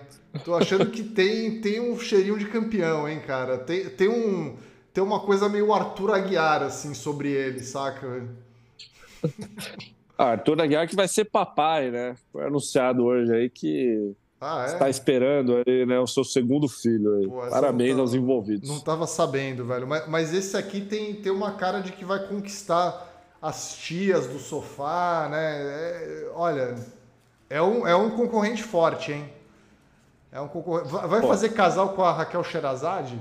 Tô 0.44 0.54
achando 0.56 0.86
que 0.88 1.04
tem, 1.04 1.60
tem 1.60 1.80
um 1.80 2.00
cheirinho 2.00 2.38
de 2.38 2.46
campeão, 2.46 3.08
hein, 3.08 3.20
cara? 3.26 3.58
Tem, 3.58 3.90
tem 3.90 4.08
um 4.08 4.56
tem 4.94 5.04
uma 5.04 5.20
coisa 5.20 5.50
meio 5.50 5.74
Arthur 5.74 6.12
Aguiar, 6.14 6.62
assim, 6.62 6.94
sobre 6.94 7.32
ele, 7.32 7.64
saca? 7.64 8.28
Ah, 10.16 10.32
Arthur 10.32 10.62
Aguiar 10.62 10.88
que 10.88 10.96
vai 10.96 11.08
ser 11.08 11.26
papai, 11.26 11.90
né? 11.90 12.16
Foi 12.32 12.46
anunciado 12.46 13.04
hoje 13.04 13.34
aí 13.34 13.50
que 13.50 14.16
ah, 14.40 14.66
é? 14.68 14.74
está 14.74 14.90
esperando 14.90 15.64
aí, 15.66 15.86
né, 15.86 16.00
o 16.00 16.06
seu 16.06 16.24
segundo 16.24 16.68
filho. 16.68 17.16
Aí. 17.18 17.28
Pô, 17.28 17.42
Parabéns 17.50 17.98
aos 17.98 18.14
envolvidos. 18.14 18.70
Não 18.70 18.80
tava 18.80 19.08
sabendo, 19.08 19.66
velho. 19.66 19.88
Mas, 19.88 20.08
mas 20.08 20.34
esse 20.34 20.56
aqui 20.56 20.82
tem, 20.82 21.16
tem 21.16 21.32
uma 21.32 21.54
cara 21.54 21.80
de 21.80 21.92
que 21.92 22.06
vai 22.06 22.28
conquistar 22.28 23.10
as 23.42 23.76
tias 23.76 24.28
do 24.28 24.38
sofá, 24.38 25.28
né? 25.32 25.62
É, 25.62 26.32
olha, 26.36 26.76
é 27.50 27.62
um, 27.62 27.88
é 27.88 27.96
um 27.96 28.12
concorrente 28.12 28.62
forte, 28.62 29.12
hein? 29.12 29.30
É 30.32 30.40
um 30.40 30.48
concorrente. 30.48 30.90
Vai 30.90 31.22
Pô. 31.22 31.28
fazer 31.28 31.50
casal 31.50 31.90
com 31.90 32.04
a 32.04 32.12
Raquel 32.12 32.44
Sherazade? 32.44 33.20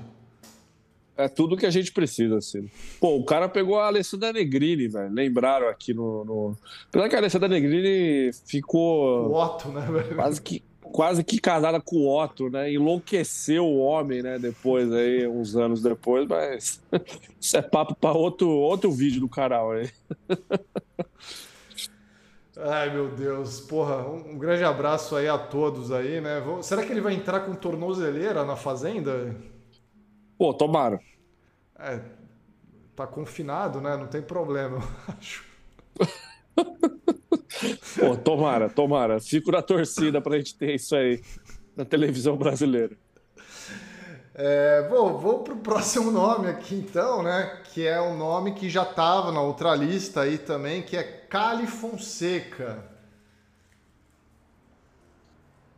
É 1.17 1.29
tudo 1.29 1.57
que 1.57 1.67
a 1.67 1.71
gente 1.71 1.93
precisa, 1.93 2.39
assim. 2.39 2.71
Pô, 2.99 3.17
o 3.17 3.25
cara 3.25 3.49
pegou 3.49 3.79
a 3.79 3.87
Alessandra 3.87 4.33
Negrini, 4.33 4.89
velho. 4.89 5.13
Lembraram 5.13 5.69
aqui 5.69 5.93
no. 5.93 6.25
no... 6.25 6.57
Apesar 6.89 7.09
que 7.09 7.15
a 7.15 7.19
Alessandra 7.19 7.49
Negrini 7.49 8.31
ficou. 8.47 9.29
O 9.29 9.35
Otto, 9.35 9.69
né, 9.69 9.87
velho? 9.91 10.17
Quase 10.17 10.41
que, 10.41 10.63
quase 10.81 11.23
que 11.23 11.39
casada 11.39 11.81
com 11.83 11.97
o 11.97 12.09
Otto, 12.09 12.49
né? 12.49 12.73
Enlouqueceu 12.73 13.67
o 13.67 13.79
homem, 13.79 14.23
né? 14.23 14.39
Depois, 14.39 14.91
aí, 14.91 15.29
uns 15.29 15.55
anos 15.55 15.83
depois, 15.83 16.27
mas. 16.27 16.81
Isso 17.39 17.59
é 17.59 17.63
papo 17.63 17.95
para 17.95 18.13
outro, 18.13 18.49
outro 18.49 18.91
vídeo 18.91 19.21
do 19.21 19.29
canal 19.29 19.73
aí. 19.73 19.91
Ai, 22.57 22.91
meu 22.91 23.11
Deus. 23.11 23.61
Porra, 23.61 24.09
um, 24.09 24.33
um 24.33 24.39
grande 24.39 24.65
abraço 24.65 25.15
aí 25.15 25.29
a 25.29 25.37
todos 25.37 25.93
aí, 25.93 26.23
né? 26.23 26.43
Será 26.63 26.83
que 26.83 26.91
ele 26.91 27.03
vai 27.03 27.13
entrar 27.13 27.41
com 27.41 27.55
tornozeleira 27.55 28.45
na 28.45 28.57
fazenda? 28.57 29.37
Pô, 30.43 30.53
tomara. 30.53 30.99
É, 31.79 32.01
tá 32.97 33.07
confinado, 33.07 33.81
né? 33.81 33.97
Não 33.97 34.09
tem 34.09 34.21
problema, 34.21 34.79
eu 35.07 35.15
acho. 35.17 35.45
Pô, 37.97 38.17
tomara, 38.17 38.69
tomara. 38.69 39.21
Fico 39.21 39.53
na 39.53 39.63
torcida 39.63 40.21
pra 40.21 40.37
gente 40.39 40.59
ter 40.59 40.75
isso 40.75 40.97
aí 40.97 41.23
na 41.77 41.85
televisão 41.85 42.37
brasileira. 42.37 42.99
É, 44.35 44.89
bom, 44.89 45.17
vou 45.17 45.45
pro 45.45 45.55
próximo 45.59 46.11
nome 46.11 46.49
aqui 46.49 46.75
então, 46.75 47.23
né? 47.23 47.63
Que 47.73 47.87
é 47.87 48.03
um 48.03 48.17
nome 48.17 48.55
que 48.55 48.69
já 48.69 48.85
tava 48.85 49.31
na 49.31 49.41
outra 49.41 49.77
lista 49.77 50.23
aí 50.23 50.39
também, 50.39 50.83
que 50.83 50.97
é 50.97 51.05
Cali 51.05 51.69
Fonseca. 51.69 52.83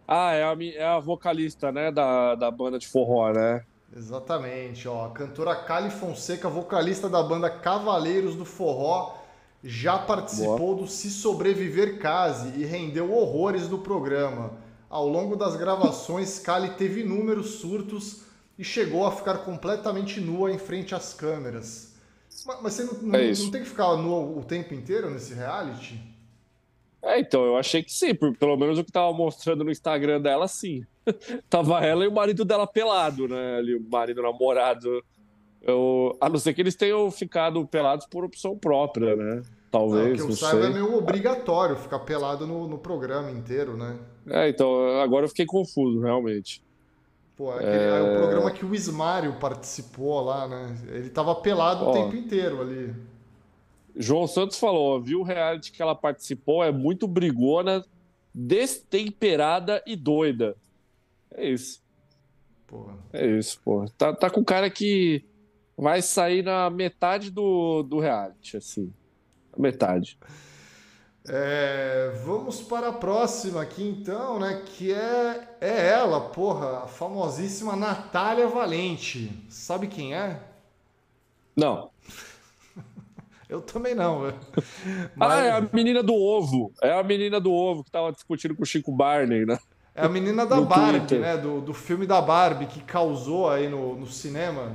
Ah, 0.08 0.32
é 0.32 0.42
a, 0.42 0.56
é 0.74 0.84
a 0.86 1.00
vocalista, 1.00 1.70
né? 1.70 1.92
Da, 1.92 2.34
da 2.34 2.50
banda 2.50 2.78
de 2.78 2.88
forró, 2.88 3.30
né? 3.30 3.62
Exatamente, 3.96 4.88
ó. 4.88 5.06
A 5.06 5.10
cantora 5.10 5.54
Cali 5.54 5.90
Fonseca, 5.90 6.48
vocalista 6.48 7.08
da 7.08 7.22
banda 7.22 7.48
Cavaleiros 7.48 8.34
do 8.34 8.44
Forró, 8.44 9.16
já 9.62 9.98
participou 9.98 10.74
Boa. 10.74 10.76
do 10.82 10.88
Se 10.88 11.08
Sobreviver 11.10 11.98
Case 11.98 12.48
e 12.60 12.64
rendeu 12.64 13.12
horrores 13.12 13.68
do 13.68 13.78
programa. 13.78 14.52
Ao 14.90 15.08
longo 15.08 15.36
das 15.36 15.56
gravações, 15.56 16.38
Cali 16.38 16.70
teve 16.70 17.00
inúmeros 17.00 17.56
surtos 17.60 18.22
e 18.58 18.64
chegou 18.64 19.06
a 19.06 19.12
ficar 19.12 19.38
completamente 19.38 20.20
nua 20.20 20.52
em 20.52 20.58
frente 20.58 20.94
às 20.94 21.14
câmeras. 21.14 21.94
Mas, 22.44 22.60
mas 22.62 22.74
você 22.74 22.84
não, 22.84 22.94
não, 22.94 23.18
é 23.18 23.32
não 23.32 23.50
tem 23.50 23.62
que 23.62 23.68
ficar 23.68 23.96
nua 23.96 24.20
o 24.38 24.44
tempo 24.44 24.74
inteiro 24.74 25.08
nesse 25.08 25.34
reality? 25.34 26.13
É, 27.04 27.20
então, 27.20 27.44
eu 27.44 27.56
achei 27.56 27.82
que 27.82 27.92
sim, 27.92 28.14
pelo 28.14 28.56
menos 28.56 28.78
o 28.78 28.84
que 28.84 28.90
tava 28.90 29.12
mostrando 29.12 29.62
no 29.62 29.70
Instagram 29.70 30.20
dela, 30.20 30.48
sim. 30.48 30.84
Tava 31.50 31.84
ela 31.84 32.04
e 32.04 32.08
o 32.08 32.12
marido 32.12 32.44
dela 32.44 32.66
pelado, 32.66 33.28
né? 33.28 33.58
Ali, 33.58 33.74
o 33.74 33.90
marido 33.90 34.22
namorado. 34.22 35.04
Eu, 35.60 36.16
a 36.20 36.28
não 36.28 36.38
ser 36.38 36.54
que 36.54 36.62
eles 36.62 36.74
tenham 36.74 37.10
ficado 37.10 37.66
pelados 37.66 38.06
por 38.06 38.24
opção 38.24 38.56
própria, 38.56 39.14
né? 39.14 39.42
Talvez. 39.70 40.18
Não, 40.18 40.26
que 40.26 40.32
eu 40.32 40.36
saiba 40.36 40.66
é 40.66 40.70
meio 40.70 40.96
obrigatório 40.96 41.76
ficar 41.76 41.98
pelado 42.00 42.46
no, 42.46 42.66
no 42.66 42.78
programa 42.78 43.30
inteiro, 43.30 43.76
né? 43.76 43.98
É, 44.26 44.48
então, 44.48 45.00
agora 45.00 45.24
eu 45.24 45.28
fiquei 45.28 45.44
confuso, 45.44 46.00
realmente. 46.00 46.62
Pô, 47.36 47.52
é, 47.52 47.56
aquele, 47.56 47.68
é... 47.68 48.00
o 48.00 48.18
programa 48.18 48.50
que 48.50 48.64
o 48.64 48.74
Ismário 48.74 49.34
participou 49.40 50.22
lá, 50.22 50.46
né? 50.46 50.76
Ele 50.88 51.10
tava 51.10 51.34
pelado 51.34 51.84
Ó, 51.84 51.90
o 51.90 51.92
tempo 51.92 52.14
inteiro 52.14 52.60
ali. 52.60 52.94
João 53.96 54.26
Santos 54.26 54.58
falou, 54.58 55.00
viu 55.00 55.20
o 55.20 55.24
reality 55.24 55.70
que 55.70 55.80
ela 55.80 55.94
participou, 55.94 56.64
é 56.64 56.72
muito 56.72 57.06
brigona, 57.06 57.84
destemperada 58.34 59.82
e 59.86 59.94
doida. 59.94 60.56
É 61.30 61.48
isso. 61.48 61.82
Porra. 62.66 62.94
É 63.12 63.26
isso, 63.26 63.60
pô. 63.64 63.84
Tá, 63.96 64.12
tá 64.12 64.28
com 64.28 64.44
cara 64.44 64.68
que 64.68 65.24
vai 65.76 66.02
sair 66.02 66.42
na 66.42 66.68
metade 66.70 67.30
do, 67.30 67.82
do 67.82 68.00
reality, 68.00 68.56
assim. 68.56 68.92
Metade. 69.56 70.18
É, 71.26 72.12
vamos 72.24 72.60
para 72.60 72.88
a 72.88 72.92
próxima 72.92 73.62
aqui 73.62 73.82
então, 73.82 74.38
né? 74.38 74.62
Que 74.66 74.92
é, 74.92 75.56
é 75.60 75.88
ela, 75.88 76.20
porra, 76.20 76.84
a 76.84 76.86
famosíssima 76.86 77.74
Natália 77.74 78.46
Valente. 78.46 79.30
Sabe 79.48 79.86
quem 79.86 80.14
é? 80.14 80.38
Não. 81.56 81.93
Eu 83.48 83.60
também 83.60 83.94
não. 83.94 84.32
Mas... 85.14 85.30
Ah, 85.34 85.44
é 85.44 85.50
a 85.50 85.60
menina 85.72 86.02
do 86.02 86.14
ovo. 86.14 86.72
É 86.82 86.92
a 86.92 87.02
menina 87.02 87.40
do 87.40 87.52
ovo 87.52 87.84
que 87.84 87.90
tava 87.90 88.12
discutindo 88.12 88.54
com 88.54 88.62
o 88.62 88.66
Chico 88.66 88.92
Barney, 88.92 89.44
né? 89.44 89.58
É 89.94 90.04
a 90.04 90.08
menina 90.08 90.44
da 90.44 90.60
Barbie, 90.60 90.98
Twitter. 91.00 91.20
né? 91.20 91.36
Do, 91.36 91.60
do 91.60 91.72
filme 91.72 92.06
da 92.06 92.20
Barbie 92.20 92.66
que 92.66 92.80
causou 92.80 93.48
aí 93.48 93.68
no, 93.68 93.94
no 93.94 94.06
cinema. 94.06 94.72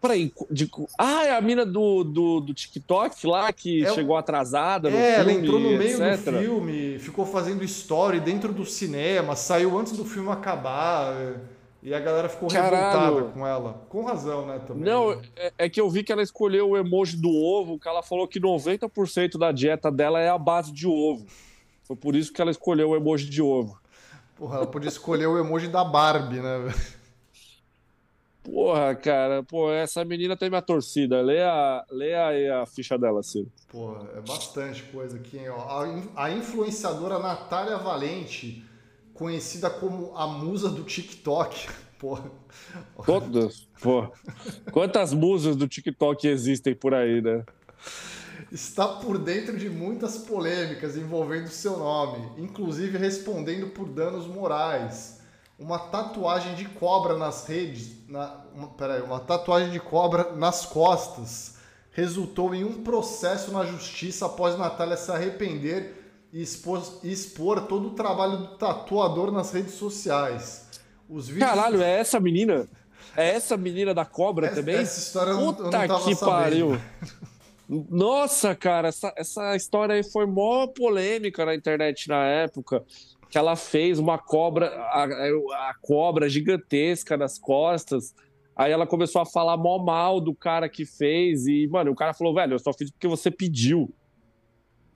Peraí, 0.00 0.30
de... 0.50 0.70
ah, 0.98 1.24
é 1.24 1.36
a 1.36 1.40
mina 1.40 1.64
do, 1.64 2.04
do, 2.04 2.40
do 2.40 2.54
TikTok 2.54 3.26
lá 3.26 3.50
que 3.52 3.84
é, 3.84 3.92
chegou 3.94 4.16
atrasada 4.16 4.90
no 4.90 4.96
é, 4.96 5.16
filme. 5.16 5.32
ela 5.32 5.40
entrou 5.40 5.58
no 5.58 5.70
meio 5.70 6.04
etc. 6.04 6.32
do 6.32 6.38
filme, 6.38 6.98
ficou 6.98 7.24
fazendo 7.24 7.64
story 7.64 8.20
dentro 8.20 8.52
do 8.52 8.64
cinema, 8.64 9.34
saiu 9.34 9.76
antes 9.76 9.96
do 9.96 10.04
filme 10.04 10.30
acabar. 10.30 11.14
E 11.82 11.94
a 11.94 12.00
galera 12.00 12.28
ficou 12.28 12.48
Caralho. 12.48 12.76
revoltada 12.76 13.32
com 13.32 13.46
ela. 13.46 13.86
Com 13.88 14.04
razão, 14.04 14.46
né? 14.46 14.58
Também, 14.66 14.84
Não, 14.84 15.14
né? 15.14 15.22
É, 15.36 15.52
é, 15.58 15.68
que 15.68 15.80
eu 15.80 15.88
vi 15.88 16.02
que 16.02 16.10
ela 16.10 16.22
escolheu 16.22 16.70
o 16.70 16.76
emoji 16.76 17.16
do 17.16 17.30
ovo, 17.30 17.78
que 17.78 17.86
ela 17.86 18.02
falou 18.02 18.26
que 18.26 18.40
90% 18.40 19.38
da 19.38 19.52
dieta 19.52 19.90
dela 19.90 20.20
é 20.20 20.28
a 20.28 20.38
base 20.38 20.72
de 20.72 20.86
ovo. 20.86 21.26
Foi 21.84 21.94
por 21.94 22.16
isso 22.16 22.32
que 22.32 22.42
ela 22.42 22.50
escolheu 22.50 22.90
o 22.90 22.96
emoji 22.96 23.30
de 23.30 23.40
ovo. 23.40 23.78
Porra, 24.34 24.56
ela 24.56 24.66
podia 24.66 24.88
escolher 24.88 25.26
o 25.26 25.38
emoji 25.38 25.68
da 25.68 25.84
Barbie, 25.84 26.40
né? 26.40 26.74
Porra, 28.42 28.94
cara, 28.94 29.42
pô, 29.42 29.72
essa 29.72 30.04
menina 30.04 30.36
tem 30.36 30.48
minha 30.48 30.62
torcida. 30.62 31.20
Lê, 31.20 31.42
a, 31.42 31.84
lê 31.90 32.14
aí 32.14 32.48
a 32.48 32.64
ficha 32.64 32.96
dela, 32.96 33.20
Ciro. 33.22 33.50
Porra, 33.68 34.08
é 34.14 34.20
bastante 34.20 34.84
coisa 34.84 35.16
aqui, 35.16 35.38
hein? 35.38 35.48
Ó, 35.48 35.58
a, 35.58 36.24
a 36.24 36.30
influenciadora 36.30 37.18
Natália 37.18 37.76
Valente, 37.78 38.64
conhecida 39.16 39.68
como 39.70 40.16
a 40.16 40.26
musa 40.26 40.68
do 40.68 40.82
TikTok. 40.82 41.68
Porra. 41.98 42.30
Todas? 43.04 43.66
Porra. 43.80 44.10
Quantas 44.70 45.14
musas 45.14 45.56
do 45.56 45.66
TikTok 45.66 46.28
existem 46.28 46.74
por 46.74 46.92
aí, 46.92 47.22
né? 47.22 47.42
está 48.50 48.86
por 48.86 49.18
dentro 49.18 49.56
de 49.56 49.68
muitas 49.68 50.18
polêmicas 50.18 50.96
envolvendo 50.96 51.48
seu 51.48 51.78
nome, 51.78 52.30
inclusive 52.38 52.96
respondendo 52.98 53.68
por 53.68 53.88
danos 53.88 54.26
morais. 54.26 55.20
Uma 55.58 55.78
tatuagem 55.78 56.54
de 56.54 56.66
cobra 56.66 57.16
nas 57.16 57.46
redes. 57.46 57.96
Na, 58.08 58.44
uma, 58.54 58.68
peraí, 58.68 59.00
uma 59.00 59.20
tatuagem 59.20 59.70
de 59.70 59.80
cobra 59.80 60.32
nas 60.32 60.66
costas 60.66 61.56
resultou 61.92 62.54
em 62.54 62.62
um 62.62 62.82
processo 62.82 63.50
na 63.52 63.64
justiça 63.64 64.26
após 64.26 64.58
Natália 64.58 64.98
se 64.98 65.10
arrepender 65.10 66.05
e 66.32 66.42
expor, 66.42 66.82
expor 67.02 67.66
todo 67.66 67.88
o 67.88 67.90
trabalho 67.90 68.38
do 68.38 68.48
tatuador 68.56 69.30
nas 69.30 69.52
redes 69.52 69.74
sociais. 69.74 70.66
Os 71.08 71.28
vídeos... 71.28 71.48
Caralho, 71.48 71.82
é 71.82 72.00
essa 72.00 72.18
menina? 72.18 72.68
É 73.16 73.30
essa 73.30 73.56
menina 73.56 73.94
da 73.94 74.04
cobra 74.04 74.46
essa, 74.46 74.56
também? 74.56 74.76
Essa 74.76 74.98
história 74.98 75.30
eu 75.30 75.38
Puta 75.38 75.62
não, 75.70 75.82
eu 75.82 75.88
não 75.88 76.04
que 76.04 76.14
sabendo. 76.14 76.30
pariu. 76.30 76.80
Nossa, 77.90 78.54
cara, 78.54 78.88
essa, 78.88 79.12
essa 79.16 79.56
história 79.56 79.94
aí 79.94 80.04
foi 80.04 80.26
mó 80.26 80.66
polêmica 80.68 81.44
na 81.44 81.54
internet 81.54 82.08
na 82.08 82.24
época. 82.24 82.84
Que 83.28 83.38
ela 83.38 83.56
fez 83.56 83.98
uma 83.98 84.18
cobra, 84.18 84.68
a, 84.68 85.04
a 85.70 85.74
cobra 85.82 86.28
gigantesca 86.28 87.16
nas 87.16 87.38
costas. 87.38 88.14
Aí 88.54 88.70
ela 88.70 88.86
começou 88.86 89.20
a 89.20 89.26
falar 89.26 89.56
mó 89.56 89.78
mal 89.78 90.20
do 90.20 90.32
cara 90.34 90.68
que 90.68 90.86
fez. 90.86 91.46
E, 91.46 91.66
mano, 91.66 91.90
o 91.90 91.94
cara 91.94 92.14
falou, 92.14 92.34
velho, 92.34 92.54
eu 92.54 92.58
só 92.58 92.72
fiz 92.72 92.90
porque 92.90 93.08
você 93.08 93.30
pediu. 93.30 93.92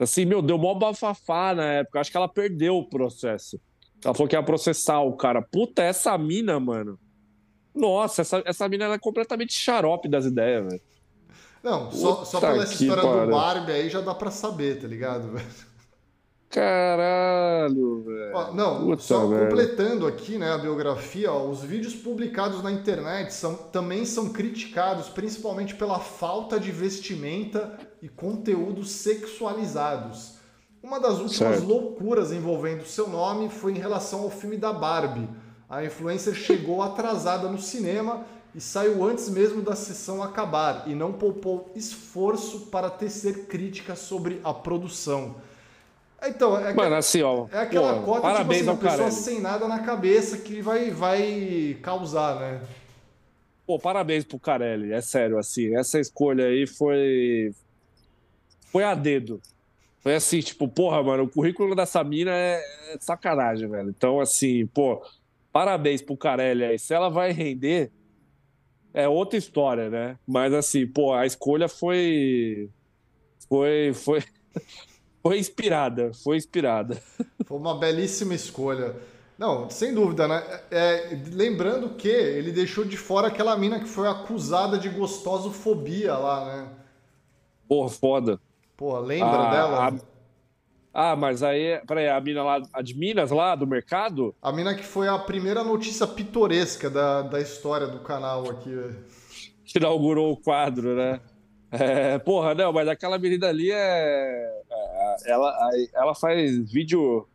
Assim, 0.03 0.25
meu, 0.25 0.41
deu 0.41 0.57
mó 0.57 0.73
bafafá 0.73 1.53
na 1.53 1.65
época. 1.73 1.99
Acho 1.99 2.11
que 2.11 2.17
ela 2.17 2.27
perdeu 2.27 2.77
o 2.77 2.89
processo. 2.89 3.59
Ela 4.03 4.13
falou 4.13 4.27
que 4.27 4.35
ia 4.35 4.43
processar 4.43 4.99
o 5.01 5.15
cara. 5.15 5.41
Puta, 5.41 5.83
essa 5.83 6.17
mina, 6.17 6.59
mano. 6.59 6.99
Nossa, 7.73 8.21
essa, 8.21 8.41
essa 8.45 8.67
mina 8.67 8.85
é 8.85 8.97
completamente 8.97 9.53
xarope 9.53 10.09
das 10.09 10.25
ideias, 10.25 10.65
velho. 10.65 10.81
Não, 11.63 11.91
só, 11.91 12.25
só 12.25 12.39
pela 12.39 12.63
essa 12.63 12.73
história 12.73 13.03
para. 13.03 13.25
do 13.25 13.31
Barbie 13.31 13.71
aí 13.71 13.89
já 13.89 14.01
dá 14.01 14.15
pra 14.15 14.31
saber, 14.31 14.81
tá 14.81 14.87
ligado, 14.87 15.31
velho? 15.31 15.45
Caralho, 16.51 18.03
velho. 18.03 18.53
Não, 18.53 18.85
Puta, 18.85 19.01
só 19.01 19.25
velho. 19.25 19.43
completando 19.49 20.05
aqui 20.05 20.37
né, 20.37 20.51
a 20.51 20.57
biografia, 20.57 21.31
ó, 21.31 21.47
os 21.49 21.63
vídeos 21.63 21.95
publicados 21.95 22.61
na 22.61 22.71
internet 22.71 23.33
são, 23.33 23.55
também 23.55 24.05
são 24.05 24.29
criticados 24.29 25.07
principalmente 25.07 25.75
pela 25.75 25.99
falta 25.99 26.59
de 26.59 26.69
vestimenta 26.69 27.79
e 28.01 28.09
conteúdos 28.09 28.91
sexualizados. 28.91 30.41
Uma 30.83 30.99
das 30.99 31.19
últimas 31.19 31.57
certo. 31.57 31.65
loucuras 31.65 32.33
envolvendo 32.33 32.83
seu 32.85 33.07
nome 33.07 33.49
foi 33.49 33.71
em 33.71 33.79
relação 33.79 34.21
ao 34.21 34.29
filme 34.29 34.57
da 34.57 34.73
Barbie. 34.73 35.29
A 35.69 35.85
influencer 35.85 36.33
chegou 36.33 36.81
atrasada 36.81 37.47
no 37.47 37.59
cinema 37.59 38.25
e 38.53 38.59
saiu 38.59 39.05
antes 39.05 39.29
mesmo 39.29 39.61
da 39.61 39.75
sessão 39.75 40.21
acabar 40.21 40.83
e 40.85 40.93
não 40.93 41.13
poupou 41.13 41.71
esforço 41.75 42.67
para 42.67 42.89
tecer 42.89 43.45
críticas 43.45 43.99
sobre 43.99 44.41
a 44.43 44.53
produção. 44.53 45.35
Então, 46.23 46.57
é, 46.59 46.73
Mano, 46.73 46.95
assim, 46.95 47.21
ó, 47.21 47.47
é 47.51 47.59
aquela 47.59 47.95
pô, 47.95 48.03
cota 48.03 48.21
parabéns 48.21 48.59
tipo 48.61 48.71
assim, 48.71 48.85
ao 48.85 48.91
pessoa 48.91 49.11
sem 49.11 49.41
nada 49.41 49.67
na 49.67 49.79
cabeça 49.79 50.37
que 50.37 50.61
vai, 50.61 50.91
vai 50.91 51.77
causar, 51.81 52.39
né? 52.39 52.61
Pô, 53.65 53.79
parabéns 53.79 54.23
pro 54.23 54.39
Carelli, 54.39 54.93
é 54.93 55.01
sério, 55.01 55.37
assim, 55.37 55.75
essa 55.75 55.99
escolha 55.99 56.45
aí 56.45 56.67
foi 56.67 57.53
foi 58.71 58.83
a 58.83 58.93
dedo. 58.93 59.41
Foi 59.99 60.15
assim, 60.15 60.39
tipo, 60.39 60.67
porra, 60.67 61.03
mano, 61.03 61.23
o 61.23 61.29
currículo 61.29 61.75
dessa 61.75 62.03
mina 62.03 62.31
é, 62.31 62.61
é 62.93 62.97
sacanagem, 62.99 63.69
velho. 63.69 63.89
Então, 63.89 64.19
assim, 64.19 64.65
pô, 64.67 65.03
parabéns 65.51 66.01
pro 66.01 66.17
Carelli 66.17 66.63
aí. 66.63 66.79
Se 66.79 66.93
ela 66.93 67.09
vai 67.09 67.31
render, 67.31 67.91
é 68.93 69.07
outra 69.07 69.37
história, 69.37 69.89
né? 69.89 70.17
Mas 70.27 70.53
assim, 70.53 70.87
pô, 70.87 71.13
a 71.13 71.25
escolha 71.25 71.67
foi. 71.67 72.69
Foi. 73.47 73.93
Foi. 73.93 74.23
Foi 75.21 75.37
inspirada, 75.37 76.11
foi 76.23 76.37
inspirada. 76.37 77.01
Foi 77.45 77.57
uma 77.57 77.77
belíssima 77.77 78.33
escolha. 78.33 78.95
Não, 79.37 79.69
sem 79.69 79.93
dúvida, 79.93 80.27
né? 80.27 80.61
É, 80.69 81.17
lembrando 81.33 81.89
que 81.95 82.07
ele 82.07 82.51
deixou 82.51 82.85
de 82.85 82.95
fora 82.95 83.27
aquela 83.27 83.57
mina 83.57 83.79
que 83.79 83.87
foi 83.87 84.07
acusada 84.07 84.77
de 84.77 84.87
gostosofobia 84.87 86.15
lá, 86.15 86.45
né? 86.45 86.69
Porra, 87.67 87.89
foda. 87.89 88.39
Porra, 88.77 88.99
lembra 88.99 89.47
a, 89.47 89.51
dela? 89.51 89.87
A, 89.87 89.93
ah, 90.93 91.15
mas 91.15 91.41
aí, 91.41 91.81
peraí, 91.87 92.09
a 92.09 92.19
mina 92.19 92.43
lá, 92.43 92.61
a 92.73 92.81
de 92.81 92.97
Minas 92.97 93.31
lá, 93.31 93.55
do 93.55 93.65
mercado? 93.65 94.35
A 94.41 94.51
mina 94.51 94.75
que 94.75 94.83
foi 94.83 95.07
a 95.07 95.17
primeira 95.17 95.63
notícia 95.63 96.05
pitoresca 96.05 96.89
da, 96.89 97.21
da 97.21 97.39
história 97.39 97.87
do 97.87 97.99
canal 97.99 98.49
aqui. 98.49 98.77
Que 99.63 99.79
inaugurou 99.79 100.33
o 100.33 100.37
quadro, 100.37 100.95
né? 100.95 101.21
É, 101.71 102.19
porra, 102.19 102.53
não, 102.53 102.73
mas 102.73 102.87
aquela 102.89 103.17
menina 103.17 103.47
ali 103.47 103.71
é. 103.71 104.60
Ela, 105.25 105.53
ela 105.93 106.15
faz 106.15 106.71
vídeo 106.71 107.27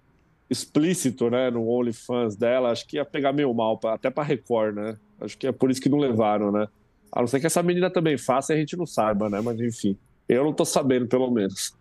explícito, 0.49 1.29
né, 1.29 1.51
no 1.51 1.68
OnlyFans 1.68 2.37
dela. 2.37 2.70
Acho 2.70 2.87
que 2.87 2.97
ia 2.97 3.05
pegar 3.05 3.33
meio 3.33 3.53
mal, 3.53 3.79
até 3.85 4.11
pra 4.11 4.22
Record, 4.22 4.74
né? 4.74 4.97
Acho 5.20 5.37
que 5.37 5.47
é 5.47 5.53
por 5.53 5.70
isso 5.70 5.81
que 5.81 5.89
não 5.89 5.99
levaram, 5.99 6.53
né? 6.53 6.68
A 7.12 7.20
não 7.20 7.27
ser 7.27 7.41
que 7.41 7.47
essa 7.47 7.62
menina 7.62 7.91
também 7.91 8.18
faça 8.18 8.53
e 8.53 8.57
a 8.57 8.59
gente 8.59 8.77
não 8.77 8.87
saiba, 8.87 9.29
né? 9.29 9.41
Mas 9.41 9.59
enfim, 9.61 9.97
eu 10.29 10.45
não 10.45 10.53
tô 10.53 10.64
sabendo, 10.64 11.07
pelo 11.07 11.31
menos. 11.31 11.74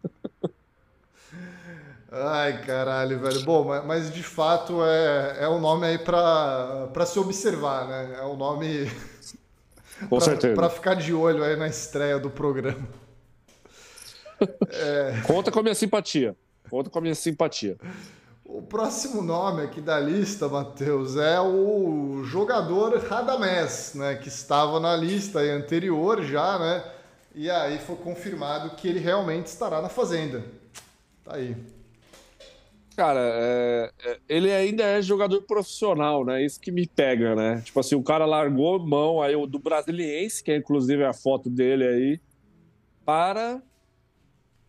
Ai, 2.12 2.62
caralho, 2.62 3.20
velho. 3.20 3.44
Bom, 3.44 3.66
mas 3.86 4.14
de 4.14 4.24
fato 4.24 4.84
é, 4.84 5.44
é 5.44 5.50
um 5.50 5.60
nome 5.60 5.86
aí 5.86 5.98
para 5.98 7.06
se 7.06 7.20
observar, 7.20 7.88
né? 7.88 8.20
É 8.20 8.26
um 8.26 8.38
nome. 8.38 8.90
Com 10.10 10.16
pra, 10.18 10.22
certeza. 10.22 10.56
Para 10.56 10.70
ficar 10.70 10.94
de 10.94 11.14
olho 11.14 11.44
aí 11.44 11.58
na 11.58 11.68
estreia 11.68 12.18
do 12.18 12.30
programa. 12.30 12.88
É... 14.70 15.22
Conta 15.26 15.52
com 15.52 15.60
a 15.60 15.64
minha 15.64 15.76
simpatia. 15.76 16.36
Conta 16.70 16.90
com 16.90 17.00
a 17.00 17.02
minha 17.02 17.16
simpatia. 17.16 17.78
O 18.44 18.62
próximo 18.62 19.22
nome 19.22 19.64
aqui 19.64 19.82
da 19.82 20.00
lista, 20.00 20.48
Matheus, 20.48 21.18
é 21.18 21.40
o 21.42 22.24
jogador 22.24 22.98
Radamés, 23.00 23.94
né? 23.96 24.16
Que 24.16 24.28
estava 24.28 24.80
na 24.80 24.96
lista 24.96 25.40
anterior 25.40 26.24
já, 26.24 26.60
né? 26.60 26.84
E 27.34 27.50
aí 27.50 27.80
foi 27.80 27.96
confirmado 27.98 28.76
que 28.76 28.88
ele 28.88 29.00
realmente 29.00 29.48
estará 29.48 29.82
na 29.82 29.90
Fazenda. 29.90 30.44
Tá 31.24 31.36
aí. 31.36 31.56
Cara, 32.96 33.20
é, 33.20 33.92
é, 34.06 34.20
ele 34.30 34.50
ainda 34.50 34.84
é 34.84 35.02
jogador 35.02 35.42
profissional, 35.42 36.24
né? 36.24 36.46
Isso 36.46 36.60
que 36.60 36.72
me 36.72 36.88
pega, 36.88 37.36
né? 37.36 37.62
Tipo 37.66 37.82
assim, 37.82 37.96
o 37.96 38.04
cara 38.04 38.26
largou 38.26 38.80
mão 38.80 39.22
aí 39.22 39.36
do 39.48 39.60
Brasiliense, 39.60 40.42
que 40.42 40.52
é 40.52 40.56
inclusive 40.56 41.04
a 41.04 41.12
foto 41.12 41.50
dele 41.50 41.86
aí, 41.86 42.20
para 43.04 43.62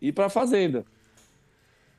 ir 0.09 0.13
para 0.13 0.27
a 0.27 0.31
Fazenda. 0.31 0.85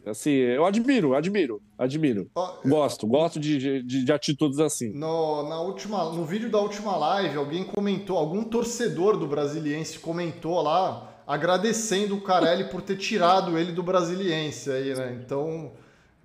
Assim, 0.05 0.32
eu 0.32 0.66
admiro, 0.66 1.14
admiro, 1.16 1.62
admiro. 1.78 2.30
Oh, 2.34 2.47
gosto, 2.66 3.05
gosto 3.05 3.39
de, 3.39 3.84
de, 3.84 4.05
de, 4.05 4.12
atitudes 4.12 4.60
assim. 4.60 4.93
No, 4.93 5.47
na 5.49 5.60
última, 5.60 6.05
no 6.05 6.24
vídeo 6.24 6.49
da 6.49 6.60
última 6.60 6.95
live, 6.95 7.38
alguém 7.38 7.64
comentou, 7.64 8.18
algum 8.18 8.43
torcedor 8.43 9.18
do 9.18 9.28
Brasiliense 9.28 9.99
comentou 9.99 10.62
lá, 10.62 11.22
agradecendo 11.28 12.16
o 12.16 12.22
Carelli 12.22 12.70
por 12.70 12.82
ter 12.82 12.95
tirado 12.95 13.58
ele 13.58 13.74
do 13.74 13.84
Brasiliense 13.84 14.72
aí, 14.72 14.95
né? 14.95 15.20
Então. 15.22 15.74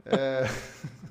É... 0.07 0.49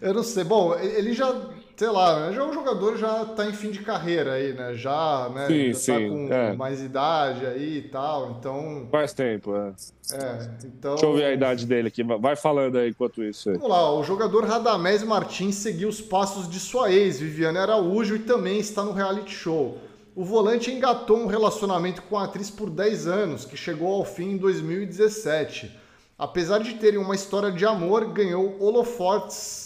Eu 0.00 0.14
não 0.14 0.22
sei. 0.22 0.44
Bom, 0.44 0.74
ele 0.74 1.12
já, 1.12 1.30
sei 1.76 1.88
lá, 1.88 2.30
já 2.32 2.42
é 2.42 2.44
um 2.44 2.52
jogador 2.52 2.96
já 2.96 3.24
tá 3.24 3.46
em 3.46 3.52
fim 3.52 3.70
de 3.70 3.80
carreira 3.80 4.34
aí, 4.34 4.52
né? 4.52 4.74
Já, 4.74 5.30
né? 5.34 5.46
Sim, 5.46 5.72
já 5.72 5.74
sim, 5.74 5.92
tá 5.92 5.98
com 6.08 6.32
é. 6.32 6.56
mais 6.56 6.82
idade 6.82 7.46
aí 7.46 7.78
e 7.78 7.82
tal, 7.82 8.36
então... 8.38 8.88
Faz 8.90 9.12
tempo, 9.12 9.56
é. 9.56 9.72
É, 10.12 10.50
então... 10.64 10.94
Deixa 10.94 11.06
eu 11.06 11.14
ver 11.14 11.24
a 11.24 11.32
idade 11.32 11.66
dele 11.66 11.88
aqui, 11.88 12.02
vai 12.02 12.36
falando 12.36 12.78
aí 12.78 12.90
enquanto 12.90 13.22
isso. 13.22 13.50
Aí. 13.50 13.56
Vamos 13.56 13.70
lá, 13.70 13.92
o 13.92 14.04
jogador 14.04 14.44
Radamés 14.44 15.02
Martins 15.02 15.56
seguiu 15.56 15.88
os 15.88 16.00
passos 16.00 16.48
de 16.48 16.60
sua 16.60 16.92
ex, 16.92 17.18
Viviane 17.18 17.58
Araújo, 17.58 18.16
e 18.16 18.20
também 18.20 18.58
está 18.58 18.82
no 18.82 18.92
reality 18.92 19.34
show. 19.34 19.78
O 20.14 20.24
volante 20.24 20.70
engatou 20.70 21.18
um 21.18 21.26
relacionamento 21.26 22.02
com 22.02 22.16
a 22.16 22.24
atriz 22.24 22.50
por 22.50 22.70
10 22.70 23.06
anos, 23.08 23.44
que 23.44 23.56
chegou 23.56 23.92
ao 23.92 24.04
fim 24.04 24.32
em 24.32 24.36
2017 24.36 25.84
apesar 26.18 26.58
de 26.58 26.74
terem 26.74 26.98
uma 26.98 27.14
história 27.14 27.50
de 27.50 27.66
amor, 27.66 28.12
ganhou 28.12 28.56
holofortes, 28.60 29.63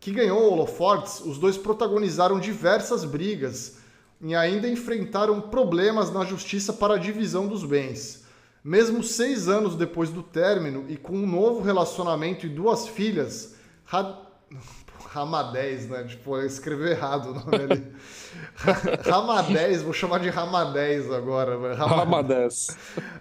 que 0.00 0.10
ganhou 0.10 0.50
holofortes, 0.50 1.20
os 1.20 1.38
dois 1.38 1.58
protagonizaram 1.58 2.40
diversas 2.40 3.04
brigas 3.04 3.76
e 4.22 4.34
ainda 4.34 4.66
enfrentaram 4.66 5.40
problemas 5.42 6.10
na 6.10 6.24
justiça 6.24 6.72
para 6.72 6.94
a 6.94 6.98
divisão 6.98 7.46
dos 7.46 7.64
bens. 7.64 8.24
Mesmo 8.64 9.02
seis 9.02 9.46
anos 9.46 9.76
depois 9.76 10.10
do 10.10 10.22
término 10.22 10.86
e 10.88 10.96
com 10.96 11.14
um 11.14 11.26
novo 11.26 11.60
relacionamento 11.60 12.46
e 12.46 12.48
duas 12.48 12.88
filhas, 12.88 13.54
Ramadés, 15.10 15.88
né? 15.88 16.04
Tipo, 16.04 16.36
eu 16.36 16.46
escrevi 16.46 16.90
errado 16.90 17.30
o 17.30 17.34
nome 17.34 17.56
ali. 17.56 17.92
Ramadés, 19.04 19.82
vou 19.82 19.92
chamar 19.92 20.20
de 20.20 20.30
Ramadés 20.30 21.10
agora. 21.10 21.74
Ramadés. 21.74 22.68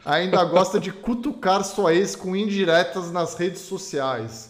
Ainda 0.06 0.44
gosta 0.46 0.80
de 0.80 0.92
cutucar 0.92 1.64
sua 1.64 1.94
ex 1.94 2.16
com 2.16 2.36
indiretas 2.36 3.12
nas 3.12 3.36
redes 3.36 3.62
sociais. 3.62 4.49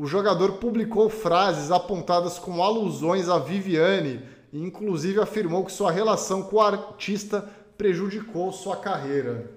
O 0.00 0.06
jogador 0.06 0.52
publicou 0.52 1.10
frases 1.10 1.70
apontadas 1.70 2.38
com 2.38 2.64
alusões 2.64 3.28
a 3.28 3.38
Viviane 3.38 4.22
e 4.50 4.58
inclusive 4.58 5.20
afirmou 5.20 5.62
que 5.62 5.70
sua 5.70 5.92
relação 5.92 6.42
com 6.44 6.56
o 6.56 6.60
artista 6.62 7.46
prejudicou 7.76 8.50
sua 8.50 8.76
carreira. 8.76 9.50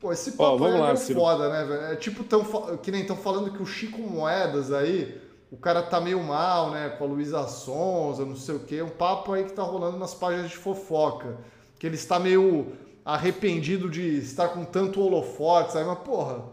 Pô, 0.00 0.10
esse 0.10 0.32
papo 0.32 0.64
oh, 0.64 0.66
é 0.66 0.78
lá, 0.78 0.96
foda, 0.96 1.50
né, 1.50 1.64
velho? 1.66 1.82
É 1.92 1.96
tipo 1.96 2.24
tão, 2.24 2.42
que 2.78 2.90
nem 2.90 3.02
estão 3.02 3.18
falando 3.18 3.52
que 3.52 3.62
o 3.62 3.66
Chico 3.66 4.00
Moedas 4.00 4.72
aí 4.72 5.20
o 5.50 5.58
cara 5.58 5.82
tá 5.82 6.00
meio 6.00 6.22
mal, 6.22 6.70
né, 6.70 6.88
com 6.96 7.04
a 7.04 7.06
Luísa 7.08 7.46
Sonza, 7.46 8.24
não 8.24 8.34
sei 8.34 8.54
o 8.54 8.60
quê, 8.60 8.80
um 8.80 8.88
papo 8.88 9.34
aí 9.34 9.44
que 9.44 9.52
tá 9.52 9.62
rolando 9.62 9.98
nas 9.98 10.14
páginas 10.14 10.48
de 10.48 10.56
fofoca, 10.56 11.36
que 11.78 11.86
ele 11.86 11.96
está 11.96 12.18
meio 12.18 12.72
arrependido 13.04 13.90
de 13.90 14.16
estar 14.16 14.48
com 14.48 14.64
tanto 14.64 15.02
holofote, 15.02 15.74
sabe? 15.74 15.84
Mas, 15.84 15.98
porra, 15.98 16.44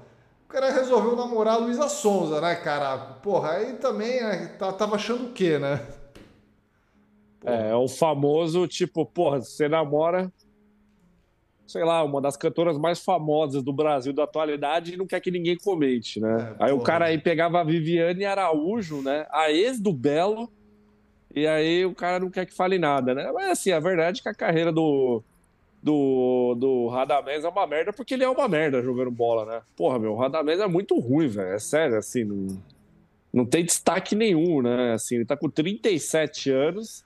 o 0.50 0.52
cara 0.52 0.72
resolveu 0.72 1.16
namorar 1.16 1.54
a 1.54 1.58
Luísa 1.58 1.88
Sonza, 1.88 2.41
né, 2.41 2.56
cara? 2.56 2.97
Porra, 2.97 3.52
aí 3.52 3.74
também 3.74 4.20
né, 4.20 4.47
tava 4.58 4.95
achando 4.95 5.28
o 5.28 5.32
quê, 5.32 5.60
né? 5.60 5.80
Porra. 7.39 7.54
É, 7.54 7.76
o 7.76 7.88
famoso, 7.88 8.68
tipo, 8.68 9.06
porra, 9.06 9.41
você 9.41 9.70
namora 9.70 10.32
sei 11.68 11.84
lá, 11.84 12.04
uma 12.04 12.20
das 12.20 12.36
cantoras 12.36 12.80
mais 12.80 13.00
famosas 13.00 13.62
do 13.62 13.72
Brasil 13.72 14.12
da 14.12 14.24
atualidade 14.24 14.93
e 14.93 14.97
não 14.97 15.06
quer 15.06 15.20
que 15.20 15.30
ninguém 15.30 15.56
comente, 15.56 16.20
né? 16.20 16.56
É, 16.60 16.64
aí 16.64 16.72
porra. 16.72 16.74
o 16.74 16.82
cara 16.82 17.06
aí 17.06 17.20
pegava 17.20 17.62
a 17.62 17.64
Viviane 17.64 18.26
Araújo, 18.26 19.04
né? 19.04 19.28
A 19.30 19.52
ex 19.52 19.80
do 19.80 19.93
Belo, 19.93 20.52
e 21.34 21.45
aí 21.45 21.86
o 21.86 21.93
cara 21.93 22.20
não 22.20 22.32
quer 22.32 22.47
que 22.47 22.56
fale 22.56 22.80
nada, 22.80 23.14
né? 23.14 23.32
Mas 23.32 23.52
assim, 23.52 23.72
a 23.72 23.80
verdade 23.80 24.20
é 24.20 24.24
que 24.24 24.30
a 24.30 24.34
carreira 24.34 24.72
do, 24.72 25.24
do, 25.82 26.55
do 26.55 26.88
Radamés 26.88 27.43
é 27.43 27.49
uma 27.49 27.65
merda 27.65 27.93
porque 27.93 28.13
ele 28.13 28.23
é 28.23 28.30
uma 28.30 28.47
merda 28.47 28.82
jogando 28.82 29.11
bola, 29.11 29.45
né? 29.45 29.61
Porra, 29.75 29.97
meu, 29.97 30.13
o 30.13 30.17
Radamés 30.17 30.59
é 30.59 30.67
muito 30.67 30.99
ruim, 30.99 31.27
velho. 31.27 31.53
É 31.53 31.59
sério, 31.59 31.97
assim, 31.97 32.23
não, 32.23 32.61
não 33.34 33.45
tem 33.45 33.63
destaque 33.63 34.15
nenhum, 34.15 34.61
né? 34.61 34.93
Assim, 34.93 35.15
ele 35.15 35.25
tá 35.25 35.38
com 35.38 35.49
37 35.49 36.51
anos. 36.51 37.05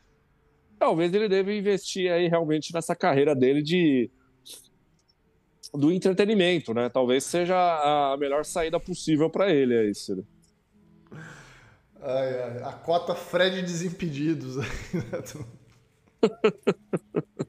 Talvez 0.79 1.13
ele 1.13 1.29
deva 1.29 1.53
investir 1.53 2.11
aí 2.11 2.27
realmente 2.27 2.73
nessa 2.73 2.95
carreira 2.95 3.35
dele 3.35 3.61
de 3.61 4.09
do 5.73 5.91
entretenimento, 5.91 6.73
né? 6.73 6.89
Talvez 6.89 7.23
seja 7.23 7.55
a 7.55 8.17
melhor 8.17 8.45
saída 8.45 8.79
possível 8.79 9.29
para 9.29 9.51
ele, 9.51 9.75
é 9.75 9.89
isso. 9.89 10.15
Né? 10.15 10.23
Ai, 12.01 12.41
ai, 12.41 12.63
a 12.63 12.73
cota 12.73 13.15
Fred 13.15 13.61
Desimpedidos. 13.61 14.57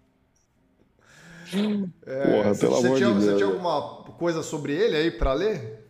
é, 2.07 2.43
Porra, 2.43 2.55
pelo 2.55 2.75
você, 2.75 2.87
amor 2.87 2.97
tinha, 2.99 3.09
de 3.09 3.15
Deus. 3.15 3.25
Você 3.25 3.37
tinha 3.37 3.47
alguma 3.47 3.83
coisa 4.19 4.43
sobre 4.43 4.73
ele 4.73 4.97
aí 4.97 5.11
para 5.11 5.33
ler? 5.33 5.85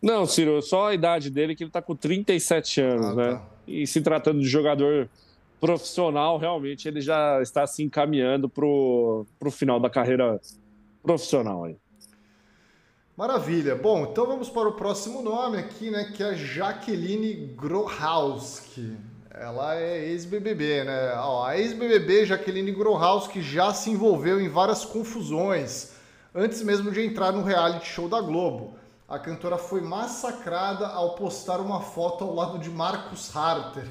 Não, 0.00 0.26
Ciro, 0.26 0.62
só 0.62 0.88
a 0.88 0.94
idade 0.94 1.30
dele, 1.30 1.56
que 1.56 1.64
ele 1.64 1.70
tá 1.70 1.82
com 1.82 1.94
37 1.94 2.80
anos, 2.80 3.06
ah, 3.06 3.14
né? 3.14 3.32
Tá. 3.34 3.46
E 3.66 3.86
se 3.86 4.00
tratando 4.00 4.40
de 4.40 4.48
jogador 4.48 5.08
profissional, 5.60 6.38
realmente 6.38 6.86
ele 6.86 7.00
já 7.00 7.42
está 7.42 7.66
se 7.66 7.82
encaminhando 7.82 8.48
pro, 8.48 9.26
pro 9.38 9.50
final 9.50 9.80
da 9.80 9.90
carreira 9.90 10.40
profissional 11.02 11.64
aí. 11.64 11.76
Maravilha. 13.16 13.74
Bom, 13.74 14.04
então 14.04 14.26
vamos 14.26 14.48
para 14.48 14.68
o 14.68 14.72
próximo 14.72 15.20
nome 15.20 15.58
aqui, 15.58 15.90
né? 15.90 16.12
Que 16.14 16.22
é 16.22 16.36
Jaqueline 16.36 17.34
Grohowski. 17.56 18.96
Ela 19.30 19.76
é 19.76 20.06
ex-BBB, 20.06 20.84
né? 20.84 21.12
Ó, 21.16 21.44
a 21.44 21.58
ex-BBB 21.58 22.24
Jaqueline 22.24 22.72
Grohowski 22.72 23.42
já 23.42 23.74
se 23.74 23.90
envolveu 23.90 24.40
em 24.40 24.48
várias 24.48 24.86
confusões 24.86 25.90
antes 26.34 26.62
mesmo 26.62 26.90
de 26.90 27.04
entrar 27.04 27.32
no 27.32 27.42
reality 27.42 27.86
show 27.86 28.08
da 28.08 28.20
Globo. 28.20 28.74
A 29.06 29.18
cantora 29.18 29.58
foi 29.58 29.82
massacrada 29.82 30.86
ao 30.86 31.14
postar 31.14 31.60
uma 31.60 31.80
foto 31.80 32.24
ao 32.24 32.34
lado 32.34 32.58
de 32.58 32.70
Marcos 32.70 33.34
Harter, 33.34 33.86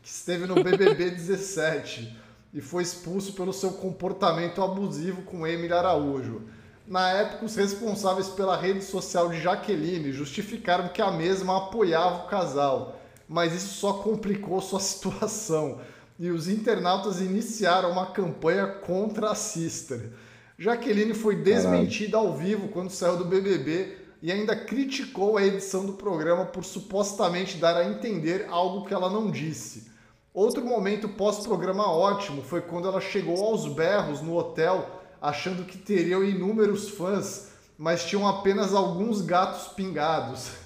que 0.00 0.08
esteve 0.08 0.46
no 0.46 0.54
BBB 0.54 1.10
17 1.10 2.16
e 2.54 2.60
foi 2.60 2.84
expulso 2.84 3.32
pelo 3.32 3.52
seu 3.52 3.72
comportamento 3.72 4.62
abusivo 4.62 5.22
com 5.22 5.46
Emily 5.46 5.72
Araújo. 5.72 6.42
Na 6.86 7.10
época, 7.10 7.46
os 7.46 7.56
responsáveis 7.56 8.28
pela 8.28 8.56
rede 8.56 8.84
social 8.84 9.28
de 9.28 9.40
Jaqueline 9.40 10.12
justificaram 10.12 10.88
que 10.88 11.00
a 11.02 11.10
mesma 11.10 11.56
apoiava 11.56 12.24
o 12.24 12.28
casal, 12.28 13.00
mas 13.32 13.54
isso 13.54 13.74
só 13.74 13.94
complicou 13.94 14.60
sua 14.60 14.78
situação 14.80 15.80
e 16.18 16.30
os 16.30 16.48
internautas 16.48 17.20
iniciaram 17.20 17.90
uma 17.90 18.06
campanha 18.06 18.66
contra 18.66 19.30
a 19.30 19.34
sister. 19.34 20.12
Jaqueline 20.58 21.14
foi 21.14 21.36
desmentida 21.36 22.18
ao 22.18 22.36
vivo 22.36 22.68
quando 22.68 22.90
saiu 22.90 23.16
do 23.16 23.24
BBB 23.24 23.96
e 24.20 24.30
ainda 24.30 24.54
criticou 24.54 25.36
a 25.36 25.44
edição 25.44 25.84
do 25.84 25.94
programa 25.94 26.44
por 26.44 26.62
supostamente 26.62 27.56
dar 27.56 27.76
a 27.76 27.88
entender 27.88 28.46
algo 28.50 28.86
que 28.86 28.94
ela 28.94 29.10
não 29.10 29.30
disse. 29.30 29.90
Outro 30.32 30.64
momento 30.64 31.08
pós-programa 31.08 31.90
ótimo 31.90 32.42
foi 32.42 32.60
quando 32.60 32.86
ela 32.86 33.00
chegou 33.00 33.42
aos 33.42 33.66
berros 33.66 34.20
no 34.20 34.36
hotel, 34.36 35.02
achando 35.20 35.64
que 35.64 35.78
teriam 35.78 36.22
inúmeros 36.22 36.90
fãs, 36.90 37.48
mas 37.76 38.04
tinham 38.04 38.28
apenas 38.28 38.74
alguns 38.74 39.22
gatos 39.22 39.68
pingados. 39.72 40.50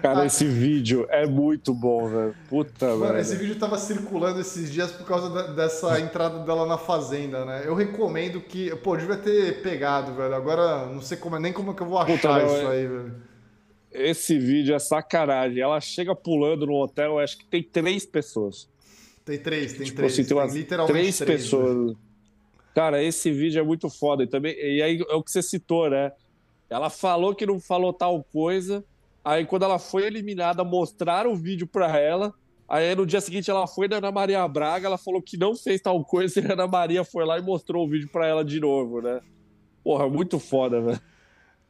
Cara, 0.00 0.26
esse 0.26 0.44
vídeo 0.44 1.06
é 1.10 1.26
muito 1.26 1.74
bom, 1.74 2.08
velho. 2.08 2.34
Puta, 2.48 2.86
mano. 2.86 3.06
Velho. 3.06 3.18
Esse 3.18 3.36
vídeo 3.36 3.58
tava 3.58 3.78
circulando 3.78 4.40
esses 4.40 4.70
dias 4.70 4.90
por 4.92 5.06
causa 5.06 5.30
da, 5.30 5.46
dessa 5.52 5.98
entrada 6.00 6.38
dela 6.40 6.66
na 6.66 6.78
fazenda, 6.78 7.44
né? 7.44 7.62
Eu 7.64 7.74
recomendo 7.74 8.40
que. 8.40 8.74
Pô, 8.76 8.96
devia 8.96 9.16
ter 9.16 9.62
pegado, 9.62 10.14
velho. 10.14 10.34
Agora 10.34 10.86
não 10.86 11.02
sei 11.02 11.16
como, 11.16 11.38
nem 11.38 11.52
como 11.52 11.72
é 11.72 11.74
que 11.74 11.82
eu 11.82 11.86
vou 11.86 11.98
achar 11.98 12.16
Puta, 12.16 12.44
isso 12.44 12.56
é... 12.56 12.66
aí, 12.66 12.86
velho. 12.86 13.14
Esse 13.92 14.38
vídeo 14.38 14.74
é 14.74 14.78
sacanagem. 14.78 15.60
Ela 15.60 15.80
chega 15.80 16.14
pulando 16.14 16.66
no 16.66 16.74
hotel, 16.74 17.18
acho 17.18 17.38
que 17.38 17.44
tem 17.44 17.62
três 17.62 18.06
pessoas. 18.06 18.68
Tem 19.24 19.38
três, 19.38 19.72
tem 19.74 19.84
tipo 19.84 19.96
três. 19.96 20.12
Assim, 20.12 20.24
tem, 20.24 20.36
umas 20.36 20.52
tem 20.52 20.60
literalmente 20.62 20.94
três, 20.94 21.18
três 21.18 21.42
pessoas. 21.42 21.88
Né? 21.88 21.94
Cara, 22.74 23.02
esse 23.02 23.30
vídeo 23.32 23.60
é 23.60 23.64
muito 23.64 23.90
foda. 23.90 24.22
E, 24.22 24.26
também, 24.26 24.54
e 24.54 24.80
aí 24.80 25.04
é 25.08 25.14
o 25.14 25.22
que 25.22 25.30
você 25.30 25.42
citou, 25.42 25.90
né? 25.90 26.12
Ela 26.68 26.88
falou 26.88 27.34
que 27.34 27.44
não 27.44 27.58
falou 27.58 27.92
tal 27.92 28.24
coisa. 28.32 28.84
Aí 29.24 29.44
quando 29.44 29.64
ela 29.64 29.78
foi 29.78 30.04
eliminada, 30.04 30.64
mostraram 30.64 31.32
o 31.32 31.36
vídeo 31.36 31.66
pra 31.66 31.98
ela. 31.98 32.32
Aí 32.68 32.94
no 32.94 33.04
dia 33.04 33.20
seguinte 33.20 33.50
ela 33.50 33.66
foi 33.66 33.88
da 33.88 33.96
Ana 33.96 34.12
Maria 34.12 34.46
Braga, 34.46 34.86
ela 34.86 34.98
falou 34.98 35.20
que 35.20 35.36
não 35.36 35.56
fez 35.56 35.80
tal 35.80 36.04
coisa 36.04 36.38
e 36.40 36.46
a 36.46 36.52
Ana 36.52 36.66
Maria 36.66 37.04
foi 37.04 37.24
lá 37.24 37.38
e 37.38 37.42
mostrou 37.42 37.86
o 37.86 37.88
vídeo 37.88 38.08
pra 38.08 38.26
ela 38.26 38.44
de 38.44 38.60
novo, 38.60 39.00
né? 39.00 39.20
Porra, 39.82 40.08
muito 40.08 40.38
foda, 40.38 40.80
velho. 40.80 41.00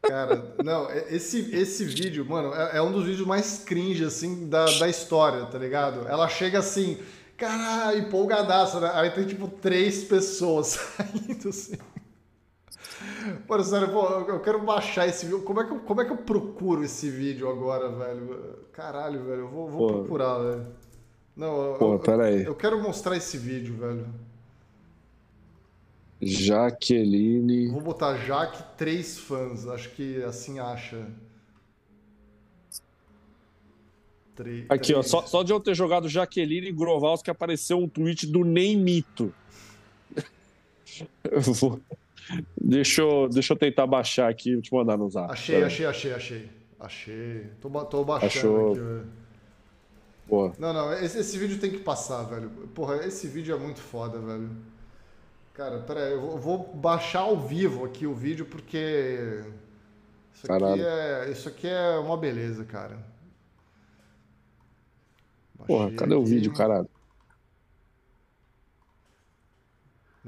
Cara, 0.03 0.55
não, 0.65 0.91
é, 0.91 1.15
esse, 1.15 1.55
esse 1.55 1.85
vídeo, 1.85 2.25
mano, 2.25 2.55
é, 2.55 2.79
é, 2.79 2.83
um 2.83 2.91
dos 2.91 3.05
vídeos 3.05 3.27
mais 3.27 3.63
cringe, 3.65 4.05
assim, 4.05 4.49
da, 4.49 4.65
da 4.65 4.89
história, 4.89 5.45
tá 5.47 5.59
ligado? 5.59 6.09
Ela 6.09 6.27
chega 6.27 6.59
assim, 6.59 6.99
caralho, 7.37 7.99
empolgadaça, 7.99 8.81
né? 8.81 8.91
Aí 8.95 9.11
tem 9.11 9.27
tipo 9.27 9.49
três 9.49 10.05
pessoas 10.05 10.69
saindo 10.97 11.49
assim. 11.49 11.77
Mano, 13.49 13.65
sério, 13.65 13.93
pô, 13.93 14.07
eu 14.07 14.41
quero 14.41 14.61
baixar 14.63 15.07
esse 15.07 15.27
vídeo. 15.27 15.43
Como 15.43 15.61
é 15.61 15.67
que 15.67 15.73
eu, 15.73 15.81
como 15.81 16.01
é 16.01 16.05
que 16.05 16.13
eu 16.13 16.17
procuro 16.17 16.85
esse 16.85 17.11
vídeo 17.11 17.49
agora, 17.49 17.91
velho? 17.91 18.59
Caralho, 18.73 19.25
velho, 19.25 19.41
eu 19.41 19.49
vou, 19.49 19.69
vou 19.69 19.89
procurar, 19.89 20.39
velho. 20.39 20.67
Não, 21.37 21.77
pô, 21.79 21.95
eu, 21.95 21.99
pera 21.99 22.25
aí. 22.25 22.45
Eu 22.45 22.55
quero 22.55 22.81
mostrar 22.83 23.17
esse 23.17 23.37
vídeo, 23.37 23.77
velho. 23.77 24.07
Jaqueline. 26.21 27.69
Vou 27.69 27.81
botar 27.81 28.17
Jaque 28.19 28.63
três 28.77 29.19
fãs, 29.19 29.67
acho 29.67 29.91
que 29.91 30.23
assim 30.23 30.59
acha. 30.59 31.07
Aqui, 34.71 34.95
ó, 34.95 35.03
só, 35.03 35.27
só 35.27 35.43
de 35.43 35.53
eu 35.53 35.61
ter 35.61 35.75
jogado 35.75 36.09
Jaqueline 36.09 36.69
e 36.69 36.73
Grovalski 36.73 37.31
apareceu 37.31 37.79
um 37.79 37.87
tweet 37.87 38.27
do 38.27 38.43
Neymito. 38.43 39.35
vou... 41.61 41.79
deixa, 42.61 43.03
eu, 43.03 43.29
deixa 43.29 43.53
eu 43.53 43.57
tentar 43.57 43.87
baixar 43.87 44.29
aqui 44.29 44.55
e 44.55 44.63
te 44.63 44.73
mandar 44.73 44.97
no 44.97 45.09
zap. 45.11 45.33
Achei, 45.33 45.63
achei, 45.63 45.87
achei, 45.87 46.13
achei. 46.13 46.51
Achei. 46.79 47.47
Tô, 47.61 47.69
tô 47.85 48.05
baixando 48.05 48.27
Achou... 48.27 48.71
aqui, 48.73 48.81
velho. 48.81 49.07
Boa. 50.27 50.53
Não, 50.59 50.73
não, 50.73 50.93
esse, 50.93 51.19
esse, 51.19 51.37
vídeo 51.37 51.59
tem 51.59 51.71
que 51.71 51.79
passar, 51.79 52.23
velho. 52.23 52.49
Porra, 52.75 53.05
esse 53.05 53.27
vídeo 53.27 53.55
é 53.55 53.59
muito 53.59 53.81
foda, 53.81 54.19
velho. 54.19 54.49
Cara, 55.53 55.81
pera 55.81 56.07
aí, 56.07 56.13
eu 56.13 56.39
vou 56.39 56.73
baixar 56.73 57.21
ao 57.21 57.37
vivo 57.37 57.85
aqui 57.85 58.07
o 58.07 58.15
vídeo 58.15 58.47
porque. 58.47 59.45
Isso 60.33 60.51
aqui, 60.51 60.81
é, 60.81 61.31
isso 61.31 61.49
aqui 61.49 61.67
é 61.67 61.99
uma 61.99 62.17
beleza, 62.17 62.65
cara. 62.65 62.97
Porra, 65.67 65.91
cadê 65.91 66.15
aqui. 66.15 66.23
o 66.23 66.25
vídeo, 66.25 66.53
caralho? 66.55 66.89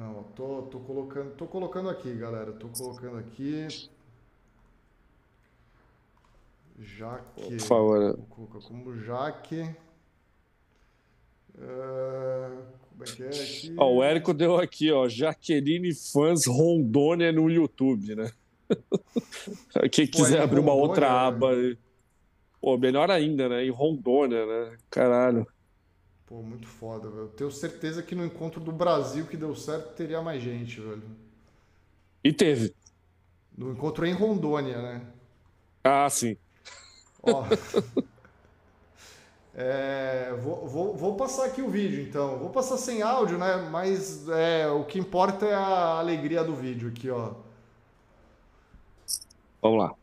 Não, 0.02 0.24
tô, 0.34 0.62
tô 0.62 0.80
colocando, 0.80 1.30
tô 1.36 1.46
colocando 1.46 1.88
aqui, 1.88 2.12
galera. 2.14 2.52
Tô 2.52 2.68
colocando 2.68 3.18
aqui. 3.18 3.68
Jaque. 6.76 7.42
Por 7.42 7.60
favor. 7.60 8.16
Vou 8.16 8.26
colocar 8.26 8.60
como 8.66 8.96
Jaque. 8.96 9.60
Uh, 11.54 12.62
como 12.90 13.04
é 13.04 13.06
que 13.06 13.22
é 13.22 13.28
aqui? 13.28 13.74
Ó, 13.78 13.94
o 13.94 14.02
Érico 14.02 14.34
deu 14.34 14.58
aqui, 14.58 14.90
ó. 14.90 15.08
Jaqueline 15.08 15.94
Fãs 15.94 16.46
Rondônia 16.46 17.30
no 17.30 17.48
YouTube, 17.48 18.16
né? 18.16 18.32
Quem 19.92 20.08
quiser 20.08 20.38
Pô, 20.38 20.44
abrir 20.44 20.58
uma 20.58 20.74
outra 20.74 21.28
aba. 21.28 21.54
Né? 21.54 21.76
Pô, 22.60 22.76
melhor 22.76 23.08
ainda, 23.08 23.48
né? 23.48 23.64
Em 23.64 23.70
Rondônia, 23.70 24.44
né? 24.46 24.76
Caralho. 24.90 25.46
Pô, 26.32 26.40
muito 26.40 26.66
foda, 26.66 27.10
velho. 27.10 27.28
Tenho 27.28 27.50
certeza 27.50 28.02
que 28.02 28.14
no 28.14 28.24
encontro 28.24 28.58
do 28.58 28.72
Brasil 28.72 29.26
que 29.26 29.36
deu 29.36 29.54
certo 29.54 29.94
teria 29.94 30.22
mais 30.22 30.42
gente, 30.42 30.80
velho. 30.80 31.02
E 32.24 32.32
teve. 32.32 32.74
No 33.54 33.70
encontro 33.70 34.06
em 34.06 34.14
Rondônia, 34.14 34.80
né? 34.80 35.06
Ah, 35.84 36.08
sim. 36.08 36.38
Ó. 37.22 37.44
É, 39.54 40.34
vou, 40.42 40.66
vou, 40.66 40.96
vou, 40.96 41.14
passar 41.14 41.44
aqui 41.44 41.60
o 41.60 41.68
vídeo, 41.68 42.00
então. 42.00 42.38
Vou 42.38 42.48
passar 42.48 42.78
sem 42.78 43.02
áudio, 43.02 43.36
né? 43.36 43.68
Mas 43.70 44.26
é, 44.30 44.66
o 44.66 44.82
que 44.82 44.98
importa 44.98 45.44
é 45.44 45.52
a 45.52 45.98
alegria 45.98 46.42
do 46.42 46.56
vídeo 46.56 46.88
aqui, 46.88 47.10
ó. 47.10 47.34
Vamos 49.60 49.78
lá. 49.78 49.94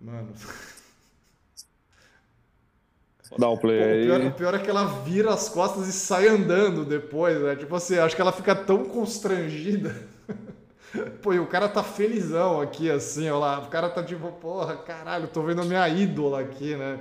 Mano. 0.00 0.34
Dá 3.38 3.50
um 3.50 3.56
play 3.56 3.78
Pô, 3.78 3.84
aí. 3.84 4.02
O 4.02 4.04
pior, 4.04 4.20
o 4.20 4.32
pior, 4.32 4.54
é 4.54 4.58
que 4.58 4.70
ela 4.70 4.84
vira 5.02 5.32
as 5.32 5.48
costas 5.48 5.88
e 5.88 5.92
sai 5.92 6.28
andando 6.28 6.84
depois, 6.84 7.40
né? 7.40 7.56
Tipo 7.56 7.74
assim, 7.74 7.98
acho 7.98 8.14
que 8.14 8.22
ela 8.22 8.32
fica 8.32 8.54
tão 8.54 8.84
constrangida. 8.84 9.94
Pô, 11.20 11.34
e 11.34 11.40
o 11.40 11.46
cara 11.46 11.68
tá 11.68 11.82
felizão 11.82 12.60
aqui, 12.60 12.90
assim, 12.90 13.28
ó 13.28 13.38
lá. 13.38 13.58
O 13.60 13.68
cara 13.68 13.88
tá 13.88 14.02
tipo, 14.02 14.30
porra, 14.32 14.76
caralho, 14.76 15.26
tô 15.26 15.42
vendo 15.42 15.62
a 15.62 15.64
minha 15.64 15.88
ídola 15.88 16.40
aqui, 16.40 16.76
né? 16.76 17.00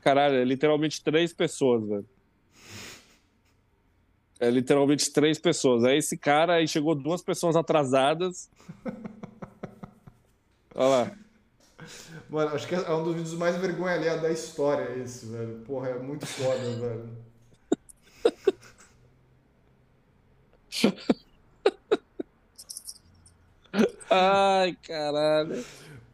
Caralho, 0.00 0.34
é 0.34 0.44
literalmente 0.44 1.02
três 1.02 1.32
pessoas, 1.32 1.86
velho. 1.86 2.06
É 4.40 4.50
literalmente 4.50 5.12
três 5.12 5.38
pessoas. 5.38 5.84
Aí 5.84 5.98
esse 5.98 6.18
cara 6.18 6.54
aí 6.54 6.66
chegou 6.66 6.96
duas 6.96 7.22
pessoas 7.22 7.54
atrasadas. 7.54 8.50
Olha 10.74 10.88
lá. 10.88 11.21
Mano, 12.28 12.54
acho 12.54 12.66
que 12.66 12.74
é 12.74 12.90
um 12.92 13.04
dos 13.04 13.14
vídeos 13.14 13.34
mais 13.34 13.56
vergonha 13.56 13.94
alheia 13.94 14.18
da 14.18 14.30
história 14.30 14.96
esse, 14.98 15.26
velho. 15.26 15.60
Porra, 15.66 15.90
é 15.90 15.98
muito 15.98 16.26
foda, 16.26 16.58
velho. 16.76 17.08
Ai, 24.10 24.76
caralho. 24.86 25.64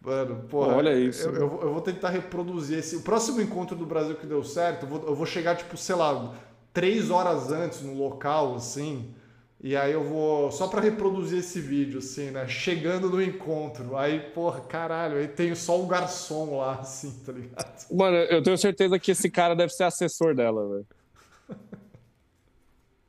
Mano, 0.01 0.45
porra, 0.49 0.77
Olha 0.77 0.99
isso. 0.99 1.29
Eu, 1.29 1.35
eu, 1.35 1.61
eu, 1.63 1.73
vou 1.73 1.81
tentar 1.81 2.11
reproduzir 2.11 2.79
esse. 2.79 2.97
O 2.97 3.03
próximo 3.03 3.41
encontro 3.41 3.77
do 3.77 3.85
Brasil 3.85 4.15
que 4.17 4.27
deu 4.27 4.43
certo, 4.45 4.85
eu 4.85 4.89
vou, 4.89 5.09
eu 5.09 5.15
vou 5.15 5.27
chegar, 5.27 5.57
tipo, 5.57 5.77
sei 5.77 5.97
lá, 5.97 6.35
três 6.73 7.11
horas 7.11 7.51
antes 7.51 7.83
no 7.83 7.95
local, 7.95 8.55
assim. 8.55 9.15
E 9.61 9.77
aí 9.77 9.93
eu 9.93 10.05
vou 10.05 10.53
só 10.53 10.69
para 10.69 10.81
reproduzir 10.81 11.41
esse 11.41 11.61
vídeo, 11.61 11.99
assim, 11.99 12.31
né? 12.31 12.47
Chegando 12.47 13.11
no 13.11 13.21
encontro. 13.21 13.97
Aí, 13.97 14.21
porra, 14.31 14.61
caralho, 14.61 15.17
aí 15.17 15.27
tem 15.27 15.53
só 15.55 15.81
o 15.81 15.87
garçom 15.87 16.59
lá, 16.59 16.75
assim, 16.81 17.11
tá 17.25 17.33
ligado? 17.33 17.87
Mano, 17.91 18.17
eu 18.17 18.41
tenho 18.43 18.57
certeza 18.57 18.99
que 18.99 19.11
esse 19.11 19.29
cara 19.29 19.57
deve 19.57 19.73
ser 19.73 19.85
assessor 19.85 20.35
dela, 20.35 20.69
velho. 20.69 20.87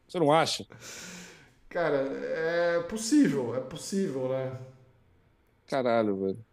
Você 0.08 0.18
não 0.18 0.32
acha? 0.32 0.66
Cara, 1.70 1.98
é 1.98 2.80
possível, 2.82 3.56
é 3.56 3.60
possível, 3.60 4.30
né? 4.30 4.58
Caralho, 5.68 6.18
velho. 6.18 6.46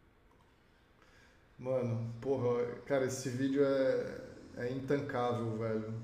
Mano, 1.59 2.13
porra, 2.21 2.67
cara, 2.85 3.07
esse 3.07 3.31
vídeo 3.31 3.65
é, 3.65 4.21
é 4.59 4.73
intancável, 4.73 5.57
velho. 5.57 5.95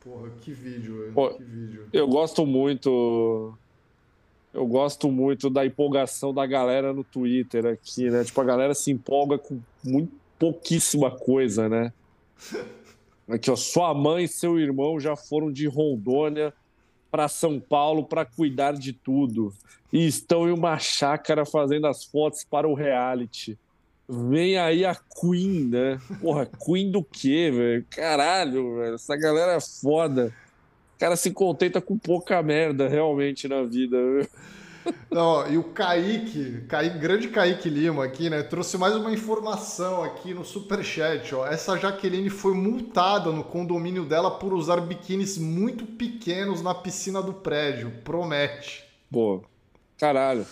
Porra, 0.00 0.30
que 0.40 0.52
vídeo, 0.52 1.00
velho. 1.00 1.12
Pô, 1.12 1.30
que 1.30 1.44
vídeo. 1.44 1.88
Eu 1.92 2.08
gosto 2.08 2.46
muito. 2.46 3.54
Eu 4.52 4.66
gosto 4.66 5.10
muito 5.10 5.48
da 5.48 5.64
empolgação 5.64 6.34
da 6.34 6.44
galera 6.44 6.92
no 6.92 7.04
Twitter 7.04 7.66
aqui, 7.66 8.10
né? 8.10 8.24
Tipo, 8.24 8.40
a 8.40 8.44
galera 8.44 8.74
se 8.74 8.90
empolga 8.90 9.38
com 9.38 9.60
muito 9.84 10.12
pouquíssima 10.38 11.10
coisa, 11.10 11.68
né? 11.68 11.92
Aqui, 13.28 13.48
ó, 13.48 13.54
sua 13.54 13.94
mãe 13.94 14.24
e 14.24 14.28
seu 14.28 14.58
irmão 14.58 14.98
já 14.98 15.14
foram 15.14 15.52
de 15.52 15.68
Rondônia 15.68 16.52
para 17.12 17.28
São 17.28 17.60
Paulo 17.60 18.04
para 18.04 18.24
cuidar 18.24 18.72
de 18.72 18.92
tudo 18.92 19.54
e 19.92 20.04
estão 20.04 20.48
em 20.48 20.52
uma 20.52 20.78
chácara 20.80 21.46
fazendo 21.46 21.86
as 21.86 22.04
fotos 22.04 22.42
para 22.42 22.66
o 22.66 22.74
reality. 22.74 23.56
Vem 24.12 24.58
aí 24.58 24.84
a 24.84 24.94
Queen, 24.94 25.66
né? 25.66 26.00
Porra, 26.20 26.44
Queen 26.44 26.90
do 26.90 27.04
quê, 27.04 27.48
velho? 27.54 27.86
Caralho, 27.88 28.76
velho. 28.76 28.94
Essa 28.96 29.16
galera 29.16 29.52
é 29.52 29.60
foda. 29.60 30.34
O 30.96 30.98
cara 30.98 31.14
se 31.14 31.30
contenta 31.30 31.80
com 31.80 31.96
pouca 31.96 32.42
merda, 32.42 32.88
realmente, 32.88 33.46
na 33.46 33.62
vida. 33.62 33.96
Viu? 33.96 34.26
Não, 35.10 35.48
e 35.48 35.56
o 35.56 35.62
Kaique, 35.62 36.62
Kaique, 36.68 36.98
grande 36.98 37.28
Kaique 37.28 37.68
Lima 37.68 38.04
aqui, 38.04 38.28
né? 38.28 38.42
Trouxe 38.42 38.76
mais 38.76 38.96
uma 38.96 39.12
informação 39.12 40.02
aqui 40.02 40.34
no 40.34 40.44
Superchat, 40.44 41.32
ó. 41.34 41.46
Essa 41.46 41.76
Jaqueline 41.76 42.30
foi 42.30 42.54
multada 42.54 43.30
no 43.30 43.44
condomínio 43.44 44.04
dela 44.04 44.30
por 44.30 44.52
usar 44.52 44.80
biquínis 44.80 45.38
muito 45.38 45.86
pequenos 45.86 46.62
na 46.62 46.74
piscina 46.74 47.22
do 47.22 47.34
prédio. 47.34 47.92
Promete. 48.02 48.84
Pô, 49.10 49.44
caralho. 49.96 50.44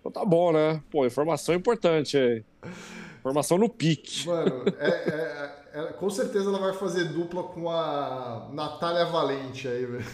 Então 0.00 0.12
tá 0.12 0.24
bom, 0.24 0.52
né? 0.52 0.82
Pô, 0.90 1.06
informação 1.06 1.54
importante 1.54 2.18
aí. 2.18 2.44
Informação 3.18 3.56
no 3.56 3.68
pique. 3.68 4.26
Mano, 4.26 4.64
é, 4.78 4.88
é, 4.88 5.80
é, 5.80 5.82
com 5.94 6.10
certeza 6.10 6.50
ela 6.50 6.58
vai 6.58 6.74
fazer 6.74 7.04
dupla 7.04 7.42
com 7.42 7.70
a 7.70 8.48
Natália 8.52 9.06
Valente 9.06 9.66
aí, 9.66 9.86
velho. 9.86 10.04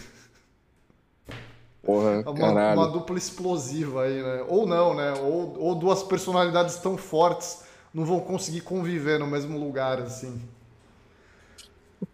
Porra, 1.83 2.21
uma, 2.21 2.33
caralho. 2.33 2.79
uma 2.79 2.87
dupla 2.89 3.17
explosiva 3.17 4.03
aí, 4.03 4.21
né? 4.21 4.45
Ou 4.47 4.67
não, 4.67 4.93
né? 4.93 5.13
Ou, 5.21 5.59
ou 5.59 5.75
duas 5.75 6.03
personalidades 6.03 6.77
tão 6.77 6.95
fortes 6.95 7.63
não 7.93 8.05
vão 8.05 8.19
conseguir 8.19 8.61
conviver 8.61 9.19
no 9.19 9.27
mesmo 9.27 9.59
lugar, 9.59 9.99
assim. 9.99 10.41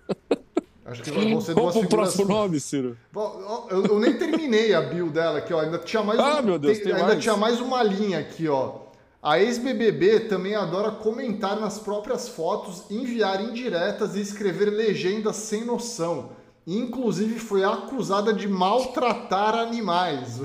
Acho 0.88 1.04
que 1.04 1.12
vão 1.12 1.42
ser 1.42 1.54
duas 1.54 1.76
Qual 1.76 1.84
o 1.84 1.90
próximo 1.90 2.30
nome, 2.30 2.62
Ciro? 2.62 2.98
Eu, 3.14 3.86
eu, 3.88 4.00
nem 4.00 4.18
terminei 4.18 4.74
a 4.74 4.82
build 4.82 5.12
dela 5.12 5.40
aqui, 5.40 5.54
ó. 5.54 5.60
Ainda 5.60 5.78
tinha 5.80 6.02
mais 6.02 6.18
Ah, 6.18 6.40
um, 6.40 6.44
meu 6.44 6.58
Deus, 6.58 6.80
tem, 6.80 6.94
ainda 6.94 7.08
mais. 7.08 7.22
tinha 7.22 7.36
mais 7.36 7.60
uma 7.60 7.84
linha 7.84 8.20
aqui, 8.20 8.48
ó. 8.48 8.87
A 9.28 9.42
ex-BBB 9.42 10.22
também 10.22 10.56
adora 10.56 10.90
comentar 10.90 11.60
nas 11.60 11.78
próprias 11.78 12.30
fotos, 12.30 12.90
enviar 12.90 13.42
indiretas 13.44 14.16
e 14.16 14.22
escrever 14.22 14.70
legendas 14.70 15.36
sem 15.36 15.66
noção. 15.66 16.32
Inclusive 16.66 17.38
foi 17.38 17.62
acusada 17.62 18.34
de 18.34 18.48
maltratar 18.48 19.54
animais. 19.54 20.40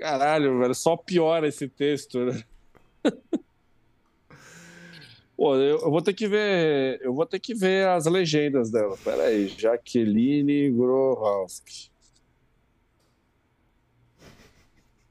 Caralho, 0.00 0.60
velho, 0.60 0.74
só 0.74 0.96
piora 0.96 1.46
esse 1.46 1.68
texto, 1.68 2.20
né? 2.24 2.42
Pô, 5.36 5.56
eu, 5.56 5.80
eu, 5.80 5.90
vou 5.90 6.00
ter 6.00 6.14
que 6.14 6.26
ver. 6.26 7.02
Eu 7.02 7.12
vou 7.12 7.26
ter 7.26 7.38
que 7.38 7.52
ver 7.52 7.86
as 7.86 8.06
legendas 8.06 8.70
dela. 8.70 8.96
Pera 9.04 9.24
aí, 9.24 9.48
Jaqueline 9.48 10.70
Grohowski. 10.70 11.90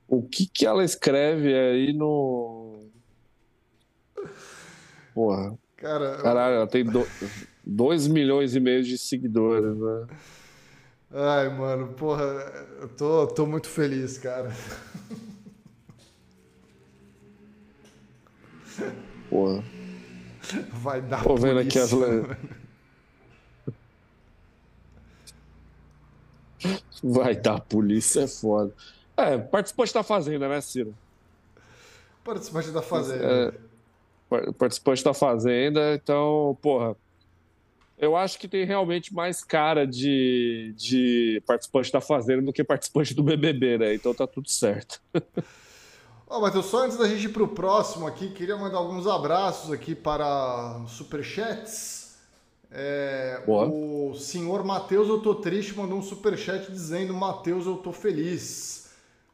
O 0.08 0.22
que 0.24 0.48
que 0.48 0.66
ela 0.66 0.84
escreve 0.84 1.54
aí 1.54 1.94
no. 1.94 2.90
Porra. 5.14 5.58
Cara, 5.76 6.18
Caralho, 6.18 6.56
ela 6.56 6.68
tem 6.68 6.86
2 7.66 8.08
milhões 8.08 8.56
e 8.56 8.60
meio 8.60 8.84
de 8.84 8.98
seguidores, 8.98 9.78
né? 9.78 10.08
Ai, 11.12 11.50
mano, 11.50 11.94
porra, 11.94 12.24
eu 12.82 12.90
tô, 12.90 13.28
tô 13.28 13.46
muito 13.46 13.68
feliz, 13.68 14.18
cara. 14.18 14.52
Porra. 19.30 19.64
Vai 20.72 21.02
dar 21.02 21.24
Tô 21.24 21.36
vendo 21.36 21.60
aqui 21.60 21.78
as 21.78 21.92
Vai 27.04 27.36
dar 27.36 27.60
polícia 27.62 28.22
é 28.22 28.28
foda. 28.28 28.74
É, 29.18 29.38
participante 29.38 29.94
da 29.94 30.04
Fazenda, 30.04 30.48
né, 30.48 30.62
Ciro? 30.62 30.96
Participante 32.24 32.70
da 32.70 32.82
Fazenda. 32.84 33.56
É, 34.30 34.52
participante 34.54 35.04
da 35.04 35.14
Fazenda, 35.14 35.96
então, 35.96 36.56
porra. 36.62 36.96
Eu 37.98 38.16
acho 38.16 38.38
que 38.38 38.48
tem 38.48 38.64
realmente 38.64 39.12
mais 39.12 39.44
cara 39.44 39.88
de, 39.88 40.72
de 40.78 41.42
participante 41.48 41.92
da 41.92 42.00
Fazenda 42.00 42.44
do 42.44 42.54
que 42.54 42.64
participante 42.64 43.16
do 43.16 43.24
BBB, 43.24 43.80
né? 43.80 43.96
Então 43.96 44.14
tá 44.14 44.28
tudo 44.28 44.52
certo. 44.52 45.02
Ó, 46.30 46.38
oh, 46.38 46.42
Matheus, 46.42 46.66
só 46.66 46.84
antes 46.84 46.98
da 46.98 47.08
gente 47.08 47.26
ir 47.26 47.30
para 47.30 47.42
o 47.42 47.48
próximo 47.48 48.06
aqui, 48.06 48.30
queria 48.30 48.58
mandar 48.58 48.78
alguns 48.78 49.08
abraços 49.08 49.72
aqui 49.72 49.96
para 49.96 50.84
superchats. 50.88 52.18
É, 52.70 53.44
o 53.48 54.14
senhor 54.14 54.64
Matheus, 54.64 55.08
eu 55.08 55.22
tô 55.22 55.36
triste, 55.36 55.76
mandou 55.76 55.98
um 55.98 56.02
superchat 56.02 56.70
dizendo: 56.70 57.14
Matheus, 57.14 57.66
eu 57.66 57.78
tô 57.78 57.94
feliz. 57.94 58.87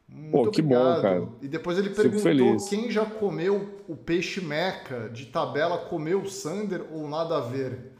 Muito 0.08 0.30
Pô, 0.30 0.50
que 0.50 0.60
obrigado. 0.60 0.96
bom, 0.96 1.02
cara. 1.02 1.28
E 1.42 1.48
depois 1.48 1.78
ele 1.78 1.90
perguntou 1.90 2.68
quem 2.68 2.90
já 2.90 3.04
comeu 3.04 3.80
o 3.88 3.96
peixe 3.96 4.40
meca 4.40 5.08
de 5.08 5.26
tabela, 5.26 5.78
comeu 5.78 6.22
o 6.22 6.30
Sander 6.30 6.82
ou 6.92 7.08
nada 7.08 7.38
a 7.38 7.40
ver? 7.40 7.92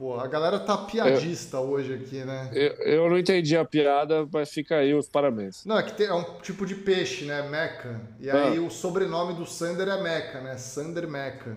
Pô, 0.00 0.18
a 0.18 0.26
galera 0.26 0.58
tá 0.58 0.78
piadista 0.78 1.58
eu, 1.58 1.64
hoje 1.64 1.92
aqui, 1.92 2.24
né? 2.24 2.50
Eu, 2.54 2.72
eu, 2.86 3.10
não 3.10 3.18
entendi 3.18 3.54
a 3.54 3.66
piada, 3.66 4.26
mas 4.32 4.50
fica 4.50 4.76
aí 4.76 4.94
os 4.94 5.10
parabéns. 5.10 5.62
Não, 5.66 5.76
é 5.76 5.82
que 5.82 5.92
tem, 5.92 6.06
é 6.06 6.14
um 6.14 6.24
tipo 6.40 6.64
de 6.64 6.74
peixe, 6.74 7.26
né? 7.26 7.46
Meca. 7.46 8.00
E 8.18 8.30
aí 8.30 8.56
ah. 8.56 8.62
o 8.62 8.70
sobrenome 8.70 9.34
do 9.34 9.44
Sander 9.44 9.88
é 9.88 10.02
Meca, 10.02 10.40
né? 10.40 10.56
Sander 10.56 11.06
Meca. 11.06 11.54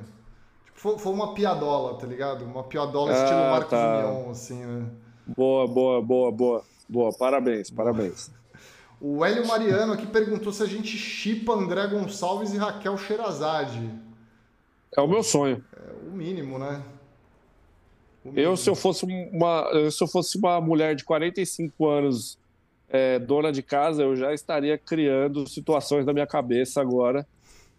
Tipo, 0.66 0.78
foi, 0.78 1.00
foi, 1.00 1.14
uma 1.14 1.34
piadola, 1.34 1.98
tá 1.98 2.06
ligado? 2.06 2.44
Uma 2.44 2.66
piadola 2.66 3.14
ah, 3.14 3.24
estilo 3.24 3.40
Marcos 3.40 3.70
tá. 3.70 4.02
Mion, 4.02 4.32
assim, 4.32 4.66
né? 4.66 4.90
Boa, 5.26 5.66
boa, 5.66 6.02
boa, 6.02 6.30
boa. 6.30 6.64
Boa, 6.90 7.14
parabéns, 7.14 7.72
parabéns. 7.72 8.30
O 9.06 9.26
Hélio 9.26 9.46
Mariano 9.46 9.92
aqui 9.92 10.08
perguntou 10.08 10.54
se 10.54 10.64
a 10.64 10.66
gente 10.66 10.98
chipa 10.98 11.52
André 11.52 11.86
Gonçalves 11.88 12.54
e 12.54 12.58
Raquel 12.58 12.98
Sherazade. 12.98 13.92
É 14.96 15.02
o 15.02 15.08
meu 15.10 15.22
sonho. 15.22 15.62
É 15.76 16.08
o 16.08 16.12
mínimo, 16.14 16.58
né? 16.58 16.82
Eu, 18.34 18.56
se 18.56 18.70
eu 18.70 18.76
fosse 18.76 19.06
uma, 19.06 19.92
se 19.92 20.02
eu 20.02 20.08
fosse 20.08 20.38
uma 20.38 20.62
mulher 20.62 20.96
de 20.96 21.04
45 21.04 21.86
anos, 21.86 22.40
é, 22.88 23.20
dona 23.20 23.52
de 23.52 23.62
casa, 23.62 24.04
eu 24.04 24.16
já 24.16 24.34
estaria 24.34 24.78
criando 24.78 25.50
situações 25.50 26.06
na 26.06 26.14
minha 26.14 26.26
cabeça 26.26 26.80
agora, 26.80 27.28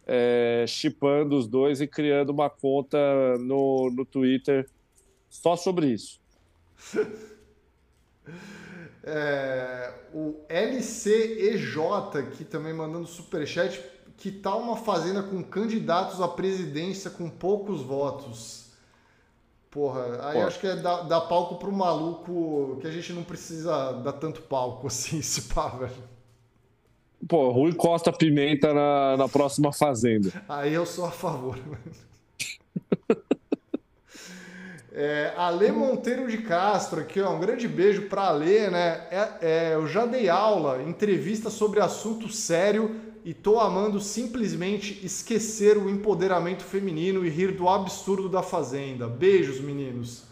é, 0.06 0.66
chipando 0.68 1.38
os 1.38 1.48
dois 1.48 1.80
e 1.80 1.86
criando 1.86 2.28
uma 2.34 2.50
conta 2.50 2.98
no, 3.38 3.90
no 3.90 4.04
Twitter 4.04 4.68
só 5.30 5.56
sobre 5.56 5.86
isso. 5.86 6.20
É, 9.06 9.92
o 10.14 10.36
LCEJ 10.48 11.76
aqui 12.18 12.44
também 12.44 12.72
mandando 12.72 13.06
superchat. 13.06 13.82
Que 14.16 14.30
tal 14.30 14.60
uma 14.60 14.76
fazenda 14.76 15.22
com 15.22 15.42
candidatos 15.42 16.20
à 16.20 16.28
presidência 16.28 17.10
com 17.10 17.28
poucos 17.28 17.82
votos? 17.82 18.64
Porra, 19.70 20.28
aí 20.28 20.40
Pô. 20.40 20.46
acho 20.46 20.60
que 20.60 20.68
é 20.68 20.76
dar, 20.76 21.02
dar 21.02 21.22
palco 21.22 21.56
pro 21.56 21.72
maluco 21.72 22.78
que 22.80 22.86
a 22.86 22.90
gente 22.92 23.12
não 23.12 23.24
precisa 23.24 23.92
dar 23.92 24.12
tanto 24.12 24.42
palco 24.42 24.86
assim, 24.88 25.20
se 25.20 25.42
pá, 25.52 25.68
velho. 25.68 26.14
Pô, 27.28 27.50
Rui 27.50 27.74
Costa 27.74 28.12
Pimenta 28.12 28.72
na, 28.72 29.16
na 29.16 29.28
próxima 29.28 29.72
Fazenda. 29.72 30.30
Aí 30.48 30.72
eu 30.72 30.86
sou 30.86 31.06
a 31.06 31.10
favor. 31.10 31.58
É, 34.96 35.32
Ale 35.36 35.72
Monteiro 35.72 36.28
de 36.28 36.38
Castro 36.38 37.00
aqui, 37.00 37.20
ó, 37.20 37.34
um 37.34 37.40
grande 37.40 37.66
beijo 37.66 38.02
para 38.02 38.28
Ale, 38.28 38.70
né? 38.70 39.08
É, 39.10 39.28
é, 39.42 39.74
eu 39.74 39.88
já 39.88 40.06
dei 40.06 40.28
aula, 40.28 40.80
entrevista 40.84 41.50
sobre 41.50 41.80
assunto 41.80 42.28
sério 42.28 42.94
e 43.24 43.34
tô 43.34 43.58
amando 43.58 43.98
simplesmente 43.98 45.04
esquecer 45.04 45.76
o 45.76 45.90
empoderamento 45.90 46.62
feminino 46.62 47.26
e 47.26 47.28
rir 47.28 47.56
do 47.56 47.68
absurdo 47.68 48.28
da 48.28 48.40
fazenda. 48.40 49.08
Beijos, 49.08 49.60
meninos. 49.60 50.28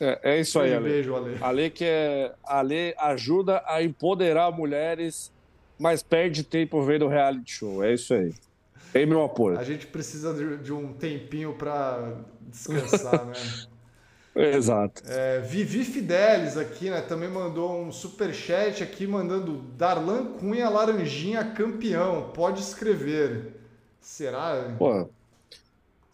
É, 0.00 0.36
é 0.36 0.40
isso 0.40 0.58
aí, 0.58 0.72
Ale. 0.72 0.88
Beijo, 0.88 1.14
Ale. 1.14 1.36
Ale 1.42 1.68
que 1.68 1.84
é, 1.84 2.32
Ale 2.42 2.94
ajuda 2.96 3.62
a 3.66 3.82
empoderar 3.82 4.50
mulheres, 4.52 5.30
mas 5.78 6.02
perde 6.02 6.42
tempo 6.42 6.82
vendo 6.82 7.08
reality 7.08 7.52
show. 7.52 7.84
É 7.84 7.92
isso 7.92 8.14
aí. 8.14 8.32
Tem 8.90 9.04
meu 9.04 9.22
apoio. 9.22 9.58
A 9.58 9.64
gente 9.64 9.86
precisa 9.86 10.32
de, 10.32 10.64
de 10.64 10.72
um 10.72 10.94
tempinho 10.94 11.52
para 11.54 12.14
descansar, 12.48 13.24
né? 13.26 13.32
Exato. 14.34 15.02
É, 15.06 15.40
Vivi 15.40 15.84
Fidelis 15.84 16.56
aqui, 16.56 16.88
né? 16.88 17.02
Também 17.02 17.28
mandou 17.28 17.78
um 17.78 17.92
super 17.92 18.32
chat 18.32 18.82
aqui 18.82 19.06
mandando 19.06 19.58
Darlan 19.76 20.38
Cunha 20.38 20.68
Laranjinha 20.70 21.44
campeão. 21.44 22.30
Pode 22.34 22.60
escrever. 22.60 23.60
Será? 24.00 24.74
Pô, 24.78 25.08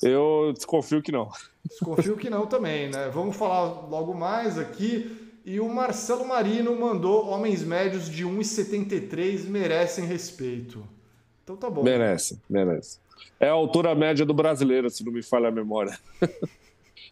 eu 0.02 0.52
desconfio 0.52 1.00
que 1.00 1.12
não. 1.12 1.30
Desconfio 1.64 2.16
que 2.16 2.28
não 2.28 2.46
também, 2.46 2.88
né? 2.90 3.08
Vamos 3.12 3.36
falar 3.36 3.88
logo 3.88 4.14
mais 4.14 4.58
aqui. 4.58 5.26
E 5.44 5.60
o 5.60 5.68
Marcelo 5.68 6.26
Marino 6.26 6.78
mandou 6.78 7.26
homens 7.26 7.62
médios 7.62 8.08
de 8.08 8.24
1,73 8.24 9.48
merecem 9.48 10.04
respeito. 10.04 10.84
Então 11.42 11.56
tá 11.56 11.70
bom. 11.70 11.82
Merece, 11.82 12.38
merece. 12.50 12.98
É 13.40 13.48
a 13.48 13.52
altura 13.52 13.94
média 13.94 14.26
do 14.26 14.34
brasileiro, 14.34 14.90
se 14.90 15.04
não 15.04 15.12
me 15.12 15.22
falha 15.22 15.48
a 15.48 15.52
memória. 15.52 15.98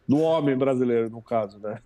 do 0.08 0.18
homem 0.20 0.56
brasileiro, 0.56 1.10
no 1.10 1.22
caso, 1.22 1.58
né? 1.58 1.80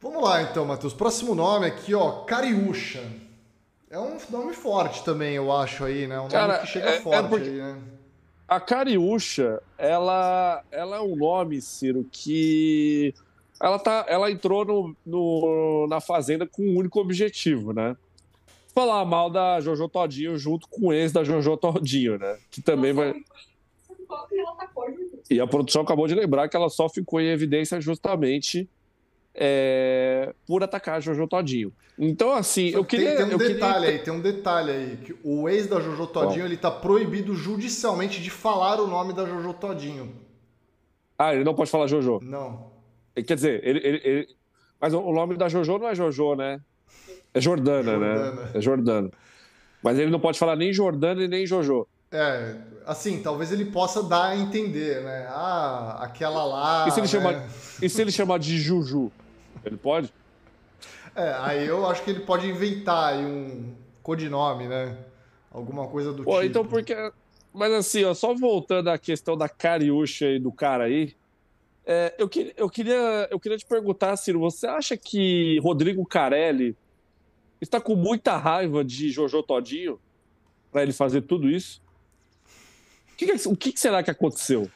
Vamos 0.00 0.22
lá 0.22 0.42
então, 0.42 0.64
Matheus. 0.64 0.94
Próximo 0.94 1.34
nome 1.34 1.66
aqui, 1.66 1.94
ó, 1.94 2.24
Cariúcha. 2.24 3.02
É 3.90 3.98
um 3.98 4.16
nome 4.30 4.52
forte 4.52 5.04
também, 5.04 5.34
eu 5.34 5.50
acho 5.52 5.84
aí, 5.84 6.06
né? 6.06 6.20
Um 6.20 6.28
Cara, 6.28 6.54
nome 6.54 6.66
que 6.66 6.72
chega 6.72 6.90
é, 6.90 6.96
é 6.96 7.00
forte 7.00 7.34
é 7.34 7.38
aí, 7.38 7.50
né? 7.50 7.80
A 8.48 8.60
Cariúcha, 8.60 9.60
ela, 9.76 10.62
ela 10.70 10.96
é 10.96 11.00
um 11.00 11.16
nome, 11.16 11.60
Ciro, 11.60 12.06
que 12.10 13.12
ela, 13.60 13.78
tá, 13.78 14.04
ela 14.08 14.30
entrou 14.30 14.64
no, 14.64 14.96
no, 15.04 15.86
na 15.88 16.00
Fazenda 16.00 16.46
com 16.46 16.62
um 16.62 16.76
único 16.76 17.00
objetivo, 17.00 17.72
né? 17.72 17.96
Falar 18.74 19.04
mal 19.04 19.30
da 19.30 19.60
Jojo 19.60 19.88
Todinho 19.88 20.38
junto 20.38 20.68
com 20.68 20.88
o 20.88 20.92
ex 20.92 21.10
da 21.10 21.24
Jojo 21.24 21.56
Todinho, 21.56 22.18
né? 22.18 22.38
Que 22.50 22.60
também 22.60 22.92
vai. 22.92 23.14
E 25.30 25.40
a 25.40 25.46
produção 25.46 25.82
acabou 25.82 26.06
de 26.06 26.14
lembrar 26.14 26.48
que 26.48 26.56
ela 26.56 26.68
só 26.68 26.88
ficou 26.88 27.20
em 27.20 27.28
evidência 27.28 27.80
justamente 27.80 28.68
é, 29.34 30.32
por 30.46 30.62
atacar 30.62 30.96
a 30.96 31.00
Jojo 31.00 31.26
Todinho. 31.26 31.72
Então, 31.98 32.32
assim, 32.32 32.68
eu 32.68 32.84
queria. 32.84 33.16
Tem, 33.16 33.26
tem 33.26 33.34
um 33.34 33.38
detalhe 33.38 33.74
queria... 33.84 33.98
aí, 33.98 33.98
tem 33.98 34.12
um 34.12 34.20
detalhe 34.20 34.70
aí. 34.70 34.96
Que 34.98 35.16
o 35.22 35.48
ex 35.48 35.66
da 35.66 35.80
Jojo 35.80 36.06
Todinho 36.06 36.40
Bom. 36.40 36.46
ele 36.46 36.56
tá 36.56 36.70
proibido 36.70 37.34
judicialmente 37.34 38.22
de 38.22 38.30
falar 38.30 38.80
o 38.80 38.86
nome 38.86 39.12
da 39.12 39.26
Jojo 39.26 39.52
Todinho. 39.54 40.14
Ah, 41.18 41.34
ele 41.34 41.44
não 41.44 41.54
pode 41.54 41.70
falar 41.70 41.86
Jojo? 41.86 42.20
Não. 42.22 42.70
Quer 43.14 43.34
dizer, 43.34 43.60
ele, 43.64 43.80
ele, 43.82 44.00
ele... 44.04 44.28
Mas 44.80 44.92
o 44.92 45.12
nome 45.12 45.36
da 45.36 45.48
Jojo 45.48 45.78
não 45.78 45.88
é 45.88 45.94
Jojo, 45.94 46.34
né? 46.34 46.60
É 47.32 47.40
Jordana, 47.40 47.96
né? 47.98 48.14
Jordana. 48.14 48.42
né? 48.42 48.50
É 48.54 48.60
Jordana. 48.60 49.10
Mas 49.82 49.98
ele 49.98 50.10
não 50.10 50.20
pode 50.20 50.38
falar 50.38 50.56
nem 50.56 50.72
Jordana 50.72 51.22
e 51.22 51.28
nem 51.28 51.46
Jojo. 51.46 51.86
É, 52.10 52.56
assim, 52.86 53.20
talvez 53.20 53.50
ele 53.50 53.66
possa 53.66 54.02
dar 54.02 54.30
a 54.30 54.36
entender, 54.36 55.02
né? 55.02 55.26
Ah, 55.28 55.98
aquela 56.00 56.44
lá. 56.44 56.86
E 56.86 56.90
se 56.90 57.00
ele, 57.00 57.06
né? 57.06 57.12
chamar, 57.12 57.48
e 57.82 57.88
se 57.88 58.00
ele 58.00 58.12
chamar 58.12 58.38
de 58.38 58.56
Juju? 58.58 59.10
Ele 59.64 59.76
pode? 59.76 60.12
É, 61.14 61.34
aí 61.40 61.66
eu 61.66 61.86
acho 61.86 62.02
que 62.04 62.10
ele 62.10 62.20
pode 62.20 62.46
inventar 62.46 63.14
aí 63.14 63.24
um 63.24 63.74
codinome, 64.02 64.68
né? 64.68 64.96
Alguma 65.50 65.88
coisa 65.88 66.12
do 66.12 66.22
Pô, 66.22 66.34
tipo. 66.34 66.44
Então, 66.44 66.64
porque. 66.64 66.94
Mas 67.52 67.72
assim, 67.72 68.04
ó, 68.04 68.12
só 68.14 68.34
voltando 68.34 68.88
à 68.88 68.98
questão 68.98 69.36
da 69.36 69.48
cariúcha 69.48 70.26
e 70.26 70.38
do 70.38 70.52
cara 70.52 70.84
aí. 70.84 71.16
É, 71.86 72.14
eu, 72.18 72.28
que, 72.28 72.52
eu, 72.56 72.68
queria, 72.68 73.28
eu 73.30 73.40
queria 73.40 73.56
te 73.56 73.64
perguntar, 73.64 74.16
Ciro, 74.16 74.40
você 74.40 74.66
acha 74.66 74.96
que 74.96 75.58
Rodrigo 75.60 76.04
Carelli 76.04 76.76
está 77.60 77.80
com 77.80 77.94
muita 77.94 78.36
raiva 78.36 78.84
de 78.84 79.08
Jojo 79.08 79.42
Todinho 79.42 79.98
para 80.70 80.82
ele 80.82 80.92
fazer 80.92 81.22
tudo 81.22 81.48
isso? 81.48 81.80
O 83.16 83.18
que, 83.18 83.48
o 83.48 83.56
que 83.56 83.80
será 83.80 84.02
que 84.02 84.10
aconteceu? 84.10 84.70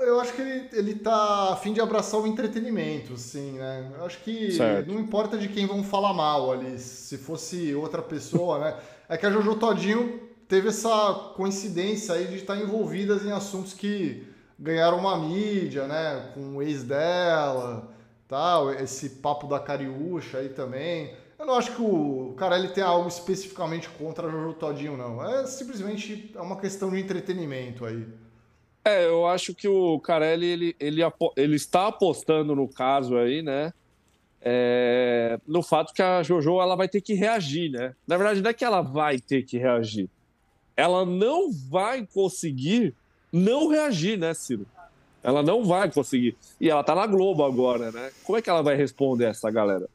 Eu, 0.00 0.18
acho 0.18 0.32
que 0.32 0.40
ele, 0.40 0.68
ele 0.72 0.94
tá 0.94 1.52
a 1.52 1.56
fim 1.56 1.74
de 1.74 1.80
abraçar 1.82 2.18
o 2.18 2.26
entretenimento, 2.26 3.12
assim, 3.12 3.52
né? 3.52 3.92
Eu 3.98 4.06
acho 4.06 4.18
que 4.20 4.52
certo. 4.52 4.90
não 4.90 4.98
importa 4.98 5.36
de 5.36 5.48
quem 5.48 5.66
vão 5.66 5.84
falar 5.84 6.14
mal 6.14 6.50
ali, 6.50 6.78
se 6.78 7.18
fosse 7.18 7.74
outra 7.74 8.00
pessoa, 8.00 8.58
né? 8.58 8.76
É 9.06 9.18
que 9.18 9.26
a 9.26 9.30
Jojo 9.30 9.56
Todinho 9.56 10.18
teve 10.48 10.68
essa 10.68 11.32
coincidência 11.36 12.14
aí 12.14 12.26
de 12.26 12.36
estar 12.36 12.56
envolvidas 12.56 13.24
em 13.24 13.32
assuntos 13.32 13.74
que 13.74 14.26
ganharam 14.58 14.98
uma 14.98 15.18
mídia, 15.18 15.86
né? 15.86 16.30
Com 16.32 16.56
o 16.56 16.62
ex 16.62 16.82
dela, 16.82 17.92
tal, 18.26 18.72
esse 18.72 19.10
papo 19.10 19.46
da 19.46 19.60
Cariúcha 19.60 20.38
aí 20.38 20.48
também. 20.48 21.14
Eu 21.44 21.48
não 21.48 21.56
acho 21.56 21.76
que 21.76 21.82
o 21.82 22.32
cara 22.38 22.58
ele 22.58 22.68
tem 22.68 22.82
algo 22.82 23.06
especificamente 23.06 23.86
contra 23.90 24.30
Jojo 24.30 24.54
Todinho, 24.54 24.96
não. 24.96 25.22
É 25.22 25.46
simplesmente 25.46 26.32
é 26.34 26.40
uma 26.40 26.58
questão 26.58 26.90
de 26.90 26.98
entretenimento 26.98 27.84
aí. 27.84 28.02
É, 28.82 29.04
eu 29.04 29.26
acho 29.26 29.54
que 29.54 29.68
o 29.68 30.00
Carelli 30.00 30.46
ele, 30.46 30.76
ele, 30.80 31.02
ele 31.36 31.56
está 31.56 31.88
apostando 31.88 32.56
no 32.56 32.66
caso 32.66 33.18
aí, 33.18 33.42
né? 33.42 33.74
É, 34.40 35.38
no 35.46 35.62
fato 35.62 35.92
que 35.92 36.00
a 36.00 36.22
Jojo 36.22 36.62
ela 36.62 36.74
vai 36.76 36.88
ter 36.88 37.02
que 37.02 37.12
reagir, 37.12 37.70
né? 37.70 37.94
Na 38.06 38.16
verdade, 38.16 38.40
não 38.40 38.48
é 38.48 38.54
que 38.54 38.64
ela 38.64 38.80
vai 38.80 39.18
ter 39.18 39.42
que 39.42 39.58
reagir. 39.58 40.08
Ela 40.74 41.04
não 41.04 41.52
vai 41.52 42.06
conseguir 42.06 42.94
não 43.30 43.68
reagir, 43.68 44.16
né, 44.18 44.32
Ciro? 44.32 44.66
Ela 45.22 45.42
não 45.42 45.62
vai 45.62 45.90
conseguir. 45.90 46.38
E 46.58 46.70
ela 46.70 46.82
tá 46.82 46.94
na 46.94 47.06
Globo 47.06 47.44
agora, 47.44 47.92
né? 47.92 48.10
Como 48.24 48.38
é 48.38 48.40
que 48.40 48.48
ela 48.48 48.62
vai 48.62 48.76
responder 48.76 49.26
essa 49.26 49.50
galera? 49.50 49.86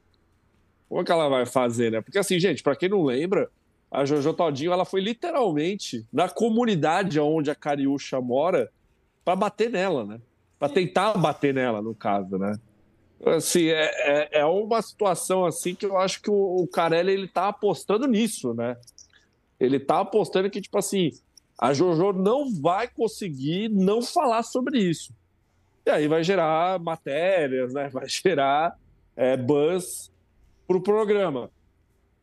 Como 0.90 1.02
é 1.02 1.04
que 1.06 1.12
ela 1.12 1.30
vai 1.30 1.46
fazer, 1.46 1.92
né? 1.92 2.02
Porque 2.02 2.18
assim, 2.18 2.40
gente, 2.40 2.64
para 2.64 2.76
quem 2.76 2.90
não 2.90 3.04
lembra, 3.04 3.50
a 3.92 4.04
Jojo 4.06 4.34
Todinho 4.34 4.74
ela 4.74 4.86
foi 4.86 5.02
literalmente 5.02 6.06
na 6.12 6.28
comunidade 6.28 7.20
onde 7.20 7.52
a 7.52 7.56
Cariúcha 7.56 8.20
mora 8.20 8.72
para 9.24 9.36
bater 9.36 9.70
nela, 9.70 10.04
né? 10.04 10.20
Para 10.58 10.74
tentar 10.74 11.14
bater 11.18 11.54
nela, 11.54 11.82
no 11.82 11.94
caso, 11.94 12.38
né? 12.40 12.60
Assim, 13.24 13.68
é, 13.68 13.84
é, 13.84 14.40
é, 14.40 14.46
uma 14.46 14.82
situação 14.82 15.46
assim 15.46 15.76
que 15.76 15.86
eu 15.86 15.98
acho 15.98 16.22
que 16.22 16.32
o, 16.32 16.64
o 16.64 16.68
Carelli 16.68 17.12
ele 17.12 17.28
tá 17.28 17.50
apostando 17.50 18.08
nisso, 18.08 18.54
né? 18.54 18.76
Ele 19.60 19.80
tá 19.80 20.00
apostando 20.00 20.50
que, 20.50 20.62
tipo 20.62 20.78
assim, 20.78 21.12
a 21.60 21.74
Jojo 21.74 22.14
não 22.14 22.52
vai 22.52 22.88
conseguir 22.88 23.70
não 23.70 24.02
falar 24.02 24.42
sobre 24.44 24.80
isso. 24.80 25.14
E 25.86 25.90
aí 25.90 26.08
vai 26.08 26.24
gerar 26.24 26.80
matérias, 26.80 27.74
né? 27.74 27.90
Vai 27.90 28.08
gerar 28.08 28.78
é, 29.16 29.36
buzz 29.36 30.12
para 30.70 30.78
o 30.78 30.82
programa. 30.82 31.50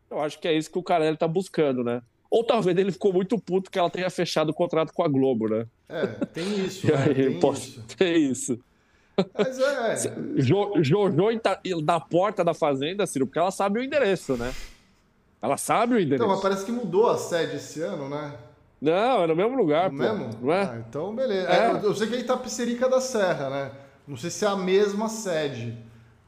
Eu 0.09 0.21
acho 0.21 0.39
que 0.39 0.47
é 0.47 0.53
isso 0.57 0.71
que 0.71 0.79
o 0.79 0.83
Carelli 0.83 1.15
está 1.15 1.27
buscando, 1.27 1.83
né? 1.83 2.01
Ou 2.31 2.45
talvez 2.45 2.79
ele 2.79 2.93
ficou 2.93 3.13
muito 3.13 3.37
puto 3.41 3.69
que 3.69 3.79
ela 3.79 3.91
tenha 3.91 4.09
fechado 4.09 4.51
o 4.51 4.55
contrato 4.55 4.93
com 4.93 5.03
a 5.03 5.09
Globo, 5.09 5.49
né? 5.49 5.67
É, 5.89 6.07
tem 6.27 6.65
isso. 6.65 6.87
né? 6.91 7.13
tem, 7.13 7.41
pode... 7.41 7.59
isso. 7.59 7.83
tem 7.97 8.31
isso. 8.31 8.59
Mas 9.37 9.59
é. 9.59 9.97
Jojo 10.39 11.17
da 11.83 11.99
porta 11.99 12.45
da 12.45 12.55
fazenda, 12.55 13.05
Ciro, 13.05 13.27
porque 13.27 13.39
ela 13.39 13.51
sabe 13.51 13.81
o 13.81 13.83
endereço, 13.83 14.37
né? 14.37 14.55
Ela 15.43 15.57
sabe 15.57 15.95
o 15.95 15.99
endereço. 15.99 16.23
Então, 16.23 16.29
mas 16.29 16.41
parece 16.41 16.65
que 16.65 16.73
mudou 16.73 17.11
a 17.11 17.19
sede 17.19 17.57
esse 17.57 17.83
ano, 17.83 18.09
né? 18.09 18.33
Não, 18.81 19.25
é 19.25 19.27
no 19.27 19.35
mesmo 19.35 19.57
lugar, 19.57 19.91
no 19.91 19.99
pô. 19.99 20.05
mesmo? 20.05 20.31
Não 20.41 20.53
é? 20.53 20.63
Ah, 20.63 20.85
então, 20.87 21.15
beleza. 21.17 21.49
É. 21.49 21.73
É, 21.73 21.81
eu 21.83 21.95
sei 21.97 22.07
que 22.07 22.15
é 22.15 22.21
Itapicerica 22.21 22.89
da 22.89 23.01
Serra, 23.01 23.51
né? 23.51 23.73
Não 24.07 24.17
sei 24.17 24.31
se 24.31 24.45
é 24.45 24.49
a 24.49 24.57
mesma 24.57 25.09
sede, 25.09 25.77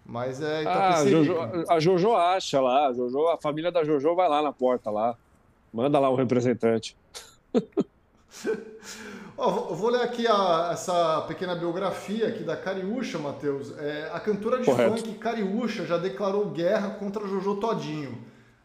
mas 0.08 0.40
é 0.40 0.64
ah, 0.66 1.00
a 1.00 1.06
Jojo, 1.06 1.36
a 1.68 1.78
Jojo 1.78 2.16
acha 2.16 2.58
lá, 2.62 2.88
a, 2.88 2.92
Jojo, 2.94 3.28
a 3.28 3.36
família 3.36 3.70
da 3.70 3.84
Jojo 3.84 4.14
vai 4.14 4.26
lá 4.26 4.40
na 4.40 4.50
porta 4.50 4.90
lá, 4.90 5.14
manda 5.70 5.98
lá 5.98 6.08
o 6.08 6.14
representante. 6.14 6.96
oh, 9.36 9.74
vou 9.74 9.90
ler 9.90 10.00
aqui 10.00 10.26
a, 10.26 10.70
essa 10.72 11.20
pequena 11.28 11.54
biografia 11.54 12.28
aqui 12.28 12.42
da 12.42 12.56
Cariúcha, 12.56 13.18
Matheus. 13.18 13.76
É, 13.76 14.10
a 14.10 14.18
cantora 14.18 14.58
de 14.58 14.64
Correto. 14.64 14.96
funk 14.96 15.12
Cariúcha 15.18 15.84
já 15.84 15.98
declarou 15.98 16.46
guerra 16.46 16.88
contra 16.92 17.28
Jojo 17.28 17.56
Todinho. 17.56 18.16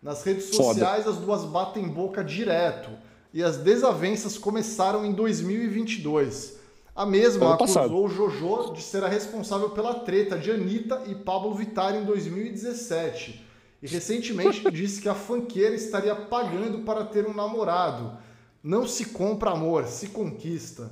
Nas 0.01 0.23
redes 0.23 0.45
sociais, 0.45 1.03
Foda. 1.03 1.17
as 1.17 1.17
duas 1.17 1.43
batem 1.43 1.89
boca 1.89 2.23
direto. 2.23 2.89
E 3.33 3.43
as 3.43 3.57
desavenças 3.57 4.37
começaram 4.37 5.05
em 5.05 5.11
2022. 5.11 6.57
A 6.95 7.07
mesma 7.07 7.55
acusou 7.55 8.05
o 8.05 8.07
Jojo 8.07 8.73
de 8.73 8.81
ser 8.83 9.03
a 9.03 9.07
responsável 9.07 9.71
pela 9.71 9.95
treta 10.01 10.37
de 10.37 10.51
Anitta 10.51 11.03
e 11.07 11.15
Pablo 11.15 11.55
Vittar 11.55 11.95
em 11.95 12.05
2017. 12.05 13.43
E 13.81 13.87
recentemente 13.87 14.69
disse 14.69 15.01
que 15.01 15.09
a 15.09 15.15
fanqueira 15.15 15.73
estaria 15.73 16.15
pagando 16.15 16.79
para 16.79 17.03
ter 17.03 17.27
um 17.27 17.33
namorado. 17.33 18.15
Não 18.61 18.87
se 18.87 19.05
compra 19.05 19.51
amor, 19.51 19.87
se 19.87 20.09
conquista. 20.09 20.91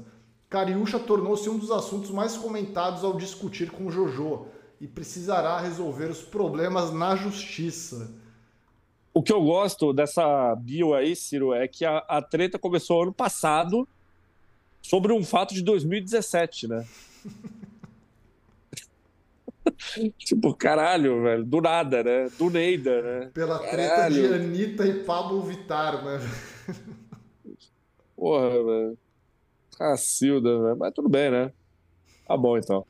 Cariúcha 0.50 0.98
tornou-se 0.98 1.48
um 1.48 1.58
dos 1.58 1.70
assuntos 1.70 2.10
mais 2.10 2.36
comentados 2.36 3.04
ao 3.04 3.16
discutir 3.16 3.70
com 3.70 3.92
Jojo 3.92 4.48
e 4.82 4.88
precisará 4.88 5.60
resolver 5.60 6.06
os 6.06 6.24
problemas 6.24 6.92
na 6.92 7.16
justiça. 7.16 8.12
O 9.14 9.22
que 9.22 9.32
eu 9.32 9.44
gosto 9.44 9.94
dessa 9.94 10.56
bio 10.56 10.96
aí, 10.96 11.16
Ciro, 11.16 11.54
é 11.54 11.68
que 11.68 11.86
a, 11.86 12.00
a 12.00 12.22
treta 12.24 12.58
começou 12.58 13.04
ano 13.04 13.14
passado 13.14 13.88
sobre 14.82 15.14
um 15.14 15.24
fato 15.24 15.54
de 15.54 15.62
2017, 15.62 16.68
né? 16.68 16.86
tipo, 20.18 20.54
caralho, 20.56 21.22
velho, 21.24 21.46
do 21.46 21.62
nada, 21.62 22.04
né? 22.04 22.30
Do 22.38 22.50
Neida, 22.50 23.02
né? 23.02 23.32
Pela 23.34 23.60
treta 23.60 23.96
caralho. 23.96 24.28
de 24.28 24.34
Anitta 24.34 24.86
e 24.86 25.04
Pablo 25.04 25.42
Vittar, 25.44 26.04
né? 26.04 26.20
Porra, 28.16 28.50
velho. 28.50 28.98
Cacilda, 29.78 30.60
velho. 30.62 30.78
Mas 30.78 30.94
tudo 30.94 31.10
bem, 31.10 31.32
né? 31.32 31.52
Tá 32.28 32.38
bom, 32.38 32.58
então. 32.58 32.86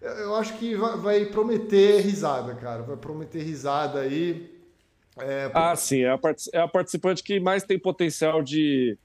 Eu 0.00 0.34
acho 0.36 0.56
que 0.58 0.76
vai 0.76 1.26
prometer 1.26 2.00
risada, 2.00 2.54
cara. 2.54 2.82
Vai 2.82 2.96
prometer 2.96 3.42
risada 3.42 4.00
aí. 4.00 4.56
É, 5.18 5.50
Ah, 5.52 5.74
sim. 5.74 6.02
É 6.02 6.10
a, 6.10 6.18
é 6.52 6.58
a 6.60 6.68
participante 6.68 7.22
que 7.22 7.40
mais 7.40 7.64
tem 7.64 7.78
potencial 7.78 8.42
de 8.42 8.96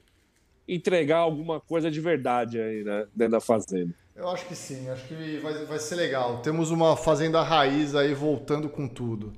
entregar 0.66 1.18
alguma 1.18 1.60
coisa 1.60 1.90
de 1.90 2.00
verdade 2.00 2.60
aí, 2.60 2.82
né? 2.82 3.06
Dentro 3.14 3.32
da 3.32 3.40
fazenda. 3.40 3.94
Eu 4.16 4.28
acho 4.28 4.46
que 4.46 4.54
sim. 4.54 4.88
Acho 4.88 5.06
que 5.06 5.38
vai, 5.38 5.64
vai 5.64 5.78
ser 5.78 5.96
legal. 5.96 6.38
Temos 6.38 6.70
uma 6.70 6.96
fazenda 6.96 7.42
raiz 7.42 7.94
aí 7.94 8.14
voltando 8.14 8.68
com 8.68 8.88
tudo. 8.88 9.32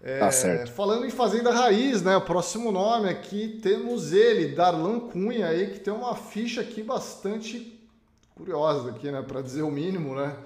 É, 0.00 0.20
tá 0.20 0.30
certo. 0.30 0.72
Falando 0.72 1.04
em 1.04 1.10
Fazenda 1.10 1.50
Raiz, 1.50 2.02
né? 2.02 2.16
O 2.16 2.20
próximo 2.20 2.70
nome 2.70 3.08
aqui 3.08 3.58
temos 3.60 4.12
ele, 4.12 4.54
Darlan 4.54 5.00
Cunha, 5.00 5.48
aí, 5.48 5.70
que 5.70 5.80
tem 5.80 5.92
uma 5.92 6.14
ficha 6.14 6.60
aqui 6.60 6.82
bastante 6.82 7.76
curiosa 8.34 8.90
aqui, 8.90 9.10
né? 9.10 9.22
Para 9.26 9.42
dizer 9.42 9.62
o 9.62 9.70
mínimo, 9.70 10.14
né? 10.14 10.36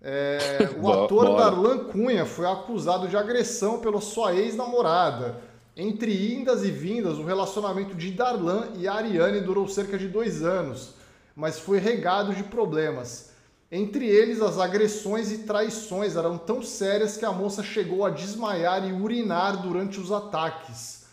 É, 0.00 0.38
o 0.80 0.92
ator. 0.92 1.36
Darlan 1.36 1.84
Cunha 1.84 2.24
foi 2.24 2.46
acusado 2.46 3.08
de 3.08 3.16
agressão 3.16 3.80
pela 3.80 4.00
sua 4.00 4.34
ex-namorada. 4.34 5.36
Entre 5.76 6.34
indas 6.34 6.64
e 6.64 6.70
vindas, 6.70 7.18
o 7.18 7.24
relacionamento 7.24 7.94
de 7.94 8.10
Darlan 8.10 8.72
e 8.76 8.86
Ariane 8.86 9.40
durou 9.40 9.66
cerca 9.66 9.96
de 9.96 10.06
dois 10.06 10.42
anos, 10.42 10.94
mas 11.34 11.58
foi 11.58 11.78
regado 11.78 12.34
de 12.34 12.42
problemas. 12.42 13.30
Entre 13.70 14.06
eles, 14.06 14.42
as 14.42 14.58
agressões 14.58 15.32
e 15.32 15.38
traições 15.38 16.14
eram 16.14 16.36
tão 16.36 16.62
sérias 16.62 17.16
que 17.16 17.24
a 17.24 17.32
moça 17.32 17.62
chegou 17.62 18.04
a 18.04 18.10
desmaiar 18.10 18.86
e 18.86 18.92
urinar 18.92 19.62
durante 19.62 19.98
os 19.98 20.12
ataques. 20.12 21.06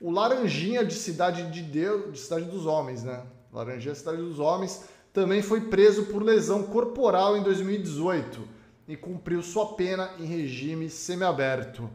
O 0.00 0.10
Laranjinha 0.10 0.82
de 0.82 0.94
Cidade 0.94 1.50
de 1.50 1.60
Deus, 1.60 2.14
de 2.14 2.18
Cidade 2.18 2.46
dos 2.46 2.64
Homens, 2.64 3.02
né? 3.02 3.22
Laranjinha 3.52 3.92
de 3.92 3.98
Cidade 3.98 4.16
dos 4.16 4.38
Homens 4.38 4.84
também 5.12 5.42
foi 5.42 5.62
preso 5.62 6.04
por 6.04 6.22
lesão 6.22 6.62
corporal 6.62 7.36
em 7.36 7.42
2018 7.42 8.48
e 8.88 8.96
cumpriu 8.96 9.42
sua 9.42 9.74
pena 9.74 10.10
em 10.18 10.24
regime 10.24 10.88
semiaberto. 10.88 11.88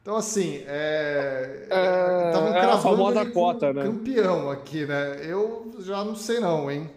Então, 0.00 0.16
assim, 0.16 0.62
é. 0.66 1.60
Estavam 1.64 2.54
é, 2.54 2.58
é 2.58 2.64
a 2.64 2.78
famosa 2.78 3.26
cota, 3.26 3.72
né? 3.72 3.82
Campeão 3.84 4.50
aqui, 4.50 4.86
né? 4.86 5.20
Eu 5.22 5.74
já 5.80 6.04
não 6.04 6.14
sei, 6.14 6.40
não, 6.40 6.70
hein? 6.70 6.90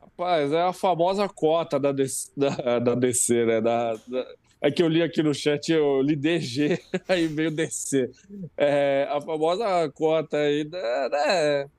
Rapaz, 0.00 0.52
é 0.52 0.62
a 0.62 0.72
famosa 0.72 1.28
cota 1.28 1.78
da 1.78 1.92
DC, 1.92 2.30
da, 2.36 2.78
da 2.78 2.94
DC 2.94 3.44
né? 3.44 3.60
Da, 3.60 3.92
da, 3.94 4.26
é 4.60 4.70
que 4.70 4.82
eu 4.82 4.88
li 4.88 5.02
aqui 5.02 5.22
no 5.22 5.34
chat, 5.34 5.70
eu 5.70 6.00
li 6.00 6.16
DG, 6.16 6.80
aí 7.06 7.26
veio 7.26 7.50
DC. 7.50 8.10
É, 8.56 9.06
a 9.10 9.20
famosa 9.20 9.88
cota 9.90 10.38
aí, 10.38 10.64
né? 10.64 11.08
né? 11.10 11.70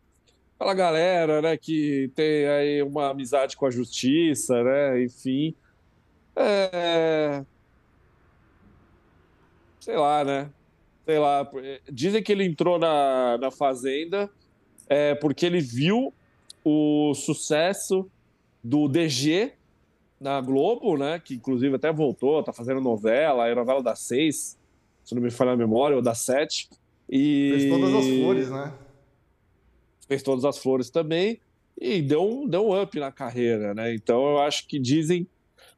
Aquela 0.55 0.73
galera, 0.73 1.41
né, 1.41 1.57
que 1.57 2.11
tem 2.15 2.47
aí 2.47 2.81
uma 2.81 3.09
amizade 3.09 3.57
com 3.57 3.65
a 3.65 3.71
justiça, 3.71 4.63
né? 4.63 5.03
Enfim. 5.03 5.53
É... 6.35 7.43
Sei 9.87 9.95
lá, 9.95 10.21
né? 10.21 10.49
Sei 11.05 11.17
lá. 11.17 11.49
Dizem 11.89 12.21
que 12.21 12.29
ele 12.33 12.43
entrou 12.43 12.77
na, 12.77 13.37
na 13.37 13.49
Fazenda 13.49 14.29
é, 14.89 15.15
porque 15.15 15.45
ele 15.45 15.61
viu 15.61 16.13
o 16.61 17.13
sucesso 17.13 18.05
do 18.61 18.89
DG 18.89 19.53
na 20.19 20.41
Globo, 20.41 20.97
né? 20.97 21.21
Que 21.23 21.35
inclusive 21.35 21.73
até 21.73 21.89
voltou, 21.89 22.43
tá 22.43 22.51
fazendo 22.51 22.81
novela, 22.81 23.47
é 23.47 23.55
novela 23.55 23.81
da 23.81 23.95
seis, 23.95 24.59
se 25.05 25.15
não 25.15 25.21
me 25.21 25.31
falha 25.31 25.51
a 25.51 25.55
memória, 25.55 25.95
ou 25.95 26.01
da 26.01 26.13
sete. 26.13 26.67
E... 27.09 27.51
Fez 27.53 27.69
todas 27.69 27.93
as 27.93 28.07
flores, 28.07 28.49
né? 28.49 28.73
Fez 30.05 30.21
todas 30.21 30.43
as 30.43 30.57
flores 30.57 30.89
também 30.89 31.39
e 31.79 32.01
deu 32.01 32.29
um, 32.29 32.45
deu 32.45 32.67
um 32.67 32.81
up 32.81 32.99
na 32.99 33.09
carreira, 33.09 33.73
né? 33.73 33.95
Então 33.95 34.31
eu 34.31 34.39
acho 34.39 34.67
que 34.67 34.77
dizem 34.79 35.25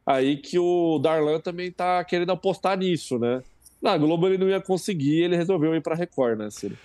aí 0.03 0.35
que 0.35 0.57
o 0.57 0.97
Darlan 0.97 1.39
também 1.39 1.71
tá 1.71 2.03
querendo 2.03 2.31
apostar 2.31 2.75
nisso, 2.75 3.19
né? 3.19 3.43
Na 3.81 3.97
Globo 3.97 4.27
ele 4.27 4.37
não 4.37 4.49
ia 4.49 4.61
conseguir, 4.61 5.23
ele 5.23 5.35
resolveu 5.35 5.75
ir 5.75 5.81
para 5.81 5.95
Record, 5.95 6.37
né, 6.37 6.49
Ciro? 6.49 6.77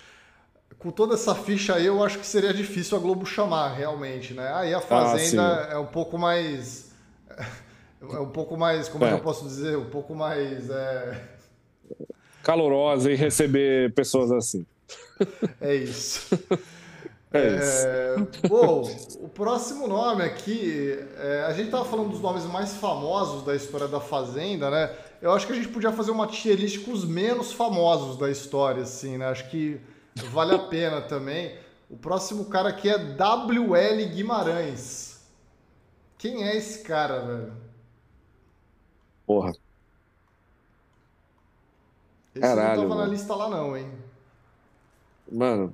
com 0.85 0.91
toda 0.91 1.15
essa 1.15 1.33
ficha 1.33 1.75
aí, 1.75 1.87
eu 1.87 2.03
acho 2.03 2.19
que 2.19 2.27
seria 2.27 2.53
difícil 2.53 2.95
a 2.95 3.01
Globo 3.01 3.25
chamar, 3.25 3.69
realmente, 3.69 4.35
né? 4.35 4.51
Aí 4.53 4.71
a 4.71 4.79
Fazenda 4.79 5.67
ah, 5.67 5.73
é 5.73 5.77
um 5.79 5.85
pouco 5.87 6.15
mais. 6.15 6.91
É 8.01 8.19
um 8.19 8.29
pouco 8.29 8.55
mais, 8.55 8.87
como 8.87 9.03
é. 9.03 9.13
eu 9.13 9.19
posso 9.19 9.45
dizer? 9.45 9.77
Um 9.77 9.89
pouco 9.89 10.13
mais. 10.13 10.69
É... 10.69 11.21
Calorosa 12.43 13.11
em 13.11 13.15
receber 13.15 13.93
pessoas 13.93 14.31
assim. 14.31 14.63
É 15.59 15.75
isso. 15.75 16.39
É, 17.37 18.15
é 18.17 18.47
bom, 18.47 18.89
o 19.19 19.27
próximo 19.27 19.89
nome 19.89 20.23
aqui, 20.23 20.97
é, 21.17 21.43
a 21.45 21.51
gente 21.51 21.69
tava 21.69 21.83
falando 21.83 22.11
dos 22.11 22.21
nomes 22.21 22.45
mais 22.45 22.77
famosos 22.77 23.43
da 23.43 23.53
história 23.53 23.89
da 23.89 23.99
Fazenda, 23.99 24.71
né? 24.71 24.89
Eu 25.25 25.31
acho 25.31 25.47
que 25.47 25.53
a 25.53 25.55
gente 25.55 25.69
podia 25.69 25.91
fazer 25.91 26.11
uma 26.11 26.27
tier 26.27 26.55
list 26.55 26.85
com 26.85 26.91
os 26.91 27.03
menos 27.03 27.51
famosos 27.51 28.15
da 28.15 28.29
história, 28.29 28.83
assim, 28.83 29.17
né? 29.17 29.25
Acho 29.25 29.49
que 29.49 29.81
Vale 30.31 30.53
a 30.53 30.59
pena 30.59 31.01
também. 31.01 31.57
O 31.89 31.97
próximo 31.97 32.45
cara 32.45 32.69
aqui 32.69 32.87
é 32.87 32.95
WL 32.95 34.05
Guimarães. 34.13 35.25
Quem 36.15 36.43
é 36.43 36.55
esse 36.55 36.83
cara, 36.83 37.19
velho? 37.19 37.53
Porra. 39.25 39.51
Esse 42.33 42.41
Caralho, 42.41 42.67
não 42.67 42.75
tava 42.75 42.89
mano. 42.89 43.01
na 43.01 43.07
lista 43.07 43.35
lá 43.35 43.49
não, 43.49 43.75
hein? 43.75 43.91
Mano, 45.31 45.73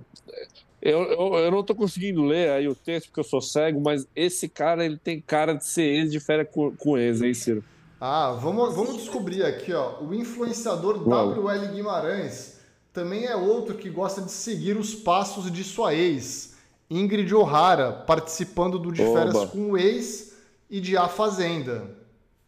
eu, 0.81 1.03
eu, 1.03 1.35
eu, 1.35 1.51
não 1.51 1.61
tô 1.61 1.75
conseguindo 1.75 2.23
ler 2.23 2.51
aí 2.51 2.69
o 2.69 2.75
texto 2.75 3.07
porque 3.07 3.19
eu 3.19 3.23
sou 3.25 3.41
cego, 3.41 3.81
mas 3.81 4.07
esse 4.15 4.47
cara, 4.47 4.85
ele 4.85 4.97
tem 4.97 5.19
cara 5.19 5.53
de 5.53 5.65
ser 5.65 5.83
ex 5.83 6.09
de 6.09 6.21
férias 6.21 6.47
com, 6.49 6.73
com 6.75 6.97
ex, 6.97 7.21
hein, 7.21 7.33
Ciro? 7.33 7.63
Ah, 8.03 8.31
vamos, 8.31 8.75
vamos 8.75 8.97
descobrir 8.97 9.43
aqui, 9.45 9.71
ó. 9.71 9.99
O 10.01 10.11
influenciador 10.11 11.07
Uau. 11.07 11.35
WL 11.39 11.67
Guimarães 11.67 12.59
também 12.91 13.25
é 13.25 13.35
outro 13.35 13.75
que 13.75 13.91
gosta 13.91 14.23
de 14.23 14.31
seguir 14.31 14.75
os 14.75 14.95
passos 14.95 15.51
de 15.51 15.63
sua 15.63 15.93
ex, 15.93 16.55
Ingrid 16.89 17.31
O'Hara, 17.31 17.91
participando 17.91 18.79
do 18.79 18.91
De 18.91 19.03
Férias 19.03 19.35
Oba. 19.35 19.47
com 19.49 19.69
o 19.69 19.77
ex 19.77 20.35
e 20.67 20.81
de 20.81 20.97
A 20.97 21.07
Fazenda. 21.07 21.95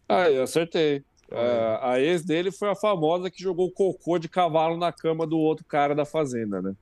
Ah, 0.10 0.28
eu 0.28 0.42
acertei. 0.42 1.06
É. 1.30 1.80
a 1.82 2.00
ex 2.00 2.24
dele 2.24 2.52
foi 2.52 2.70
a 2.70 2.76
famosa 2.76 3.30
que 3.30 3.42
jogou 3.42 3.72
cocô 3.72 4.20
de 4.20 4.28
cavalo 4.28 4.76
na 4.78 4.92
cama 4.92 5.26
do 5.26 5.38
outro 5.38 5.66
cara 5.66 5.94
da 5.94 6.04
Fazenda, 6.04 6.64
né? 6.64 6.74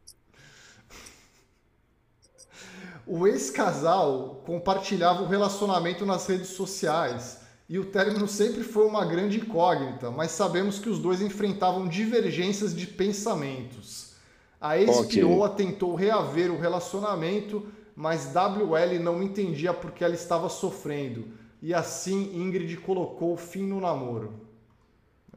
O 3.05 3.27
ex-casal 3.27 4.41
compartilhava 4.45 5.23
o 5.23 5.27
relacionamento 5.27 6.05
nas 6.05 6.25
redes 6.25 6.49
sociais 6.49 7.40
e 7.71 7.79
o 7.79 7.85
término 7.85 8.27
sempre 8.27 8.65
foi 8.65 8.85
uma 8.85 9.05
grande 9.05 9.37
incógnita, 9.39 10.11
mas 10.11 10.31
sabemos 10.31 10.77
que 10.77 10.89
os 10.89 10.99
dois 10.99 11.21
enfrentavam 11.21 11.87
divergências 11.87 12.75
de 12.75 12.85
pensamentos. 12.85 14.11
A 14.59 14.77
ex-Pioa 14.77 15.47
okay. 15.47 15.65
tentou 15.65 15.95
reaver 15.95 16.51
o 16.51 16.59
relacionamento, 16.59 17.65
mas 17.95 18.25
WL 18.35 18.99
não 19.01 19.23
entendia 19.23 19.73
porque 19.73 20.03
ela 20.03 20.13
estava 20.13 20.49
sofrendo. 20.49 21.29
e 21.61 21.73
assim 21.73 22.35
Ingrid 22.35 22.75
colocou 22.75 23.37
fim 23.37 23.63
no 23.63 23.79
namoro. 23.79 24.33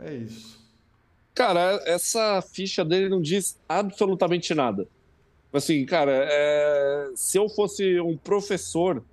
É 0.00 0.12
isso. 0.12 0.58
Cara, 1.36 1.80
essa 1.86 2.42
ficha 2.42 2.84
dele 2.84 3.08
não 3.08 3.20
diz 3.20 3.56
absolutamente 3.68 4.52
nada. 4.56 4.88
Assim, 5.52 5.86
cara, 5.86 6.26
é... 6.28 7.10
se 7.14 7.38
eu 7.38 7.48
fosse 7.48 8.00
um 8.00 8.16
professor 8.16 9.04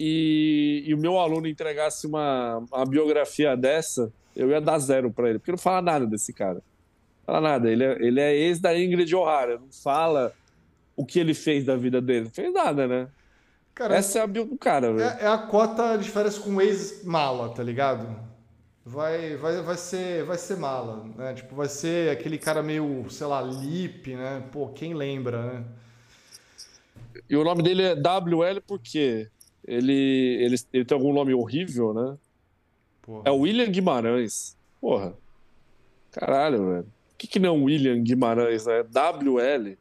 e, 0.00 0.82
e 0.86 0.94
o 0.94 0.98
meu 0.98 1.18
aluno 1.18 1.46
entregasse 1.46 2.06
uma, 2.06 2.64
uma 2.72 2.86
biografia 2.86 3.54
dessa, 3.54 4.10
eu 4.34 4.48
ia 4.48 4.60
dar 4.60 4.78
zero 4.78 5.12
para 5.12 5.28
ele, 5.28 5.38
porque 5.38 5.50
não 5.50 5.58
fala 5.58 5.82
nada 5.82 6.06
desse 6.06 6.32
cara. 6.32 6.54
Não 6.54 7.26
fala 7.26 7.40
nada. 7.42 7.70
Ele 7.70 7.84
é, 7.84 7.92
ele 8.00 8.20
é 8.20 8.34
ex 8.34 8.58
da 8.58 8.76
Ingrid 8.78 9.14
O'Hara, 9.14 9.58
não 9.58 9.70
fala 9.70 10.32
o 10.96 11.04
que 11.04 11.20
ele 11.20 11.34
fez 11.34 11.64
da 11.66 11.76
vida 11.76 12.00
dele. 12.00 12.24
Não 12.24 12.30
fez 12.30 12.52
nada, 12.52 12.88
né? 12.88 13.08
Cara, 13.74 13.94
Essa 13.94 14.20
é 14.20 14.22
a 14.22 14.26
bio 14.26 14.46
do 14.46 14.56
cara, 14.56 14.92
velho. 14.92 15.02
É, 15.02 15.24
é, 15.24 15.26
a 15.26 15.38
cota 15.38 15.96
de 15.96 16.10
férias 16.10 16.38
com 16.38 16.60
ex-mala, 16.60 17.50
tá 17.50 17.62
ligado? 17.62 18.30
vai, 18.84 19.36
vai, 19.36 19.62
vai, 19.62 19.76
ser, 19.76 20.24
vai 20.24 20.36
ser 20.36 20.56
mala, 20.56 21.04
né? 21.16 21.34
Tipo, 21.34 21.54
vai 21.54 21.68
ser 21.68 22.10
aquele 22.10 22.38
cara 22.38 22.62
meio, 22.62 23.06
sei 23.10 23.26
lá, 23.26 23.40
lip, 23.40 24.14
né? 24.14 24.42
Pô, 24.50 24.68
quem 24.68 24.94
lembra, 24.94 25.42
né? 25.42 25.64
E 27.28 27.36
o 27.36 27.44
nome 27.44 27.62
dele 27.62 27.82
é 27.82 27.94
WL 27.94 28.60
porque 28.66 29.28
ele, 29.66 29.92
ele, 29.92 30.56
ele 30.72 30.84
tem 30.84 30.96
algum 30.96 31.12
nome 31.12 31.34
horrível, 31.34 31.92
né? 31.92 32.16
Porra. 33.02 33.22
É 33.24 33.30
o 33.30 33.40
William 33.40 33.70
Guimarães. 33.70 34.56
Porra. 34.80 35.14
Caralho, 36.12 36.68
velho. 36.68 36.86
O 37.14 37.16
que, 37.18 37.26
que 37.26 37.38
não 37.38 37.56
é 37.56 37.58
William 37.64 38.02
Guimarães, 38.02 38.66
né? 38.66 38.82
WL? 38.82 39.76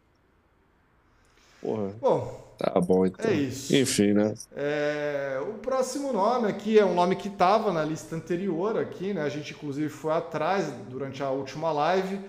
Porra. 1.61 1.95
Bom, 1.99 2.49
Tá 2.59 2.77
bom, 2.81 3.05
então. 3.05 3.31
É 3.31 3.33
isso. 3.33 3.73
Enfim, 3.73 4.11
né? 4.11 4.33
É, 4.53 5.41
o 5.49 5.53
próximo 5.59 6.11
nome 6.11 6.49
aqui 6.49 6.77
é 6.77 6.83
um 6.83 6.93
nome 6.93 7.15
que 7.15 7.29
estava 7.29 7.71
na 7.71 7.85
lista 7.85 8.17
anterior 8.17 8.77
aqui, 8.77 9.13
né? 9.13 9.21
A 9.21 9.29
gente 9.29 9.53
inclusive 9.53 9.87
foi 9.87 10.11
atrás 10.11 10.69
durante 10.89 11.23
a 11.23 11.29
última 11.29 11.71
live, 11.71 12.19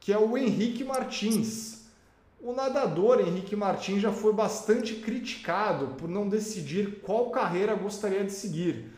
que 0.00 0.10
é 0.10 0.18
o 0.18 0.38
Henrique 0.38 0.82
Martins. 0.82 1.83
O 2.46 2.52
nadador 2.52 3.20
Henrique 3.20 3.56
Martins 3.56 4.02
já 4.02 4.12
foi 4.12 4.30
bastante 4.30 4.96
criticado 4.96 5.94
por 5.96 6.06
não 6.06 6.28
decidir 6.28 7.00
qual 7.00 7.30
carreira 7.30 7.74
gostaria 7.74 8.22
de 8.22 8.32
seguir. 8.32 8.90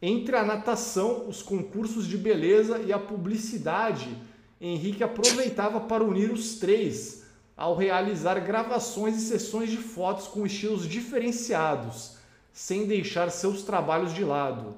Entre 0.00 0.34
a 0.34 0.42
natação, 0.42 1.28
os 1.28 1.42
concursos 1.42 2.06
de 2.06 2.16
beleza 2.16 2.78
e 2.78 2.94
a 2.94 2.98
publicidade, 2.98 4.16
Henrique 4.58 5.04
aproveitava 5.04 5.80
para 5.80 6.02
unir 6.02 6.32
os 6.32 6.54
três 6.58 7.26
ao 7.54 7.76
realizar 7.76 8.40
gravações 8.40 9.18
e 9.18 9.20
sessões 9.20 9.68
de 9.68 9.76
fotos 9.76 10.26
com 10.26 10.46
estilos 10.46 10.88
diferenciados, 10.88 12.16
sem 12.54 12.86
deixar 12.86 13.30
seus 13.30 13.64
trabalhos 13.64 14.14
de 14.14 14.24
lado. 14.24 14.76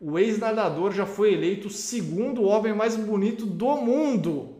O 0.00 0.16
ex-nadador 0.16 0.92
já 0.92 1.06
foi 1.06 1.32
eleito 1.32 1.66
o 1.66 1.72
segundo 1.72 2.44
homem 2.44 2.72
mais 2.72 2.94
bonito 2.94 3.44
do 3.44 3.76
mundo. 3.78 4.58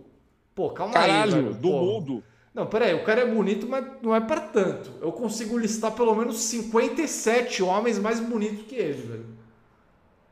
Pô, 0.53 0.71
calma 0.71 0.95
Caralho, 0.95 1.37
aí, 1.37 1.43
velho. 1.43 1.55
do 1.55 1.71
Pô. 1.71 1.81
mundo. 1.81 2.25
Não, 2.55 2.67
peraí, 2.67 2.95
o 2.95 3.03
cara 3.03 3.23
é 3.23 3.27
bonito, 3.27 3.67
mas 3.67 3.85
não 4.01 4.15
é 4.15 4.21
para 4.21 4.41
tanto. 4.41 4.93
Eu 5.01 5.11
consigo 5.11 5.59
listar 5.59 5.93
pelo 5.93 6.15
menos 6.15 6.37
57 6.37 7.65
homens 7.65 7.99
mais 7.99 8.21
bonitos 8.21 8.65
que 8.67 8.77
ele, 8.77 9.03
velho. 9.03 9.27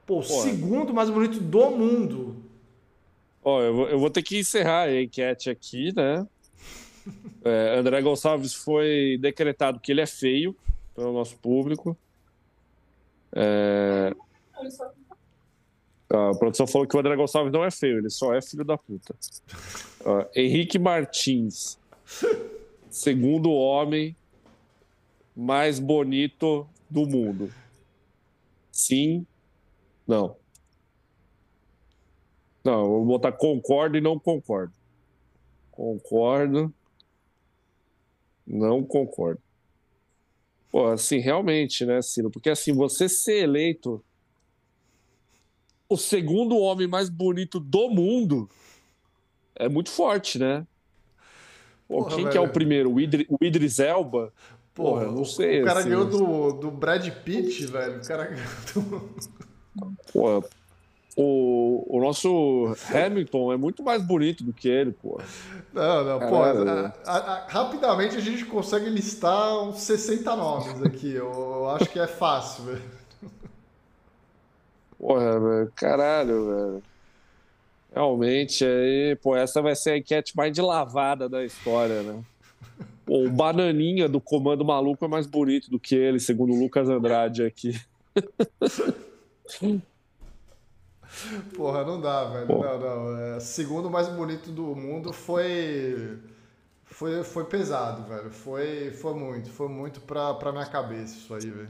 Pô, 0.06 0.20
o 0.20 0.22
segundo 0.22 0.94
mais 0.94 1.10
bonito 1.10 1.40
do 1.40 1.70
mundo. 1.70 2.36
Ó, 3.42 3.60
eu 3.60 3.74
vou, 3.74 3.88
eu 3.88 3.98
vou 3.98 4.08
ter 4.08 4.22
que 4.22 4.38
encerrar 4.38 4.82
a 4.82 5.02
enquete 5.02 5.50
aqui, 5.50 5.94
né? 5.94 6.26
É, 7.44 7.76
André 7.76 8.00
Gonçalves 8.00 8.54
foi 8.54 9.18
decretado 9.20 9.80
que 9.80 9.90
ele 9.90 10.00
é 10.00 10.06
feio 10.06 10.54
pelo 10.94 11.12
nosso 11.12 11.36
público. 11.38 11.96
É... 13.34 14.14
A 16.08 16.30
produção 16.38 16.68
falou 16.68 16.86
que 16.86 16.96
o 16.96 17.00
André 17.00 17.16
Gonçalves 17.16 17.52
não 17.52 17.64
é 17.64 17.70
feio, 17.72 17.98
ele 17.98 18.10
só 18.10 18.32
é 18.32 18.40
filho 18.40 18.64
da 18.64 18.78
puta. 18.78 19.16
Henrique 20.36 20.78
Martins, 20.78 21.76
segundo 22.90 23.50
homem 23.50 24.16
mais 25.34 25.78
bonito 25.78 26.68
do 26.88 27.06
mundo. 27.06 27.52
Sim, 28.70 29.26
não. 30.06 30.36
Não, 32.64 32.88
vou 32.88 33.04
botar 33.04 33.32
concordo 33.32 33.96
e 33.96 34.00
não 34.00 34.18
concordo. 34.18 34.72
Concordo. 35.70 36.72
Não 38.46 38.84
concordo. 38.84 39.40
Pô, 40.70 40.86
assim, 40.86 41.18
realmente, 41.18 41.84
né, 41.84 42.00
Ciro? 42.00 42.30
Porque 42.30 42.50
assim, 42.50 42.72
você 42.72 43.08
ser 43.08 43.42
eleito 43.42 44.02
o 45.88 45.96
segundo 45.96 46.56
homem 46.56 46.86
mais 46.86 47.10
bonito 47.10 47.60
do 47.60 47.90
mundo 47.90 48.48
é 49.54 49.68
muito 49.68 49.90
forte, 49.90 50.38
né? 50.38 50.66
Porra, 51.92 52.08
quem 52.08 52.24
velho. 52.24 52.30
que 52.30 52.38
é 52.38 52.40
o 52.40 52.48
primeiro? 52.48 52.92
O, 52.92 53.00
Idri, 53.00 53.26
o 53.28 53.44
Idris 53.44 53.78
Elba? 53.78 54.32
Porra, 54.74 55.04
Porra 55.04 55.12
não 55.12 55.24
sei. 55.24 55.62
O 55.62 55.64
cara 55.66 55.80
assim, 55.80 55.90
ganhou 55.90 56.06
do, 56.06 56.52
do 56.52 56.70
Brad 56.70 57.06
Pitt, 57.08 57.66
velho. 57.66 57.98
O 57.98 58.06
cara 58.06 58.24
ganhou 58.24 58.48
do... 58.74 59.10
Pô, 60.12 60.44
o, 61.16 61.84
o 61.88 62.00
nosso 62.00 62.74
Hamilton 62.90 63.52
é 63.52 63.56
muito 63.56 63.82
mais 63.82 64.02
bonito 64.02 64.42
do 64.42 64.52
que 64.52 64.68
ele, 64.68 64.92
pô. 64.92 65.20
Não, 65.72 66.04
não, 66.04 66.20
pô. 66.20 66.42
A, 67.06 67.46
rapidamente 67.48 68.16
a 68.16 68.20
gente 68.20 68.46
consegue 68.46 68.88
listar 68.88 69.62
uns 69.62 69.80
60 69.80 70.34
nomes 70.34 70.82
aqui. 70.82 71.12
Eu, 71.12 71.30
eu 71.30 71.70
acho 71.70 71.86
que 71.90 71.98
é 71.98 72.06
fácil, 72.06 72.64
velho. 72.64 72.82
Porra, 74.98 75.38
velho. 75.38 75.72
Caralho, 75.74 76.46
velho. 76.46 76.82
Realmente, 77.94 78.64
aí, 78.64 79.16
pô, 79.16 79.36
essa 79.36 79.60
vai 79.60 79.76
ser 79.76 79.90
a 79.90 79.98
enquete 79.98 80.34
mais 80.36 80.52
de 80.52 80.62
lavada 80.62 81.28
da 81.28 81.44
história, 81.44 82.02
né? 82.02 82.22
Pô, 83.04 83.26
o 83.26 83.30
Bananinha 83.30 84.08
do 84.08 84.20
Comando 84.20 84.64
Maluco 84.64 85.04
é 85.04 85.08
mais 85.08 85.26
bonito 85.26 85.70
do 85.70 85.78
que 85.78 85.94
ele, 85.94 86.18
segundo 86.18 86.54
o 86.54 86.58
Lucas 86.58 86.88
Andrade 86.88 87.44
aqui. 87.44 87.78
Porra, 91.54 91.84
não 91.84 92.00
dá, 92.00 92.24
velho. 92.24 92.46
Porra. 92.46 92.78
Não, 92.78 93.04
não. 93.04 93.18
É, 93.18 93.40
segundo 93.40 93.90
mais 93.90 94.08
bonito 94.08 94.50
do 94.50 94.74
mundo 94.74 95.12
foi. 95.12 96.18
Foi, 96.84 97.22
foi 97.22 97.44
pesado, 97.44 98.04
velho. 98.08 98.30
Foi, 98.30 98.90
foi 98.92 99.14
muito. 99.14 99.50
Foi 99.50 99.68
muito 99.68 100.00
pra, 100.00 100.34
pra 100.34 100.52
minha 100.52 100.66
cabeça 100.66 101.14
isso 101.16 101.34
aí, 101.34 101.50
velho. 101.50 101.68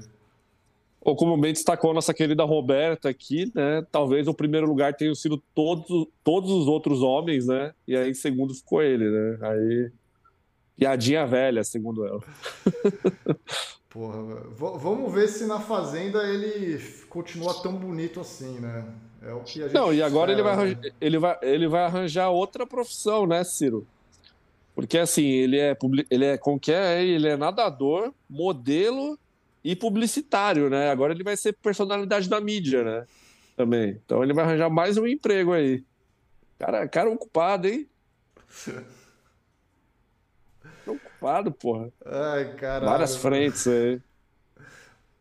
Ou 1.04 1.16
como 1.16 1.36
bem 1.36 1.52
destacou 1.52 1.92
nossa 1.92 2.14
querida 2.14 2.44
Roberta 2.44 3.08
aqui, 3.08 3.50
né? 3.54 3.84
Talvez 3.90 4.28
o 4.28 4.34
primeiro 4.34 4.68
lugar 4.68 4.94
tenha 4.94 5.12
sido 5.16 5.42
todos, 5.52 6.06
todos 6.22 6.50
os 6.50 6.68
outros 6.68 7.02
homens, 7.02 7.46
né? 7.46 7.74
E 7.88 7.96
aí 7.96 8.10
em 8.10 8.14
segundo 8.14 8.54
ficou 8.54 8.80
ele, 8.82 9.10
né? 9.10 9.38
Aí. 9.42 9.90
Piadinha 10.76 11.26
velha, 11.26 11.64
segundo 11.64 12.06
ela. 12.06 12.20
Porra, 13.90 14.22
vamos 14.52 15.12
ver 15.12 15.28
se 15.28 15.44
na 15.44 15.60
Fazenda 15.60 16.22
ele 16.26 16.80
continua 17.10 17.52
tão 17.62 17.74
bonito 17.74 18.20
assim, 18.20 18.58
né? 18.58 18.86
É 19.20 19.34
o 19.34 19.40
que 19.40 19.60
a 19.60 19.64
gente 19.64 19.74
Não, 19.74 19.92
e 19.92 20.02
agora 20.02 20.32
ele 20.32 20.42
vai, 20.42 20.52
arranjar, 20.52 20.80
né? 20.80 20.90
ele, 21.00 21.18
vai, 21.18 21.38
ele 21.42 21.68
vai 21.68 21.84
arranjar 21.84 22.30
outra 22.30 22.66
profissão, 22.66 23.26
né, 23.26 23.44
Ciro? 23.44 23.86
Porque 24.74 24.98
assim, 24.98 25.26
ele 25.26 25.58
é, 25.58 25.76
ele 26.10 26.24
é 26.24 26.38
como 26.38 26.58
que 26.58 26.72
é? 26.72 27.04
Ele 27.04 27.28
é 27.28 27.36
nadador, 27.36 28.12
modelo 28.28 29.18
e 29.64 29.76
publicitário, 29.76 30.68
né? 30.68 30.90
Agora 30.90 31.12
ele 31.12 31.22
vai 31.22 31.36
ser 31.36 31.52
personalidade 31.54 32.28
da 32.28 32.40
mídia, 32.40 32.82
né? 32.82 33.06
Também. 33.56 34.00
Então 34.04 34.22
ele 34.22 34.32
vai 34.32 34.44
arranjar 34.44 34.70
mais 34.70 34.96
um 34.96 35.06
emprego 35.06 35.52
aí. 35.52 35.84
Cara, 36.58 36.88
cara 36.88 37.10
ocupado, 37.10 37.68
hein? 37.68 37.88
ocupado, 40.86 41.52
porra. 41.52 41.92
Ai, 42.04 42.54
caralho. 42.54 42.90
Várias 42.90 43.16
frentes 43.16 43.66
aí. 43.66 44.00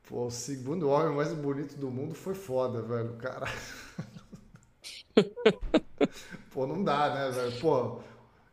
Pô, 0.08 0.26
o 0.26 0.32
segundo 0.32 0.90
homem 0.90 1.16
mais 1.16 1.34
bonito 1.34 1.78
do 1.78 1.90
mundo 1.90 2.14
foi 2.14 2.34
foda, 2.34 2.82
velho. 2.82 3.16
Caralho. 3.18 3.52
Pô, 6.52 6.68
não 6.68 6.84
dá, 6.84 7.14
né, 7.14 7.32
velho? 7.32 7.60
Pô, 7.60 8.00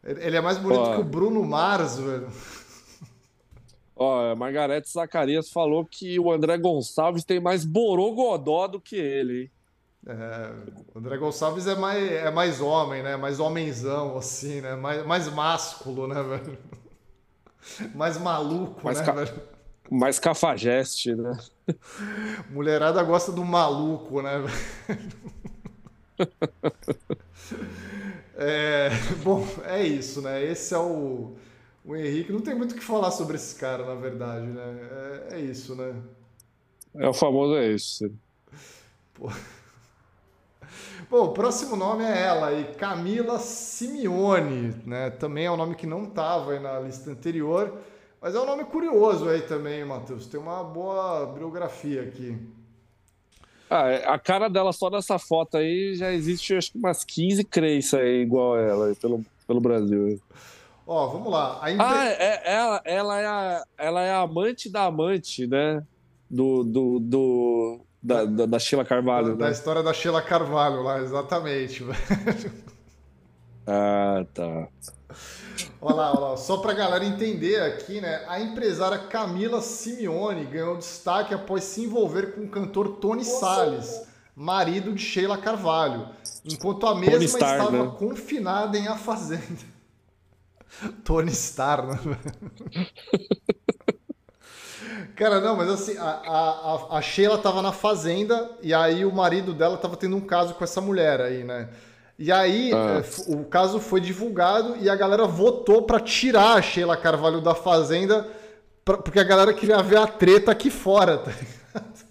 ele 0.05 0.36
é 0.36 0.40
mais 0.40 0.59
bonito 0.59 0.81
Ó, 0.81 0.94
que 0.94 1.01
o 1.01 1.05
Bruno 1.05 1.43
Mars, 1.44 1.98
velho. 1.98 2.28
Ó, 3.99 4.31
a 4.31 4.37
Margarete 4.37 4.89
Zacarias 4.89 5.51
falou 5.51 5.85
que 5.85 6.20
o 6.20 6.31
André 6.31 6.57
Gonçalves 6.57 7.25
tem 7.25 7.41
mais 7.41 7.65
borogodó 7.65 8.69
do 8.69 8.81
que 8.81 8.95
ele, 8.95 9.43
hein? 9.43 9.51
É, 10.07 10.53
o 10.95 10.99
André 11.01 11.19
Gonçalves 11.19 11.66
é 11.66 11.75
mais, 11.75 12.12
é 12.12 12.31
mais 12.31 12.61
homem, 12.61 13.03
né? 13.03 13.16
Mais 13.16 13.41
homenzão, 13.41 14.16
assim, 14.16 14.61
né? 14.61 14.77
Mais, 14.77 15.05
mais 15.05 15.29
másculo, 15.29 16.07
né, 16.07 16.23
velho? 16.23 16.57
Mais 17.93 18.16
maluco, 18.16 18.81
mais 18.85 19.01
né, 19.01 19.05
ca... 19.05 19.12
velho? 19.12 19.43
Mais 19.91 20.19
cafajeste, 20.20 21.16
né? 21.16 21.37
Mulherada 22.51 23.03
gosta 23.03 23.33
do 23.33 23.45
maluco, 23.45 24.23
né, 24.23 24.39
velho? 24.39 25.09
é, 28.37 28.91
bom, 29.25 29.45
é 29.65 29.83
isso, 29.83 30.23
né? 30.23 30.45
Esse 30.45 30.73
é 30.73 30.79
o, 30.79 31.37
o 31.89 31.97
Henrique. 31.97 32.31
Não 32.31 32.40
tem 32.40 32.55
muito 32.55 32.73
o 32.73 32.74
que 32.74 32.85
falar 32.85 33.10
sobre 33.10 33.36
esse 33.36 33.55
cara, 33.55 33.85
na 33.85 33.94
verdade, 33.94 34.47
né? 34.47 34.89
É, 35.31 35.36
é 35.36 35.40
isso, 35.40 35.74
né? 35.74 35.94
É 36.94 37.09
o 37.09 37.15
famoso 37.15 37.56
é 37.56 37.73
isso. 37.73 38.12
Pô. 39.15 39.31
Bom, 41.09 41.24
o 41.24 41.32
próximo 41.32 41.74
nome 41.74 42.05
é 42.05 42.27
ela 42.27 42.48
aí, 42.48 42.74
Camila 42.77 43.39
Simeone, 43.39 44.74
né? 44.85 45.09
Também 45.09 45.47
é 45.47 45.51
um 45.51 45.56
nome 45.56 45.74
que 45.74 45.86
não 45.86 46.05
estava 46.05 46.52
aí 46.52 46.60
na 46.60 46.78
lista 46.81 47.10
anterior, 47.10 47.78
mas 48.20 48.35
é 48.35 48.40
um 48.40 48.44
nome 48.44 48.65
curioso 48.65 49.27
aí 49.27 49.40
também, 49.40 49.82
Matheus. 49.82 50.27
Tem 50.27 50.39
uma 50.39 50.62
boa 50.62 51.24
biografia 51.24 52.02
aqui. 52.02 52.36
Ah, 53.70 53.89
é, 53.89 54.06
a 54.06 54.19
cara 54.19 54.48
dela 54.48 54.73
só 54.73 54.90
nessa 54.90 55.19
foto 55.19 55.56
aí 55.56 55.94
já 55.94 56.12
existe 56.12 56.55
acho 56.55 56.73
que 56.73 56.78
umas 56.78 57.05
15 57.05 57.44
crenças 57.44 58.01
aí 58.01 58.20
igual 58.20 58.55
a 58.55 58.60
ela 58.60 58.86
aí, 58.89 58.94
pelo, 58.94 59.24
pelo 59.47 59.60
Brasil. 59.60 60.20
Ó, 60.90 61.06
vamos 61.09 61.31
lá. 61.31 61.60
A 61.60 61.66
Ah, 61.66 62.06
é, 62.06 62.51
ela, 62.51 62.81
ela, 62.82 63.20
é 63.20 63.27
a, 63.27 63.65
ela 63.77 64.02
é 64.02 64.10
a 64.10 64.20
amante 64.23 64.70
da 64.70 64.86
amante, 64.86 65.47
né? 65.47 65.85
Do, 66.31 66.65
do, 66.65 66.98
do, 66.98 67.81
da, 68.02 68.24
da, 68.24 68.47
da 68.47 68.59
Sheila 68.59 68.86
Carvalho. 68.86 69.27
Da, 69.27 69.32
né? 69.32 69.36
da 69.36 69.51
história 69.51 69.82
da 69.82 69.93
Sheila 69.93 70.23
Carvalho 70.23 70.82
lá, 70.82 71.02
exatamente. 71.02 71.85
ah, 73.69 74.24
tá. 74.32 74.69
Olha 75.78 75.94
lá, 75.94 76.10
olha 76.12 76.20
lá. 76.20 76.36
Só 76.39 76.56
para 76.56 76.73
a 76.73 76.74
galera 76.74 77.05
entender 77.05 77.60
aqui, 77.60 78.01
né? 78.01 78.24
A 78.27 78.40
empresária 78.40 78.97
Camila 78.97 79.60
Simeone 79.60 80.47
ganhou 80.47 80.78
destaque 80.78 81.35
após 81.35 81.65
se 81.65 81.85
envolver 81.85 82.32
com 82.35 82.44
o 82.44 82.48
cantor 82.48 82.97
Tony 82.97 83.27
Salles, 83.27 84.09
marido 84.35 84.94
de 84.94 85.02
Sheila 85.02 85.36
Carvalho, 85.36 86.09
enquanto 86.47 86.86
a 86.86 86.94
mesma 86.94 87.28
Star, 87.28 87.59
estava 87.59 87.85
né? 87.85 87.93
confinada 87.98 88.78
em 88.78 88.89
A 88.89 88.97
Fazenda. 88.97 89.78
Tony 91.05 91.35
Star, 91.35 91.86
né? 91.86 91.99
Cara, 95.15 95.40
não, 95.40 95.57
mas 95.57 95.69
assim, 95.69 95.97
a, 95.99 96.05
a, 96.05 96.99
a 96.99 97.03
Sheila 97.03 97.39
tava 97.39 97.61
na 97.62 97.73
fazenda 97.73 98.51
e 98.62 98.73
aí 98.73 99.05
o 99.05 99.12
marido 99.12 99.53
dela 99.53 99.77
tava 99.77 99.97
tendo 99.97 100.16
um 100.16 100.20
caso 100.20 100.55
com 100.55 100.65
essa 100.65 100.81
mulher 100.81 101.20
aí, 101.20 101.45
né? 101.45 101.69
E 102.19 102.32
aí 102.32 102.73
ah. 102.73 103.01
É, 103.01 103.32
o 103.32 103.45
caso 103.45 103.78
foi 103.78 104.01
divulgado 104.01 104.77
e 104.81 104.90
a 104.90 104.97
galera 104.97 105.27
votou 105.27 105.82
para 105.82 106.01
tirar 106.01 106.55
a 106.55 106.62
Sheila 106.62 106.97
Carvalho 106.97 107.40
da 107.40 107.55
fazenda 107.55 108.27
pra, 108.85 108.99
porque 108.99 109.20
a 109.20 109.24
galera 109.24 109.53
queria 109.53 109.82
ver 109.82 109.99
a 109.99 110.07
treta 110.07 110.51
aqui 110.51 110.70
fora, 110.70 111.19
tá 111.19 111.31
ligado? 111.31 112.09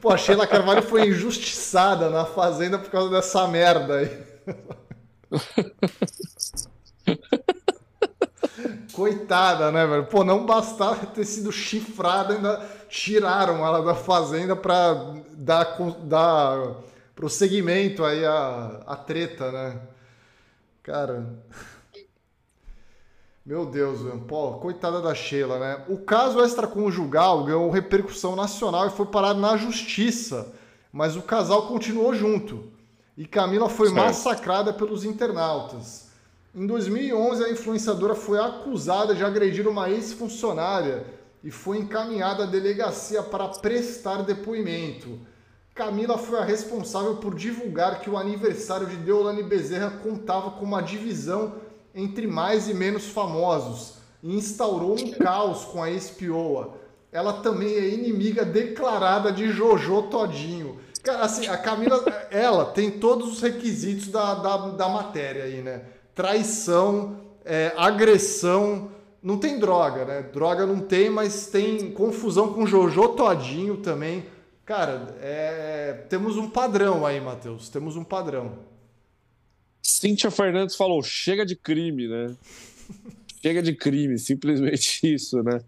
Pô, 0.00 0.10
a 0.10 0.16
Sheila 0.16 0.46
Carvalho 0.46 0.82
foi 0.82 1.08
injustiçada 1.08 2.10
na 2.10 2.24
fazenda 2.24 2.78
por 2.78 2.90
causa 2.90 3.10
dessa 3.10 3.46
merda 3.48 3.96
aí. 3.96 4.18
Coitada, 9.00 9.72
né, 9.72 9.86
velho? 9.86 10.04
Pô, 10.04 10.22
não 10.22 10.44
bastava 10.44 11.06
ter 11.06 11.24
sido 11.24 11.50
chifrada, 11.50 12.34
ainda 12.34 12.62
tiraram 12.86 13.64
ela 13.64 13.82
da 13.82 13.94
fazenda 13.94 14.54
pra 14.54 14.92
dar, 15.32 15.78
dar 16.02 16.74
prosseguimento 17.14 18.04
aí 18.04 18.22
a, 18.26 18.82
a 18.86 18.96
treta, 18.96 19.50
né? 19.50 19.80
Cara. 20.82 21.34
Meu 23.46 23.64
Deus, 23.64 24.02
velho. 24.02 24.20
Pô, 24.20 24.58
coitada 24.58 25.00
da 25.00 25.14
Sheila, 25.14 25.58
né? 25.58 25.82
O 25.88 25.96
caso 25.96 26.44
extraconjugal 26.44 27.44
ganhou 27.44 27.70
repercussão 27.70 28.36
nacional 28.36 28.86
e 28.86 28.90
foi 28.90 29.06
parar 29.06 29.32
na 29.32 29.56
justiça, 29.56 30.52
mas 30.92 31.16
o 31.16 31.22
casal 31.22 31.68
continuou 31.68 32.14
junto. 32.14 32.70
E 33.16 33.26
Camila 33.26 33.70
foi 33.70 33.88
certo. 33.88 34.04
massacrada 34.04 34.74
pelos 34.74 35.06
internautas. 35.06 35.99
Em 36.52 36.66
2011, 36.66 37.44
a 37.44 37.50
influenciadora 37.50 38.16
foi 38.16 38.40
acusada 38.40 39.14
de 39.14 39.24
agredir 39.24 39.68
uma 39.68 39.88
ex-funcionária 39.88 41.04
e 41.44 41.50
foi 41.50 41.78
encaminhada 41.78 42.42
à 42.42 42.46
delegacia 42.46 43.22
para 43.22 43.46
prestar 43.46 44.22
depoimento. 44.22 45.20
Camila 45.72 46.18
foi 46.18 46.40
a 46.40 46.44
responsável 46.44 47.18
por 47.18 47.36
divulgar 47.36 48.00
que 48.00 48.10
o 48.10 48.18
aniversário 48.18 48.88
de 48.88 48.96
Deolane 48.96 49.44
Bezerra 49.44 49.92
contava 50.02 50.50
com 50.50 50.64
uma 50.64 50.82
divisão 50.82 51.54
entre 51.94 52.26
mais 52.26 52.68
e 52.68 52.74
menos 52.74 53.06
famosos 53.06 53.94
e 54.20 54.34
instaurou 54.34 54.98
um 54.98 55.12
caos 55.12 55.64
com 55.66 55.80
a 55.80 55.88
ex-pioa. 55.88 56.74
Ela 57.12 57.34
também 57.34 57.74
é 57.74 57.88
inimiga 57.90 58.44
declarada 58.44 59.30
de 59.30 59.52
Jojo 59.52 60.02
Todinho. 60.02 60.80
Cara, 61.00 61.20
assim, 61.20 61.46
a 61.46 61.56
Camila, 61.56 62.04
ela 62.28 62.64
tem 62.64 62.90
todos 62.90 63.34
os 63.34 63.40
requisitos 63.40 64.08
da, 64.08 64.34
da, 64.34 64.56
da 64.70 64.88
matéria 64.88 65.44
aí, 65.44 65.62
né? 65.62 65.82
Traição, 66.20 67.18
é, 67.46 67.72
agressão. 67.78 68.90
Não 69.22 69.38
tem 69.38 69.58
droga, 69.58 70.04
né? 70.04 70.22
Droga 70.22 70.66
não 70.66 70.80
tem, 70.80 71.08
mas 71.08 71.46
tem 71.46 71.92
confusão 71.92 72.52
com 72.52 72.66
Jojo 72.66 73.08
Todinho 73.08 73.78
também. 73.78 74.26
Cara, 74.66 75.16
é... 75.22 76.04
temos 76.10 76.36
um 76.36 76.50
padrão 76.50 77.06
aí, 77.06 77.18
Matheus. 77.20 77.70
Temos 77.70 77.96
um 77.96 78.04
padrão. 78.04 78.58
Cíntia 79.82 80.30
Fernandes 80.30 80.76
falou: 80.76 81.02
chega 81.02 81.46
de 81.46 81.56
crime, 81.56 82.06
né? 82.06 82.36
chega 83.42 83.62
de 83.62 83.74
crime, 83.74 84.18
simplesmente 84.18 85.00
isso, 85.14 85.42
né? 85.42 85.62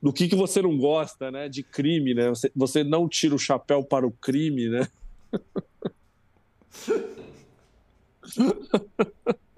Do 0.00 0.12
que, 0.12 0.28
que 0.28 0.36
você 0.36 0.62
não 0.62 0.78
gosta, 0.78 1.32
né? 1.32 1.48
De 1.48 1.64
crime, 1.64 2.14
né? 2.14 2.28
Você, 2.28 2.50
você 2.54 2.84
não 2.84 3.08
tira 3.08 3.34
o 3.34 3.38
chapéu 3.38 3.82
para 3.82 4.06
o 4.06 4.12
crime, 4.12 4.68
né? 4.68 4.88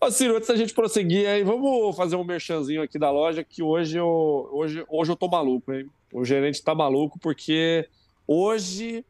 Ô, 0.00 0.10
Ciro, 0.10 0.36
antes 0.36 0.48
da 0.48 0.56
gente 0.56 0.74
prosseguir 0.74 1.28
aí, 1.28 1.42
vamos 1.42 1.96
fazer 1.96 2.16
um 2.16 2.24
merchanzinho 2.24 2.82
aqui 2.82 2.98
da 2.98 3.10
loja, 3.10 3.42
que 3.42 3.62
hoje 3.62 3.96
eu, 3.96 4.48
hoje, 4.52 4.84
hoje 4.88 5.10
eu 5.10 5.16
tô 5.16 5.28
maluco, 5.28 5.72
hein? 5.72 5.88
O 6.12 6.24
gerente 6.24 6.62
tá 6.62 6.74
maluco, 6.74 7.18
porque 7.18 7.88
hoje 8.26 9.04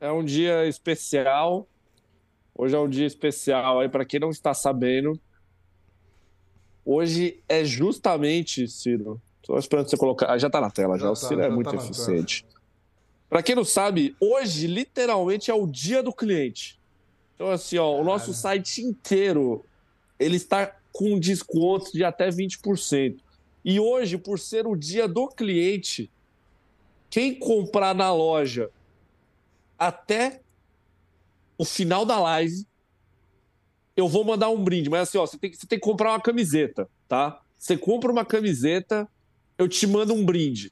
é 0.00 0.10
um 0.10 0.24
dia 0.24 0.66
especial. 0.66 1.66
Hoje 2.54 2.74
é 2.74 2.78
um 2.78 2.88
dia 2.88 3.06
especial 3.06 3.80
aí, 3.80 3.88
para 3.88 4.04
quem 4.04 4.20
não 4.20 4.30
está 4.30 4.52
sabendo. 4.52 5.18
Hoje 6.84 7.42
é 7.48 7.64
justamente, 7.64 8.66
Ciro. 8.68 9.20
Tô 9.42 9.58
esperando 9.58 9.88
você 9.88 9.96
colocar. 9.96 10.30
Ah, 10.30 10.38
já 10.38 10.50
tá 10.50 10.60
na 10.60 10.70
tela, 10.70 10.98
já. 10.98 11.06
já 11.06 11.10
o 11.10 11.14
tá, 11.14 11.28
Ciro 11.28 11.40
é 11.40 11.48
muito 11.48 11.70
tá 11.70 11.76
eficiente. 11.76 12.44
Para 13.28 13.42
quem 13.42 13.54
não 13.54 13.64
sabe, 13.64 14.16
hoje 14.20 14.66
literalmente 14.66 15.50
é 15.50 15.54
o 15.54 15.66
dia 15.66 16.02
do 16.02 16.12
cliente. 16.12 16.79
Então, 17.40 17.50
assim, 17.52 17.78
ó, 17.78 17.98
o 17.98 18.04
nosso 18.04 18.34
site 18.34 18.82
inteiro 18.82 19.64
ele 20.18 20.36
está 20.36 20.76
com 20.92 21.18
descontos 21.18 21.90
de 21.90 22.04
até 22.04 22.28
20%. 22.28 23.18
E 23.64 23.80
hoje, 23.80 24.18
por 24.18 24.38
ser 24.38 24.66
o 24.66 24.76
dia 24.76 25.08
do 25.08 25.26
cliente, 25.26 26.10
quem 27.08 27.34
comprar 27.34 27.94
na 27.94 28.12
loja 28.12 28.68
até 29.78 30.42
o 31.56 31.64
final 31.64 32.04
da 32.04 32.20
live, 32.20 32.66
eu 33.96 34.06
vou 34.06 34.22
mandar 34.22 34.50
um 34.50 34.62
brinde. 34.62 34.90
Mas 34.90 35.08
assim, 35.08 35.16
ó, 35.16 35.24
você 35.24 35.38
tem, 35.38 35.50
você 35.50 35.66
tem 35.66 35.78
que 35.78 35.84
comprar 35.84 36.10
uma 36.10 36.20
camiseta, 36.20 36.90
tá? 37.08 37.40
Você 37.56 37.74
compra 37.74 38.12
uma 38.12 38.24
camiseta, 38.26 39.08
eu 39.56 39.66
te 39.66 39.86
mando 39.86 40.12
um 40.12 40.26
brinde. 40.26 40.70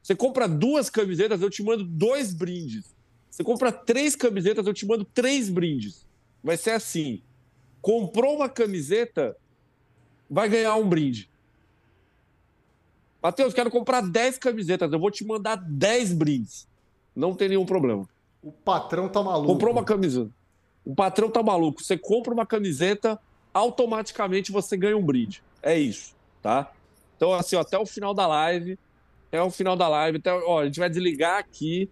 Você 0.00 0.14
compra 0.14 0.46
duas 0.46 0.88
camisetas, 0.88 1.42
eu 1.42 1.50
te 1.50 1.64
mando 1.64 1.82
dois 1.82 2.32
brindes. 2.32 2.94
Você 3.30 3.44
compra 3.44 3.70
três 3.70 4.16
camisetas, 4.16 4.66
eu 4.66 4.74
te 4.74 4.84
mando 4.84 5.04
três 5.04 5.48
brindes. 5.48 6.04
Vai 6.42 6.56
ser 6.56 6.70
assim: 6.70 7.22
comprou 7.80 8.36
uma 8.36 8.48
camiseta, 8.48 9.36
vai 10.28 10.48
ganhar 10.48 10.74
um 10.76 10.88
brinde. 10.88 11.30
Matheus, 13.22 13.52
quero 13.52 13.70
comprar 13.70 14.00
10 14.00 14.38
camisetas, 14.38 14.90
eu 14.90 14.98
vou 14.98 15.10
te 15.10 15.24
mandar 15.24 15.56
10 15.56 16.14
brindes. 16.14 16.66
Não 17.14 17.34
tem 17.34 17.50
nenhum 17.50 17.66
problema. 17.66 18.08
O 18.42 18.50
patrão 18.50 19.08
tá 19.08 19.22
maluco. 19.22 19.52
Comprou 19.52 19.72
uma 19.72 19.84
camiseta. 19.84 20.30
O 20.84 20.94
patrão 20.94 21.30
tá 21.30 21.42
maluco. 21.42 21.82
Você 21.82 21.98
compra 21.98 22.32
uma 22.32 22.46
camiseta, 22.46 23.20
automaticamente 23.52 24.50
você 24.50 24.74
ganha 24.76 24.96
um 24.96 25.04
brinde. 25.04 25.42
É 25.62 25.78
isso, 25.78 26.14
tá? 26.40 26.72
Então, 27.16 27.34
assim, 27.34 27.56
ó, 27.56 27.60
até 27.60 27.78
o 27.78 27.84
final 27.84 28.14
da 28.14 28.26
live. 28.26 28.78
Até 29.28 29.42
o 29.42 29.50
final 29.50 29.76
da 29.76 29.86
live. 29.86 30.16
Até, 30.16 30.32
ó, 30.32 30.60
a 30.60 30.64
gente 30.64 30.80
vai 30.80 30.88
desligar 30.88 31.38
aqui 31.38 31.90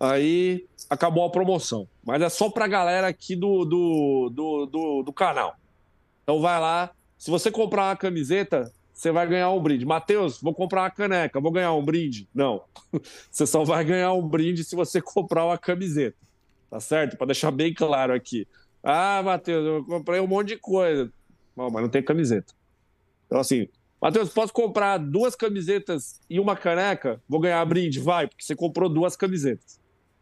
aí 0.00 0.66
acabou 0.88 1.24
a 1.24 1.30
promoção. 1.30 1.86
Mas 2.02 2.22
é 2.22 2.28
só 2.28 2.50
para 2.50 2.64
a 2.64 2.68
galera 2.68 3.06
aqui 3.06 3.36
do, 3.36 3.64
do, 3.64 4.30
do, 4.30 4.66
do, 4.66 5.02
do 5.02 5.12
canal. 5.12 5.56
Então 6.22 6.40
vai 6.40 6.58
lá. 6.58 6.90
Se 7.18 7.30
você 7.30 7.50
comprar 7.50 7.88
uma 7.88 7.96
camiseta, 7.96 8.72
você 9.00 9.12
vai 9.12 9.26
ganhar 9.26 9.50
um 9.50 9.62
brinde. 9.62 9.86
Matheus, 9.86 10.40
vou 10.40 10.54
comprar 10.54 10.82
uma 10.82 10.90
caneca, 10.90 11.40
vou 11.40 11.52
ganhar 11.52 11.72
um 11.72 11.82
brinde? 11.82 12.28
Não. 12.34 12.62
Você 13.30 13.46
só 13.46 13.64
vai 13.64 13.82
ganhar 13.82 14.12
um 14.12 14.28
brinde 14.28 14.62
se 14.62 14.76
você 14.76 15.00
comprar 15.00 15.46
uma 15.46 15.56
camiseta. 15.56 16.18
Tá 16.68 16.80
certo? 16.80 17.16
Para 17.16 17.28
deixar 17.28 17.50
bem 17.50 17.72
claro 17.72 18.12
aqui. 18.12 18.46
Ah, 18.82 19.22
Matheus, 19.24 19.64
eu 19.64 19.84
comprei 19.86 20.20
um 20.20 20.26
monte 20.26 20.48
de 20.48 20.58
coisa. 20.58 21.10
Não, 21.56 21.70
mas 21.70 21.82
não 21.82 21.88
tem 21.88 22.02
camiseta. 22.02 22.52
Então, 23.26 23.40
assim, 23.40 23.68
Matheus, 24.02 24.28
posso 24.28 24.52
comprar 24.52 24.98
duas 24.98 25.34
camisetas 25.34 26.20
e 26.28 26.38
uma 26.38 26.54
caneca? 26.54 27.22
Vou 27.26 27.40
ganhar 27.40 27.64
brinde? 27.64 28.00
Vai, 28.00 28.28
porque 28.28 28.44
você 28.44 28.54
comprou 28.54 28.90
duas 28.90 29.16
camisetas. 29.16 29.79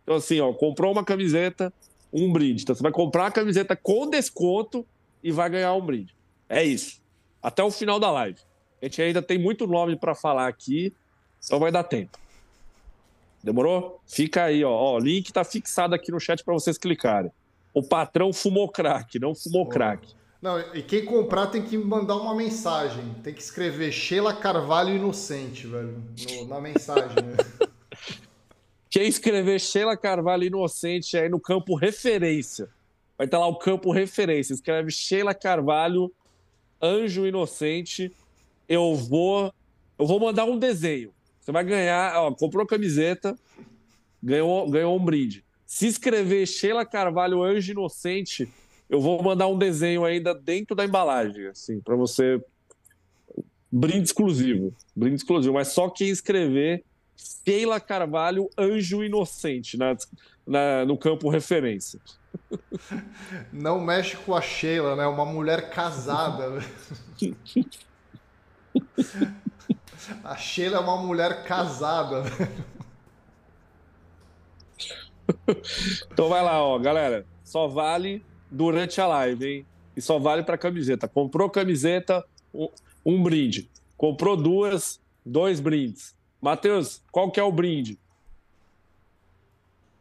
Então, 0.08 0.16
assim, 0.16 0.40
ó, 0.40 0.50
comprou 0.54 0.90
uma 0.90 1.04
camiseta, 1.04 1.70
um 2.10 2.32
brinde. 2.32 2.62
Então, 2.62 2.74
você 2.74 2.82
vai 2.82 2.90
comprar 2.90 3.26
a 3.26 3.30
camiseta 3.30 3.76
com 3.76 4.08
desconto 4.08 4.82
e 5.22 5.30
vai 5.30 5.50
ganhar 5.50 5.74
um 5.74 5.84
brinde. 5.84 6.16
É 6.48 6.64
isso. 6.64 7.02
Até 7.42 7.62
o 7.62 7.70
final 7.70 8.00
da 8.00 8.10
live. 8.10 8.38
A 8.80 8.86
gente 8.86 9.02
ainda 9.02 9.20
tem 9.20 9.36
muito 9.38 9.66
nome 9.66 9.96
para 9.96 10.14
falar 10.14 10.48
aqui, 10.48 10.94
então 11.44 11.58
vai 11.58 11.70
dar 11.70 11.84
tempo. 11.84 12.18
Demorou? 13.44 14.00
Fica 14.06 14.44
aí, 14.44 14.64
ó. 14.64 14.94
O 14.94 14.98
link 14.98 15.30
tá 15.30 15.44
fixado 15.44 15.94
aqui 15.94 16.10
no 16.10 16.18
chat 16.18 16.42
para 16.42 16.54
vocês 16.54 16.78
clicarem. 16.78 17.30
O 17.74 17.82
patrão 17.82 18.32
fumou 18.32 18.66
crack, 18.66 19.18
não 19.18 19.34
fumou 19.34 19.66
Pô. 19.66 19.72
crack. 19.72 20.08
Não, 20.40 20.58
e 20.74 20.82
quem 20.82 21.04
comprar 21.04 21.48
tem 21.48 21.60
que 21.60 21.76
mandar 21.76 22.16
uma 22.16 22.34
mensagem. 22.34 23.14
Tem 23.22 23.34
que 23.34 23.42
escrever 23.42 23.92
Sheila 23.92 24.32
Carvalho 24.32 24.96
Inocente, 24.96 25.66
velho. 25.66 26.02
No, 26.30 26.46
na 26.46 26.62
mensagem, 26.62 27.14
né? 27.22 27.36
Quem 28.90 29.06
escrever 29.06 29.60
Sheila 29.60 29.96
Carvalho 29.96 30.44
Inocente 30.44 31.16
aí 31.16 31.28
no 31.28 31.40
campo 31.40 31.74
referência. 31.74 32.68
Vai 33.16 33.26
estar 33.26 33.38
lá 33.38 33.46
o 33.46 33.56
campo 33.56 33.90
referência. 33.90 34.54
Escreve 34.54 34.90
Sheila 34.90 35.34
Carvalho, 35.34 36.12
Anjo 36.80 37.26
Inocente. 37.26 38.12
Eu 38.68 38.94
vou. 38.94 39.52
Eu 39.98 40.06
vou 40.06 40.20
mandar 40.20 40.44
um 40.44 40.58
desenho. 40.58 41.12
Você 41.40 41.52
vai 41.52 41.64
ganhar. 41.64 42.14
Ó, 42.16 42.32
comprou 42.32 42.66
camiseta, 42.66 43.36
ganhou, 44.22 44.70
ganhou 44.70 44.96
um 44.96 45.04
brinde. 45.04 45.44
Se 45.66 45.86
escrever 45.86 46.46
Sheila 46.46 46.86
Carvalho, 46.86 47.42
Anjo 47.42 47.72
Inocente 47.72 48.48
eu 48.88 49.00
vou 49.00 49.22
mandar 49.22 49.48
um 49.48 49.58
desenho 49.58 50.04
ainda 50.04 50.34
dentro 50.34 50.74
da 50.74 50.84
embalagem, 50.84 51.46
assim, 51.46 51.78
para 51.80 51.94
você. 51.94 52.42
Brinde 53.70 54.04
exclusivo. 54.04 54.74
Brinde 54.96 55.16
exclusivo. 55.16 55.54
Mas 55.54 55.68
só 55.68 55.90
quem 55.90 56.08
escrever 56.08 56.82
Sheila 57.18 57.80
Carvalho, 57.80 58.48
Anjo 58.56 59.02
Inocente, 59.02 59.76
na, 59.76 59.96
na, 60.46 60.84
no 60.84 60.96
campo 60.96 61.28
referência. 61.28 62.00
Não 63.52 63.80
mexe 63.80 64.16
com 64.16 64.34
a 64.34 64.40
Sheila, 64.40 64.94
né? 64.94 65.06
Uma 65.06 65.24
mulher 65.24 65.70
casada. 65.70 66.50
Né? 66.50 66.64
a 70.22 70.36
Sheila 70.36 70.76
é 70.76 70.80
uma 70.80 70.96
mulher 70.98 71.44
casada. 71.44 72.22
Então 76.12 76.28
vai 76.28 76.42
lá, 76.42 76.62
ó, 76.62 76.78
galera. 76.78 77.26
Só 77.42 77.66
vale 77.66 78.24
durante 78.50 79.00
a 79.00 79.06
live, 79.06 79.46
hein? 79.46 79.66
E 79.96 80.00
só 80.00 80.18
vale 80.18 80.42
para 80.42 80.56
camiseta. 80.56 81.08
Comprou 81.08 81.50
camiseta, 81.50 82.24
um, 82.54 82.68
um 83.04 83.22
brinde. 83.22 83.68
Comprou 83.96 84.36
duas, 84.36 85.00
dois 85.24 85.58
brindes. 85.58 86.14
Matheus, 86.40 87.02
qual 87.10 87.30
que 87.30 87.40
é 87.40 87.42
o 87.42 87.52
brinde? 87.52 87.98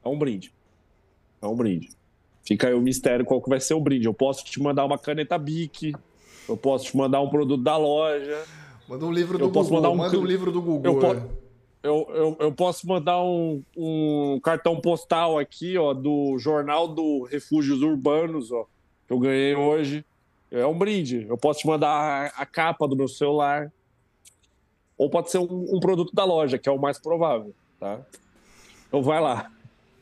É 0.04 0.10
um 0.10 0.18
brinde. 0.18 0.54
É 1.42 1.48
um 1.48 1.56
brinde. 1.56 1.90
Fica 2.44 2.68
aí 2.68 2.74
o 2.74 2.82
mistério 2.82 3.26
qual 3.26 3.42
que 3.42 3.50
vai 3.50 3.60
ser 3.60 3.74
o 3.74 3.82
brinde. 3.82 4.08
Eu 4.08 4.14
posso 4.14 4.46
te 4.46 4.62
mandar 4.62 4.86
uma 4.86 4.98
caneta 4.98 5.38
Bic, 5.38 5.94
eu 6.48 6.56
posso 6.56 6.86
te 6.86 6.98
mandar 6.98 7.20
um 7.22 7.30
produto 7.30 7.62
da 7.62 7.76
loja. 7.76 8.46
Manda 8.88 9.06
um 9.06 9.12
livro 9.12 9.38
do 9.38 9.44
eu 9.44 9.48
Google. 9.48 9.64
Posso 9.64 9.74
mandar 9.74 9.90
um... 9.90 9.96
Manda 9.96 10.18
um 10.18 10.26
livro 10.26 10.52
do 10.52 10.62
Google. 10.62 10.94
Eu, 10.94 11.00
po... 11.00 11.30
eu, 11.84 12.08
eu, 12.10 12.38
eu, 12.40 12.52
posso 12.54 12.88
mandar 12.88 13.22
um, 13.22 13.62
um 13.76 14.40
cartão 14.42 14.80
postal 14.80 15.38
aqui, 15.38 15.78
ó, 15.78 15.94
do 15.94 16.38
Jornal 16.38 16.88
do 16.88 17.24
Refúgios 17.24 17.82
Urbanos, 17.82 18.52
ó, 18.52 18.66
que 19.06 19.14
eu 19.14 19.20
ganhei 19.20 19.56
hoje. 19.56 20.06
É 20.50 20.66
um 20.66 20.78
brinde. 20.78 21.26
Eu 21.28 21.38
posso 21.38 21.60
te 21.60 21.68
mandar 21.68 21.90
a, 21.90 22.26
a 22.42 22.46
capa 22.46 22.88
do 22.88 22.96
meu 22.96 23.10
celular. 23.10 23.72
Ou 24.98 25.10
pode 25.10 25.30
ser 25.30 25.38
um, 25.38 25.76
um, 25.76 25.80
produto 25.80 26.14
da 26.14 26.24
loja, 26.24 26.58
que 26.58 26.68
é 26.68 26.72
o 26.72 26.80
mais 26.80 26.98
provável, 26.98 27.54
tá? 27.80 28.00
Então 28.88 29.02
vai 29.02 29.22
lá. 29.22 29.52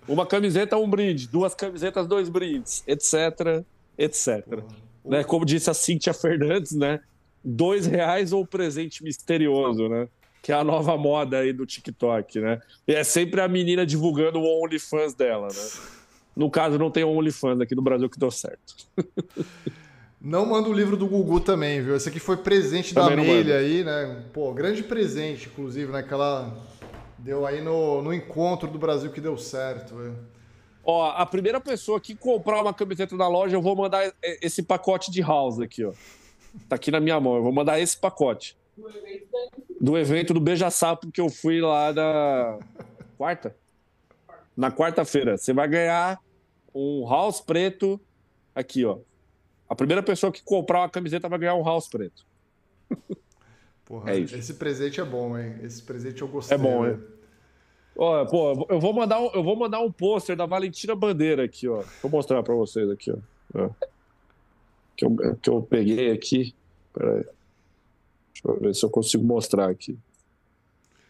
Uma 0.07 0.25
camiseta, 0.25 0.77
um 0.77 0.89
brinde. 0.89 1.27
Duas 1.27 1.53
camisetas, 1.53 2.07
dois 2.07 2.29
brindes, 2.29 2.83
etc, 2.87 3.63
etc. 3.97 4.63
Né? 5.03 5.23
Como 5.23 5.45
disse 5.45 5.69
a 5.69 5.73
Cíntia 5.73 6.13
Fernandes, 6.13 6.71
né? 6.71 7.01
Dois 7.43 7.85
reais 7.85 8.31
ou 8.31 8.45
presente 8.45 9.03
misterioso, 9.03 9.89
né? 9.89 10.07
Que 10.41 10.51
é 10.51 10.55
a 10.55 10.63
nova 10.63 10.95
moda 10.95 11.39
aí 11.39 11.51
do 11.51 11.65
TikTok, 11.65 12.39
né? 12.39 12.61
E 12.87 12.93
é 12.93 13.03
sempre 13.03 13.41
a 13.41 13.47
menina 13.47 13.85
divulgando 13.85 14.39
o 14.39 14.63
OnlyFans 14.63 15.13
dela, 15.13 15.47
né? 15.47 15.69
No 16.35 16.49
caso, 16.49 16.77
não 16.77 16.91
tem 16.91 17.03
OnlyFans 17.03 17.61
aqui 17.61 17.75
no 17.75 17.81
Brasil 17.81 18.09
que 18.09 18.19
deu 18.19 18.31
certo. 18.31 18.75
Não 20.25 20.43
manda 20.43 20.67
o 20.67 20.73
livro 20.73 20.97
do 20.97 21.05
Gugu 21.05 21.39
também, 21.39 21.83
viu? 21.83 21.95
Esse 21.95 22.09
aqui 22.09 22.19
foi 22.19 22.37
presente 22.37 22.95
também 22.95 23.15
da 23.15 23.21
Meilha 23.21 23.57
aí, 23.59 23.83
né? 23.83 24.23
Pô, 24.33 24.51
grande 24.51 24.81
presente, 24.81 25.47
inclusive, 25.47 25.91
né? 25.91 26.01
Que 26.01 26.11
ela 26.11 26.51
deu 27.19 27.45
aí 27.45 27.61
no, 27.61 28.01
no 28.01 28.11
encontro 28.11 28.67
do 28.67 28.79
Brasil 28.79 29.11
que 29.11 29.21
deu 29.21 29.37
certo, 29.37 29.95
velho. 29.95 30.17
Ó, 30.83 31.11
a 31.11 31.27
primeira 31.27 31.61
pessoa 31.61 32.01
que 32.01 32.15
comprar 32.15 32.59
uma 32.59 32.73
camiseta 32.73 33.15
da 33.15 33.27
loja, 33.27 33.55
eu 33.55 33.61
vou 33.61 33.75
mandar 33.75 34.11
esse 34.41 34.63
pacote 34.63 35.11
de 35.11 35.21
house 35.21 35.59
aqui, 35.59 35.85
ó. 35.85 35.93
Tá 36.67 36.75
aqui 36.75 36.89
na 36.89 36.99
minha 36.99 37.19
mão, 37.19 37.35
eu 37.35 37.43
vou 37.43 37.51
mandar 37.51 37.79
esse 37.79 37.95
pacote. 37.95 38.57
Do 39.79 39.95
evento 39.95 40.33
do 40.33 40.39
Beija 40.39 40.71
Sapo 40.71 41.11
que 41.11 41.21
eu 41.21 41.29
fui 41.29 41.61
lá 41.61 41.93
na 41.93 42.57
quarta? 43.15 43.55
Na 44.57 44.71
quarta-feira. 44.71 45.37
Você 45.37 45.53
vai 45.53 45.67
ganhar 45.67 46.19
um 46.73 47.07
house 47.07 47.41
preto 47.41 48.01
aqui, 48.55 48.83
ó. 48.83 48.97
A 49.69 49.75
primeira 49.75 50.03
pessoa 50.03 50.31
que 50.31 50.43
comprar 50.43 50.81
uma 50.81 50.89
camiseta 50.89 51.27
vai 51.27 51.39
ganhar 51.39 51.55
um 51.55 51.63
house 51.63 51.87
preto. 51.87 52.25
Porra, 53.85 54.11
é 54.11 54.19
esse 54.19 54.53
presente 54.55 54.99
é 54.99 55.05
bom, 55.05 55.37
hein? 55.37 55.55
Esse 55.61 55.81
presente 55.81 56.21
eu 56.21 56.27
gostei. 56.27 56.55
É 56.55 56.57
bom, 56.57 56.87
hein? 56.87 56.99
Ó, 57.97 58.25
pô, 58.25 58.67
eu 58.69 58.79
vou 58.79 58.93
mandar 58.93 59.19
um, 59.21 59.29
eu 59.33 59.43
vou 59.43 59.55
mandar 59.55 59.79
um 59.79 59.91
pôster 59.91 60.35
da 60.35 60.45
Valentina 60.45 60.95
Bandeira 60.95 61.43
aqui, 61.43 61.67
ó. 61.67 61.83
Vou 62.01 62.11
mostrar 62.11 62.43
para 62.43 62.53
vocês 62.53 62.89
aqui, 62.89 63.11
ó. 63.11 63.69
Que 64.97 65.05
eu, 65.05 65.15
que 65.41 65.49
eu 65.49 65.61
peguei 65.61 66.11
aqui. 66.11 66.53
Pera 66.93 67.17
aí. 67.17 67.25
Deixa 68.33 68.47
eu 68.47 68.59
ver 68.59 68.75
se 68.75 68.85
eu 68.85 68.89
consigo 68.89 69.23
mostrar 69.23 69.69
aqui. 69.69 69.97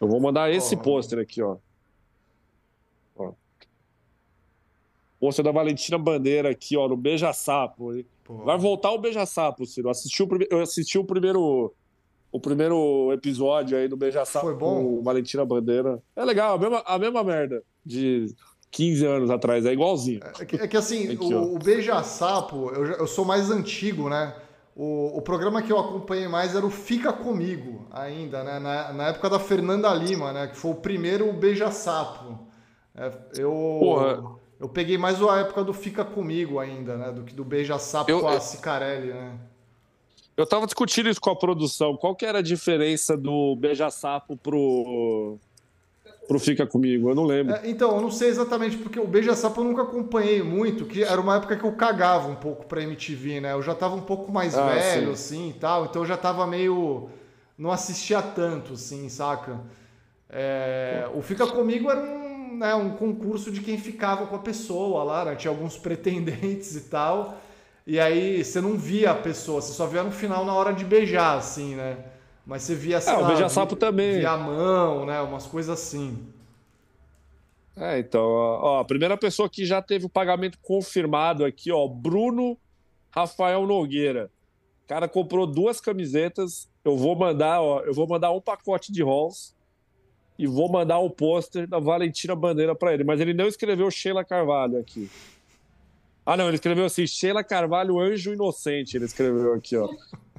Eu 0.00 0.06
vou 0.06 0.20
mandar 0.20 0.52
esse 0.52 0.76
pôster 0.76 1.18
aqui, 1.18 1.42
ó. 1.42 1.56
Pôster 5.18 5.44
da 5.44 5.50
Valentina 5.50 5.98
Bandeira 5.98 6.50
aqui, 6.50 6.76
ó, 6.76 6.88
no 6.88 6.96
Beija 6.96 7.32
Sapo. 7.32 7.92
Vai 8.28 8.58
voltar 8.58 8.90
o 8.90 8.98
Beija-Sapo, 8.98 9.66
Ciro. 9.66 9.88
Assisti 9.88 10.22
o, 10.22 10.28
eu 10.50 10.60
assisti 10.60 10.98
o 10.98 11.04
primeiro 11.04 11.72
o 12.32 12.40
primeiro 12.40 13.10
episódio 13.12 13.78
aí 13.78 13.88
do 13.88 13.96
Beija-Sapo 13.96 14.56
com 14.56 15.02
Valentina 15.02 15.44
Bandeira. 15.44 16.02
É 16.14 16.24
legal, 16.24 16.56
a 16.56 16.58
mesma, 16.58 16.82
a 16.84 16.98
mesma 16.98 17.24
merda 17.24 17.62
de 17.84 18.26
15 18.70 19.06
anos 19.06 19.30
atrás, 19.30 19.64
é 19.64 19.72
igualzinho. 19.72 20.20
É 20.38 20.44
que, 20.44 20.56
é 20.56 20.68
que 20.68 20.76
assim, 20.76 21.12
Aqui, 21.12 21.32
o, 21.32 21.54
o 21.54 21.58
Beija-Sapo, 21.58 22.70
eu, 22.70 22.84
eu 22.84 23.06
sou 23.06 23.24
mais 23.24 23.50
antigo, 23.50 24.10
né? 24.10 24.34
O, 24.74 25.16
o 25.16 25.22
programa 25.22 25.62
que 25.62 25.72
eu 25.72 25.78
acompanhei 25.78 26.28
mais 26.28 26.54
era 26.54 26.66
o 26.66 26.70
Fica 26.70 27.10
Comigo, 27.10 27.86
ainda, 27.90 28.44
né? 28.44 28.58
Na, 28.58 28.92
na 28.92 29.08
época 29.08 29.30
da 29.30 29.38
Fernanda 29.38 29.88
Lima, 29.94 30.32
né? 30.32 30.48
Que 30.48 30.56
foi 30.56 30.72
o 30.72 30.74
primeiro 30.74 31.32
Beija-Sapo. 31.32 32.46
É, 32.94 33.12
eu... 33.38 33.78
Porra. 33.80 34.36
Eu 34.58 34.68
peguei 34.68 34.96
mais 34.96 35.22
a 35.22 35.38
época 35.38 35.62
do 35.62 35.72
Fica 35.74 36.04
Comigo 36.04 36.58
ainda, 36.58 36.96
né? 36.96 37.12
Do 37.12 37.22
que 37.22 37.34
do 37.34 37.44
Beija-Sapo 37.44 38.20
com 38.20 38.28
a 38.28 38.34
eu... 38.34 38.40
Cicarelli, 38.40 39.08
né? 39.08 39.32
Eu 40.36 40.46
tava 40.46 40.66
discutindo 40.66 41.08
isso 41.08 41.20
com 41.20 41.30
a 41.30 41.36
produção. 41.36 41.96
Qual 41.96 42.14
que 42.14 42.26
era 42.26 42.38
a 42.38 42.42
diferença 42.42 43.16
do 43.16 43.56
Beija-Sapo 43.56 44.36
pro, 44.36 45.38
pro 46.28 46.38
Fica 46.38 46.66
Comigo? 46.66 47.08
Eu 47.08 47.14
não 47.14 47.24
lembro. 47.24 47.54
É, 47.54 47.62
então, 47.64 47.94
eu 47.96 48.02
não 48.02 48.10
sei 48.10 48.28
exatamente, 48.28 48.76
porque 48.76 49.00
o 49.00 49.06
Beija-Sapo 49.06 49.60
eu 49.60 49.64
nunca 49.64 49.82
acompanhei 49.82 50.42
muito, 50.42 50.84
que 50.84 51.02
era 51.02 51.18
uma 51.20 51.36
época 51.36 51.56
que 51.56 51.64
eu 51.64 51.72
cagava 51.72 52.28
um 52.28 52.34
pouco 52.34 52.66
pra 52.66 52.82
MTV, 52.82 53.40
né? 53.40 53.52
Eu 53.52 53.62
já 53.62 53.74
tava 53.74 53.94
um 53.94 54.02
pouco 54.02 54.30
mais 54.30 54.56
ah, 54.56 54.66
velho, 54.66 55.16
sim. 55.16 55.36
assim, 55.36 55.50
e 55.50 55.54
tal, 55.54 55.86
então 55.86 56.02
eu 56.02 56.06
já 56.06 56.16
tava 56.16 56.46
meio... 56.46 57.08
Não 57.56 57.70
assistia 57.70 58.20
tanto, 58.20 58.74
assim, 58.74 59.08
saca? 59.08 59.58
É... 60.28 61.08
O 61.14 61.22
Fica 61.22 61.46
Comigo 61.46 61.90
era 61.90 62.00
um 62.00 62.25
né, 62.56 62.74
um 62.74 62.96
concurso 62.96 63.50
de 63.50 63.60
quem 63.60 63.78
ficava 63.78 64.26
com 64.26 64.36
a 64.36 64.38
pessoa 64.38 65.04
lá, 65.04 65.24
né? 65.24 65.36
tinha 65.36 65.50
alguns 65.50 65.76
pretendentes 65.78 66.74
e 66.74 66.82
tal. 66.82 67.38
E 67.86 68.00
aí 68.00 68.42
você 68.42 68.60
não 68.60 68.76
via 68.76 69.12
a 69.12 69.14
pessoa, 69.14 69.60
você 69.60 69.72
só 69.72 69.86
via 69.86 70.02
no 70.02 70.10
final 70.10 70.44
na 70.44 70.52
hora 70.52 70.72
de 70.72 70.84
beijar, 70.84 71.38
assim, 71.38 71.76
né? 71.76 71.96
Mas 72.44 72.62
você 72.62 72.74
via, 72.74 72.98
é, 72.98 73.12
lá, 73.12 73.28
beija 73.28 73.48
sapo 73.48 73.76
também. 73.76 74.18
Via 74.18 74.30
a 74.30 74.38
mão, 74.38 75.06
né? 75.06 75.20
Umas 75.20 75.46
coisas 75.46 75.80
assim. 75.80 76.16
É, 77.76 77.98
então, 77.98 78.24
ó, 78.24 78.80
a 78.80 78.84
primeira 78.84 79.16
pessoa 79.16 79.48
que 79.48 79.64
já 79.64 79.82
teve 79.82 80.06
o 80.06 80.08
pagamento 80.08 80.58
confirmado 80.62 81.44
aqui, 81.44 81.70
ó, 81.70 81.86
Bruno 81.86 82.56
Rafael 83.10 83.66
Nogueira. 83.66 84.30
O 84.84 84.88
cara 84.88 85.08
comprou 85.08 85.46
duas 85.46 85.80
camisetas. 85.80 86.68
Eu 86.84 86.96
vou 86.96 87.16
mandar, 87.16 87.60
ó, 87.60 87.80
eu 87.80 87.92
vou 87.92 88.06
mandar 88.06 88.30
um 88.30 88.40
pacote 88.40 88.92
de 88.92 89.02
rolls 89.02 89.55
e 90.38 90.46
vou 90.46 90.70
mandar 90.70 90.98
o 90.98 91.10
pôster 91.10 91.66
da 91.66 91.78
Valentina 91.78 92.34
Bandeira 92.34 92.74
para 92.74 92.92
ele. 92.92 93.04
Mas 93.04 93.20
ele 93.20 93.32
não 93.32 93.46
escreveu 93.46 93.90
Sheila 93.90 94.24
Carvalho 94.24 94.78
aqui. 94.78 95.10
Ah, 96.24 96.36
não, 96.36 96.48
ele 96.48 96.56
escreveu 96.56 96.84
assim: 96.84 97.06
Sheila 97.06 97.44
Carvalho, 97.44 97.98
anjo 97.98 98.32
inocente. 98.32 98.96
Ele 98.96 99.04
escreveu 99.04 99.54
aqui, 99.54 99.76
ó. 99.76 99.88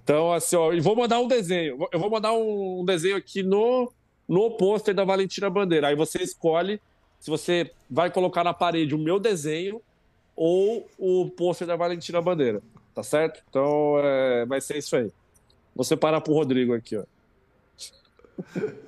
Então, 0.03 0.32
assim, 0.32 0.56
ó, 0.56 0.72
e 0.74 0.80
vou 0.80 0.95
mandar 0.95 1.19
um 1.19 1.28
desenho. 1.28 1.88
Eu 1.91 1.99
vou 1.99 2.10
mandar 2.10 2.34
um 2.34 2.84
desenho 2.86 3.15
aqui 3.15 3.41
no, 3.44 3.91
no 4.28 4.52
pôster 4.52 4.94
da 4.94 5.03
Valentina 5.03 5.49
Bandeira. 5.49 5.88
Aí 5.88 5.95
você 5.95 6.22
escolhe 6.22 6.80
se 7.19 7.30
você 7.30 7.72
vai 7.90 8.11
colocar 8.11 8.44
na 8.44 8.53
parede 8.53 8.95
o 8.95 8.99
meu 8.99 9.19
desenho 9.19 9.82
ou 10.36 10.88
o 10.98 11.30
pôster 11.30 11.68
da 11.68 11.76
Valentina 11.76 12.22
Bandeira. 12.22 12.61
Tá 12.94 13.03
certo? 13.03 13.44
Então, 13.49 13.99
é, 13.99 14.45
vai 14.45 14.61
ser 14.61 14.78
isso 14.78 14.95
aí. 14.95 15.11
Vou 15.76 15.84
separar 15.84 16.22
pro 16.22 16.34
Rodrigo 16.34 16.74
aqui, 16.74 16.98
ó. 16.98 17.03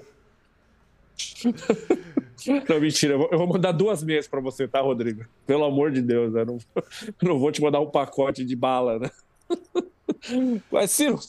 Não, 2.69 2.79
mentira. 2.79 3.15
Eu 3.15 3.37
vou 3.37 3.47
mandar 3.47 3.71
duas 3.71 4.03
meias 4.03 4.27
para 4.27 4.39
você, 4.39 4.67
tá, 4.67 4.79
Rodrigo? 4.79 5.25
Pelo 5.45 5.65
amor 5.65 5.91
de 5.91 6.01
Deus, 6.01 6.33
eu 6.33 6.45
não, 6.45 6.57
eu 6.75 7.27
não 7.27 7.39
vou 7.39 7.51
te 7.51 7.61
mandar 7.61 7.81
um 7.81 7.89
pacote 7.89 8.45
de 8.45 8.55
bala, 8.55 8.99
né? 8.99 9.11
Mas, 10.71 10.91
Ciro, 10.91 11.19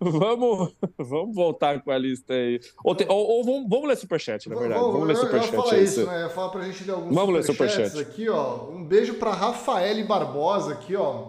vamos, 0.00 0.74
vamos 0.98 1.34
voltar 1.34 1.80
com 1.82 1.90
a 1.90 1.98
lista 1.98 2.34
aí. 2.34 2.60
Ou, 2.82 2.94
te, 2.94 3.06
ou, 3.08 3.16
ou 3.16 3.44
vamos, 3.44 3.68
vamos 3.68 3.88
ler 3.88 3.96
superchat, 3.96 4.48
na 4.48 4.56
verdade. 4.56 4.80
Vamos, 4.80 4.92
vamos 4.94 5.08
ler 5.08 5.16
superchat. 5.16 5.52
Eu 5.52 5.58
ia 5.58 5.64
falar 5.64 5.82
isso, 5.82 6.06
né? 6.06 6.24
Eu 6.24 6.30
falar 6.30 6.48
pra 6.48 6.62
gente 6.62 6.84
ler 6.84 6.92
alguns 6.92 7.14
vamos 7.14 7.34
ler 7.34 7.44
superchats 7.44 7.98
aqui, 7.98 8.28
ó. 8.28 8.68
Um 8.70 8.84
beijo 8.84 9.14
pra 9.14 9.32
Rafael 9.32 10.04
Barbosa 10.06 10.72
aqui, 10.72 10.96
ó. 10.96 11.28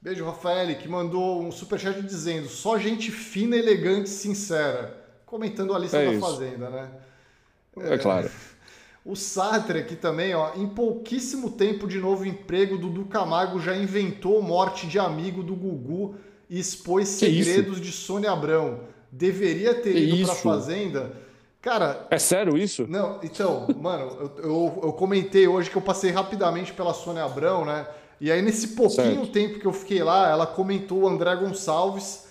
Beijo, 0.00 0.24
Rafael, 0.24 0.74
que 0.76 0.88
mandou 0.88 1.42
um 1.42 1.50
superchat 1.50 2.00
dizendo 2.00 2.48
só 2.48 2.78
gente 2.78 3.10
fina, 3.10 3.56
elegante 3.56 4.06
e 4.06 4.12
sincera. 4.12 5.04
Comentando 5.24 5.74
a 5.74 5.78
lista 5.78 5.98
é 5.98 6.06
da 6.06 6.12
isso. 6.12 6.20
Fazenda, 6.20 6.70
né? 6.70 6.90
É, 7.80 7.98
claro. 7.98 8.30
O 9.04 9.14
Sartre 9.14 9.78
aqui 9.78 9.94
também, 9.94 10.34
ó. 10.34 10.54
Em 10.56 10.66
pouquíssimo 10.66 11.50
tempo 11.52 11.86
de 11.86 11.98
novo 11.98 12.26
emprego, 12.26 12.76
Dudu 12.76 13.04
Camargo 13.04 13.60
já 13.60 13.76
inventou 13.76 14.42
morte 14.42 14.86
de 14.86 14.98
amigo 14.98 15.42
do 15.42 15.54
Gugu 15.54 16.16
e 16.50 16.58
expôs 16.58 17.08
segredos 17.08 17.80
de 17.80 17.92
Sônia 17.92 18.32
Abrão. 18.32 18.80
Deveria 19.12 19.74
ter 19.74 19.92
que 19.92 20.00
ido 20.00 20.16
isso? 20.16 20.32
pra 20.32 20.34
Fazenda. 20.34 21.12
Cara. 21.62 22.06
É 22.10 22.18
sério 22.18 22.56
isso? 22.56 22.86
Não, 22.88 23.18
então, 23.22 23.66
mano, 23.80 24.32
eu, 24.38 24.44
eu, 24.44 24.80
eu, 24.84 24.92
comentei 24.92 25.48
hoje 25.48 25.70
que 25.70 25.76
eu 25.76 25.82
passei 25.82 26.10
rapidamente 26.10 26.72
pela 26.72 26.94
Sônia 26.94 27.24
Abrão, 27.24 27.64
né? 27.64 27.86
E 28.20 28.30
aí, 28.30 28.40
nesse 28.40 28.68
pouquinho 28.68 29.24
certo. 29.24 29.32
tempo 29.32 29.58
que 29.58 29.66
eu 29.66 29.72
fiquei 29.72 30.02
lá, 30.02 30.30
ela 30.30 30.46
comentou 30.46 31.02
o 31.02 31.08
André 31.08 31.34
Gonçalves. 31.36 32.25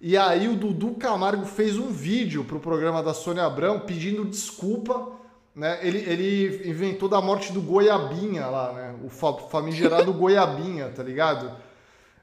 E 0.00 0.16
aí, 0.16 0.48
o 0.48 0.56
Dudu 0.56 0.94
Camargo 0.94 1.44
fez 1.44 1.76
um 1.76 1.90
vídeo 1.90 2.44
pro 2.44 2.60
programa 2.60 3.02
da 3.02 3.12
Sônia 3.12 3.44
Abrão 3.44 3.80
pedindo 3.80 4.24
desculpa 4.24 5.18
né? 5.58 5.80
Ele, 5.82 5.98
ele 5.98 6.70
inventou 6.70 7.08
da 7.08 7.20
morte 7.20 7.52
do 7.52 7.60
Goiabinha 7.60 8.46
lá, 8.46 8.72
né? 8.72 8.94
O 9.02 9.08
famigerado 9.08 10.12
Goiabinha, 10.14 10.88
tá 10.94 11.02
ligado? 11.02 11.50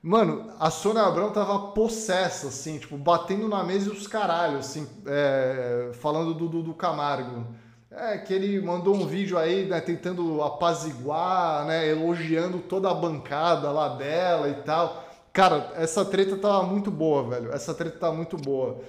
Mano, 0.01 0.53
a 0.57 0.69
Sônia 0.69 1.01
Abrão 1.01 1.31
tava 1.31 1.59
possessa, 1.73 2.47
assim, 2.47 2.77
tipo, 2.77 2.95
batendo 2.97 3.49
na 3.49 3.61
mesa 3.61 3.89
e 3.89 3.91
os 3.91 4.07
caralhos, 4.07 4.59
assim, 4.59 4.87
é, 5.05 5.89
falando 5.95 6.33
do, 6.33 6.47
do, 6.47 6.73
Camargo. 6.73 7.45
É, 7.91 8.17
que 8.19 8.33
ele 8.33 8.61
mandou 8.61 8.95
um 8.95 9.05
vídeo 9.05 9.37
aí, 9.37 9.65
né, 9.65 9.81
tentando 9.81 10.41
apaziguar, 10.41 11.65
né, 11.65 11.89
elogiando 11.89 12.59
toda 12.59 12.89
a 12.89 12.93
bancada 12.93 13.69
lá 13.69 13.89
dela 13.89 14.47
e 14.47 14.55
tal. 14.63 15.04
Cara, 15.35 15.71
essa 15.75 16.03
treta 16.05 16.37
tava 16.37 16.63
muito 16.63 16.89
boa, 16.89 17.29
velho. 17.29 17.51
Essa 17.51 17.73
treta 17.73 17.99
tava 17.99 18.15
muito 18.15 18.37
boa. 18.37 18.79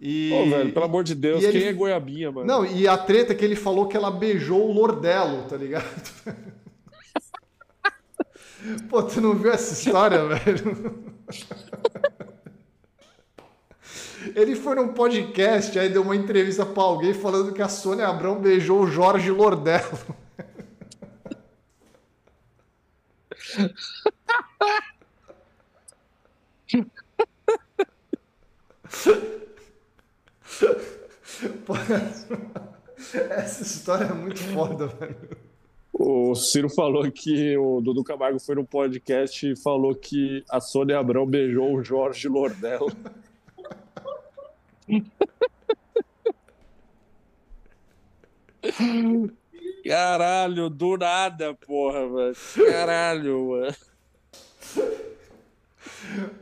E, 0.00 0.28
Pô, 0.28 0.50
velho, 0.50 0.72
pelo 0.72 0.86
amor 0.86 1.04
de 1.04 1.14
Deus, 1.14 1.46
quem 1.46 1.68
é 1.68 1.72
goiabinha, 1.72 2.32
mano? 2.32 2.44
Não, 2.44 2.66
e 2.66 2.88
a 2.88 2.98
treta 2.98 3.32
é 3.32 3.36
que 3.36 3.44
ele 3.44 3.54
falou 3.54 3.86
que 3.86 3.96
ela 3.96 4.10
beijou 4.10 4.68
o 4.68 4.72
Lordelo, 4.72 5.44
tá 5.44 5.56
ligado? 5.56 5.84
Pô, 8.90 9.04
tu 9.04 9.20
não 9.20 9.36
viu 9.36 9.52
essa 9.52 9.72
história, 9.72 10.24
velho? 10.34 11.14
Ele 14.34 14.56
foi 14.56 14.74
num 14.74 14.94
podcast, 14.94 15.78
aí 15.78 15.88
deu 15.88 16.02
uma 16.02 16.16
entrevista 16.16 16.66
pra 16.66 16.82
alguém 16.82 17.14
falando 17.14 17.52
que 17.52 17.62
a 17.62 17.68
Sônia 17.68 18.08
Abrão 18.08 18.40
beijou 18.40 18.80
o 18.80 18.88
Jorge 18.88 19.30
Lordelo. 19.30 19.96
Essa 33.12 33.62
história 33.62 34.04
é 34.04 34.12
muito 34.12 34.40
foda, 34.52 34.86
velho. 34.86 35.16
O 35.92 36.34
Ciro 36.34 36.68
falou 36.68 37.10
que 37.10 37.56
o 37.56 37.80
Dudu 37.80 38.02
Camargo 38.02 38.40
foi 38.40 38.56
no 38.56 38.64
podcast 38.64 39.46
e 39.46 39.56
falou 39.56 39.94
que 39.94 40.44
a 40.50 40.60
Sônia 40.60 40.98
Abrão 40.98 41.24
beijou 41.24 41.74
o 41.74 41.84
Jorge 41.84 42.28
Lordelo. 42.28 42.90
Caralho, 49.86 50.68
do 50.68 50.96
nada, 50.96 51.54
porra, 51.54 52.08
velho. 52.08 52.36
Caralho, 52.66 53.48
mano. 53.50 53.74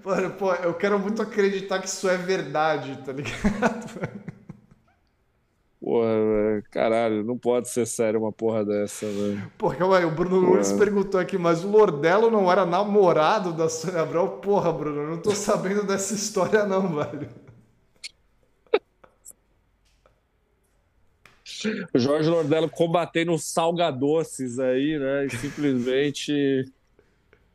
Mano, 0.05 0.31
pô, 0.33 0.53
eu 0.55 0.75
quero 0.75 0.99
muito 0.99 1.23
acreditar 1.23 1.79
que 1.79 1.89
isso 1.89 2.09
é 2.09 2.17
verdade, 2.17 2.99
tá 3.05 3.13
ligado? 3.13 4.09
Porra. 5.81 6.63
Caralho, 6.71 7.25
não 7.25 7.37
pode 7.37 7.69
ser 7.69 7.87
sério 7.87 8.21
uma 8.21 8.33
porra 8.33 8.65
dessa, 8.65 9.05
velho. 9.05 9.51
Pô, 9.59 9.71
calma 9.71 9.99
aí, 9.99 10.05
o 10.05 10.11
Bruno 10.11 10.41
Nunes 10.41 10.73
perguntou 10.73 11.21
aqui, 11.21 11.37
mas 11.37 11.65
o 11.65 11.69
Lordelo 11.69 12.31
não 12.31 12.51
era 12.51 12.65
namorado 12.65 13.53
da 13.53 13.69
Sônia 13.69 14.03
Abrão? 14.03 14.39
Porra, 14.39 14.73
Bruno, 14.73 15.03
eu 15.03 15.09
não 15.09 15.19
tô 15.19 15.33
sabendo 15.33 15.85
dessa 15.85 16.15
história 16.15 16.65
não, 16.65 16.95
velho. 16.95 17.29
O 21.95 21.99
Jorge 21.99 22.29
Lordelo 22.29 22.69
combatendo 22.69 23.37
salgadoces 23.39 24.59
aí, 24.59 24.99
né? 24.99 25.27
E 25.27 25.31
simplesmente 25.31 26.65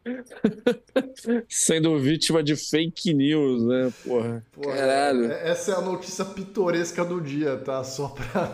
Sendo 1.47 1.97
vítima 1.99 2.43
de 2.43 2.55
fake 2.55 3.13
news, 3.13 3.63
né? 3.63 3.91
Porra. 4.05 4.45
Porra 4.51 4.75
Caralho. 4.75 5.31
É, 5.31 5.49
essa 5.49 5.71
é 5.71 5.75
a 5.75 5.81
notícia 5.81 6.25
pitoresca 6.25 7.03
do 7.03 7.21
dia, 7.21 7.57
tá? 7.57 7.83
Só 7.83 8.09
pra. 8.09 8.53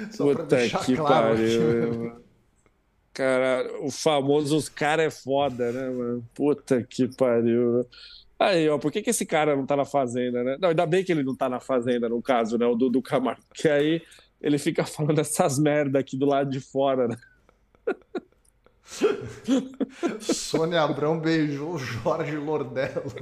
Só 0.12 0.24
Puta 0.24 0.44
pra 0.44 0.58
deixar 0.58 0.84
que 0.84 0.94
claro. 0.94 1.36
Pariu, 1.36 2.22
Caralho, 3.12 3.84
o 3.84 3.90
famoso 3.90 4.56
os 4.56 4.68
cara 4.68 5.02
é 5.02 5.10
foda, 5.10 5.72
né, 5.72 5.90
mano? 5.90 6.24
Puta 6.32 6.82
que 6.82 7.08
pariu. 7.08 7.84
Aí, 8.38 8.68
ó, 8.68 8.78
por 8.78 8.90
que, 8.90 9.02
que 9.02 9.10
esse 9.10 9.26
cara 9.26 9.54
não 9.54 9.66
tá 9.66 9.76
na 9.76 9.84
fazenda, 9.84 10.42
né? 10.42 10.56
Não, 10.58 10.70
ainda 10.70 10.86
bem 10.86 11.04
que 11.04 11.12
ele 11.12 11.22
não 11.22 11.34
tá 11.34 11.48
na 11.48 11.60
fazenda, 11.60 12.08
no 12.08 12.22
caso, 12.22 12.56
né? 12.56 12.64
O 12.66 12.74
Dudu 12.74 13.02
Camargo. 13.02 13.42
Que 13.52 13.68
aí 13.68 14.02
ele 14.40 14.58
fica 14.58 14.84
falando 14.86 15.18
essas 15.18 15.58
merda 15.58 15.98
aqui 15.98 16.16
do 16.16 16.24
lado 16.24 16.50
de 16.50 16.60
fora, 16.60 17.08
né? 17.08 17.16
Sônia 20.20 20.82
Abrão 20.82 21.18
beijou 21.18 21.78
Jorge 21.78 22.36
Lordello. 22.36 23.12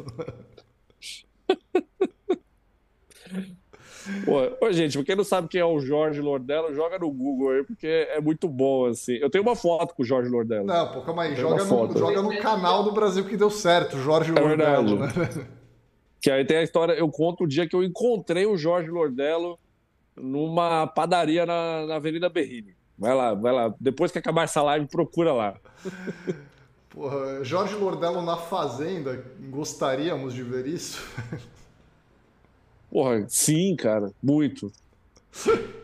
Pô, 4.24 4.66
ô, 4.66 4.72
gente, 4.72 4.96
pra 4.96 5.04
quem 5.04 5.16
não 5.16 5.24
sabe 5.24 5.48
quem 5.48 5.60
é 5.60 5.64
o 5.64 5.80
Jorge 5.80 6.20
Lordello, 6.20 6.74
joga 6.74 6.98
no 6.98 7.10
Google 7.10 7.50
aí, 7.50 7.64
porque 7.64 7.86
é 7.86 8.20
muito 8.20 8.48
bom, 8.48 8.86
assim. 8.86 9.14
Eu 9.14 9.28
tenho 9.28 9.44
uma 9.44 9.54
foto 9.54 9.94
com 9.94 10.02
o 10.02 10.06
Jorge 10.06 10.30
Lordello. 10.30 10.66
Não, 10.66 10.92
pô, 10.92 11.02
calma 11.02 11.24
aí. 11.24 11.36
Joga 11.36 11.64
no, 11.64 11.98
joga 11.98 12.22
no, 12.22 12.38
canal 12.38 12.84
do 12.84 12.92
Brasil 12.92 13.24
que 13.24 13.36
deu 13.36 13.50
certo, 13.50 13.98
Jorge 13.98 14.32
é 14.34 14.40
Lordello, 14.40 14.98
né? 14.98 15.08
Que 16.20 16.30
aí 16.30 16.44
tem 16.44 16.56
a 16.56 16.62
história, 16.62 16.94
eu 16.94 17.08
conto 17.10 17.44
o 17.44 17.46
dia 17.46 17.68
que 17.68 17.76
eu 17.76 17.84
encontrei 17.84 18.44
o 18.44 18.56
Jorge 18.56 18.90
Lordello 18.90 19.58
numa 20.16 20.86
padaria 20.86 21.46
na, 21.46 21.86
na 21.86 21.96
Avenida 21.96 22.28
Berrini. 22.28 22.77
Vai 22.98 23.14
lá, 23.14 23.32
vai 23.34 23.52
lá. 23.52 23.74
Depois 23.78 24.10
que 24.10 24.18
acabar 24.18 24.42
essa 24.42 24.60
live, 24.62 24.86
procura 24.86 25.32
lá. 25.32 25.54
Porra, 26.90 27.44
Jorge 27.44 27.74
Lordello 27.74 28.22
na 28.22 28.36
Fazenda, 28.36 29.24
gostaríamos 29.50 30.34
de 30.34 30.42
ver 30.42 30.66
isso? 30.66 31.00
Porra, 32.90 33.24
sim, 33.28 33.76
cara, 33.76 34.10
muito. 34.22 34.72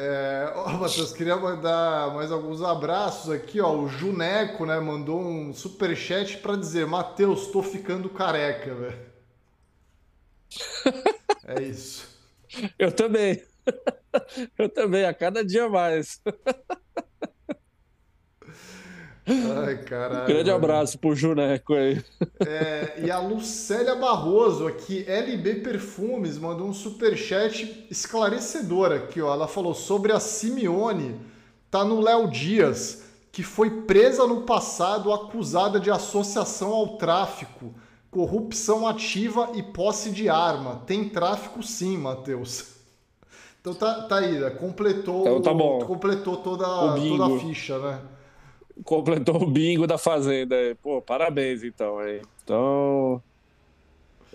É, 0.00 0.52
ó, 0.54 0.74
Matheus, 0.74 1.12
queria 1.12 1.36
mandar 1.36 2.14
mais 2.14 2.30
alguns 2.30 2.62
abraços 2.62 3.32
aqui, 3.32 3.60
ó. 3.60 3.76
O 3.76 3.88
Juneco, 3.88 4.64
né, 4.64 4.78
mandou 4.78 5.20
um 5.20 5.52
super 5.52 5.96
chat 5.96 6.38
para 6.38 6.54
dizer: 6.54 6.86
Matheus, 6.86 7.48
tô 7.48 7.64
ficando 7.64 8.08
careca, 8.08 8.72
velho. 8.76 8.98
É 11.44 11.60
isso. 11.62 12.06
Eu 12.78 12.92
também. 12.92 13.42
Eu 14.58 14.68
também, 14.68 15.04
a 15.04 15.14
cada 15.14 15.44
dia 15.44 15.68
mais. 15.68 16.20
Ai, 19.28 19.76
caralho. 19.82 20.22
Um 20.22 20.26
grande 20.26 20.50
abraço 20.50 20.98
pro 20.98 21.14
Juneco 21.14 21.74
aí. 21.74 22.02
É, 22.40 22.94
e 23.04 23.10
a 23.10 23.18
Lucélia 23.18 23.94
Barroso 23.94 24.66
aqui, 24.66 25.04
LB 25.06 25.56
Perfumes, 25.56 26.38
mandou 26.38 26.66
um 26.66 26.72
superchat 26.72 27.86
esclarecedor 27.90 28.92
aqui, 28.92 29.20
ó. 29.20 29.32
Ela 29.32 29.46
falou 29.46 29.74
sobre 29.74 30.12
a 30.12 30.20
Simeone, 30.20 31.20
tá 31.70 31.84
no 31.84 32.00
Léo 32.00 32.30
Dias, 32.30 33.02
que 33.30 33.42
foi 33.42 33.82
presa 33.82 34.26
no 34.26 34.42
passado 34.42 35.12
acusada 35.12 35.78
de 35.78 35.90
associação 35.90 36.72
ao 36.72 36.96
tráfico, 36.96 37.74
corrupção 38.10 38.86
ativa 38.86 39.50
e 39.54 39.62
posse 39.62 40.10
de 40.10 40.30
arma. 40.30 40.82
Tem 40.86 41.06
tráfico 41.06 41.62
sim, 41.62 41.98
Matheus. 41.98 42.77
Então 43.70 43.74
tá, 43.74 44.02
tá 44.02 44.18
aí, 44.18 44.38
né? 44.38 44.50
completou, 44.50 45.20
então, 45.22 45.42
tá 45.42 45.52
bom. 45.52 45.78
completou 45.80 46.36
toda, 46.38 46.64
toda 46.64 47.26
a 47.26 47.38
ficha, 47.38 47.78
né? 47.78 48.00
Completou 48.84 49.42
o 49.42 49.46
bingo 49.50 49.86
da 49.86 49.98
Fazenda. 49.98 50.56
Pô, 50.82 51.02
parabéns 51.02 51.62
então, 51.62 51.98
aí. 51.98 52.22
Então. 52.42 53.22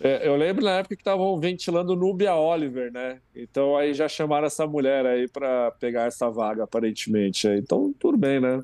É, 0.01 0.27
eu 0.27 0.35
lembro 0.35 0.65
na 0.65 0.79
época 0.79 0.95
que 0.95 1.01
estavam 1.01 1.39
ventilando 1.39 1.95
Nubia 1.95 2.35
Oliver, 2.35 2.91
né? 2.91 3.21
Então 3.33 3.77
aí 3.77 3.93
já 3.93 4.07
chamaram 4.07 4.47
essa 4.47 4.67
mulher 4.67 5.05
aí 5.05 5.27
para 5.27 5.71
pegar 5.79 6.07
essa 6.07 6.29
vaga, 6.29 6.63
aparentemente. 6.63 7.47
Então, 7.47 7.93
tudo 7.97 8.17
bem, 8.17 8.39
né? 8.39 8.61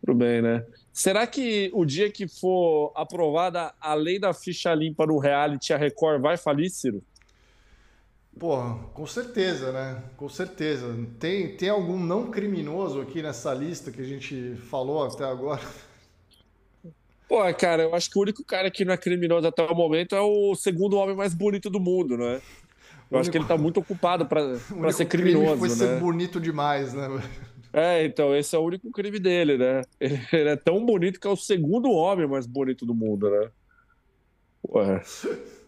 Tudo 0.00 0.14
bem, 0.14 0.40
né? 0.40 0.64
Será 0.92 1.26
que 1.26 1.70
o 1.74 1.84
dia 1.84 2.10
que 2.10 2.28
for 2.28 2.92
aprovada 2.94 3.74
a 3.80 3.92
lei 3.94 4.18
da 4.18 4.32
ficha 4.32 4.72
limpa 4.72 5.04
no 5.04 5.18
reality, 5.18 5.72
a 5.72 5.76
Record 5.76 6.22
vai 6.22 6.36
falir, 6.36 6.70
Ciro? 6.70 7.02
Porra, 8.38 8.78
com 8.92 9.06
certeza, 9.06 9.72
né? 9.72 10.02
Com 10.16 10.28
certeza. 10.28 10.94
Tem, 11.18 11.56
tem 11.56 11.70
algum 11.70 11.98
não 11.98 12.30
criminoso 12.30 13.00
aqui 13.00 13.22
nessa 13.22 13.54
lista 13.54 13.90
que 13.90 14.00
a 14.00 14.04
gente 14.04 14.56
falou 14.68 15.04
até 15.04 15.24
agora? 15.24 15.62
Pô, 17.26 17.42
cara, 17.54 17.84
eu 17.84 17.94
acho 17.94 18.10
que 18.10 18.18
o 18.18 18.22
único 18.22 18.44
cara 18.44 18.70
que 18.70 18.84
não 18.84 18.92
é 18.92 18.96
criminoso 18.96 19.48
até 19.48 19.62
o 19.62 19.74
momento 19.74 20.14
é 20.14 20.20
o 20.20 20.54
segundo 20.54 20.96
homem 20.96 21.16
mais 21.16 21.34
bonito 21.34 21.70
do 21.70 21.80
mundo, 21.80 22.16
né? 22.16 22.40
Eu 23.10 23.18
acho 23.18 23.30
que 23.30 23.38
ele 23.38 23.46
tá 23.46 23.56
muito 23.56 23.80
ocupado 23.80 24.26
para 24.26 24.58
ser 24.92 25.06
criminoso, 25.06 25.56
foi 25.56 25.68
né? 25.68 25.74
ser 25.74 26.00
bonito 26.00 26.40
demais, 26.40 26.92
né? 26.92 27.08
É, 27.72 28.06
então, 28.06 28.34
esse 28.34 28.56
é 28.56 28.58
o 28.58 28.62
único 28.62 28.90
crime 28.90 29.18
dele, 29.18 29.58
né? 29.58 29.82
Ele 30.00 30.48
é 30.48 30.56
tão 30.56 30.82
bonito 30.86 31.20
que 31.20 31.26
é 31.26 31.30
o 31.30 31.36
segundo 31.36 31.90
homem 31.90 32.26
mais 32.26 32.46
bonito 32.46 32.86
do 32.86 32.94
mundo, 32.94 33.28
né? 33.28 33.50
Ué. 34.66 35.02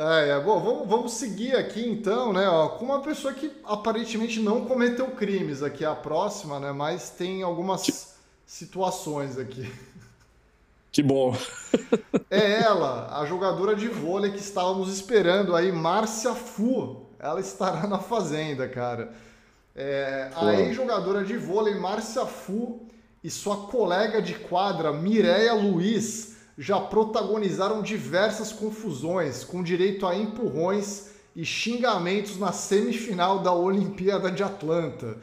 É, 0.00 0.28
é, 0.28 0.40
bom, 0.40 0.60
vamos, 0.60 0.88
vamos 0.88 1.12
seguir 1.14 1.56
aqui 1.56 1.84
então, 1.84 2.32
né, 2.32 2.48
ó, 2.48 2.68
com 2.68 2.84
uma 2.84 3.00
pessoa 3.00 3.34
que 3.34 3.50
aparentemente 3.64 4.38
não 4.38 4.64
cometeu 4.64 5.08
crimes 5.10 5.60
aqui, 5.60 5.84
a 5.84 5.92
próxima, 5.92 6.60
né, 6.60 6.70
mas 6.70 7.10
tem 7.10 7.42
algumas 7.42 8.16
situações 8.46 9.36
aqui. 9.36 9.68
Que 10.92 11.02
bom. 11.02 11.36
é 12.30 12.62
ela, 12.62 13.08
a 13.20 13.26
jogadora 13.26 13.74
de 13.74 13.88
vôlei 13.88 14.30
que 14.30 14.38
estávamos 14.38 14.88
esperando 14.92 15.56
aí, 15.56 15.72
Márcia 15.72 16.32
Fu. 16.32 17.08
Ela 17.18 17.40
estará 17.40 17.86
na 17.88 17.98
Fazenda, 17.98 18.68
cara. 18.68 19.12
É, 19.74 20.30
a 20.34 20.54
ex-jogadora 20.54 21.24
de 21.24 21.36
vôlei, 21.36 21.74
Márcia 21.74 22.24
Fu, 22.24 22.86
e 23.22 23.28
sua 23.28 23.66
colega 23.66 24.22
de 24.22 24.34
quadra, 24.34 24.92
Mireia 24.92 25.54
Luiz, 25.54 26.37
já 26.58 26.80
protagonizaram 26.80 27.80
diversas 27.80 28.52
confusões, 28.52 29.44
com 29.44 29.62
direito 29.62 30.04
a 30.04 30.16
empurrões 30.16 31.12
e 31.36 31.44
xingamentos 31.44 32.36
na 32.36 32.50
semifinal 32.50 33.38
da 33.38 33.52
Olimpíada 33.52 34.28
de 34.28 34.42
Atlanta. 34.42 35.16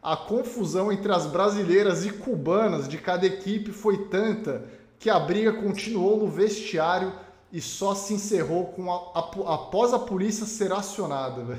A 0.00 0.16
confusão 0.16 0.92
entre 0.92 1.10
as 1.10 1.26
brasileiras 1.26 2.06
e 2.06 2.10
cubanas 2.10 2.86
de 2.86 2.98
cada 2.98 3.26
equipe 3.26 3.72
foi 3.72 4.06
tanta 4.06 4.64
que 5.00 5.10
a 5.10 5.18
briga 5.18 5.52
continuou 5.54 6.18
no 6.18 6.28
vestiário 6.28 7.12
e 7.52 7.60
só 7.60 7.92
se 7.92 8.14
encerrou 8.14 8.66
com 8.66 8.92
a, 8.92 8.96
a, 9.18 9.54
após 9.54 9.92
a 9.92 9.98
polícia 9.98 10.46
ser 10.46 10.72
acionada. 10.72 11.58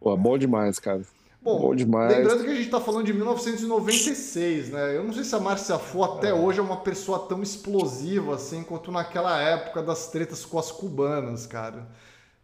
Pô, 0.00 0.16
bom 0.16 0.36
demais, 0.36 0.80
cara. 0.80 1.02
Bom, 1.40 1.60
Bom 1.60 1.74
demais. 1.74 2.16
lembrando 2.16 2.44
que 2.44 2.50
a 2.50 2.54
gente 2.54 2.64
está 2.66 2.80
falando 2.80 3.06
de 3.06 3.12
1996, 3.12 4.70
né? 4.70 4.96
Eu 4.96 5.04
não 5.04 5.12
sei 5.12 5.22
se 5.22 5.34
a 5.34 5.38
Márcia 5.38 5.78
Fu 5.78 6.02
até 6.02 6.30
é. 6.30 6.34
hoje 6.34 6.58
é 6.58 6.62
uma 6.62 6.78
pessoa 6.78 7.20
tão 7.20 7.42
explosiva 7.42 8.34
assim 8.34 8.62
quanto 8.62 8.90
naquela 8.90 9.40
época 9.40 9.82
das 9.82 10.08
tretas 10.10 10.44
com 10.44 10.58
as 10.58 10.72
cubanas, 10.72 11.46
cara. 11.46 11.86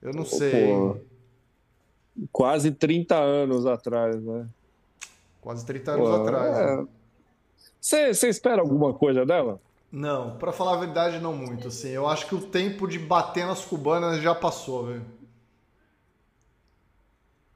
Eu 0.01 0.13
não 0.13 0.25
sei. 0.25 0.67
Pô, 0.67 0.97
quase 2.31 2.71
30 2.71 3.17
anos 3.17 3.67
atrás, 3.67 4.23
né? 4.23 4.47
Quase 5.41 5.67
30 5.67 5.91
anos 5.93 6.09
Pô, 6.09 6.15
atrás. 6.15 6.57
É... 6.57 6.87
Você, 7.81 8.15
você 8.15 8.29
espera 8.29 8.63
alguma 8.63 8.95
coisa 8.95 9.27
dela? 9.27 9.61
Não, 9.93 10.37
para 10.39 10.53
falar 10.53 10.75
a 10.75 10.81
verdade, 10.81 11.19
não 11.21 11.35
muito. 11.35 11.69
Assim, 11.69 11.91
eu 11.91 12.09
acho 12.09 12.27
que 12.27 12.35
o 12.35 12.41
tempo 12.41 12.89
de 12.89 12.99
bater 12.99 13.47
nas 13.47 13.65
cubanas 13.65 14.21
já 14.23 14.35
passou, 14.35 14.87
velho. 14.87 15.05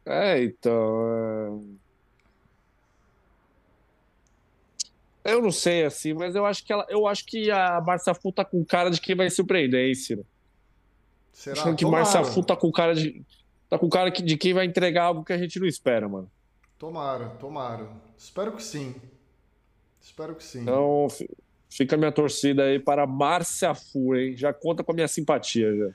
É, 0.08 0.42
então. 0.42 1.62
É... 5.22 5.32
Eu 5.34 5.42
não 5.42 5.52
sei, 5.52 5.84
assim, 5.84 6.14
mas 6.14 6.34
eu 6.34 6.46
acho 6.46 6.64
que 6.64 6.72
ela, 6.72 6.86
eu 6.88 7.06
acho 7.06 7.26
que 7.26 7.50
a 7.50 7.82
Marcia 7.82 8.14
Fu 8.14 8.32
tá 8.32 8.42
com 8.42 8.64
cara 8.64 8.90
de 8.90 8.98
quem 8.98 9.14
vai 9.14 9.28
surpreender, 9.28 9.86
hein, 9.86 9.94
Ciro? 9.94 10.24
Será? 11.30 11.60
Acho 11.60 11.74
que 11.74 11.84
Tomara. 11.84 12.04
Marcia 12.04 12.24
Fu 12.24 12.42
tá 12.42 12.56
com 12.56 12.72
cara 12.72 12.94
de. 12.94 13.22
Tá 13.68 13.78
com 13.78 13.90
cara 13.90 14.10
de 14.10 14.36
quem 14.38 14.54
vai 14.54 14.64
entregar 14.64 15.04
algo 15.04 15.22
que 15.22 15.32
a 15.34 15.36
gente 15.36 15.60
não 15.60 15.66
espera, 15.66 16.08
mano. 16.08 16.30
Tomara, 16.78 17.28
tomara. 17.30 17.86
Espero 18.16 18.52
que 18.52 18.62
sim. 18.62 18.94
Espero 20.00 20.34
que 20.34 20.42
sim. 20.42 20.62
Então, 20.62 21.06
fica 21.68 21.96
a 21.96 21.98
minha 21.98 22.12
torcida 22.12 22.62
aí 22.62 22.78
para 22.78 23.06
Márcia 23.06 23.74
Fu, 23.74 24.16
hein? 24.16 24.34
Já 24.34 24.54
conta 24.54 24.82
com 24.82 24.92
a 24.92 24.94
minha 24.94 25.08
simpatia, 25.08 25.76
já. 25.76 25.90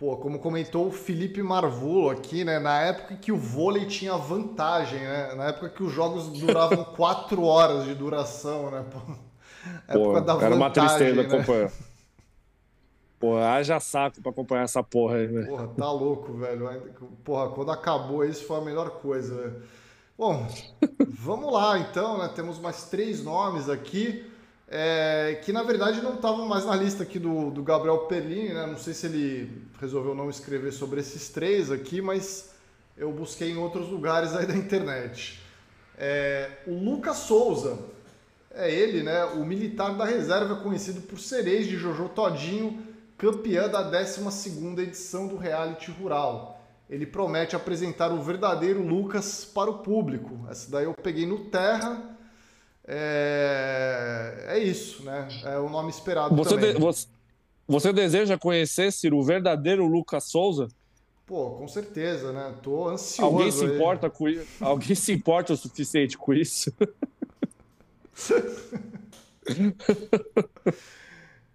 Pô, 0.00 0.16
como 0.16 0.38
comentou 0.38 0.86
o 0.86 0.90
Felipe 0.90 1.42
Marvulo 1.42 2.08
aqui, 2.08 2.42
né? 2.42 2.58
Na 2.58 2.80
época 2.80 3.16
que 3.16 3.30
o 3.30 3.36
vôlei 3.36 3.84
tinha 3.84 4.16
vantagem, 4.16 4.98
né? 4.98 5.34
Na 5.34 5.48
época 5.48 5.68
que 5.68 5.82
os 5.82 5.92
jogos 5.92 6.26
duravam 6.28 6.82
quatro 6.96 7.44
horas 7.44 7.84
de 7.84 7.94
duração, 7.94 8.70
né? 8.70 8.82
Pô, 8.90 8.98
época 9.86 10.20
da 10.22 10.32
era 10.32 10.56
vantagem, 10.56 10.56
uma 10.56 10.70
tristeza 10.70 11.22
né? 11.22 11.28
acompanhar. 11.28 11.70
Pô, 13.18 13.36
haja 13.36 13.78
saco 13.78 14.22
pra 14.22 14.30
acompanhar 14.30 14.62
essa 14.62 14.82
porra 14.82 15.16
aí, 15.16 15.26
velho. 15.26 15.46
Porra, 15.48 15.68
tá 15.68 15.92
louco, 15.92 16.32
velho. 16.32 16.82
Porra, 17.22 17.50
quando 17.50 17.70
acabou 17.70 18.24
isso 18.24 18.46
foi 18.46 18.56
a 18.56 18.62
melhor 18.62 18.88
coisa, 19.02 19.34
velho. 19.34 19.62
Bom, 20.16 20.48
vamos 21.10 21.52
lá 21.52 21.78
então, 21.78 22.16
né? 22.16 22.30
Temos 22.34 22.58
mais 22.58 22.84
três 22.84 23.22
nomes 23.22 23.68
aqui 23.68 24.24
é, 24.66 25.40
que 25.44 25.52
na 25.52 25.64
verdade 25.64 26.00
não 26.00 26.14
estavam 26.14 26.46
mais 26.46 26.64
na 26.64 26.76
lista 26.76 27.02
aqui 27.02 27.18
do, 27.18 27.50
do 27.50 27.62
Gabriel 27.62 27.98
Perlini, 28.06 28.54
né? 28.54 28.66
Não 28.66 28.78
sei 28.78 28.94
se 28.94 29.04
ele 29.04 29.68
resolveu 29.80 30.14
não 30.14 30.28
escrever 30.28 30.72
sobre 30.72 31.00
esses 31.00 31.28
três 31.28 31.70
aqui, 31.70 32.02
mas 32.02 32.50
eu 32.96 33.10
busquei 33.10 33.50
em 33.50 33.56
outros 33.56 33.88
lugares 33.88 34.34
aí 34.34 34.46
da 34.46 34.54
internet. 34.54 35.40
É, 35.96 36.50
o 36.66 36.74
Lucas 36.74 37.16
Souza, 37.18 37.78
é 38.52 38.70
ele, 38.72 39.02
né? 39.02 39.24
O 39.24 39.44
militar 39.44 39.96
da 39.96 40.04
reserva 40.04 40.56
conhecido 40.56 41.00
por 41.02 41.18
ser 41.18 41.46
ex 41.46 41.66
de 41.66 41.76
Jojo 41.76 42.08
Todinho, 42.08 42.82
campeã 43.16 43.68
da 43.68 43.90
12ª 43.90 44.78
edição 44.80 45.28
do 45.28 45.36
reality 45.36 45.90
rural. 45.90 46.60
Ele 46.88 47.06
promete 47.06 47.54
apresentar 47.54 48.12
o 48.12 48.20
verdadeiro 48.20 48.82
Lucas 48.82 49.44
para 49.44 49.70
o 49.70 49.78
público. 49.78 50.46
Essa 50.50 50.70
daí 50.70 50.84
eu 50.84 50.94
peguei 50.94 51.24
no 51.24 51.44
Terra 51.46 52.18
é, 52.92 54.46
é 54.48 54.58
isso, 54.58 55.04
né? 55.04 55.28
É 55.44 55.58
o 55.58 55.68
nome 55.68 55.90
esperado 55.90 56.34
você 56.34 56.56
também. 56.56 56.74
De, 56.74 56.80
você, 56.80 57.06
você 57.70 57.92
deseja 57.92 58.36
conhecer, 58.36 58.92
Ciro, 58.92 59.16
o 59.18 59.22
verdadeiro 59.22 59.86
Lucas 59.86 60.24
Souza? 60.24 60.66
Pô, 61.24 61.50
com 61.50 61.68
certeza, 61.68 62.32
né? 62.32 62.52
Tô 62.60 62.88
ansioso. 62.88 63.32
Alguém 63.32 63.52
se 63.52 63.64
importa 63.64 64.10
com 64.10 64.28
isso? 64.28 64.46
Alguém 64.60 64.96
se 64.96 65.12
importa 65.12 65.52
o 65.52 65.56
suficiente 65.56 66.18
com 66.18 66.34
isso? 66.34 66.72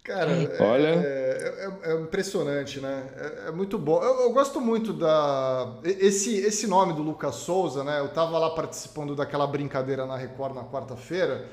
Cara, 0.02 0.30
é, 0.30 0.62
Olha... 0.62 0.88
É, 0.88 1.68
é, 1.84 1.90
é, 1.90 2.00
impressionante, 2.00 2.80
né? 2.80 3.06
É, 3.16 3.48
é 3.48 3.50
muito 3.50 3.76
bom. 3.76 4.02
Eu, 4.02 4.20
eu, 4.20 4.32
gosto 4.32 4.60
muito 4.60 4.94
da. 4.94 5.80
Esse, 5.84 6.36
esse 6.36 6.66
nome 6.66 6.94
do 6.94 7.02
Lucas 7.02 7.34
Souza, 7.34 7.84
né? 7.84 8.00
Eu 8.00 8.08
tava 8.08 8.38
lá 8.38 8.50
participando 8.50 9.14
daquela 9.14 9.46
brincadeira 9.46 10.06
na 10.06 10.16
Record 10.16 10.54
na 10.54 10.64
quarta-feira, 10.64 11.44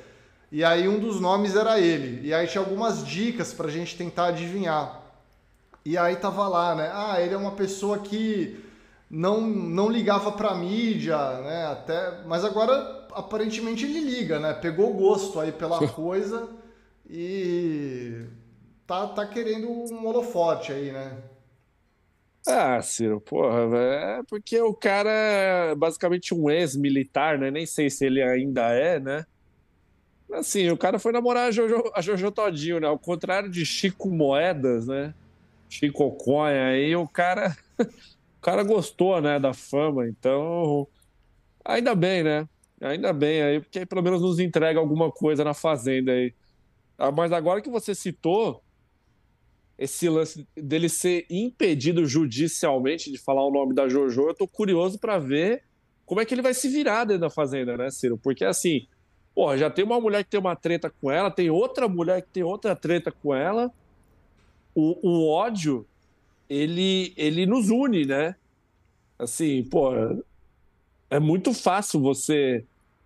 e 0.54 0.64
aí 0.64 0.88
um 0.88 1.00
dos 1.00 1.20
nomes 1.20 1.56
era 1.56 1.80
ele. 1.80 2.28
E 2.28 2.32
aí 2.32 2.46
tinha 2.46 2.64
algumas 2.64 3.04
dicas 3.04 3.52
pra 3.52 3.72
gente 3.72 3.98
tentar 3.98 4.28
adivinhar. 4.28 5.02
E 5.84 5.98
aí 5.98 6.16
tava 6.16 6.48
lá, 6.48 6.76
né? 6.76 6.92
Ah, 6.94 7.20
ele 7.20 7.34
é 7.34 7.38
uma 7.38 7.54
pessoa 7.54 7.98
que 7.98 8.64
não, 9.10 9.42
não 9.42 9.90
ligava 9.90 10.32
pra 10.32 10.54
mídia, 10.54 11.18
né? 11.42 11.66
Até, 11.66 12.24
mas 12.28 12.46
agora 12.46 13.08
aparentemente 13.14 13.84
ele 13.84 14.00
liga, 14.02 14.38
né? 14.38 14.54
Pegou 14.54 14.94
gosto 14.94 15.40
aí 15.40 15.52
pela 15.52 15.86
coisa 15.90 16.48
e 17.10 18.24
tá, 18.86 19.08
tá 19.08 19.26
querendo 19.26 19.68
um 19.68 20.06
holofote 20.06 20.72
aí, 20.72 20.92
né? 20.92 21.18
Ah, 22.48 22.80
Ciro, 22.80 23.20
porra, 23.20 23.76
é 23.76 24.22
porque 24.30 24.62
o 24.62 24.76
cara 24.76 25.10
é 25.10 25.74
basicamente 25.74 26.32
um 26.32 26.48
ex-militar, 26.48 27.40
né? 27.40 27.50
Nem 27.50 27.66
sei 27.66 27.90
se 27.90 28.06
ele 28.06 28.22
ainda 28.22 28.70
é, 28.70 29.00
né? 29.00 29.26
Assim, 30.34 30.70
o 30.70 30.78
cara 30.78 30.98
foi 30.98 31.12
namorar 31.12 31.50
a 31.50 31.52
Jojo, 31.52 31.92
a 31.94 32.02
Jojo 32.02 32.32
Todinho, 32.32 32.80
né? 32.80 32.88
Ao 32.88 32.98
contrário 32.98 33.50
de 33.50 33.66
Chico 33.66 34.10
Moedas, 34.10 34.88
né? 34.88 35.14
Chico 35.70 36.12
Conha, 36.12 36.68
aí 36.68 36.96
o 36.96 37.08
cara, 37.08 37.56
o 37.80 38.42
cara 38.42 38.64
gostou, 38.64 39.20
né, 39.22 39.40
da 39.40 39.54
fama, 39.54 40.08
então 40.08 40.88
ainda 41.66 41.96
bem, 41.96 42.24
né? 42.24 42.48
Ainda 42.80 43.12
bem 43.14 43.42
aí, 43.42 43.60
porque 43.60 43.80
aí 43.80 43.86
pelo 43.86 44.04
menos 44.04 44.22
nos 44.22 44.40
entrega 44.40 44.80
alguma 44.80 45.12
coisa 45.12 45.44
na 45.44 45.54
fazenda 45.54 46.12
aí. 46.12 46.34
Ah, 46.98 47.12
mas 47.12 47.32
agora 47.32 47.62
que 47.62 47.70
você 47.70 47.96
citou, 47.96 48.62
esse 49.78 50.08
lance 50.10 50.48
dele 50.56 50.90
ser 50.90 51.26
impedido 51.30 52.06
judicialmente 52.06 53.12
de 53.12 53.18
falar 53.18 53.46
o 53.46 53.52
nome 53.52 53.74
da 53.74 53.88
JoJo, 53.88 54.30
eu 54.30 54.36
tô 54.36 54.48
curioso 54.48 55.00
para 55.00 55.18
ver 55.18 55.64
como 56.06 56.22
é 56.22 56.26
que 56.26 56.34
ele 56.34 56.42
vai 56.42 56.54
se 56.54 56.68
virar 56.68 57.06
dentro 57.06 57.22
da 57.22 57.30
fazenda, 57.30 57.76
né, 57.78 57.90
Ciro? 57.90 58.18
Porque 58.18 58.46
assim, 58.46 58.88
porra, 59.34 59.58
já 59.58 59.70
tem 59.70 59.84
uma 59.86 60.00
mulher 60.00 60.24
que 60.24 60.30
tem 60.32 60.40
uma 60.40 60.56
treta 60.56 60.90
com 61.02 61.12
ela, 61.12 61.32
tem 61.32 61.50
outra 61.50 61.88
mulher 61.88 62.22
que 62.22 62.30
tem 62.30 62.44
outra 62.44 62.76
treta 62.76 63.12
com 63.12 63.34
ela. 63.34 63.72
o, 64.76 64.98
o 65.08 65.30
ódio, 65.30 65.86
ele, 66.50 67.14
ele 67.18 67.46
nos 67.46 67.70
une, 67.70 68.06
né? 68.06 68.36
Assim, 69.18 69.64
pô, 69.64 69.92
é 71.10 71.20
muito 71.20 71.54
fácil 71.54 72.02
você 72.02 72.66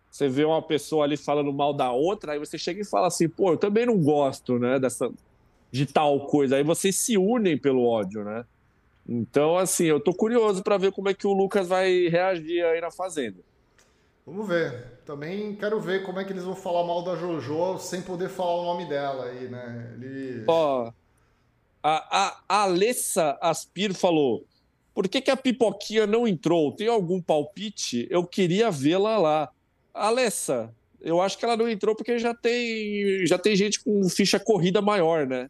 você 0.09 0.27
vê 0.27 0.43
uma 0.45 0.61
pessoa 0.61 1.03
ali 1.03 1.15
falando 1.15 1.53
mal 1.53 1.73
da 1.73 1.91
outra, 1.91 2.33
aí 2.33 2.39
você 2.39 2.57
chega 2.57 2.81
e 2.81 2.85
fala 2.85 3.07
assim, 3.07 3.29
pô, 3.29 3.51
eu 3.51 3.57
também 3.57 3.85
não 3.85 4.01
gosto, 4.01 4.57
né, 4.57 4.79
dessa 4.79 5.11
de 5.71 5.85
tal 5.85 6.21
coisa. 6.25 6.55
Aí 6.55 6.63
vocês 6.63 6.97
se 6.97 7.17
unem 7.17 7.57
pelo 7.57 7.85
ódio, 7.85 8.23
né? 8.23 8.43
Então, 9.07 9.57
assim, 9.57 9.85
eu 9.85 9.99
tô 9.99 10.13
curioso 10.13 10.63
para 10.63 10.77
ver 10.77 10.91
como 10.91 11.09
é 11.09 11.13
que 11.13 11.27
o 11.27 11.33
Lucas 11.33 11.67
vai 11.67 12.07
reagir 12.07 12.65
aí 12.65 12.81
na 12.81 12.89
fazenda. 12.89 13.37
Vamos 14.27 14.45
ver. 14.45 14.99
Também 15.05 15.55
quero 15.55 15.79
ver 15.79 16.03
como 16.03 16.19
é 16.19 16.25
que 16.25 16.33
eles 16.33 16.43
vão 16.43 16.53
falar 16.53 16.85
mal 16.85 17.01
da 17.01 17.15
JoJo 17.15 17.79
sem 17.79 18.01
poder 18.01 18.27
falar 18.27 18.55
o 18.55 18.65
nome 18.65 18.85
dela 18.85 19.23
aí, 19.23 19.47
né? 19.47 19.93
Ele... 19.95 20.43
Ó, 20.45 20.91
a, 21.81 22.37
a, 22.49 22.63
Alessa 22.63 23.37
Aspir 23.41 23.93
falou: 23.93 24.45
por 24.93 25.07
que, 25.07 25.21
que 25.21 25.31
a 25.31 25.37
pipoquinha 25.37 26.05
não 26.05 26.27
entrou? 26.27 26.73
Tem 26.73 26.89
algum 26.89 27.21
palpite? 27.21 28.05
Eu 28.09 28.25
queria 28.25 28.69
vê-la 28.69 29.17
lá. 29.17 29.49
Alessa, 29.93 30.75
eu 30.99 31.21
acho 31.21 31.37
que 31.37 31.45
ela 31.45 31.55
não 31.55 31.69
entrou 31.69 31.95
porque 31.95 32.19
já 32.19 32.33
tem, 32.33 33.25
já 33.25 33.37
tem 33.37 33.55
gente 33.55 33.81
com 33.81 34.09
ficha 34.09 34.37
corrida 34.37 34.81
maior, 34.81 35.25
né? 35.25 35.49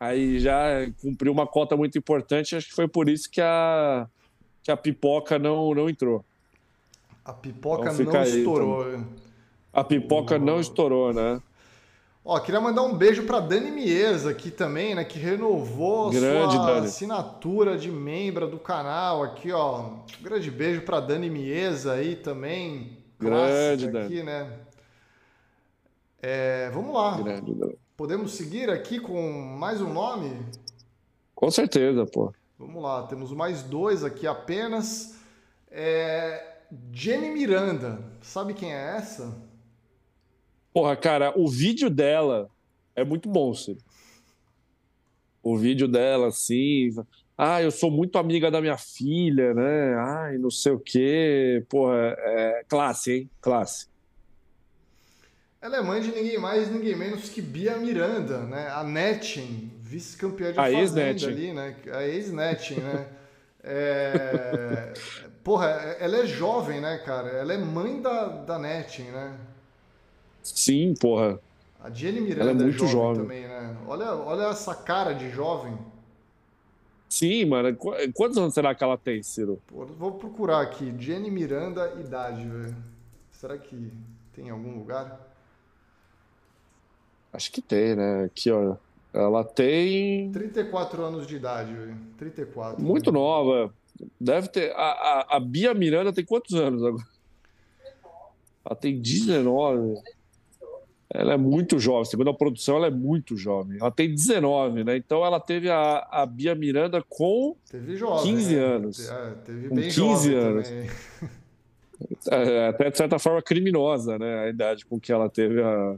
Aí 0.00 0.40
já 0.40 0.90
cumpriu 1.00 1.32
uma 1.32 1.46
cota 1.46 1.76
muito 1.76 1.96
importante, 1.96 2.56
acho 2.56 2.68
que 2.68 2.74
foi 2.74 2.88
por 2.88 3.08
isso 3.08 3.30
que 3.30 3.40
a, 3.40 4.08
que 4.60 4.72
a 4.72 4.76
pipoca 4.76 5.38
não, 5.38 5.72
não 5.72 5.88
entrou. 5.88 6.24
A 7.28 7.32
pipoca 7.34 7.92
então 7.92 8.06
não 8.06 8.20
aí, 8.20 8.38
estourou. 8.38 8.88
Então. 8.88 9.06
A 9.70 9.84
pipoca 9.84 10.38
não 10.38 10.58
estourou, 10.58 11.12
né? 11.12 11.42
Ó, 12.24 12.40
queria 12.40 12.58
mandar 12.58 12.82
um 12.84 12.96
beijo 12.96 13.24
para 13.24 13.38
Dani 13.38 13.70
Miesa 13.70 14.30
aqui 14.30 14.50
também, 14.50 14.94
né, 14.94 15.04
que 15.04 15.18
renovou 15.18 16.10
Grande, 16.10 16.54
sua 16.54 16.66
Dani. 16.66 16.86
assinatura 16.86 17.76
de 17.76 17.90
membro 17.90 18.48
do 18.48 18.58
canal 18.58 19.22
aqui, 19.22 19.52
ó. 19.52 19.80
Um 19.80 20.22
grande 20.22 20.50
beijo 20.50 20.80
para 20.82 21.00
Dani 21.00 21.28
Miesa 21.28 21.92
aí 21.92 22.16
também. 22.16 22.96
Grande, 23.20 23.84
aqui, 23.84 23.92
Dani. 23.92 24.22
né? 24.22 24.58
É, 26.22 26.70
vamos 26.70 26.94
lá. 26.94 27.18
Grande, 27.20 27.54
Dani. 27.54 27.78
Podemos 27.94 28.32
seguir 28.32 28.70
aqui 28.70 28.98
com 28.98 29.30
mais 29.58 29.82
um 29.82 29.92
nome? 29.92 30.34
Com 31.34 31.50
certeza, 31.50 32.06
pô. 32.06 32.32
Vamos 32.58 32.82
lá, 32.82 33.02
temos 33.02 33.32
mais 33.32 33.62
dois 33.62 34.02
aqui 34.02 34.26
apenas. 34.26 35.18
É, 35.70 36.57
Jenny 36.92 37.30
Miranda, 37.30 37.98
sabe 38.20 38.54
quem 38.54 38.72
é 38.72 38.96
essa? 38.96 39.36
Porra, 40.72 40.96
cara, 40.96 41.32
o 41.36 41.48
vídeo 41.48 41.88
dela 41.88 42.50
é 42.94 43.04
muito 43.04 43.28
bom, 43.28 43.54
Ciro. 43.54 43.78
O 45.42 45.56
vídeo 45.56 45.88
dela, 45.88 46.28
assim. 46.28 46.90
Ah, 47.36 47.62
eu 47.62 47.70
sou 47.70 47.90
muito 47.90 48.18
amiga 48.18 48.50
da 48.50 48.60
minha 48.60 48.76
filha, 48.76 49.54
né? 49.54 49.94
Ai, 49.96 50.38
não 50.38 50.50
sei 50.50 50.72
o 50.72 50.78
quê. 50.78 51.64
Porra, 51.68 52.14
é 52.18 52.64
classe, 52.68 53.12
hein? 53.12 53.30
Classe. 53.40 53.86
Ela 55.60 55.78
é 55.78 55.82
mãe 55.82 56.00
de 56.00 56.12
ninguém 56.12 56.38
mais, 56.38 56.70
ninguém 56.70 56.94
menos 56.94 57.28
que 57.28 57.42
Bia 57.42 57.76
Miranda, 57.78 58.40
né? 58.44 58.68
A 58.68 58.84
Netting, 58.84 59.72
vice-campeã 59.80 60.52
de 60.52 60.58
a 60.58 60.70
Fazenda 60.70 61.26
ali, 61.26 61.52
né? 61.52 61.76
A 61.92 62.04
ex-Netting, 62.04 62.80
né? 62.80 63.08
É... 63.70 64.94
Porra, 65.48 65.64
ela 65.98 66.18
é 66.18 66.26
jovem, 66.26 66.78
né, 66.78 66.98
cara? 66.98 67.30
Ela 67.30 67.54
é 67.54 67.56
mãe 67.56 68.02
da, 68.02 68.26
da 68.26 68.58
Netting, 68.58 69.04
né? 69.04 69.34
Sim, 70.42 70.92
porra. 70.92 71.40
A 71.82 71.88
Jenny 71.88 72.20
Miranda 72.20 72.50
ela 72.50 72.60
é 72.60 72.64
muito 72.64 72.84
é 72.84 72.86
jovem, 72.86 72.92
jovem, 72.92 73.22
também, 73.22 73.48
né? 73.48 73.76
Olha, 73.86 74.14
olha 74.14 74.42
essa 74.48 74.74
cara 74.74 75.14
de 75.14 75.30
jovem. 75.30 75.78
Sim, 77.08 77.46
mano. 77.46 77.74
Quantos 78.12 78.36
anos 78.36 78.52
será 78.52 78.74
que 78.74 78.84
ela 78.84 78.98
tem, 78.98 79.22
Ciro? 79.22 79.58
Pô, 79.68 79.86
vou 79.86 80.12
procurar 80.12 80.60
aqui. 80.60 80.94
Jenny 80.98 81.30
Miranda, 81.30 81.94
idade, 81.98 82.46
velho. 82.46 82.76
Será 83.32 83.56
que 83.56 83.90
tem 84.34 84.48
em 84.48 84.50
algum 84.50 84.76
lugar? 84.76 85.18
Acho 87.32 87.50
que 87.50 87.62
tem, 87.62 87.96
né? 87.96 88.24
Aqui, 88.24 88.50
ó. 88.50 88.76
Ela 89.12 89.44
tem. 89.44 90.30
34 90.32 91.02
anos 91.02 91.26
de 91.26 91.36
idade, 91.36 91.72
velho. 91.72 91.96
34. 92.18 92.82
Muito 92.82 93.10
né? 93.10 93.18
nova. 93.18 93.72
Deve 94.20 94.48
ter. 94.48 94.72
A, 94.72 94.82
a, 94.82 95.36
a, 95.36 95.40
Bia 95.40 95.74
Miranda 95.74 96.12
tem 96.12 96.24
quantos 96.24 96.54
anos 96.54 96.82
agora? 96.82 97.06
Ela 98.64 98.76
tem 98.76 99.00
19. 99.00 99.94
Ela 101.10 101.32
é 101.32 101.36
muito 101.38 101.78
jovem. 101.78 102.04
Segundo 102.04 102.28
a 102.28 102.34
produção, 102.34 102.76
ela 102.76 102.88
é 102.88 102.90
muito 102.90 103.34
jovem. 103.34 103.78
Ela 103.80 103.90
tem 103.90 104.14
19, 104.14 104.84
né? 104.84 104.96
Então 104.96 105.24
ela 105.24 105.40
teve 105.40 105.70
a, 105.70 106.06
a 106.10 106.26
Bia 106.26 106.54
Miranda 106.54 107.02
com 107.08 107.56
teve 107.70 107.96
jovem, 107.96 108.36
15 108.36 108.54
né? 108.54 108.62
anos. 108.62 109.10
É, 109.10 109.30
teve 109.44 109.68
com 109.68 109.74
bem 109.74 109.88
15 109.88 110.34
anos. 110.34 110.68
É, 112.30 112.68
até 112.68 112.90
de 112.90 112.96
certa 112.96 113.18
forma 113.18 113.42
criminosa, 113.42 114.18
né? 114.18 114.44
A 114.44 114.48
idade 114.48 114.86
com 114.86 115.00
que 115.00 115.10
ela 115.10 115.28
teve 115.28 115.60
a. 115.60 115.96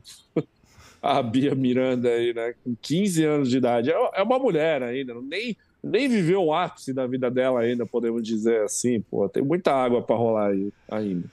a 1.02 1.22
Bia 1.22 1.55
Miranda 1.55 2.09
aí, 2.09 2.35
né? 2.35 2.55
Com 2.64 2.77
15 2.81 3.24
anos 3.24 3.51
de 3.51 3.56
idade. 3.59 3.90
É, 3.90 4.10
é 4.14 4.22
uma 4.22 4.39
mulher 4.39 4.82
ainda, 4.82 5.14
nem, 5.22 5.56
nem 5.82 6.09
viveu 6.09 6.44
o 6.44 6.55
ápice 6.55 6.93
da 6.93 7.06
vida 7.06 7.31
dela 7.31 7.60
ainda, 7.60 7.86
podemos 7.86 8.22
dizer 8.22 8.62
assim. 8.62 9.01
Pô, 9.01 9.28
tem 9.28 9.43
muita 9.43 9.72
água 9.72 10.02
para 10.02 10.16
rolar 10.16 10.51
aí 10.51 10.72
ainda. 10.90 11.28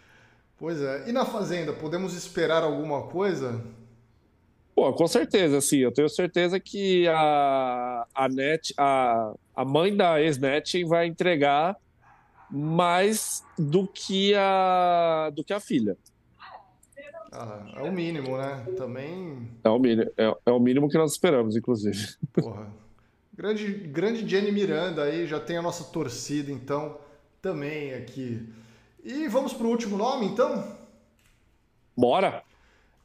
Pois 0.57 0.81
é. 0.81 1.07
E 1.07 1.11
na 1.11 1.25
Fazenda, 1.25 1.73
podemos 1.73 2.15
esperar 2.15 2.63
alguma 2.63 3.03
coisa? 3.03 3.61
Pô, 4.73 4.93
com 4.93 5.07
certeza, 5.07 5.59
sim. 5.59 5.77
Eu 5.77 5.91
tenho 5.91 6.09
certeza 6.09 6.59
que 6.59 7.07
a, 7.07 8.05
a 8.13 8.29
Net, 8.29 8.73
a, 8.77 9.33
a 9.55 9.65
mãe 9.65 9.95
da 9.95 10.21
ex-Net 10.21 10.83
vai 10.83 11.07
entregar 11.07 11.75
mais 12.49 13.43
do 13.57 13.87
que 13.87 14.33
a 14.35 15.31
do 15.35 15.43
que 15.43 15.51
a 15.51 15.59
filha. 15.59 15.97
Ah, 17.39 17.63
é 17.75 17.81
o 17.83 17.91
mínimo, 17.91 18.35
né? 18.35 18.65
Também. 18.75 19.47
É 19.63 19.69
o 19.69 19.77
mínimo, 19.77 20.09
é, 20.17 20.35
é, 20.43 20.51
o 20.51 20.59
mínimo 20.59 20.89
que 20.89 20.97
nós 20.97 21.11
esperamos, 21.11 21.55
inclusive. 21.55 22.15
Porra. 22.33 22.67
Grande, 23.31 23.71
grande 23.71 24.27
Jenny 24.27 24.51
Miranda 24.51 25.03
aí, 25.03 25.27
já 25.27 25.39
tem 25.39 25.57
a 25.57 25.61
nossa 25.61 25.83
torcida, 25.83 26.51
então, 26.51 26.97
também 27.39 27.93
aqui. 27.93 28.41
E 29.03 29.27
vamos 29.27 29.53
pro 29.53 29.67
último 29.67 29.95
nome, 29.95 30.25
então? 30.25 30.75
Bora! 31.95 32.41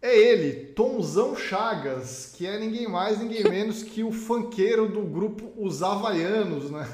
É 0.00 0.18
ele, 0.18 0.72
Tomzão 0.72 1.36
Chagas, 1.36 2.32
que 2.34 2.46
é 2.46 2.58
ninguém 2.58 2.88
mais, 2.88 3.20
ninguém 3.20 3.44
menos 3.44 3.82
que 3.82 4.02
o 4.02 4.10
fanqueiro 4.10 4.88
do 4.88 5.02
grupo 5.02 5.52
Os 5.56 5.82
Havaianos, 5.82 6.70
né? 6.70 6.88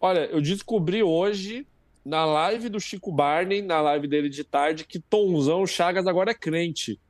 Olha, 0.00 0.26
eu 0.26 0.40
descobri 0.42 1.02
hoje 1.02 1.66
na 2.06 2.24
live 2.24 2.68
do 2.68 2.78
Chico 2.78 3.10
Barney, 3.10 3.60
na 3.60 3.80
live 3.80 4.06
dele 4.06 4.28
de 4.28 4.44
tarde, 4.44 4.84
que 4.84 5.00
Tonzão 5.00 5.66
Chagas 5.66 6.06
agora 6.06 6.30
é 6.30 6.34
crente. 6.34 7.00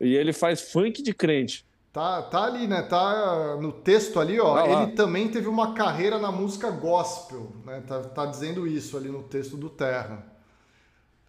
E 0.00 0.14
ele 0.14 0.32
faz 0.32 0.70
funk 0.70 1.02
de 1.02 1.12
crente. 1.12 1.66
Tá, 1.92 2.22
tá 2.22 2.44
ali, 2.44 2.68
né? 2.68 2.82
Tá 2.82 3.56
no 3.60 3.72
texto 3.72 4.20
ali, 4.20 4.38
ó. 4.38 4.54
Tá 4.54 4.82
ele 4.82 4.92
também 4.92 5.28
teve 5.28 5.48
uma 5.48 5.74
carreira 5.74 6.20
na 6.20 6.30
música 6.30 6.70
gospel, 6.70 7.52
né? 7.64 7.82
Tá, 7.86 8.00
tá 8.00 8.26
dizendo 8.26 8.64
isso 8.64 8.96
ali 8.96 9.08
no 9.08 9.24
texto 9.24 9.56
do 9.56 9.68
Terra. 9.68 10.24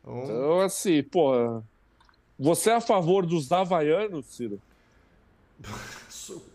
Então, 0.01 0.23
então 0.23 0.61
assim, 0.61 1.01
pô. 1.01 1.63
Você 2.37 2.69
é 2.69 2.75
a 2.75 2.81
favor 2.81 3.25
dos 3.25 3.51
havaianos, 3.51 4.25
Ciro? 4.27 4.61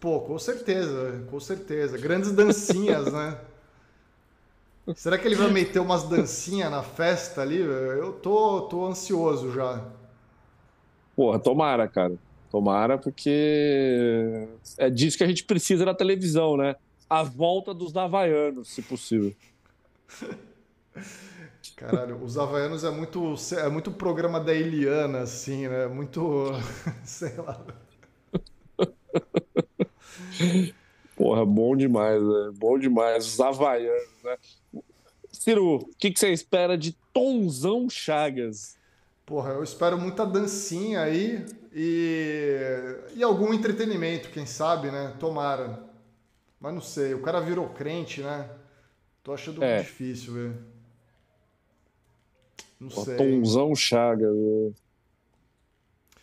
Pô, 0.01 0.21
com 0.21 0.37
certeza, 0.37 1.25
com 1.31 1.39
certeza. 1.39 1.97
Grandes 1.97 2.33
dancinhas, 2.33 3.13
né? 3.13 3.39
Será 4.97 5.19
que 5.19 5.27
ele 5.27 5.35
vai 5.35 5.51
meter 5.51 5.81
umas 5.81 6.05
dancinhas 6.05 6.71
na 6.71 6.83
festa 6.83 7.43
ali? 7.43 7.59
Eu 7.59 8.13
tô, 8.15 8.63
tô 8.63 8.87
ansioso 8.87 9.53
já. 9.53 9.85
Porra, 11.15 11.39
tomara, 11.39 11.89
cara. 11.89 12.15
Tomara, 12.51 12.99
porque 12.99 14.49
é 14.77 14.91
disso 14.91 15.17
que 15.17 15.25
a 15.25 15.27
gente 15.27 15.45
precisa 15.45 15.85
na 15.85 15.95
televisão, 15.95 16.57
né? 16.57 16.75
A 17.09 17.23
volta 17.23 17.73
dos 17.73 17.97
havaianos, 17.97 18.69
se 18.69 18.83
possível. 18.83 19.33
Caralho, 21.77 22.23
os 22.23 22.37
havaianos 22.37 22.85
é 22.85 22.91
muito, 22.91 23.35
é 23.57 23.69
muito 23.69 23.91
programa 23.91 24.39
da 24.39 24.53
Eliana, 24.53 25.21
assim, 25.21 25.67
né? 25.67 25.87
Muito. 25.87 26.51
sei 27.05 27.37
lá. 27.37 27.59
Porra, 31.21 31.45
bom 31.45 31.77
demais, 31.77 32.23
né? 32.23 32.51
Bom 32.55 32.79
demais. 32.79 33.27
Os 33.27 33.39
havaianos, 33.39 34.09
né? 34.25 34.39
Ciro, 35.31 35.75
o 35.75 35.87
que, 35.99 36.11
que 36.11 36.19
você 36.19 36.33
espera 36.33 36.79
de 36.79 36.93
Tonzão 37.13 37.91
Chagas? 37.91 38.79
Porra, 39.27 39.51
eu 39.51 39.63
espero 39.63 39.99
muita 39.99 40.25
dancinha 40.25 41.03
aí 41.03 41.45
e, 41.75 42.57
e 43.15 43.23
algum 43.23 43.53
entretenimento, 43.53 44.31
quem 44.31 44.47
sabe, 44.47 44.91
né? 44.91 45.15
Tomara. 45.21 45.85
Mas 46.59 46.73
não 46.73 46.81
sei, 46.81 47.13
o 47.13 47.21
cara 47.21 47.39
virou 47.39 47.69
crente, 47.69 48.23
né? 48.23 48.49
Tô 49.23 49.35
achando 49.35 49.63
é. 49.63 49.83
difícil, 49.83 50.33
velho. 50.33 50.65
Não 52.81 52.89
Pô, 52.89 53.05
sei. 53.05 53.17
Tonzão 53.19 53.77
Chagas, 53.77 54.35
velho. 54.35 54.75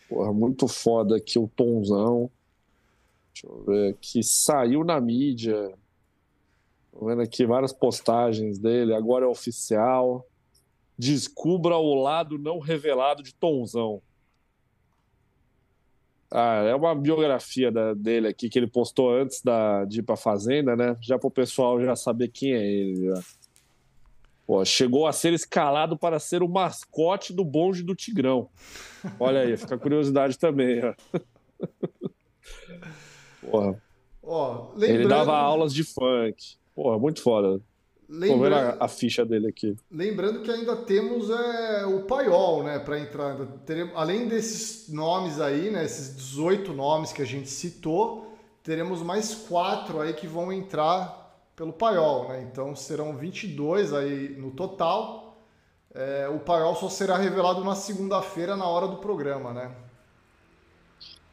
Porra, 0.09 0.33
muito 0.33 0.67
foda 0.67 1.17
aqui 1.17 1.37
o 1.37 1.47
Tonzão. 1.47 2.31
Deixa 3.37 3.47
eu 3.47 3.63
ver, 3.63 3.97
que 4.01 4.23
saiu 4.23 4.83
na 4.83 4.99
mídia. 4.99 5.71
Tô 6.91 7.05
vendo 7.05 7.21
aqui 7.21 7.45
várias 7.45 7.71
postagens 7.71 8.57
dele, 8.57 8.95
agora 8.95 9.25
é 9.25 9.27
oficial. 9.27 10.25
Descubra 10.97 11.75
o 11.75 11.93
lado 11.93 12.39
não 12.39 12.57
revelado 12.57 13.21
de 13.21 13.35
Tonzão. 13.35 14.01
Ah, 16.31 16.63
é 16.63 16.73
uma 16.73 16.95
biografia 16.95 17.71
da, 17.71 17.93
dele 17.93 18.27
aqui 18.27 18.49
que 18.49 18.57
ele 18.57 18.67
postou 18.67 19.13
antes 19.13 19.41
da, 19.43 19.85
de 19.85 19.99
ir 19.99 20.03
pra 20.03 20.17
Fazenda, 20.17 20.75
né? 20.75 20.97
Já 20.99 21.19
para 21.19 21.27
o 21.27 21.31
pessoal 21.31 21.79
já 21.79 21.95
saber 21.95 22.29
quem 22.29 22.53
é 22.53 22.65
ele. 22.65 23.05
Já. 23.05 23.21
Pô, 24.47 24.65
chegou 24.65 25.05
a 25.05 25.13
ser 25.13 25.33
escalado 25.33 25.95
para 25.95 26.19
ser 26.19 26.41
o 26.41 26.49
mascote 26.49 27.33
do 27.33 27.45
bonde 27.45 27.83
do 27.83 27.93
Tigrão. 27.93 28.49
Olha 29.19 29.41
aí, 29.41 29.55
fica 29.55 29.77
curiosidade 29.77 30.39
também. 30.39 30.81
Ó. 30.83 31.19
Porra. 33.49 33.81
Ó, 34.23 34.71
lembrando... 34.75 35.01
Ele 35.01 35.07
dava 35.07 35.37
aulas 35.37 35.73
de 35.73 35.83
funk. 35.83 36.57
Porra, 36.75 36.99
muito 36.99 37.21
foda. 37.21 37.61
Vamos 38.09 38.39
ver 38.39 38.53
a, 38.53 38.77
a, 38.79 38.87
ficha 38.87 39.25
dele 39.25 39.47
aqui. 39.47 39.75
Lembrando 39.91 40.41
que 40.41 40.49
ainda 40.49 40.77
temos 40.77 41.29
é, 41.29 41.85
o 41.85 42.03
paiol, 42.03 42.63
né, 42.63 42.79
para 42.79 42.97
entrar. 42.99 43.35
Teremos, 43.65 43.93
além 43.95 44.27
desses 44.27 44.87
nomes 44.89 45.41
aí, 45.41 45.69
né, 45.69 45.83
esses 45.83 46.15
18 46.15 46.71
nomes 46.71 47.11
que 47.11 47.21
a 47.21 47.25
gente 47.25 47.49
citou, 47.49 48.33
teremos 48.63 49.01
mais 49.01 49.35
quatro 49.35 49.99
aí 49.99 50.13
que 50.13 50.25
vão 50.25 50.53
entrar 50.53 51.27
pelo 51.53 51.73
paiol, 51.73 52.29
né? 52.29 52.47
Então 52.49 52.75
serão 52.75 53.17
22 53.17 53.93
aí 53.93 54.29
no 54.37 54.51
total. 54.51 55.37
É, 55.93 56.29
o 56.29 56.39
paiol 56.39 56.75
só 56.75 56.87
será 56.87 57.17
revelado 57.17 57.63
na 57.63 57.75
segunda-feira 57.75 58.55
na 58.55 58.67
hora 58.67 58.87
do 58.87 58.97
programa, 58.97 59.51
né? 59.51 59.75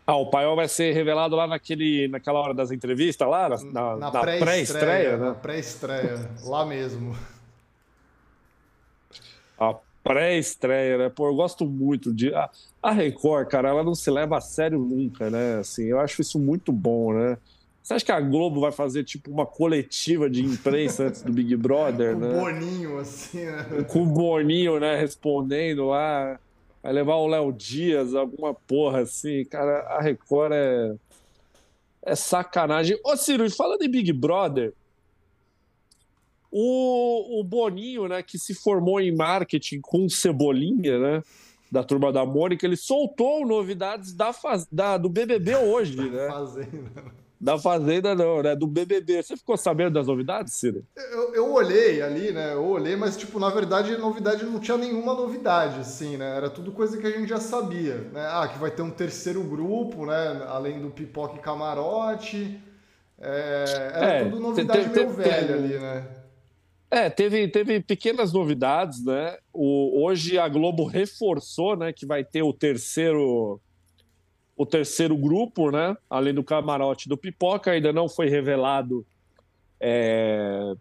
Ah, 0.06 0.16
o 0.16 0.26
paiol 0.26 0.54
vai 0.54 0.68
ser 0.68 0.92
revelado 0.92 1.34
lá 1.34 1.46
naquele, 1.46 2.08
naquela 2.08 2.38
hora 2.38 2.52
das 2.52 2.70
entrevistas, 2.70 3.26
lá 3.26 3.48
na, 3.48 3.56
na, 3.56 3.96
na 3.96 4.10
pré-estreia, 4.20 4.68
pré 4.68 5.16
né? 5.16 5.16
Na 5.16 5.34
pré-estreia, 5.34 6.30
lá 6.44 6.66
mesmo. 6.66 7.16
A 9.58 9.74
pré-estreia, 10.02 10.98
né? 10.98 11.08
Pô, 11.08 11.28
eu 11.28 11.34
gosto 11.34 11.64
muito 11.64 12.12
de... 12.12 12.34
A, 12.34 12.50
a 12.82 12.90
Record, 12.90 13.48
cara, 13.48 13.70
ela 13.70 13.82
não 13.82 13.94
se 13.94 14.10
leva 14.10 14.36
a 14.36 14.40
sério 14.42 14.78
nunca, 14.78 15.30
né? 15.30 15.60
Assim, 15.60 15.84
eu 15.84 15.98
acho 15.98 16.20
isso 16.20 16.38
muito 16.38 16.70
bom, 16.70 17.14
né? 17.14 17.38
Você 17.82 17.94
acha 17.94 18.04
que 18.04 18.12
a 18.12 18.20
Globo 18.20 18.60
vai 18.60 18.72
fazer 18.72 19.04
tipo 19.04 19.30
uma 19.30 19.46
coletiva 19.46 20.28
de 20.28 20.42
imprensa 20.42 21.04
antes 21.04 21.22
do 21.22 21.32
Big 21.32 21.56
Brother, 21.56 22.12
Com 22.16 22.20
né? 22.20 22.28
Com 22.28 22.36
o 22.36 22.40
Boninho, 22.40 22.98
assim, 22.98 23.44
né? 23.44 23.86
Com 23.88 24.02
o 24.02 24.06
Boninho, 24.06 24.80
né, 24.80 24.96
respondendo 24.98 25.86
lá 25.86 26.38
vai 26.84 26.92
levar 26.92 27.14
o 27.14 27.26
Léo 27.26 27.50
Dias, 27.50 28.14
alguma 28.14 28.52
porra 28.52 29.00
assim. 29.00 29.42
Cara, 29.46 29.80
a 29.88 30.02
Record 30.02 30.52
é. 30.52 30.94
É 32.06 32.14
sacanagem. 32.14 33.00
Ô, 33.02 33.16
Ciro, 33.16 33.50
fala 33.50 33.78
de 33.78 33.88
Big 33.88 34.12
Brother. 34.12 34.74
O, 36.52 37.40
o 37.40 37.42
Boninho, 37.42 38.06
né, 38.06 38.22
que 38.22 38.38
se 38.38 38.52
formou 38.54 39.00
em 39.00 39.16
marketing 39.16 39.80
com 39.80 40.06
Cebolinha, 40.06 40.98
né? 40.98 41.22
Da 41.72 41.82
turma 41.82 42.12
da 42.12 42.26
Mônica, 42.26 42.66
ele 42.66 42.76
soltou 42.76 43.46
novidades 43.46 44.12
da, 44.12 44.34
faz... 44.34 44.66
da 44.70 44.98
do 44.98 45.08
BBB 45.08 45.56
hoje, 45.56 45.96
né? 46.10 46.28
Fazenda. 46.28 47.23
Da 47.40 47.58
Fazenda 47.58 48.14
não, 48.14 48.42
né? 48.42 48.56
Do 48.56 48.66
BBB. 48.66 49.22
Você 49.22 49.36
ficou 49.36 49.56
sabendo 49.56 49.94
das 49.94 50.06
novidades, 50.06 50.54
Ciro? 50.54 50.84
Eu, 50.96 51.34
eu 51.34 51.52
olhei 51.52 52.00
ali, 52.00 52.32
né? 52.32 52.54
Eu 52.54 52.64
olhei, 52.64 52.96
mas, 52.96 53.16
tipo, 53.16 53.38
na 53.38 53.50
verdade, 53.50 53.96
novidade 53.96 54.44
não 54.44 54.58
tinha 54.58 54.78
nenhuma 54.78 55.14
novidade, 55.14 55.80
assim, 55.80 56.16
né? 56.16 56.36
Era 56.36 56.48
tudo 56.48 56.72
coisa 56.72 56.96
que 56.96 57.06
a 57.06 57.10
gente 57.10 57.28
já 57.28 57.40
sabia, 57.40 57.96
né? 58.12 58.26
Ah, 58.30 58.48
que 58.50 58.58
vai 58.58 58.70
ter 58.70 58.82
um 58.82 58.90
terceiro 58.90 59.42
grupo, 59.42 60.06
né? 60.06 60.44
Além 60.48 60.80
do 60.80 60.90
Pipoca 60.90 61.36
e 61.36 61.40
Camarote. 61.40 62.60
É, 63.20 63.90
era 63.94 64.06
é, 64.06 64.24
tudo 64.24 64.40
novidade 64.40 64.88
meio 64.88 65.10
velha 65.10 65.54
ali, 65.54 65.78
né? 65.78 66.06
É, 66.90 67.10
teve, 67.10 67.48
teve 67.48 67.80
pequenas 67.80 68.32
novidades, 68.32 69.04
né? 69.04 69.36
O, 69.52 70.04
hoje 70.04 70.38
a 70.38 70.48
Globo 70.48 70.84
reforçou, 70.84 71.76
né, 71.76 71.92
que 71.92 72.06
vai 72.06 72.24
ter 72.24 72.42
o 72.42 72.52
terceiro 72.52 73.60
o 74.56 74.64
terceiro 74.64 75.16
grupo, 75.16 75.70
né? 75.70 75.96
Além 76.08 76.32
do 76.32 76.44
camarote 76.44 77.08
do 77.08 77.16
Pipoca, 77.16 77.72
ainda 77.72 77.92
não 77.92 78.08
foi 78.08 78.28
revelado. 78.28 79.06
É... 79.80 80.74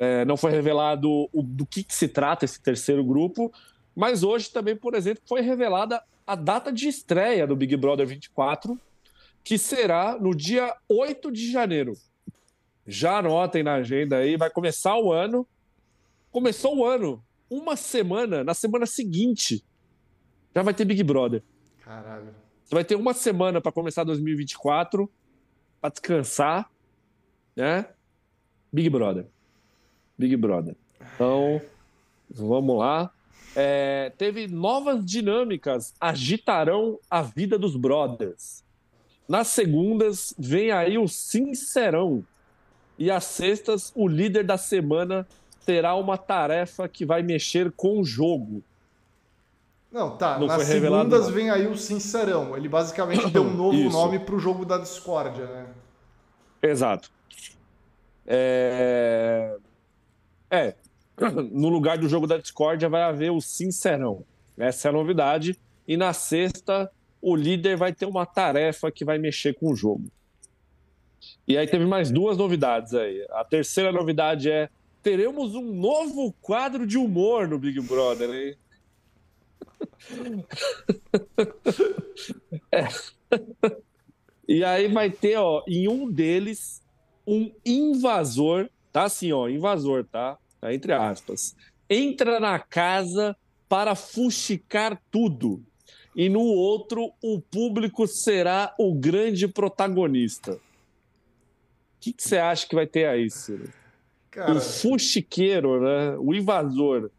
É, 0.00 0.24
não 0.24 0.38
foi 0.38 0.50
revelado 0.50 1.28
o, 1.32 1.42
do 1.42 1.66
que, 1.66 1.84
que, 1.84 1.94
se 1.94 2.08
trata 2.08 2.46
esse 2.46 2.62
terceiro 2.62 3.04
grupo, 3.04 3.52
mas 3.94 4.22
hoje 4.22 4.50
também, 4.50 4.74
por 4.74 4.94
exemplo, 4.94 5.22
foi 5.26 5.42
revelada 5.42 6.02
a 6.26 6.34
data 6.34 6.72
de 6.72 6.88
estreia 6.88 7.46
do 7.46 7.54
Big 7.54 7.76
Brother 7.76 8.06
24, 8.06 8.80
que 9.44 9.58
será 9.58 10.18
no 10.18 10.34
dia 10.34 10.74
8 10.88 11.30
de 11.30 11.52
janeiro. 11.52 11.92
Já 12.86 13.18
anotem 13.18 13.62
na 13.62 13.74
agenda 13.74 14.16
aí, 14.16 14.36
vai 14.36 14.48
começar 14.48 14.96
o 14.96 15.12
ano. 15.12 15.46
Começou 16.30 16.78
o 16.78 16.86
ano, 16.86 17.22
uma 17.50 17.76
semana, 17.76 18.42
na 18.42 18.54
semana 18.54 18.86
seguinte, 18.86 19.62
já 20.54 20.62
vai 20.62 20.72
ter 20.72 20.86
Big 20.86 21.02
Brother. 21.02 21.42
Caralho. 21.84 22.34
Você 22.64 22.74
vai 22.74 22.84
ter 22.84 22.94
uma 22.94 23.12
semana 23.12 23.60
para 23.60 23.72
começar 23.72 24.04
2024, 24.04 25.10
para 25.80 25.90
descansar, 25.90 26.70
né? 27.54 27.86
Big 28.72 28.88
Brother. 28.88 29.26
Big 30.16 30.36
Brother. 30.36 30.76
Então, 31.14 31.60
vamos 32.30 32.78
lá. 32.78 33.12
É, 33.54 34.10
teve 34.16 34.46
novas 34.46 35.04
dinâmicas 35.04 35.94
agitarão 36.00 36.98
a 37.10 37.20
vida 37.20 37.58
dos 37.58 37.76
brothers. 37.76 38.64
Nas 39.28 39.48
segundas, 39.48 40.34
vem 40.38 40.70
aí 40.70 40.96
o 40.96 41.06
Sincerão. 41.06 42.24
E 42.98 43.10
às 43.10 43.24
sextas, 43.24 43.92
o 43.94 44.08
líder 44.08 44.44
da 44.44 44.56
semana 44.56 45.26
terá 45.66 45.94
uma 45.94 46.16
tarefa 46.16 46.88
que 46.88 47.04
vai 47.04 47.22
mexer 47.22 47.70
com 47.72 48.00
o 48.00 48.04
jogo. 48.04 48.62
Não, 49.92 50.16
tá. 50.16 50.38
Não 50.38 50.46
Nas 50.46 50.62
segundas 50.62 51.28
vem 51.28 51.50
aí 51.50 51.66
o 51.66 51.76
Sincerão. 51.76 52.56
Ele 52.56 52.68
basicamente 52.68 53.28
deu 53.30 53.42
um 53.42 53.52
novo 53.54 53.76
Isso. 53.76 53.90
nome 53.90 54.18
pro 54.18 54.38
jogo 54.38 54.64
da 54.64 54.78
discórdia, 54.78 55.44
né? 55.46 55.66
Exato. 56.62 57.10
É... 58.26 59.56
é. 60.50 60.74
No 61.52 61.68
lugar 61.68 61.98
do 61.98 62.08
jogo 62.08 62.26
da 62.26 62.38
discórdia 62.38 62.88
vai 62.88 63.02
haver 63.02 63.30
o 63.30 63.40
Sincerão. 63.40 64.24
Essa 64.56 64.88
é 64.88 64.90
a 64.90 64.92
novidade. 64.92 65.58
E 65.86 65.96
na 65.96 66.12
sexta, 66.12 66.90
o 67.20 67.36
líder 67.36 67.76
vai 67.76 67.92
ter 67.92 68.06
uma 68.06 68.24
tarefa 68.24 68.90
que 68.90 69.04
vai 69.04 69.18
mexer 69.18 69.54
com 69.54 69.70
o 69.70 69.76
jogo. 69.76 70.04
E 71.46 71.56
aí 71.56 71.66
teve 71.66 71.84
mais 71.84 72.10
duas 72.10 72.36
novidades 72.36 72.94
aí. 72.94 73.24
A 73.30 73.44
terceira 73.44 73.92
novidade 73.92 74.50
é 74.50 74.68
teremos 75.02 75.54
um 75.54 75.72
novo 75.74 76.32
quadro 76.40 76.86
de 76.86 76.96
humor 76.96 77.46
no 77.46 77.58
Big 77.58 77.80
Brother, 77.80 78.30
hein? 78.30 78.56
É. 82.70 82.86
E 84.48 84.64
aí 84.64 84.88
vai 84.88 85.10
ter, 85.10 85.36
ó, 85.36 85.62
em 85.66 85.88
um 85.88 86.10
deles, 86.10 86.82
um 87.26 87.50
invasor, 87.64 88.68
tá 88.92 89.04
assim, 89.04 89.32
ó, 89.32 89.48
invasor, 89.48 90.04
tá? 90.04 90.38
Tá 90.60 90.74
entre 90.74 90.92
aspas. 90.92 91.56
Entra 91.88 92.40
na 92.40 92.58
casa 92.58 93.36
para 93.68 93.94
fuxicar 93.94 95.00
tudo. 95.10 95.62
E 96.14 96.28
no 96.28 96.40
outro, 96.40 97.12
o 97.22 97.40
público 97.40 98.06
será 98.06 98.74
o 98.78 98.94
grande 98.94 99.48
protagonista. 99.48 100.52
O 100.52 100.60
que, 102.00 102.14
você 102.18 102.36
acha 102.36 102.66
que 102.66 102.74
vai 102.74 102.86
ter 102.86 103.06
aí, 103.06 103.30
Ciro? 103.30 103.72
Cara... 104.30 104.52
O 104.52 104.60
fuxiqueiro, 104.60 105.80
né? 105.80 106.16
O 106.18 106.34
invasor. 106.34 107.10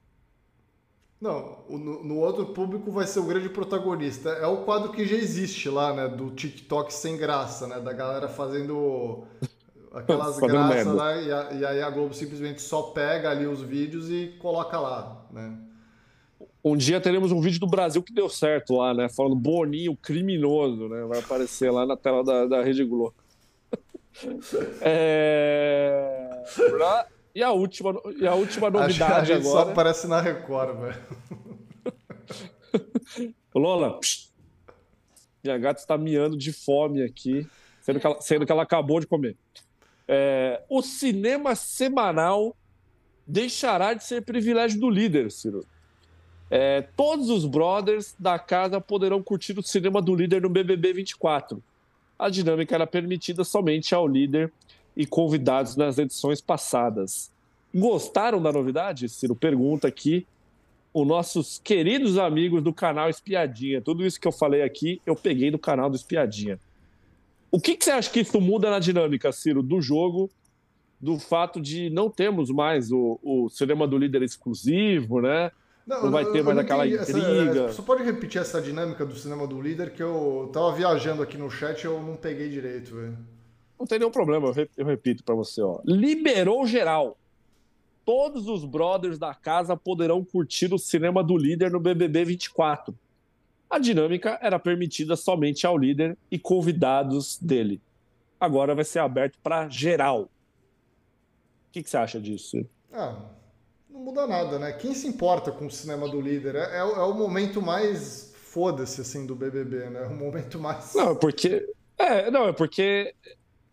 Não, 1.23 1.59
no, 1.69 2.03
no, 2.03 2.17
outro 2.17 2.47
público 2.47 2.91
vai 2.91 3.07
ser 3.07 3.21
o 3.21 3.23
grande 3.23 3.47
protagonista. 3.47 4.27
É 4.27 4.45
o 4.45 4.65
quadro 4.65 4.91
que 4.91 5.05
já 5.05 5.15
existe 5.15 5.69
lá, 5.69 5.93
né? 5.93 6.05
Do 6.05 6.31
TikTok 6.31 6.93
sem 6.93 7.15
graça, 7.15 7.65
né? 7.65 7.79
Da 7.79 7.93
galera 7.93 8.27
fazendo 8.27 9.23
aquelas 9.95 10.37
graças 10.37 10.93
lá 10.93 11.15
e, 11.15 11.31
a, 11.31 11.53
e, 11.53 11.65
aí 11.65 11.81
a 11.81 11.89
Globo 11.89 12.13
simplesmente 12.13 12.61
só 12.61 12.81
pega 12.91 13.29
ali 13.29 13.47
os 13.47 13.61
vídeos 13.61 14.09
e 14.09 14.35
coloca 14.37 14.77
lá, 14.77 15.25
né? 15.31 15.57
Um 16.61 16.75
dia 16.75 16.99
teremos 16.99 17.31
um 17.31 17.39
vídeo 17.39 17.61
do 17.61 17.67
Brasil 17.67 18.03
que 18.03 18.13
deu 18.13 18.27
certo 18.27 18.75
lá, 18.75 18.93
né? 18.93 19.07
Falando 19.07 19.35
Boninho 19.37 19.95
criminoso, 19.95 20.89
né? 20.89 21.05
Vai 21.05 21.19
aparecer 21.19 21.71
lá 21.71 21.85
na 21.85 21.95
tela 21.95 22.21
da, 22.21 22.47
da 22.47 22.61
Rede 22.61 22.83
Globo. 22.83 23.15
é... 24.81 26.43
E 27.35 27.41
a 27.41 27.51
última, 27.51 27.99
e 28.19 28.27
a 28.27 28.35
última 28.35 28.69
novidade 28.69 29.33
a 29.33 29.37
agora. 29.37 29.65
só 29.65 29.71
aparece 29.71 30.07
na 30.07 30.21
Record, 30.21 30.77
velho. 30.79 31.01
Lola, 33.55 33.99
psh, 33.99 34.29
minha 35.43 35.57
gata 35.57 35.79
está 35.79 35.97
miando 35.97 36.37
de 36.37 36.53
fome 36.53 37.03
aqui, 37.03 37.47
sendo 37.81 37.99
que 37.99 38.05
ela, 38.05 38.21
sendo 38.21 38.45
que 38.45 38.51
ela 38.51 38.63
acabou 38.63 38.99
de 38.99 39.07
comer. 39.07 39.35
É, 40.07 40.61
o 40.69 40.81
cinema 40.81 41.55
semanal 41.55 42.55
deixará 43.25 43.93
de 43.93 44.03
ser 44.03 44.21
privilégio 44.21 44.79
do 44.79 44.89
líder, 44.89 45.31
Ciro. 45.31 45.65
É, 46.51 46.81
todos 46.95 47.29
os 47.29 47.45
brothers 47.45 48.15
da 48.19 48.37
casa 48.37 48.79
poderão 48.79 49.23
curtir 49.23 49.57
o 49.57 49.63
cinema 49.63 50.01
do 50.01 50.13
líder 50.13 50.41
no 50.41 50.49
BBB 50.49 50.93
24. 50.93 51.63
a 52.19 52.29
dinâmica 52.29 52.75
era 52.75 52.85
permitida 52.85 53.43
somente 53.43 53.95
ao 53.95 54.07
líder 54.07 54.51
e 54.95 55.05
convidados 55.05 55.75
nas 55.75 55.97
edições 55.97 56.41
passadas. 56.41 57.31
Gostaram 57.73 58.41
da 58.41 58.51
novidade? 58.51 59.09
Ciro 59.09 59.35
pergunta 59.35 59.87
aqui. 59.87 60.27
Os 60.93 61.07
nossos 61.07 61.59
queridos 61.63 62.19
amigos 62.19 62.61
do 62.61 62.71
canal 62.71 63.09
Espiadinha. 63.09 63.81
Tudo 63.81 64.05
isso 64.05 64.19
que 64.19 64.27
eu 64.27 64.31
falei 64.31 64.61
aqui, 64.61 65.01
eu 65.05 65.15
peguei 65.15 65.49
do 65.49 65.57
canal 65.57 65.89
do 65.89 65.95
Espiadinha. 65.95 66.59
O 67.51 67.59
que, 67.59 67.75
que 67.75 67.83
você 67.83 67.91
acha 67.91 68.11
que 68.11 68.19
isso 68.19 68.39
muda 68.39 68.69
na 68.69 68.79
dinâmica, 68.79 69.31
Ciro, 69.31 69.63
do 69.63 69.81
jogo, 69.81 70.29
do 71.01 71.19
fato 71.19 71.59
de 71.59 71.89
não 71.89 72.09
termos 72.09 72.49
mais 72.49 72.91
o, 72.91 73.19
o 73.23 73.49
cinema 73.49 73.87
do 73.87 73.97
líder 73.97 74.21
exclusivo, 74.21 75.19
né? 75.19 75.51
Não, 75.85 76.03
não 76.03 76.11
vai 76.11 76.25
ter 76.31 76.43
mais 76.43 76.57
aquela 76.57 76.87
intriga. 76.87 77.65
Essa, 77.65 77.73
você 77.73 77.81
pode 77.81 78.03
repetir 78.03 78.39
essa 78.39 78.61
dinâmica 78.61 79.05
do 79.05 79.15
cinema 79.15 79.45
do 79.45 79.61
líder 79.61 79.91
que 79.91 80.01
eu 80.01 80.49
tava 80.53 80.71
viajando 80.71 81.21
aqui 81.21 81.37
no 81.37 81.49
chat 81.49 81.83
e 81.83 81.85
eu 81.85 82.01
não 82.01 82.15
peguei 82.15 82.49
direito, 82.49 82.95
velho. 82.95 83.17
Não 83.83 83.87
tem 83.87 83.99
nenhum 83.99 84.11
problema, 84.11 84.49
eu 84.77 84.85
repito 84.85 85.25
para 85.25 85.35
você, 85.35 85.61
ó. 85.61 85.81
Liberou 85.83 86.65
geral. 86.65 87.17
Todos 88.05 88.47
os 88.47 88.63
brothers 88.63 89.19
da 89.19 89.35
casa 89.35 89.75
poderão 89.75 90.23
curtir 90.23 90.73
o 90.73 90.79
cinema 90.79 91.21
do 91.21 91.35
líder 91.35 91.69
no 91.69 91.81
BBB 91.81 92.23
24. 92.23 92.97
A 93.69 93.77
dinâmica 93.77 94.39
era 94.41 94.57
permitida 94.57 95.17
somente 95.17 95.67
ao 95.67 95.77
líder 95.77 96.17
e 96.31 96.39
convidados 96.39 97.37
dele. 97.37 97.81
Agora 98.39 98.73
vai 98.73 98.85
ser 98.85 98.99
aberto 98.99 99.37
para 99.43 99.67
geral. 99.67 100.21
O 100.21 100.29
que, 101.73 101.83
que, 101.83 101.89
você 101.89 101.97
acha 101.97 102.21
disso? 102.21 102.65
Ah, 102.89 103.17
não 103.89 103.99
muda 103.99 104.25
nada, 104.25 104.57
né? 104.57 104.71
Quem 104.71 104.93
se 104.93 105.09
importa 105.09 105.51
com 105.51 105.65
o 105.65 105.71
cinema 105.71 106.07
do 106.07 106.21
líder? 106.21 106.55
É, 106.55 106.75
é, 106.75 106.77
é 106.77 106.83
o 106.83 107.13
momento 107.13 107.61
mais 107.61 108.33
foda-se, 108.33 109.01
assim, 109.01 109.25
do 109.25 109.35
BBB, 109.35 109.89
né? 109.89 110.03
O 110.03 110.15
momento 110.15 110.57
mais... 110.57 110.95
Não, 110.95 111.11
é 111.11 111.15
porque... 111.15 111.67
É, 111.97 112.31
não, 112.31 112.47
é 112.47 112.53
porque 112.53 113.13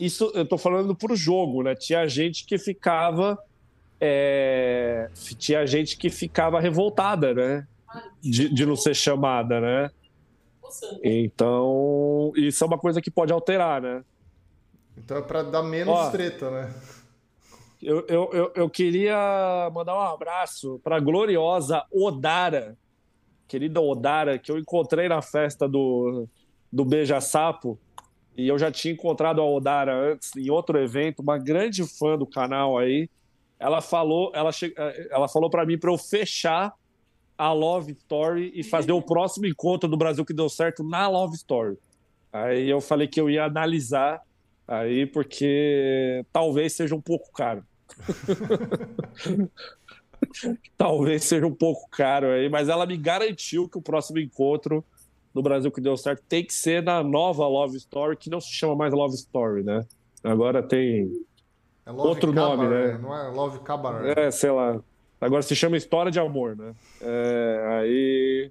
isso 0.00 0.32
eu 0.34 0.46
tô 0.46 0.56
falando 0.56 0.94
pro 0.94 1.14
jogo, 1.14 1.62
né? 1.62 1.74
Tinha 1.74 2.08
gente 2.08 2.46
que 2.46 2.58
ficava. 2.58 3.38
É, 4.00 5.10
tinha 5.38 5.66
gente 5.66 5.98
que 5.98 6.08
ficava 6.08 6.58
revoltada, 6.58 7.34
né? 7.34 7.66
De, 8.20 8.48
de 8.48 8.64
não 8.64 8.76
ser 8.76 8.94
chamada, 8.94 9.60
né? 9.60 9.90
Então, 11.02 12.32
isso 12.34 12.64
é 12.64 12.66
uma 12.66 12.78
coisa 12.78 13.00
que 13.00 13.10
pode 13.10 13.32
alterar, 13.32 13.82
né? 13.82 14.02
Então 14.96 15.18
é 15.18 15.22
para 15.22 15.42
dar 15.42 15.62
menos 15.62 15.94
Ó, 15.94 16.10
treta, 16.10 16.50
né? 16.50 16.74
Eu, 17.82 18.06
eu, 18.08 18.30
eu, 18.32 18.52
eu 18.54 18.70
queria 18.70 19.70
mandar 19.72 19.96
um 19.96 20.02
abraço 20.02 20.80
para 20.84 21.00
gloriosa 21.00 21.84
Odara, 21.90 22.76
querida 23.48 23.80
Odara, 23.80 24.38
que 24.38 24.52
eu 24.52 24.58
encontrei 24.58 25.08
na 25.08 25.20
festa 25.20 25.68
do, 25.68 26.28
do 26.72 26.84
Beija 26.84 27.20
Sapo 27.20 27.78
e 28.36 28.48
eu 28.48 28.58
já 28.58 28.70
tinha 28.70 28.94
encontrado 28.94 29.40
a 29.40 29.44
Odara 29.44 29.94
antes 29.94 30.34
em 30.36 30.50
outro 30.50 30.78
evento, 30.78 31.20
uma 31.20 31.38
grande 31.38 31.84
fã 31.86 32.16
do 32.16 32.26
canal 32.26 32.78
aí. 32.78 33.08
Ela 33.58 33.80
falou, 33.80 34.32
ela, 34.34 34.52
che... 34.52 34.72
ela 35.10 35.28
falou 35.28 35.50
para 35.50 35.66
mim 35.66 35.78
para 35.78 35.90
eu 35.90 35.98
fechar 35.98 36.72
a 37.36 37.52
Love 37.52 37.92
Story 37.92 38.52
e 38.54 38.62
fazer 38.62 38.92
o 38.92 39.02
próximo 39.02 39.46
encontro 39.46 39.88
do 39.88 39.96
Brasil 39.96 40.24
que 40.24 40.32
deu 40.32 40.48
certo 40.48 40.82
na 40.82 41.08
Love 41.08 41.36
Story. 41.36 41.76
Aí 42.32 42.68
eu 42.68 42.80
falei 42.80 43.08
que 43.08 43.20
eu 43.20 43.28
ia 43.28 43.44
analisar 43.44 44.22
aí 44.66 45.06
porque 45.06 46.24
talvez 46.32 46.74
seja 46.74 46.94
um 46.94 47.00
pouco 47.00 47.32
caro. 47.32 47.64
talvez 50.76 51.24
seja 51.24 51.46
um 51.46 51.54
pouco 51.54 51.88
caro 51.90 52.28
aí, 52.28 52.48
mas 52.48 52.68
ela 52.68 52.86
me 52.86 52.96
garantiu 52.96 53.68
que 53.68 53.78
o 53.78 53.82
próximo 53.82 54.18
encontro 54.18 54.84
no 55.34 55.42
Brasil 55.42 55.70
que 55.70 55.80
deu 55.80 55.96
certo 55.96 56.22
tem 56.28 56.44
que 56.44 56.52
ser 56.52 56.82
na 56.82 57.02
nova 57.02 57.46
Love 57.46 57.76
Story, 57.76 58.16
que 58.16 58.30
não 58.30 58.40
se 58.40 58.52
chama 58.52 58.74
mais 58.74 58.92
Love 58.92 59.14
Story, 59.14 59.62
né? 59.62 59.84
Agora 60.22 60.62
tem 60.62 61.10
é 61.86 61.92
outro 61.92 62.32
Cabaret, 62.32 62.56
nome, 62.56 62.68
né? 62.68 62.98
Não 63.00 63.16
é 63.16 63.28
Love 63.30 63.60
Cabaret. 63.60 64.18
É, 64.18 64.30
sei 64.30 64.50
lá. 64.50 64.80
Agora 65.20 65.42
se 65.42 65.54
chama 65.54 65.76
História 65.76 66.10
de 66.10 66.18
Amor, 66.18 66.56
né? 66.56 66.72
É, 67.00 67.66
aí 67.78 68.50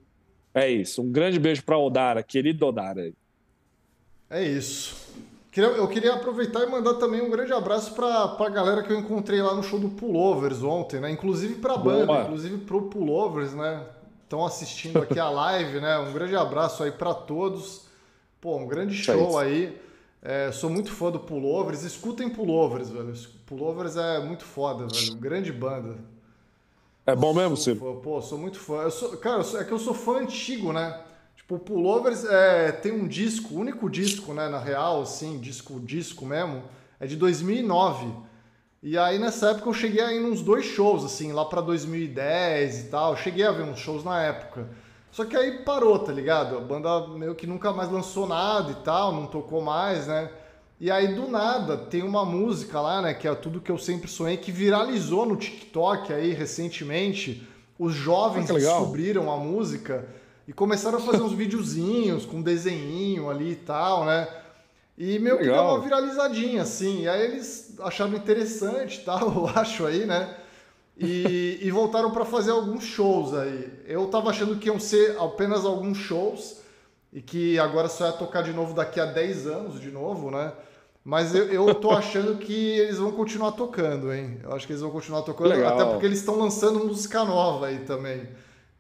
é 0.54 0.70
isso. 0.70 1.02
Um 1.02 1.12
grande 1.12 1.40
beijo 1.40 1.64
para 1.64 1.78
Odara, 1.78 2.24
querido 2.24 2.66
Odara. 2.66 3.12
É 4.30 4.44
isso. 4.44 5.10
Eu 5.56 5.88
queria 5.88 6.14
aproveitar 6.14 6.64
e 6.64 6.68
mandar 6.68 6.94
também 6.96 7.22
um 7.22 7.30
grande 7.30 7.52
abraço 7.52 7.94
para 7.94 8.36
a 8.40 8.50
galera 8.50 8.84
que 8.84 8.94
eu 8.94 9.00
encontrei 9.00 9.42
lá 9.42 9.54
no 9.56 9.64
show 9.64 9.80
do 9.80 9.90
Pullovers 9.90 10.64
ontem, 10.64 11.00
né? 11.00 11.12
Inclusive 11.12 11.56
para 11.56 11.74
a 11.74 11.78
banda, 11.78 12.06
Boa. 12.06 12.22
inclusive 12.22 12.58
para 12.60 12.78
o 12.78 12.84
Pullovers, 12.84 13.54
né? 13.54 13.84
Estão 14.30 14.46
assistindo 14.46 15.00
aqui 15.00 15.20
a 15.20 15.28
live, 15.30 15.82
né? 15.82 15.98
Um 15.98 16.14
grande 16.14 16.36
abraço 16.36 16.84
aí 16.84 16.92
para 16.92 17.14
todos. 17.16 17.88
Pô, 18.40 18.56
um 18.56 18.68
grande 18.68 18.94
show 18.94 19.40
aí. 19.40 19.76
É, 20.22 20.52
sou 20.52 20.70
muito 20.70 20.92
fã 20.92 21.10
do 21.10 21.20
Pullovers. 21.20 21.84
Escutem 21.84 22.30
Pullovers, 22.30 22.92
velho. 22.92 23.12
Pullovers 23.48 23.98
é 23.98 24.20
muito 24.20 24.46
foda, 24.46 24.86
velho. 24.86 25.16
Grande 25.16 25.52
banda. 25.52 25.98
É 27.06 27.16
bom 27.16 27.34
mesmo, 27.34 27.58
Ciro? 27.58 28.00
Pô, 28.04 28.22
sou 28.22 28.38
muito 28.38 28.60
fã. 28.60 28.84
Eu 28.84 28.92
sou, 28.92 29.18
cara, 29.18 29.42
é 29.60 29.64
que 29.64 29.72
eu 29.72 29.80
sou 29.80 29.96
fã 29.96 30.20
antigo, 30.20 30.72
né? 30.72 31.02
Tipo, 31.36 31.56
o 31.56 31.60
Pullovers 31.60 32.24
é, 32.26 32.72
tem 32.72 32.92
um 32.92 33.08
disco, 33.08 33.56
o 33.56 33.58
único 33.58 33.90
disco, 33.90 34.34
né, 34.34 34.48
na 34.48 34.60
real, 34.60 35.02
assim, 35.02 35.40
disco, 35.40 35.80
disco 35.80 36.24
mesmo, 36.24 36.62
é 37.00 37.08
de 37.08 37.16
2009. 37.16 38.14
E 38.82 38.98
aí 38.98 39.20
nessa 39.20 39.52
época 39.52 39.70
eu 39.70 39.74
cheguei 39.74 40.02
a 40.02 40.14
ir 40.14 40.24
uns 40.24 40.42
dois 40.42 40.66
shows, 40.66 41.04
assim, 41.04 41.34
lá 41.34 41.44
pra 41.44 41.60
2010 41.60 42.80
e 42.80 42.84
tal. 42.86 43.12
Eu 43.12 43.18
cheguei 43.18 43.46
a 43.46 43.52
ver 43.52 43.64
uns 43.64 43.80
shows 43.80 44.04
na 44.04 44.22
época. 44.22 44.68
Só 45.12 45.26
que 45.26 45.36
aí 45.36 45.64
parou, 45.64 46.00
tá 46.00 46.12
ligado? 46.12 46.58
A 46.58 46.62
banda 46.62 47.08
meio 47.08 47.36
que 47.36 47.48
nunca 47.48 47.74
mais 47.74 47.92
lançou 47.92 48.28
nada 48.28 48.72
e 48.72 48.76
tal, 48.76 49.12
não 49.12 49.26
tocou 49.26 49.62
mais, 49.62 50.08
né? 50.08 50.30
E 50.80 50.90
aí 50.90 51.14
do 51.14 51.28
nada 51.28 51.76
tem 51.76 52.04
uma 52.04 52.24
música 52.24 52.80
lá, 52.80 53.02
né, 53.02 53.14
que 53.14 53.28
é 53.28 53.36
tudo 53.36 53.60
que 53.60 53.70
eu 53.70 53.78
sempre 53.78 54.10
sonhei, 54.10 54.38
que 54.38 54.50
viralizou 54.50 55.26
no 55.26 55.36
TikTok 55.36 56.14
aí 56.14 56.32
recentemente. 56.32 57.46
Os 57.78 57.94
jovens 57.94 58.50
ah, 58.50 58.54
descobriram 58.54 59.32
a 59.32 59.38
música 59.38 60.08
e 60.48 60.54
começaram 60.54 61.00
a 61.00 61.02
fazer 61.02 61.22
uns 61.22 61.34
videozinhos 61.36 62.26
com 62.26 62.42
desenho 62.42 63.30
ali 63.30 63.52
e 63.52 63.56
tal, 63.56 64.06
né? 64.06 64.28
E 65.00 65.18
meio 65.18 65.38
que 65.38 65.46
deu 65.46 65.54
uma 65.54 65.80
viralizadinha, 65.80 66.64
assim. 66.64 67.04
E 67.04 67.08
aí 67.10 67.24
eles 67.24 67.74
acharam 67.80 68.14
interessante 68.16 69.00
tal, 69.06 69.32
eu 69.34 69.48
acho 69.48 69.86
aí, 69.86 70.06
né? 70.06 70.36
E, 70.98 71.58
e 71.62 71.72
voltaram 71.72 72.12
para 72.12 72.26
fazer 72.26 72.52
alguns 72.52 72.84
shows 72.84 73.34
aí. 73.34 73.72
Eu 73.88 74.08
tava 74.08 74.30
achando 74.30 74.58
que 74.58 74.68
iam 74.68 74.78
ser 74.78 75.16
apenas 75.18 75.64
alguns 75.64 75.98
shows 75.98 76.58
e 77.14 77.22
que 77.22 77.58
agora 77.58 77.88
só 77.88 78.08
ia 78.08 78.12
tocar 78.12 78.44
de 78.44 78.52
novo 78.52 78.74
daqui 78.74 79.00
a 79.00 79.06
10 79.06 79.48
anos 79.48 79.80
de 79.80 79.90
novo, 79.90 80.30
né? 80.30 80.52
Mas 81.06 81.34
eu, 81.34 81.46
eu 81.46 81.74
tô 81.74 81.92
achando 81.92 82.36
que 82.36 82.78
eles 82.78 82.98
vão 82.98 83.14
continuar 83.14 83.54
tocando, 83.54 84.14
hein? 84.14 84.42
Eu 84.44 84.54
acho 84.54 84.68
que 84.68 84.74
eles 84.74 84.82
vão 84.82 84.92
continuar 84.92 85.22
tocando, 85.22 85.48
Legal. 85.52 85.80
até 85.80 85.86
porque 85.90 86.06
eles 86.06 86.20
estão 86.20 86.38
lançando 86.38 86.86
música 86.86 87.24
nova 87.24 87.68
aí 87.68 87.80
também. 87.80 88.28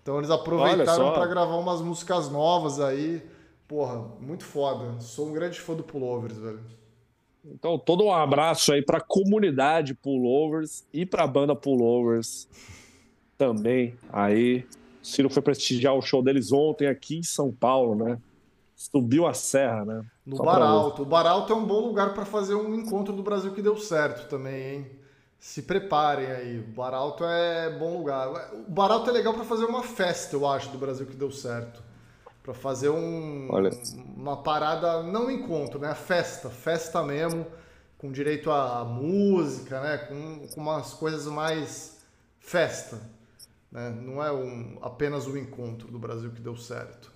Então 0.04 0.18
eles 0.18 0.30
aproveitaram 0.30 1.14
para 1.14 1.26
gravar 1.26 1.56
umas 1.56 1.80
músicas 1.80 2.30
novas 2.30 2.82
aí. 2.82 3.24
Porra, 3.70 4.04
muito 4.20 4.44
foda. 4.44 5.00
Sou 5.00 5.30
um 5.30 5.32
grande 5.32 5.60
fã 5.60 5.76
do 5.76 5.84
Pullovers, 5.84 6.40
velho. 6.40 6.60
Então, 7.46 7.78
todo 7.78 8.04
um 8.04 8.12
abraço 8.12 8.74
aí 8.74 8.82
para 8.82 8.98
a 8.98 9.02
comunidade 9.02 9.94
Pullovers 9.94 10.84
e 10.92 11.06
para 11.06 11.24
a 11.24 11.28
banda 11.28 11.56
Pullovers 11.56 12.50
também. 13.38 13.96
Aí, 14.12 14.66
Ciro 15.04 15.30
foi 15.30 15.44
prestigiar 15.44 15.94
o 15.94 16.02
show 16.02 16.24
deles 16.24 16.52
ontem 16.52 16.88
aqui 16.88 17.20
em 17.20 17.24
São 17.24 17.52
Paulo, 17.52 17.94
né? 17.94 18.18
Subiu 18.76 19.28
a 19.28 19.36
serra, 19.36 19.86
né? 19.86 20.04
No 20.26 20.38
Só 20.38 20.44
Bar 20.44 20.64
Alto. 20.64 21.04
O 21.04 21.06
Bar 21.06 21.28
Alto 21.28 21.54
é 21.54 21.56
um 21.56 21.66
bom 21.66 21.86
lugar 21.86 22.16
para 22.16 22.26
fazer 22.26 22.56
um 22.56 22.74
encontro 22.74 23.14
do 23.14 23.22
Brasil 23.22 23.54
que 23.54 23.62
deu 23.62 23.78
certo 23.78 24.28
também, 24.28 24.78
hein? 24.78 24.92
Se 25.38 25.62
preparem 25.62 26.26
aí. 26.26 26.60
O 26.60 26.74
Bar 26.74 26.96
Alto 26.96 27.24
é 27.24 27.70
bom 27.78 27.96
lugar. 28.00 28.52
O 28.68 28.72
Bar 28.72 28.92
Alto 28.92 29.12
é 29.12 29.14
legal 29.14 29.36
para 29.36 29.44
fazer 29.44 29.66
uma 29.66 29.84
festa, 29.84 30.36
eu 30.36 30.48
acho, 30.48 30.72
do 30.72 30.80
Brasil 30.80 31.06
que 31.06 31.16
deu 31.16 31.30
certo 31.30 31.88
para 32.44 32.54
fazer 32.54 32.90
um, 32.90 33.50
uma 34.16 34.38
parada, 34.38 35.04
não 35.04 35.28
um 35.28 35.32
encontro, 35.32 35.80
né? 35.80 35.94
Festa, 35.94 36.50
festa 36.50 37.04
mesmo, 37.04 37.46
com 37.98 38.12
direito 38.12 38.50
à 38.50 38.84
música, 38.84 39.82
né? 39.82 39.98
Com, 39.98 40.48
com 40.48 40.62
umas 40.62 40.94
coisas 40.94 41.26
mais 41.26 42.00
festa, 42.40 43.00
né? 43.72 43.90
Não 44.02 44.24
é 44.24 44.32
um, 44.32 44.78
apenas 44.82 45.28
o 45.28 45.34
um 45.34 45.38
encontro 45.38 45.92
do 45.92 46.00
Brasil 46.00 46.32
que 46.32 46.42
deu 46.42 46.56
certo. 46.56 47.12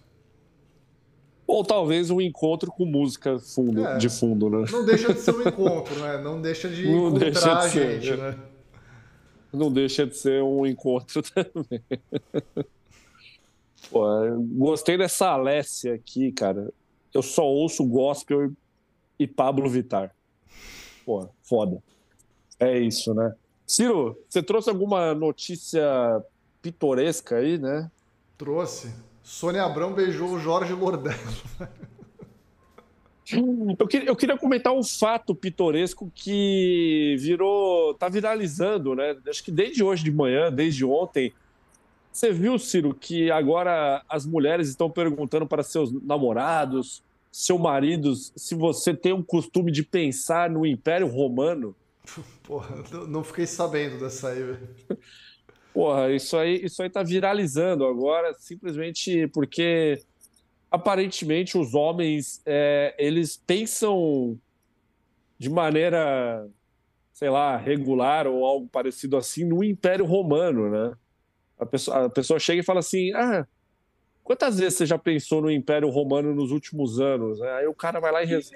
Ou 1.45 1.63
talvez 1.63 2.09
um 2.09 2.21
encontro 2.21 2.71
com 2.71 2.85
música 2.85 3.37
fundo, 3.37 3.85
é, 3.85 3.97
de 3.97 4.09
fundo, 4.09 4.49
né? 4.49 4.65
Não 4.71 4.85
deixa 4.85 5.13
de 5.13 5.19
ser 5.19 5.35
um 5.35 5.41
encontro, 5.47 5.95
né? 5.99 6.17
Não 6.17 6.41
deixa 6.41 6.69
de 6.69 6.83
não 6.89 7.07
encontrar 7.09 7.19
deixa 7.19 7.41
de 7.41 7.49
a 7.49 7.67
gente, 7.67 8.05
ser, 8.05 8.17
né? 8.17 8.39
Não 9.51 9.71
deixa 9.71 10.07
de 10.07 10.17
ser 10.17 10.41
um 10.41 10.65
encontro 10.65 11.21
também. 11.31 11.83
Pô, 13.93 14.03
gostei 14.57 14.97
dessa 14.97 15.27
Alessia 15.27 15.93
aqui, 15.93 16.31
cara. 16.31 16.73
Eu 17.13 17.21
só 17.21 17.45
ouço 17.45 17.85
gospel 17.85 18.51
e 19.19 19.27
Pablo 19.27 19.69
Vitar. 19.69 20.13
Pô, 21.05 21.29
foda. 21.43 21.77
É 22.59 22.79
isso, 22.79 23.13
né? 23.13 23.35
Ciro, 23.67 24.17
você 24.27 24.41
trouxe 24.41 24.67
alguma 24.67 25.13
notícia 25.13 25.83
pitoresca 26.59 27.35
aí, 27.37 27.59
né? 27.59 27.91
Trouxe. 28.35 28.91
Sônia 29.21 29.63
Abrão 29.63 29.93
beijou 29.93 30.29
o 30.29 30.39
Jorge 30.39 30.73
Lordello. 30.73 31.17
Eu 33.79 33.87
queria, 33.87 34.09
eu 34.09 34.15
queria 34.15 34.37
comentar 34.37 34.73
um 34.73 34.83
fato 34.83 35.33
pitoresco 35.33 36.11
que 36.13 37.15
virou. 37.19 37.93
tá 37.93 38.09
viralizando, 38.09 38.95
né? 38.95 39.15
Acho 39.27 39.43
que 39.43 39.51
desde 39.51 39.83
hoje 39.83 40.03
de 40.03 40.11
manhã, 40.11 40.51
desde 40.51 40.83
ontem. 40.83 41.31
Você 42.13 42.31
viu, 42.31 42.59
Ciro, 42.59 42.93
que 42.93 43.31
agora 43.31 44.03
as 44.07 44.23
mulheres 44.23 44.69
estão 44.69 44.87
perguntando 44.87 45.47
para 45.47 45.63
seus 45.63 45.91
namorados, 45.91 47.03
seus 47.31 47.59
maridos, 47.59 48.31
se 48.35 48.53
você 48.53 48.93
tem 48.93 49.11
um 49.11 49.23
costume 49.23 49.71
de 49.71 49.81
pensar 49.81 50.47
no 50.47 50.63
Império 50.63 51.07
Romano? 51.07 51.75
Porra, 52.43 52.83
não 53.07 53.23
fiquei 53.23 53.47
sabendo 53.47 53.99
dessa 53.99 54.29
aí, 54.29 54.43
velho. 54.43 54.69
Porra, 55.73 56.11
isso 56.11 56.37
aí, 56.37 56.63
isso 56.63 56.83
aí 56.83 56.89
tá 56.89 57.01
viralizando 57.01 57.83
agora, 57.83 58.35
simplesmente 58.37 59.27
porque 59.29 59.99
aparentemente 60.69 61.57
os 61.57 61.73
homens 61.73 62.43
é, 62.45 62.93
eles 62.99 63.37
pensam 63.37 64.39
de 65.39 65.49
maneira, 65.49 66.47
sei 67.11 67.31
lá, 67.31 67.57
regular 67.57 68.27
ou 68.27 68.45
algo 68.45 68.67
parecido 68.67 69.17
assim 69.17 69.43
no 69.43 69.63
Império 69.63 70.05
Romano, 70.05 70.69
né? 70.69 70.95
A 71.63 71.65
pessoa, 71.65 72.05
a 72.05 72.09
pessoa 72.09 72.39
chega 72.39 72.61
e 72.61 72.65
fala 72.65 72.79
assim: 72.79 73.13
ah, 73.13 73.47
quantas 74.23 74.59
vezes 74.59 74.77
você 74.77 74.85
já 74.85 74.97
pensou 74.97 75.41
no 75.41 75.51
Império 75.51 75.89
Romano 75.89 76.33
nos 76.33 76.51
últimos 76.51 76.99
anos? 76.99 77.41
Aí 77.41 77.67
o 77.67 77.73
cara 77.73 77.99
vai 77.99 78.11
lá 78.11 78.23
e 78.23 78.25
res... 78.25 78.51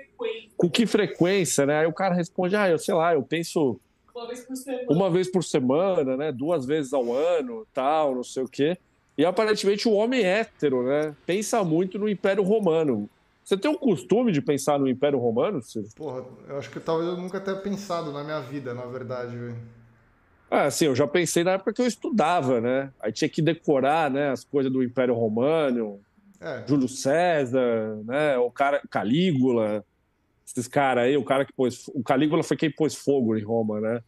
com 0.56 0.70
que 0.70 0.86
frequência, 0.86 1.66
né? 1.66 1.80
Aí 1.80 1.88
o 1.88 1.94
cara 1.94 2.14
responde: 2.14 2.56
ah, 2.56 2.70
eu 2.70 2.78
sei 2.78 2.94
lá, 2.94 3.14
eu 3.14 3.24
penso 3.24 3.80
uma 4.14 4.28
vez 4.28 4.42
por 4.46 4.56
semana, 4.56 4.86
uma 4.90 5.10
vez 5.10 5.32
por 5.32 5.44
semana 5.44 6.18
né? 6.18 6.32
Duas 6.32 6.66
vezes 6.66 6.94
ao 6.94 7.14
ano, 7.14 7.68
tal, 7.74 8.16
não 8.16 8.24
sei 8.24 8.44
o 8.44 8.48
quê. 8.48 8.78
E 9.18 9.26
aparentemente 9.26 9.88
o 9.88 9.94
homem 9.94 10.24
hétero, 10.24 10.84
né, 10.84 11.16
pensa 11.26 11.64
muito 11.64 11.98
no 11.98 12.08
Império 12.08 12.44
Romano. 12.44 13.10
Você 13.44 13.58
tem 13.58 13.72
o 13.72 13.80
costume 13.80 14.32
de 14.32 14.42
pensar 14.42 14.78
no 14.78 14.90
Império 14.90 15.18
Romano, 15.18 15.62
Ciro? 15.62 15.88
Porra, 15.96 16.24
eu 16.50 16.58
acho 16.58 16.70
que 16.70 16.80
talvez 16.80 17.10
eu 17.10 17.18
nunca 17.18 17.40
tenha 17.40 17.56
pensado 17.56 18.12
na 18.12 18.24
minha 18.24 18.42
vida, 18.42 18.74
na 18.74 18.86
verdade, 18.86 19.36
velho. 19.36 19.56
Ah, 20.50 20.72
sim, 20.72 20.86
eu 20.86 20.96
já 20.96 21.06
pensei 21.06 21.44
na 21.44 21.52
época 21.52 21.74
que 21.74 21.82
eu 21.82 21.88
estudava, 21.88 22.62
né? 22.62 22.92
Aí 23.00 23.12
tinha 23.12 23.30
que 23.30 23.42
decorar, 23.42 24.10
né, 24.10 24.30
as 24.30 24.44
coisas 24.44 24.72
do 24.72 24.82
Império 24.84 25.14
Romano, 25.14 26.00
é. 26.40 26.64
Júlio 26.68 26.88
César, 26.88 27.98
né, 28.06 28.38
o 28.38 28.50
cara 28.50 28.82
Calígula, 28.90 29.84
esses 30.46 30.68
caras 30.68 31.06
aí, 31.06 31.18
o 31.18 31.24
cara 31.24 31.44
que 31.44 31.52
pôs, 31.54 31.88
o 31.90 32.02
Calígula 32.04 32.44
foi 32.44 32.56
quem 32.56 32.72
pôs 32.72 32.96
fogo 32.96 33.36
em 33.36 33.44
Roma, 33.44 33.82
né? 33.82 34.02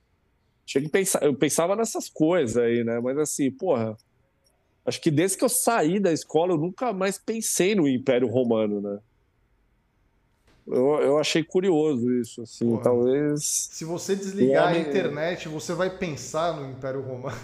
Tinha 0.66 0.82
que 0.82 0.90
pensar, 0.90 1.24
eu 1.24 1.34
pensava 1.34 1.76
nessas 1.76 2.08
coisas 2.08 2.56
aí, 2.56 2.84
né? 2.84 3.00
Mas 3.00 3.18
assim, 3.18 3.52
porra, 3.52 3.98
Acho 4.90 5.02
que 5.02 5.12
desde 5.12 5.38
que 5.38 5.44
eu 5.44 5.50
saí 5.50 6.00
da 6.00 6.12
escola, 6.12 6.54
eu 6.54 6.58
nunca 6.58 6.92
mais 6.92 7.16
pensei 7.16 7.76
no 7.76 7.88
Império 7.88 8.28
Romano, 8.28 8.82
né? 8.82 9.00
Eu, 10.72 11.02
eu 11.02 11.18
achei 11.18 11.44
curioso 11.44 12.12
isso, 12.14 12.44
assim, 12.44 12.70
Porra, 12.70 12.84
talvez... 12.84 13.44
Se 13.44 13.84
você 13.84 14.16
desligar 14.16 14.68
homem... 14.68 14.86
a 14.86 14.88
internet, 14.88 15.48
você 15.48 15.74
vai 15.74 15.90
pensar 15.90 16.56
no 16.56 16.70
Império 16.70 17.02
Romano. 17.02 17.38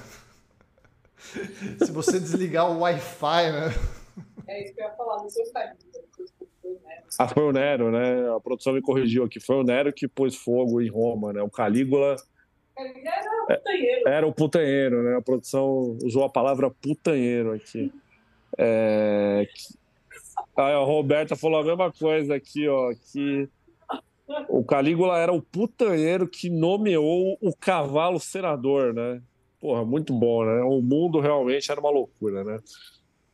se 1.84 1.92
você 1.92 2.20
desligar 2.20 2.72
o 2.72 2.82
Wi-Fi, 2.82 3.52
né? 3.52 3.74
É 4.48 4.64
isso 4.64 4.76
que 4.76 4.82
eu 4.82 4.86
ia 4.86 4.92
falar, 4.92 5.28
seu 5.28 5.46
site. 5.48 5.78
Ah, 7.18 7.28
foi 7.28 7.44
o 7.44 7.52
Nero, 7.52 7.92
né? 7.92 8.30
A 8.36 8.40
produção 8.40 8.74
me 8.74 8.82
corrigiu 8.82 9.24
aqui. 9.24 9.40
Foi 9.40 9.56
o 9.56 9.64
Nero 9.64 9.92
que 9.92 10.08
pôs 10.08 10.36
fogo 10.36 10.82
em 10.82 10.90
Roma, 10.90 11.34
né? 11.34 11.42
O 11.42 11.50
Calígula 11.50 12.16
era 12.78 13.42
o 13.42 13.48
putanheiro. 13.48 14.08
Era 14.08 14.28
o 14.28 14.34
putanheiro, 14.34 15.04
né? 15.04 15.16
A 15.18 15.22
produção 15.22 15.98
usou 16.04 16.24
a 16.24 16.30
palavra 16.30 16.70
putanheiro 16.70 17.54
aqui. 17.54 17.92
É... 18.58 19.48
A 20.56 20.78
Roberta 20.78 21.36
falou 21.36 21.60
a 21.60 21.64
mesma 21.64 21.92
coisa 21.92 22.36
aqui, 22.36 22.68
ó, 22.68 22.94
que 22.94 23.50
o 24.50 24.64
Calígula 24.64 25.18
era 25.18 25.32
o 25.32 25.42
putanheiro 25.42 26.28
que 26.28 26.50
nomeou 26.50 27.38
o 27.42 27.56
cavalo 27.56 28.20
senador, 28.20 28.94
né? 28.94 29.22
Porra, 29.60 29.84
muito 29.84 30.14
bom, 30.14 30.46
né? 30.46 30.62
O 30.64 30.82
mundo 30.82 31.20
realmente 31.20 31.70
era 31.72 31.80
uma 31.80 31.90
loucura, 31.90 32.44
né? 32.44 32.60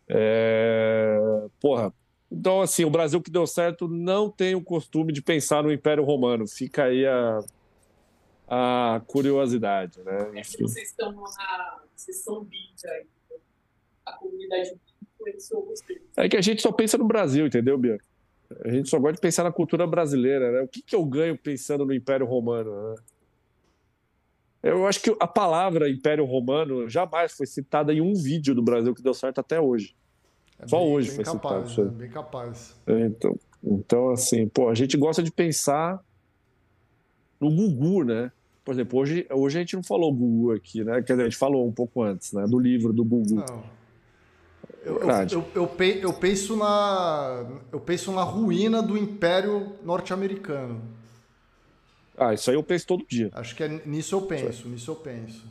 É... 0.07 1.19
Porra, 1.59 1.93
então 2.31 2.61
assim, 2.61 2.83
o 2.83 2.89
Brasil 2.89 3.21
que 3.21 3.31
deu 3.31 3.45
certo 3.45 3.87
não 3.87 4.29
tem 4.29 4.55
o 4.55 4.63
costume 4.63 5.13
de 5.13 5.21
pensar 5.21 5.63
no 5.63 5.71
Império 5.71 6.03
Romano. 6.03 6.47
Fica 6.47 6.85
aí 6.85 7.05
a 7.05 7.39
a 8.53 9.01
curiosidade, 9.07 10.03
né? 10.03 10.31
É. 10.35 10.43
Vocês 10.43 10.89
estão 10.89 11.13
na 11.13 11.79
sessão 11.95 12.45
aí, 12.85 13.07
a 14.05 14.11
comunidade. 14.17 14.77
É 16.17 16.29
que 16.29 16.37
a 16.37 16.41
gente 16.41 16.61
só 16.61 16.71
pensa 16.71 16.97
no 16.97 17.05
Brasil, 17.05 17.45
entendeu, 17.45 17.77
Bianca? 17.77 18.05
A 18.65 18.69
gente 18.69 18.89
só 18.89 18.99
gosta 18.99 19.15
de 19.15 19.21
pensar 19.21 19.43
na 19.43 19.51
cultura 19.51 19.87
brasileira, 19.87 20.51
né? 20.51 20.61
O 20.61 20.67
que, 20.67 20.81
que 20.81 20.95
eu 20.95 21.05
ganho 21.05 21.37
pensando 21.37 21.85
no 21.85 21.93
Império 21.93 22.25
Romano, 22.25 22.89
né? 22.89 22.95
Eu 24.63 24.85
acho 24.85 25.01
que 25.01 25.15
a 25.19 25.27
palavra 25.27 25.89
Império 25.89 26.23
Romano 26.23 26.87
jamais 26.87 27.31
foi 27.31 27.47
citada 27.47 27.91
em 27.93 27.99
um 27.99 28.13
vídeo 28.13 28.53
do 28.53 28.61
Brasil 28.61 28.93
que 28.93 29.01
deu 29.01 29.13
certo 29.13 29.39
até 29.39 29.59
hoje. 29.59 29.95
É 30.59 30.67
Só 30.67 30.79
bem, 30.79 30.93
hoje 30.93 31.07
bem 31.07 31.15
foi 31.15 31.25
capaz, 31.25 31.69
citado. 31.69 31.91
Né? 31.91 31.97
Bem 31.97 32.09
capaz. 32.09 32.75
É, 32.85 32.99
então, 33.07 33.39
então, 33.63 34.09
assim, 34.11 34.47
pô, 34.47 34.69
a 34.69 34.75
gente 34.75 34.95
gosta 34.97 35.23
de 35.23 35.31
pensar 35.31 35.99
no 37.39 37.49
Gugu, 37.49 38.03
né? 38.03 38.31
Por 38.63 38.73
exemplo, 38.73 38.99
hoje, 38.99 39.25
hoje 39.31 39.57
a 39.57 39.61
gente 39.61 39.75
não 39.75 39.83
falou 39.83 40.13
Gugu 40.13 40.51
aqui, 40.51 40.83
né? 40.83 41.01
Quer 41.01 41.13
dizer, 41.13 41.21
a 41.23 41.25
gente 41.25 41.37
falou 41.37 41.67
um 41.67 41.71
pouco 41.71 42.03
antes, 42.03 42.31
né? 42.31 42.45
Do 42.47 42.59
livro 42.59 42.93
do 42.93 43.03
Gugu. 43.03 43.35
Não. 43.35 43.63
Eu, 44.83 44.99
eu, 44.99 45.45
eu, 45.53 45.71
eu, 46.01 46.13
penso 46.13 46.55
na, 46.55 47.45
eu 47.71 47.79
penso 47.79 48.11
na 48.11 48.23
ruína 48.23 48.81
do 48.81 48.97
Império 48.97 49.75
Norte-Americano. 49.83 50.81
Ah, 52.17 52.33
isso 52.33 52.49
aí 52.49 52.55
eu 52.55 52.63
penso 52.63 52.87
todo 52.87 53.05
dia. 53.07 53.29
Acho 53.33 53.55
que 53.55 53.63
é 53.63 53.67
nisso 53.85 54.15
eu 54.15 54.23
penso, 54.23 54.67
nisso 54.67 54.89
eu 54.89 54.95
penso. 54.95 55.43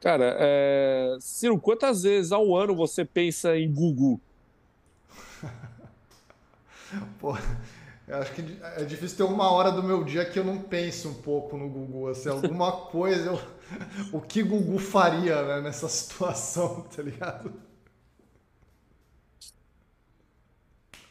Cara, 0.00 0.36
é... 0.38 1.16
Ciro, 1.18 1.58
quantas 1.58 2.02
vezes 2.02 2.30
ao 2.30 2.54
ano 2.54 2.76
você 2.76 3.04
pensa 3.04 3.56
em 3.56 3.72
Gugu? 3.72 4.20
Pô, 7.18 7.36
eu 8.06 8.16
acho 8.16 8.32
que 8.32 8.42
é 8.76 8.84
difícil 8.84 9.16
ter 9.16 9.24
uma 9.24 9.50
hora 9.50 9.72
do 9.72 9.82
meu 9.82 10.04
dia 10.04 10.24
que 10.24 10.38
eu 10.38 10.44
não 10.44 10.58
penso 10.58 11.08
um 11.08 11.14
pouco 11.14 11.56
no 11.56 11.68
Gugu, 11.68 12.08
assim, 12.08 12.28
alguma 12.28 12.70
coisa, 12.90 13.30
eu, 13.30 13.40
o 14.12 14.20
que 14.20 14.42
Gugu 14.42 14.78
faria 14.78 15.42
né, 15.42 15.60
nessa 15.60 15.88
situação, 15.88 16.82
tá 16.82 17.02
ligado? 17.02 17.52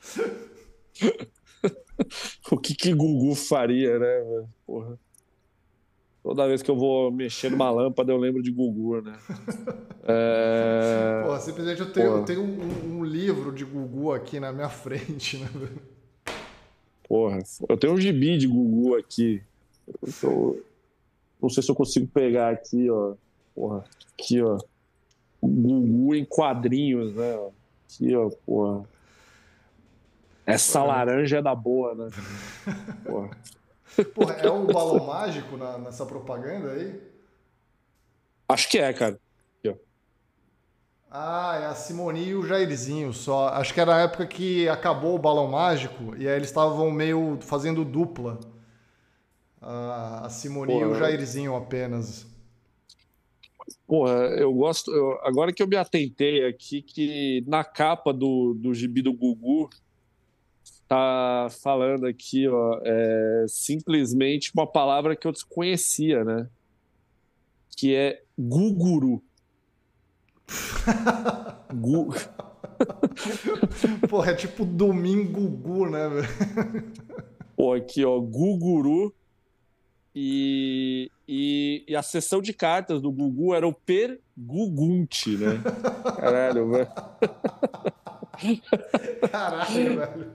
o 2.52 2.58
que 2.58 2.76
que 2.76 2.94
Gugu 2.94 3.36
faria, 3.36 4.00
né? 4.00 4.46
Porra. 4.66 4.98
Toda 6.24 6.48
vez 6.48 6.64
que 6.64 6.72
eu 6.72 6.76
vou 6.76 7.12
mexer 7.12 7.52
numa 7.52 7.70
lâmpada, 7.70 8.12
eu 8.12 8.18
lembro 8.18 8.42
de 8.42 8.52
Gugu, 8.52 9.02
né? 9.02 9.18
É... 10.08 11.24
Pô, 11.26 11.36
simplesmente 11.40 11.82
eu 11.82 11.92
tenho, 11.92 12.18
eu 12.18 12.24
tenho 12.24 12.44
um, 12.44 13.00
um, 13.00 13.04
livro 13.04 13.52
de 13.52 13.66
Gugu 13.66 14.14
aqui 14.14 14.40
na 14.40 14.54
minha 14.54 14.70
frente, 14.70 15.38
né? 15.38 15.50
Porra, 17.16 17.40
eu 17.70 17.78
tenho 17.78 17.94
um 17.94 17.98
gibi 17.98 18.38
de 18.38 18.46
Gugu 18.46 18.98
aqui. 18.98 19.42
Eu, 20.22 20.62
não 21.42 21.50
sei 21.50 21.64
se 21.64 21.72
eu 21.72 21.76
consigo 21.76 22.06
pegar 22.08 22.50
aqui, 22.50 22.90
ó. 22.90 23.16
Porra, 23.56 23.86
aqui, 24.12 24.42
ó. 24.42 24.60
Gugu 25.42 26.14
em 26.14 26.26
quadrinhos, 26.26 27.16
né? 27.16 27.40
Aqui, 27.86 28.14
ó, 28.14 28.30
porra. 28.46 28.84
Essa 30.46 30.82
porra. 30.82 30.94
laranja 30.94 31.38
é 31.38 31.42
da 31.42 31.56
boa, 31.56 31.96
né? 31.96 32.10
Porra. 33.06 33.30
Porra, 34.14 34.34
é 34.34 34.50
o 34.50 34.66
balão 34.66 35.06
mágico 35.06 35.56
na, 35.56 35.78
nessa 35.78 36.06
propaganda 36.06 36.74
aí? 36.74 37.02
Acho 38.50 38.70
que 38.70 38.78
é, 38.78 38.92
cara. 38.92 39.18
Ah, 41.18 41.58
é 41.62 41.66
a 41.68 41.74
Simone 41.74 42.26
e 42.26 42.36
o 42.36 42.46
Jairzinho 42.46 43.14
só. 43.14 43.48
Acho 43.48 43.74
que 43.74 43.80
era 43.80 43.96
a 43.96 44.00
época 44.02 44.28
que 44.28 44.68
acabou 44.68 45.16
o 45.16 45.18
Balão 45.18 45.48
Mágico 45.48 46.14
e 46.18 46.28
aí 46.28 46.36
eles 46.36 46.50
estavam 46.50 46.92
meio 46.92 47.38
fazendo 47.40 47.86
dupla. 47.86 48.38
A 49.62 50.28
Simone 50.30 50.74
Porra. 50.74 50.86
e 50.86 50.90
o 50.90 50.96
Jairzinho 50.96 51.56
apenas. 51.56 52.28
Porra, 53.88 54.12
eu 54.38 54.54
gosto. 54.54 54.92
Eu, 54.92 55.18
agora 55.24 55.54
que 55.54 55.64
eu 55.64 55.68
me 55.68 55.78
atentei 55.78 56.46
aqui, 56.46 56.82
que 56.82 57.42
na 57.48 57.64
capa 57.64 58.12
do, 58.12 58.54
do 58.54 58.74
gibi 58.74 59.02
do 59.02 59.14
Gugu 59.14 59.70
tá 60.86 61.48
falando 61.64 62.08
aqui, 62.08 62.46
ó, 62.46 62.82
é 62.84 63.46
simplesmente 63.48 64.52
uma 64.54 64.68
palavra 64.68 65.16
que 65.16 65.26
eu 65.26 65.32
desconhecia, 65.32 66.26
né? 66.26 66.50
Que 67.78 67.96
é 67.96 68.22
Guguru. 68.38 69.24
Gu... 71.74 72.14
Porra, 74.10 74.32
é 74.32 74.36
tipo 74.36 74.66
domingo 74.66 75.48
Gu, 75.48 75.90
né, 75.90 76.10
velho? 76.10 76.94
Pô, 77.56 77.74
aqui, 77.74 78.04
ó, 78.04 78.20
Guguru. 78.20 79.14
E, 80.14 81.12
e, 81.28 81.84
e, 81.88 81.96
a 81.96 82.02
sessão 82.02 82.42
de 82.42 82.54
cartas 82.54 83.02
do 83.02 83.12
Gugu 83.12 83.54
era 83.54 83.68
o 83.68 83.74
Pergugunte, 83.74 85.36
né? 85.36 85.62
Caralho, 86.18 86.70
velho. 86.70 86.88
Caralho, 89.30 89.98
velho. 89.98 90.34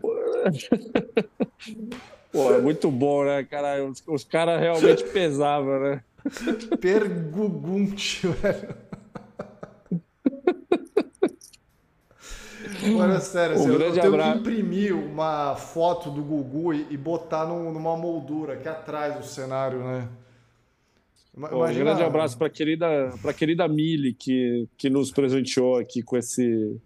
Pô, 2.31 2.53
é 2.53 2.61
muito 2.61 2.91
bom, 2.91 3.25
né, 3.25 3.43
cara? 3.45 3.83
Os, 3.85 4.03
os 4.07 4.25
caras 4.25 4.61
realmente 4.61 5.03
pesavam, 5.05 5.81
né? 5.81 6.05
Pergunte, 6.79 8.27
velho. 8.27 8.75
Agora, 12.89 13.21
sério, 13.21 13.57
Um 13.57 13.61
assim, 13.61 13.71
eu 13.73 13.93
tenho 13.93 14.07
abraço. 14.07 14.33
que 14.33 14.39
imprimir 14.51 14.95
uma 14.97 15.55
foto 15.57 16.11
do 16.11 16.23
Gugu 16.23 16.75
e, 16.75 16.87
e 16.91 16.97
botar 16.97 17.47
num- 17.47 17.73
numa 17.73 17.97
moldura 17.97 18.55
aqui 18.55 18.69
atrás 18.69 19.17
do 19.17 19.25
cenário, 19.25 19.79
né? 19.81 20.09
Pô, 21.49 21.65
um 21.65 21.73
grande 21.75 22.03
abraço 22.03 22.37
para 22.37 22.51
querida, 22.51 22.87
pra 23.23 23.33
querida 23.33 23.67
Mili, 23.69 24.13
que, 24.13 24.69
que 24.77 24.91
nos 24.91 25.11
presenteou 25.11 25.77
aqui 25.77 26.03
com 26.03 26.17
esse. 26.17 26.77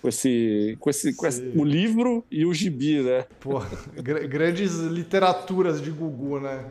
Com 0.00 0.08
esse, 0.08 0.76
com 0.78 0.90
esse, 0.90 1.12
com 1.14 1.26
esse 1.26 1.52
o 1.56 1.64
livro 1.64 2.24
e 2.30 2.46
o 2.46 2.54
gibi, 2.54 3.02
né? 3.02 3.24
Pô, 3.40 3.60
gra- 3.96 4.24
grandes 4.26 4.78
literaturas 4.78 5.82
de 5.82 5.90
Gugu, 5.90 6.38
né? 6.38 6.70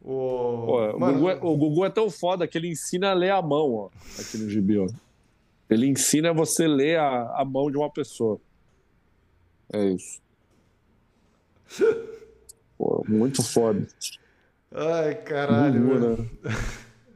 O, 0.00 0.64
Pô, 0.66 0.90
o, 0.90 0.98
Gugu 0.98 1.28
é, 1.30 1.34
o 1.42 1.56
Gugu 1.56 1.84
é 1.84 1.90
tão 1.90 2.08
foda 2.08 2.46
que 2.46 2.56
ele 2.56 2.68
ensina 2.68 3.10
a 3.10 3.14
ler 3.14 3.30
a 3.32 3.42
mão, 3.42 3.72
ó, 3.74 3.88
aqui 4.20 4.38
no 4.38 4.48
gibi, 4.48 4.78
ó. 4.78 4.86
Ele 5.68 5.86
ensina 5.86 6.32
você 6.32 6.64
a 6.64 6.68
ler 6.68 6.98
a, 6.98 7.40
a 7.40 7.44
mão 7.44 7.70
de 7.70 7.76
uma 7.76 7.90
pessoa. 7.90 8.40
É 9.72 9.84
isso. 9.84 10.20
Pô, 12.78 13.04
muito 13.08 13.42
foda. 13.42 13.86
Ai, 14.72 15.14
caralho. 15.14 15.80
Gugu, 15.80 15.98
né? 15.98 16.28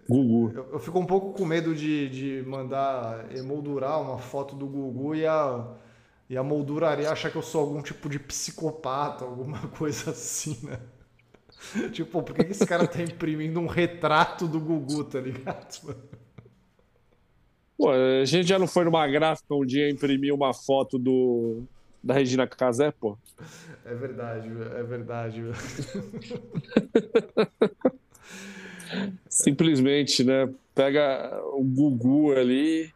Gugu. 0.08 0.52
Eu, 0.56 0.72
eu 0.72 0.78
fico 0.80 0.98
um 0.98 1.06
pouco 1.06 1.32
com 1.32 1.44
medo 1.44 1.74
de, 1.74 2.08
de 2.08 2.48
mandar 2.48 3.30
emoldurar 3.36 4.00
uma 4.00 4.18
foto 4.18 4.56
do 4.56 4.66
Gugu 4.66 5.14
e 5.14 5.24
a, 5.24 5.64
e 6.28 6.36
a 6.36 6.42
molduraria 6.42 7.10
achar 7.10 7.30
que 7.30 7.36
eu 7.36 7.42
sou 7.42 7.60
algum 7.60 7.80
tipo 7.80 8.08
de 8.08 8.18
psicopata, 8.18 9.24
alguma 9.24 9.68
coisa 9.78 10.10
assim, 10.10 10.58
né? 10.66 10.80
Tipo, 11.92 12.22
por 12.22 12.34
que 12.34 12.42
que 12.42 12.52
esse 12.52 12.66
cara 12.66 12.88
tá 12.88 13.02
imprimindo 13.02 13.60
um 13.60 13.66
retrato 13.66 14.48
do 14.48 14.58
Gugu, 14.58 15.04
tá 15.04 15.20
ligado? 15.20 15.94
Pô, 17.80 17.90
a 17.92 18.26
gente 18.26 18.46
já 18.46 18.58
não 18.58 18.66
foi 18.66 18.84
numa 18.84 19.08
gráfica 19.08 19.54
um 19.54 19.64
dia 19.64 19.88
imprimir 19.88 20.34
uma 20.34 20.52
foto 20.52 20.98
do, 20.98 21.62
da 22.04 22.12
Regina 22.12 22.46
Casé, 22.46 22.90
pô? 22.90 23.16
É 23.86 23.94
verdade, 23.94 24.50
é 24.76 24.82
verdade. 24.82 25.42
Simplesmente, 29.30 30.22
né? 30.22 30.52
Pega 30.74 31.40
o 31.54 31.64
Gugu 31.64 32.32
ali. 32.32 32.92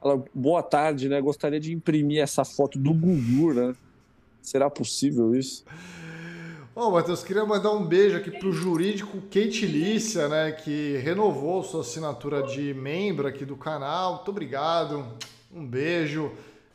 Fala, 0.00 0.24
boa 0.32 0.62
tarde, 0.62 1.08
né? 1.08 1.20
Gostaria 1.20 1.58
de 1.58 1.72
imprimir 1.72 2.22
essa 2.22 2.44
foto 2.44 2.78
do 2.78 2.94
Gugu, 2.94 3.52
né? 3.52 3.74
Será 4.40 4.70
possível 4.70 5.34
isso? 5.34 5.64
Ô, 6.76 6.90
Matheus, 6.90 7.22
queria 7.22 7.46
mandar 7.46 7.70
um 7.70 7.84
beijo 7.84 8.16
aqui 8.16 8.32
pro 8.32 8.50
jurídico 8.50 9.20
Kate 9.30 9.64
Lícia, 9.64 10.26
né, 10.28 10.50
que 10.50 10.96
renovou 10.96 11.62
sua 11.62 11.82
assinatura 11.82 12.42
de 12.42 12.74
membro 12.74 13.28
aqui 13.28 13.44
do 13.44 13.54
canal. 13.54 14.16
Muito 14.16 14.32
obrigado. 14.32 15.06
Um 15.54 15.64
beijo. 15.64 16.32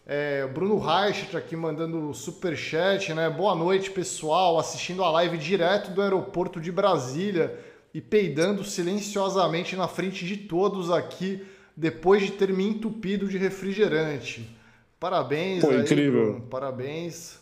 É, 0.08 0.48
Bruno 0.48 0.80
Reichert 0.80 1.36
aqui 1.36 1.54
mandando 1.54 2.14
super 2.14 2.56
chat, 2.56 3.14
né? 3.14 3.30
Boa 3.30 3.54
noite, 3.54 3.92
pessoal, 3.92 4.58
assistindo 4.58 5.04
a 5.04 5.12
live 5.12 5.38
direto 5.38 5.92
do 5.92 6.02
aeroporto 6.02 6.62
de 6.62 6.72
Brasília 6.72 7.60
e 7.94 8.00
peidando 8.00 8.64
silenciosamente 8.64 9.76
na 9.76 9.90
frente 9.90 10.26
de 10.26 10.38
todos 10.38 10.90
aqui 10.90 11.46
depois 11.76 12.22
de 12.22 12.32
ter 12.32 12.54
me 12.54 12.66
entupido 12.66 13.28
de 13.28 13.38
refrigerante. 13.38 14.50
Parabéns 14.98 15.62
Pô, 15.62 15.72
aí, 15.72 15.82
incrível. 15.82 16.24
Bruno. 16.24 16.42
Parabéns. 16.50 17.38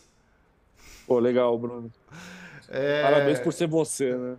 Pô, 1.06 1.20
legal, 1.20 1.56
Bruno. 1.56 1.92
É, 2.68 3.02
Parabéns 3.02 3.40
por 3.40 3.52
ser 3.52 3.66
você, 3.66 4.14
né? 4.14 4.36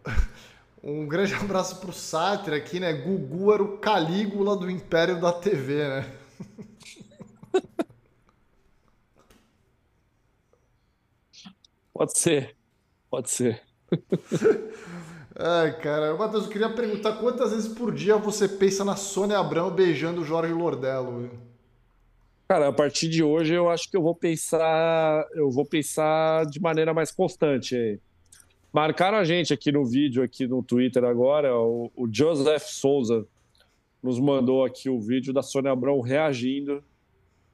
Um 0.81 1.05
grande 1.07 1.33
abraço 1.33 1.81
pro 1.81 1.91
Sartre 1.91 2.55
aqui, 2.55 2.79
né? 2.79 2.93
Gugu 2.93 3.53
era 3.53 3.61
o 3.61 3.77
Calígula 3.79 4.55
do 4.55 4.69
Império 4.69 5.19
da 5.19 5.33
TV, 5.33 5.87
né? 5.87 6.05
Pode 11.93 12.17
ser. 12.17 12.55
Pode 13.09 13.29
ser. 13.29 13.61
Ai, 15.35 15.77
cara, 15.79 16.15
Matheus, 16.15 16.45
eu 16.45 16.49
queria 16.49 16.69
perguntar 16.69 17.13
quantas 17.17 17.51
vezes 17.51 17.73
por 17.73 17.93
dia 17.93 18.15
você 18.15 18.47
pensa 18.47 18.85
na 18.85 18.95
Sônia 18.95 19.37
Abrão 19.37 19.69
beijando 19.69 20.21
o 20.21 20.25
Jorge 20.25 20.53
Lordello? 20.53 21.29
Cara, 22.47 22.69
a 22.69 22.73
partir 22.73 23.09
de 23.09 23.21
hoje 23.21 23.53
eu 23.53 23.69
acho 23.69 23.89
que 23.89 23.97
eu 23.97 24.01
vou 24.01 24.15
pensar, 24.15 25.25
eu 25.33 25.51
vou 25.51 25.65
pensar 25.65 26.45
de 26.45 26.59
maneira 26.61 26.93
mais 26.93 27.11
constante 27.11 27.75
aí. 27.75 27.99
Marcaram 28.71 29.17
a 29.17 29.23
gente 29.23 29.53
aqui 29.53 29.71
no 29.71 29.85
vídeo, 29.85 30.21
aqui 30.21 30.47
no 30.47 30.61
Twitter 30.61 31.03
agora, 31.03 31.55
o, 31.57 31.91
o 31.95 32.07
Joseph 32.11 32.63
Souza 32.63 33.25
nos 34.01 34.19
mandou 34.19 34.63
aqui 34.63 34.89
o 34.89 34.99
vídeo 34.99 35.33
da 35.33 35.41
Sônia 35.41 35.71
Abrão 35.71 35.99
reagindo 36.01 36.83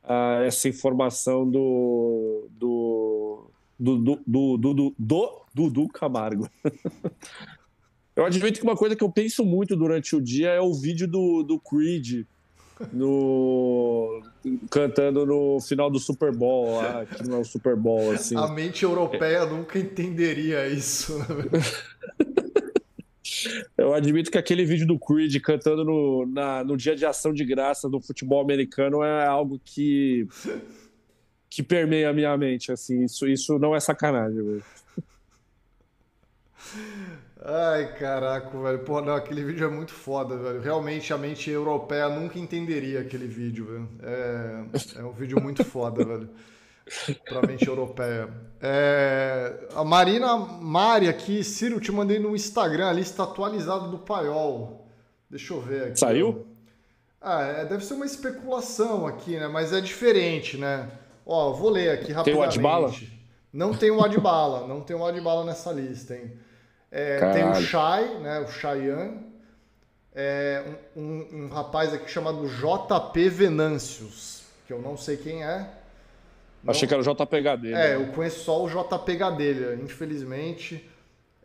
a 0.03 0.43
essa 0.43 0.67
informação 0.69 1.49
do 1.49 2.47
do 2.51 3.49
do 3.79 3.97
do 3.97 4.19
do, 4.27 4.57
do, 4.57 4.95
do, 4.97 5.45
Dudu 5.53 5.87
Camargo. 5.87 6.49
Eu 8.15 8.25
admito 8.25 8.59
que 8.59 8.65
uma 8.65 8.77
coisa 8.77 8.95
que 8.95 9.03
eu 9.03 9.11
penso 9.11 9.43
muito 9.43 9.75
durante 9.75 10.15
o 10.15 10.21
dia 10.21 10.47
é 10.51 10.61
o 10.61 10.73
vídeo 10.73 11.05
do, 11.05 11.43
do 11.43 11.59
Creed 11.59 12.25
no 12.91 14.21
cantando 14.69 15.25
no 15.25 15.59
final 15.61 15.89
do 15.89 15.99
Super 15.99 16.35
Bowl 16.35 16.75
lá, 16.77 17.05
que 17.05 17.23
não 17.27 17.37
é 17.37 17.39
o 17.41 17.45
Super 17.45 17.75
Bowl 17.75 18.11
assim. 18.11 18.35
A 18.37 18.47
mente 18.47 18.83
europeia 18.83 19.45
nunca 19.45 19.79
entenderia 19.79 20.67
isso. 20.67 21.13
Eu 23.77 23.93
admito 23.93 24.31
que 24.31 24.37
aquele 24.37 24.65
vídeo 24.65 24.87
do 24.87 24.97
Creed 24.99 25.35
cantando 25.41 25.83
no, 25.83 26.25
na- 26.25 26.63
no 26.63 26.77
dia 26.77 26.95
de 26.95 27.05
ação 27.05 27.33
de 27.33 27.43
graça 27.45 27.89
do 27.89 27.99
futebol 28.01 28.41
americano 28.41 29.03
é 29.03 29.25
algo 29.25 29.59
que 29.63 30.27
que 31.49 31.63
permeia 31.63 32.09
a 32.09 32.13
minha 32.13 32.35
mente, 32.37 32.71
assim, 32.71 33.05
isso, 33.05 33.25
isso 33.27 33.57
não 33.57 33.75
é 33.75 33.79
sacanagem. 33.79 34.61
Ai, 37.47 37.93
caraca, 37.93 38.49
velho. 38.59 38.79
Pô, 38.79 38.99
não, 39.01 39.13
aquele 39.13 39.43
vídeo 39.43 39.67
é 39.67 39.69
muito 39.69 39.93
foda, 39.93 40.35
velho. 40.35 40.59
Realmente 40.61 41.13
a 41.13 41.17
mente 41.17 41.51
europeia 41.51 42.09
nunca 42.09 42.39
entenderia 42.39 43.01
aquele 43.01 43.27
vídeo, 43.27 43.65
velho. 43.65 43.89
É, 44.01 44.99
é 44.99 45.03
um 45.03 45.11
vídeo 45.11 45.39
muito 45.39 45.61
foda, 45.63 46.03
velho. 46.03 46.27
Pra 47.23 47.43
mente 47.43 47.67
europeia. 47.67 48.29
É, 48.59 49.67
a 49.75 49.83
Marina 49.83 50.35
Mari 50.35 51.07
aqui, 51.07 51.43
Ciro, 51.43 51.79
te 51.79 51.91
mandei 51.91 52.17
no 52.17 52.35
Instagram 52.35 52.89
a 52.89 52.93
lista 52.93 53.21
atualizada 53.21 53.89
do 53.89 53.99
Paiol. 53.99 54.87
Deixa 55.29 55.53
eu 55.53 55.61
ver 55.61 55.83
aqui. 55.89 55.99
Saiu? 55.99 56.47
Ah, 57.21 57.43
é, 57.43 57.65
deve 57.65 57.85
ser 57.85 57.93
uma 57.93 58.05
especulação 58.07 59.05
aqui, 59.05 59.37
né? 59.37 59.47
Mas 59.47 59.71
é 59.71 59.81
diferente, 59.81 60.57
né? 60.57 60.89
Ó, 61.23 61.53
vou 61.53 61.69
ler 61.69 61.91
aqui 61.91 62.07
Tem 62.07 62.13
o 62.13 62.17
rapidamente. 62.17 62.57
Adbala? 62.57 62.93
Não 63.53 63.73
tem 63.73 63.91
o 63.91 64.03
Adbala, 64.03 64.67
não 64.67 64.81
tem 64.81 64.95
o 64.95 65.05
Adbala 65.05 65.45
nessa 65.45 65.71
lista, 65.71 66.15
hein? 66.15 66.33
É, 66.97 67.31
tem 67.33 67.43
o. 67.49 67.55
Shai, 67.55 68.19
né? 68.19 68.39
O 68.39 68.47
Cheyenne. 68.47 69.19
É, 70.13 70.63
um, 70.95 71.01
um- 71.01 71.43
um 71.43 71.47
rapaz 71.49 71.93
aqui 71.93 72.09
chamado 72.09 72.47
JP 72.47 73.27
Venâncios, 73.27 74.43
que 74.65 74.71
eu 74.71 74.81
não 74.81 74.95
sei 74.95 75.17
quem 75.17 75.43
é. 75.43 75.69
Não- 76.63 76.71
Achei 76.71 76.87
que 76.87 76.93
era 76.93 77.01
o 77.01 77.05
JPH 77.05 77.57
dele. 77.57 77.75
é, 77.75 77.95
eu 77.95 78.07
conheço 78.13 78.45
só 78.45 78.63
o 78.63 78.69
JP 78.69 79.15
Gadelha, 79.17 79.75
infelizmente. 79.75 80.89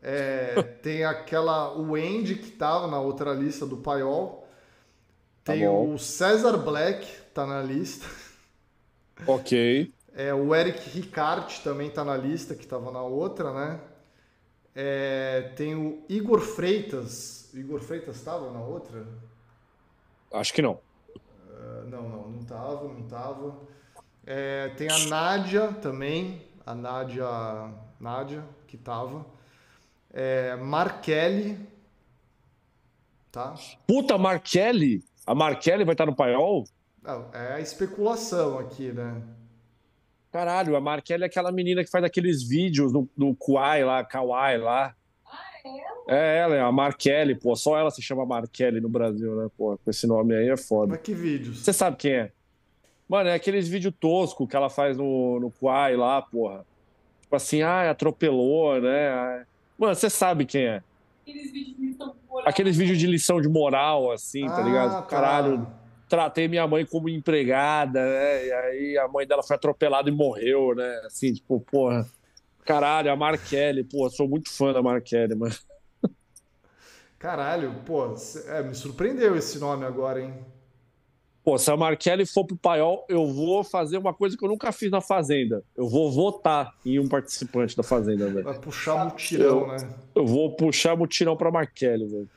É, 0.00 0.54
tem 0.82 1.04
aquela. 1.04 1.76
O 1.76 1.96
Andy 1.96 2.36
que 2.36 2.52
tava 2.52 2.86
na 2.86 3.00
outra 3.00 3.32
lista 3.32 3.66
do 3.66 3.76
Paiol. 3.76 4.46
Tá 5.42 5.52
Tem 5.54 5.66
bom. 5.66 5.94
o 5.94 5.98
César 5.98 6.56
Black, 6.58 7.06
tá 7.34 7.44
na 7.44 7.60
lista. 7.60 8.06
Ok. 9.26 9.92
É, 10.14 10.32
o 10.32 10.54
Eric 10.54 10.88
Ricarte 10.90 11.60
também 11.62 11.90
tá 11.90 12.04
na 12.04 12.16
lista, 12.16 12.54
que 12.54 12.66
tava 12.66 12.90
na 12.92 13.02
outra, 13.02 13.52
né? 13.52 13.80
É, 14.74 15.52
tem 15.56 15.74
o 15.74 16.04
Igor 16.08 16.40
Freitas. 16.40 17.50
Igor 17.54 17.80
Freitas 17.80 18.20
tava 18.22 18.50
na 18.52 18.60
outra? 18.60 19.06
Acho 20.32 20.52
que 20.54 20.62
não. 20.62 20.78
Ah, 21.50 21.84
Não, 21.86 22.08
não, 22.08 22.28
não 22.30 22.42
tava, 22.44 22.84
não 22.84 23.02
tava. 23.02 23.58
É, 24.26 24.68
tem 24.76 24.88
a 24.90 24.98
Nádia 25.06 25.72
também, 25.72 26.46
a 26.64 26.74
Nádia, 26.74 27.26
Nádia 27.98 28.44
que 28.68 28.76
tava. 28.76 29.26
É, 30.12 30.54
Markelli, 30.56 31.58
tá? 33.32 33.54
Puta, 33.86 34.16
Markelli? 34.18 35.04
A 35.26 35.34
Markelli 35.34 35.84
vai 35.84 35.94
estar 35.94 36.06
no 36.06 36.14
paiol? 36.14 36.64
É 37.32 37.54
a 37.54 37.60
especulação 37.60 38.58
aqui, 38.58 38.92
né? 38.92 39.22
Caralho, 40.30 40.76
a 40.76 40.80
Markelli 40.80 41.24
é 41.24 41.26
aquela 41.26 41.50
menina 41.50 41.82
que 41.82 41.90
faz 41.90 42.04
aqueles 42.04 42.42
vídeos 42.42 42.92
no, 42.92 43.08
no 43.16 43.34
Kuai 43.34 43.84
lá, 43.84 44.04
Kawaii 44.04 44.58
lá. 44.58 44.94
É 46.08 46.38
ela, 46.38 46.56
é 46.56 46.60
a 46.60 46.72
Markelli, 46.72 47.34
pô. 47.34 47.54
Só 47.56 47.76
ela 47.76 47.90
se 47.90 48.00
chama 48.00 48.24
Markelli 48.24 48.80
no 48.80 48.88
Brasil, 48.88 49.34
né, 49.36 49.48
pô? 49.56 49.78
Com 49.84 49.90
esse 49.90 50.06
nome 50.06 50.34
aí 50.34 50.48
é 50.48 50.56
foda. 50.56 50.92
Mas 50.92 51.00
que 51.02 51.12
vídeos? 51.14 51.58
Você 51.58 51.72
sabe 51.72 51.96
quem 51.96 52.12
é? 52.12 52.32
Mano, 53.08 53.28
é 53.28 53.34
aqueles 53.34 53.66
vídeos 53.68 53.92
toscos 53.98 54.48
que 54.48 54.54
ela 54.56 54.70
faz 54.70 54.96
no, 54.96 55.40
no 55.40 55.50
Kuai 55.50 55.96
lá, 55.96 56.22
porra. 56.22 56.64
Tipo 57.22 57.36
assim, 57.36 57.62
ah, 57.62 57.90
atropelou, 57.90 58.80
né? 58.80 59.44
Mano, 59.76 59.94
você 59.94 60.08
sabe 60.08 60.46
quem 60.46 60.64
é. 60.64 60.82
Aqueles 61.26 61.50
vídeos 61.52 61.76
de 61.76 61.86
lição 61.86 62.08
de 62.08 62.26
moral. 62.28 62.48
Aqueles 62.48 62.76
vídeos 62.76 62.98
de 62.98 63.06
lição 63.06 63.40
de 63.40 63.48
moral, 63.48 64.10
assim, 64.12 64.46
tá 64.46 64.58
Ah, 64.58 64.62
ligado? 64.62 64.92
tá. 64.92 65.02
Caralho, 65.02 65.66
tratei 66.10 66.48
minha 66.48 66.66
mãe 66.66 66.84
como 66.84 67.08
empregada, 67.08 68.04
né? 68.04 68.46
E 68.46 68.52
aí 68.52 68.98
a 68.98 69.06
mãe 69.08 69.24
dela 69.26 69.42
foi 69.44 69.54
atropelada 69.56 70.10
e 70.10 70.12
morreu, 70.12 70.74
né? 70.74 71.02
Assim, 71.06 71.32
tipo, 71.32 71.60
porra. 71.60 72.04
Caralho, 72.64 73.10
a 73.10 73.16
Markelly, 73.16 73.84
porra, 73.84 74.10
sou 74.10 74.28
muito 74.28 74.50
fã 74.50 74.72
da 74.72 74.82
Markelly, 74.82 75.34
mano. 75.34 75.54
Caralho, 77.18 77.74
pô, 77.86 78.14
é, 78.46 78.62
me 78.62 78.74
surpreendeu 78.74 79.36
esse 79.36 79.58
nome 79.58 79.84
agora, 79.84 80.20
hein? 80.20 80.34
Pô, 81.44 81.56
se 81.58 81.70
a 81.70 81.76
Markelly 81.76 82.26
for 82.26 82.44
pro 82.46 82.56
paiol, 82.56 83.04
eu 83.08 83.26
vou 83.26 83.62
fazer 83.64 83.96
uma 83.96 84.12
coisa 84.12 84.36
que 84.36 84.44
eu 84.44 84.48
nunca 84.48 84.72
fiz 84.72 84.90
na 84.90 85.00
Fazenda. 85.00 85.62
Eu 85.76 85.88
vou 85.88 86.10
votar 86.10 86.74
em 86.84 86.98
um 86.98 87.08
participante 87.08 87.76
da 87.76 87.82
Fazenda, 87.82 88.26
velho. 88.26 88.44
Vai 88.44 88.58
puxar 88.58 89.04
mutirão, 89.04 89.60
Eu- 89.60 89.66
né? 89.68 89.76
Eu 90.14 90.26
vou 90.26 90.54
puxar 90.54 90.96
mutirão 90.96 91.36
pra 91.36 91.50
Markelly, 91.50 92.06
velho. 92.06 92.28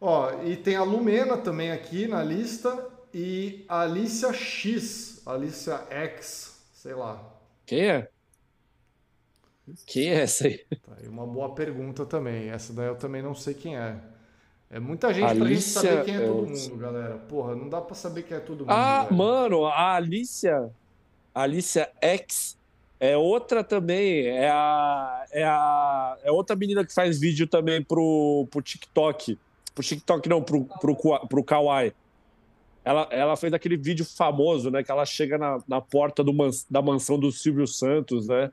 Ó, 0.00 0.42
e 0.42 0.56
tem 0.56 0.76
a 0.76 0.82
Lumena 0.82 1.38
também 1.38 1.70
aqui 1.70 2.06
na 2.06 2.22
lista 2.22 2.93
e 3.14 3.64
Alicia 3.68 4.32
X, 4.32 5.22
Alicia 5.24 5.86
X, 5.88 6.60
sei 6.72 6.94
lá. 6.94 7.24
Quem 7.64 7.88
é? 7.88 8.08
Quem 9.86 10.08
é 10.10 10.22
essa 10.22 10.46
aí? 10.48 10.58
Tá 10.58 10.92
aí 11.00 11.08
uma 11.08 11.24
boa 11.26 11.54
pergunta 11.54 12.04
também. 12.04 12.50
Essa 12.50 12.72
daí 12.72 12.86
eu 12.88 12.96
também 12.96 13.22
não 13.22 13.34
sei 13.34 13.54
quem 13.54 13.76
é. 13.78 13.96
É 14.68 14.80
muita 14.80 15.14
gente 15.14 15.24
pra 15.24 15.34
gente 15.34 15.42
Alicia 15.42 15.80
saber 15.80 16.04
quem 16.04 16.16
é 16.16 16.26
todo 16.26 16.46
mundo, 16.48 16.76
galera. 16.76 17.16
Porra, 17.16 17.54
não 17.54 17.68
dá 17.68 17.80
pra 17.80 17.94
saber 17.94 18.24
quem 18.24 18.36
é 18.36 18.40
todo 18.40 18.60
mundo. 18.60 18.70
Ah, 18.70 19.04
velho. 19.04 19.16
mano, 19.16 19.64
a 19.66 19.94
Alicia, 19.94 20.68
Alicia 21.32 21.88
X 22.02 22.58
é 22.98 23.16
outra 23.16 23.62
também, 23.62 24.26
é 24.26 24.50
a, 24.50 25.26
é 25.30 25.44
a 25.44 26.18
é 26.24 26.30
outra 26.32 26.56
menina 26.56 26.84
que 26.84 26.92
faz 26.92 27.18
vídeo 27.20 27.46
também 27.46 27.82
pro, 27.82 28.46
pro 28.50 28.60
TikTok, 28.60 29.38
pro 29.74 29.84
TikTok 29.84 30.28
não, 30.28 30.42
pro, 30.42 30.64
pro, 30.64 30.96
Kwa- 30.96 31.26
pro 31.26 31.44
Kawaii. 31.44 31.92
Ela, 32.84 33.08
ela 33.10 33.36
fez 33.36 33.52
aquele 33.52 33.76
vídeo 33.76 34.04
famoso, 34.04 34.70
né, 34.70 34.82
que 34.82 34.90
ela 34.90 35.06
chega 35.06 35.38
na, 35.38 35.58
na 35.66 35.80
porta 35.80 36.22
do 36.22 36.34
mans- 36.34 36.66
da 36.68 36.82
mansão 36.82 37.18
do 37.18 37.32
Silvio 37.32 37.66
Santos, 37.66 38.28
né, 38.28 38.50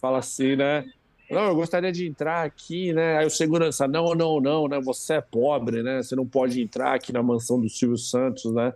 fala 0.00 0.18
assim, 0.18 0.56
né, 0.56 0.84
não, 1.30 1.46
eu 1.46 1.54
gostaria 1.54 1.92
de 1.92 2.06
entrar 2.06 2.44
aqui, 2.44 2.92
né, 2.92 3.18
aí 3.18 3.26
o 3.26 3.30
segurança, 3.30 3.86
não, 3.86 4.12
não, 4.14 4.40
não, 4.40 4.66
né, 4.66 4.80
você 4.80 5.14
é 5.14 5.20
pobre, 5.20 5.82
né, 5.84 6.02
você 6.02 6.16
não 6.16 6.26
pode 6.26 6.60
entrar 6.60 6.94
aqui 6.94 7.12
na 7.12 7.22
mansão 7.22 7.60
do 7.60 7.68
Silvio 7.68 7.96
Santos, 7.96 8.52
né, 8.52 8.72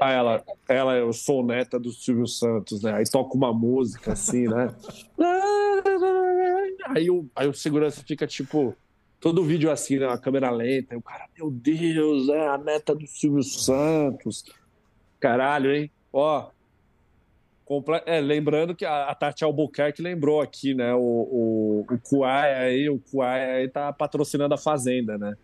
ah, 0.00 0.10
ela, 0.10 0.44
ela, 0.68 0.96
eu 0.96 1.12
sou 1.12 1.44
neta 1.46 1.78
do 1.78 1.92
Silvio 1.92 2.26
Santos, 2.26 2.82
né? 2.82 2.92
Aí 2.92 3.04
toca 3.08 3.36
uma 3.36 3.52
música 3.54 4.14
assim, 4.14 4.48
né? 4.48 4.74
Aí 6.86 7.08
o, 7.08 7.26
aí 7.36 7.48
o 7.48 7.54
segurança 7.54 8.02
fica 8.04 8.26
tipo, 8.26 8.74
todo 9.22 9.44
vídeo 9.44 9.70
assim, 9.70 9.98
né? 10.00 10.06
A 10.08 10.18
câmera 10.18 10.50
lenta. 10.50 10.94
E 10.94 10.98
o 10.98 11.02
cara, 11.02 11.26
meu 11.38 11.48
Deus, 11.50 12.28
é 12.28 12.48
a 12.48 12.58
neta 12.58 12.92
do 12.94 13.06
Silvio 13.06 13.42
Santos. 13.44 14.44
Caralho, 15.20 15.72
hein? 15.74 15.90
Ó. 16.12 16.48
É, 18.04 18.20
lembrando 18.20 18.74
que 18.74 18.84
a, 18.84 19.04
a 19.08 19.14
Tati 19.14 19.44
Albuquerque 19.44 20.02
lembrou 20.02 20.42
aqui, 20.42 20.74
né? 20.74 20.92
O, 20.92 20.98
o, 20.98 21.86
o 21.90 21.98
Kuai 22.00 22.52
aí, 22.54 22.90
o 22.90 22.98
Kuai 22.98 23.50
aí 23.62 23.68
tá 23.68 23.90
patrocinando 23.92 24.52
a 24.52 24.58
Fazenda, 24.58 25.16
né? 25.16 25.34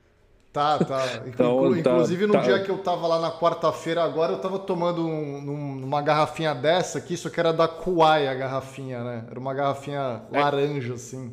Tá, 0.52 0.78
tá. 0.84 1.22
Então, 1.26 1.70
tá- 1.72 1.78
Inclusive 1.78 2.26
no 2.26 2.32
tá. 2.34 2.40
dia 2.40 2.62
que 2.62 2.70
eu 2.70 2.78
tava 2.78 3.06
lá 3.06 3.18
na 3.20 3.30
quarta-feira, 3.30 4.02
agora 4.02 4.32
eu 4.32 4.40
tava 4.40 4.58
tomando 4.58 5.06
um- 5.06 5.82
uma 5.84 6.02
garrafinha 6.02 6.54
dessa 6.54 6.98
aqui, 6.98 7.16
só 7.16 7.30
que 7.30 7.38
era 7.40 7.52
da 7.52 7.68
Kuai 7.68 8.26
a 8.26 8.34
garrafinha, 8.34 9.02
né? 9.04 9.24
Era 9.30 9.38
uma 9.38 9.54
garrafinha 9.54 10.22
É. 10.32 10.38
laranja, 10.40 10.94
assim. 10.94 11.32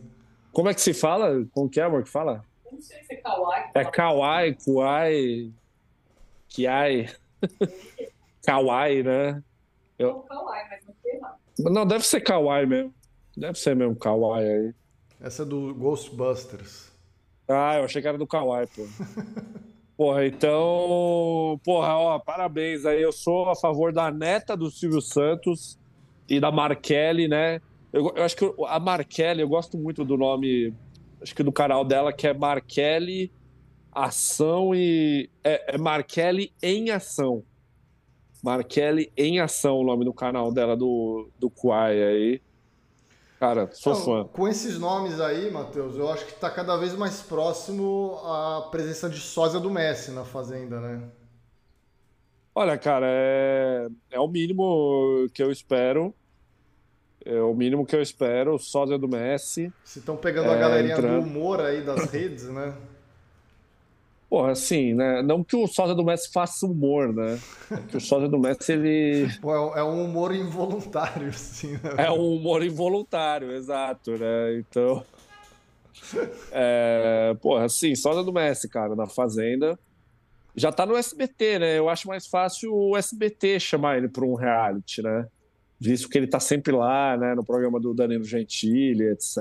Como 0.56 0.70
é 0.70 0.74
que 0.74 0.80
se 0.80 0.94
fala? 0.94 1.46
Como 1.52 1.70
que 1.70 1.82
é, 1.82 1.84
amor, 1.84 2.02
que 2.02 2.10
fala? 2.10 2.42
Não 2.72 2.80
sei 2.80 3.04
se 3.04 3.14
é 3.14 3.18
kawaii. 3.18 3.64
É 3.76 3.84
Kawaii, 3.84 4.56
Kuai, 4.64 5.52
Kiai, 6.48 7.10
Kawaii, 8.48 9.04
né? 9.04 9.44
Não, 10.00 10.22
kawaii, 10.22 10.64
mas 10.70 10.86
não 10.86 10.96
sei 11.04 11.20
lá. 11.20 11.38
Não, 11.60 11.86
deve 11.86 12.08
ser 12.08 12.22
Kawaii 12.22 12.66
mesmo. 12.66 12.94
Deve 13.36 13.60
ser 13.60 13.76
mesmo 13.76 13.98
Kawaii 13.98 14.48
aí. 14.48 14.74
Essa 15.20 15.42
é 15.44 15.46
do 15.46 15.76
Ghostbusters. 15.76 16.90
Ah, 17.50 17.76
eu 17.78 17.84
achei 17.84 18.02
que 18.02 18.08
era 18.08 18.18
do 18.18 18.26
Kawaii, 18.26 18.68
pô. 18.68 18.88
Porra, 19.98 20.26
então. 20.26 21.60
Porra, 21.66 21.98
ó, 21.98 22.18
parabéns 22.20 22.86
aí. 22.86 23.02
Eu 23.02 23.12
sou 23.12 23.50
a 23.50 23.58
favor 23.58 23.92
da 23.92 24.10
neta 24.10 24.56
do 24.56 24.72
Silvio 24.72 25.02
Santos 25.02 25.78
e 26.30 26.40
da 26.40 26.50
Markelly, 26.50 27.28
né? 27.28 27.60
Eu, 27.96 28.12
eu 28.14 28.24
acho 28.26 28.36
que 28.36 28.54
a 28.68 28.78
Markelly, 28.78 29.40
eu 29.40 29.48
gosto 29.48 29.78
muito 29.78 30.04
do 30.04 30.18
nome, 30.18 30.74
acho 31.22 31.34
que 31.34 31.42
do 31.42 31.52
canal 31.52 31.86
dela, 31.86 32.12
que 32.12 32.28
é 32.28 32.34
Markelly 32.34 33.32
Ação 33.90 34.76
e. 34.76 35.30
É, 35.42 35.78
é 35.78 36.60
em 36.62 36.92
Ação. 36.92 37.42
Markelly 38.44 39.14
em 39.16 39.40
Ação, 39.40 39.78
o 39.78 39.86
nome 39.86 40.04
do 40.04 40.14
canal 40.14 40.52
dela, 40.52 40.76
do, 40.76 41.30
do 41.40 41.50
Kuai 41.50 42.04
aí. 42.04 42.42
Cara, 43.40 43.70
sou 43.72 43.94
Não, 43.94 44.02
fã. 44.02 44.24
Com 44.26 44.46
esses 44.46 44.78
nomes 44.78 45.22
aí, 45.22 45.50
Matheus, 45.50 45.96
eu 45.96 46.12
acho 46.12 46.26
que 46.26 46.34
tá 46.34 46.50
cada 46.50 46.76
vez 46.76 46.94
mais 46.96 47.22
próximo 47.22 48.20
a 48.26 48.68
presença 48.72 49.10
de 49.10 49.22
sósia 49.22 49.58
do 49.58 49.72
Messi 49.72 50.12
na 50.12 50.26
Fazenda, 50.26 50.82
né? 50.82 51.02
Olha, 52.54 52.78
cara, 52.78 53.06
é, 53.10 53.88
é 54.12 54.20
o 54.20 54.28
mínimo 54.28 55.30
que 55.34 55.42
eu 55.42 55.50
espero. 55.50 56.14
É 57.26 57.42
o 57.42 57.54
mínimo 57.56 57.86
que 57.86 57.96
eu 57.96 58.02
espero. 58.02 58.58
Sósia 58.60 58.98
do 59.00 59.08
Messi. 59.08 59.74
Se 59.84 60.00
estão 60.00 60.16
pegando 60.16 60.50
a 60.52 60.56
É, 60.56 60.60
galerinha 60.60 60.94
entrando. 60.94 61.24
do 61.24 61.28
humor 61.28 61.60
aí 61.60 61.82
das 61.84 62.06
redes, 62.12 62.44
né? 62.50 62.74
Porra, 64.30 64.52
assim, 64.52 64.94
né? 64.94 65.22
Não 65.22 65.44
que 65.44 65.56
o 65.56 65.68
Sósia 65.68 65.96
do 65.96 66.04
Messi 66.04 66.32
faça 66.32 66.66
humor, 66.66 67.14
né? 67.14 67.40
É 67.72 67.78
que 67.78 67.98
o 67.98 68.02
Sósia 68.02 68.28
do 68.28 68.38
Messi, 68.40 68.74
ele 68.74 69.28
Pô, 69.42 69.74
é, 69.76 69.80
é 69.80 69.84
um 69.84 70.04
humor 70.04 70.34
involuntário, 70.36 71.30
assim, 71.34 71.74
né? 71.74 71.96
é 71.98 72.12
um 72.12 72.36
humor 72.36 72.64
involuntário, 72.64 73.52
exato, 73.52 74.12
né? 74.18 74.58
Então. 74.60 75.04
É, 76.52 77.36
porra, 77.42 77.66
assim, 77.66 77.96
Sósia 77.96 78.22
do 78.24 78.32
Messi, 78.34 78.70
cara, 78.70 78.96
na 78.96 79.08
Fazenda. 79.08 79.80
Já 80.56 80.72
tá 80.72 80.86
no 80.86 80.96
SBT, 80.96 81.60
né? 81.60 81.80
Eu 81.80 81.90
acho 81.90 82.08
mais 82.08 82.28
fácil 82.28 82.72
o 82.74 82.96
SBT 82.96 83.60
chamar 83.60 83.98
ele 83.98 84.08
para 84.08 84.24
um 84.24 84.36
reality, 84.36 85.02
né? 85.02 85.26
Visto 85.80 86.08
que 86.10 86.18
ele 86.18 86.28
tá 86.28 86.40
sempre 86.40 86.72
lá, 86.72 87.18
né? 87.18 87.36
No 87.36 87.44
programa 87.44 87.80
do 87.80 87.94
Danilo 87.94 88.24
Gentili, 88.24 89.06
etc. 89.10 89.38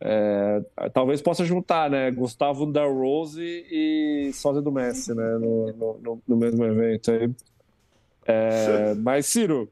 É, 0.00 0.62
talvez 0.94 1.20
possa 1.20 1.44
juntar, 1.44 1.90
né? 1.90 2.10
Gustavo 2.10 2.64
da 2.66 2.84
Rose 2.84 3.42
e 3.42 4.30
Sósia 4.32 4.62
do 4.62 4.70
Messi, 4.72 5.14
né? 5.14 5.38
No, 5.38 5.72
no- 5.72 5.98
no- 5.98 6.22
no 6.26 6.36
mesmo 6.36 6.64
evento 6.64 7.10
aí. 7.10 7.30
É, 8.24 8.94
mas, 8.94 9.26
Ciro, 9.26 9.70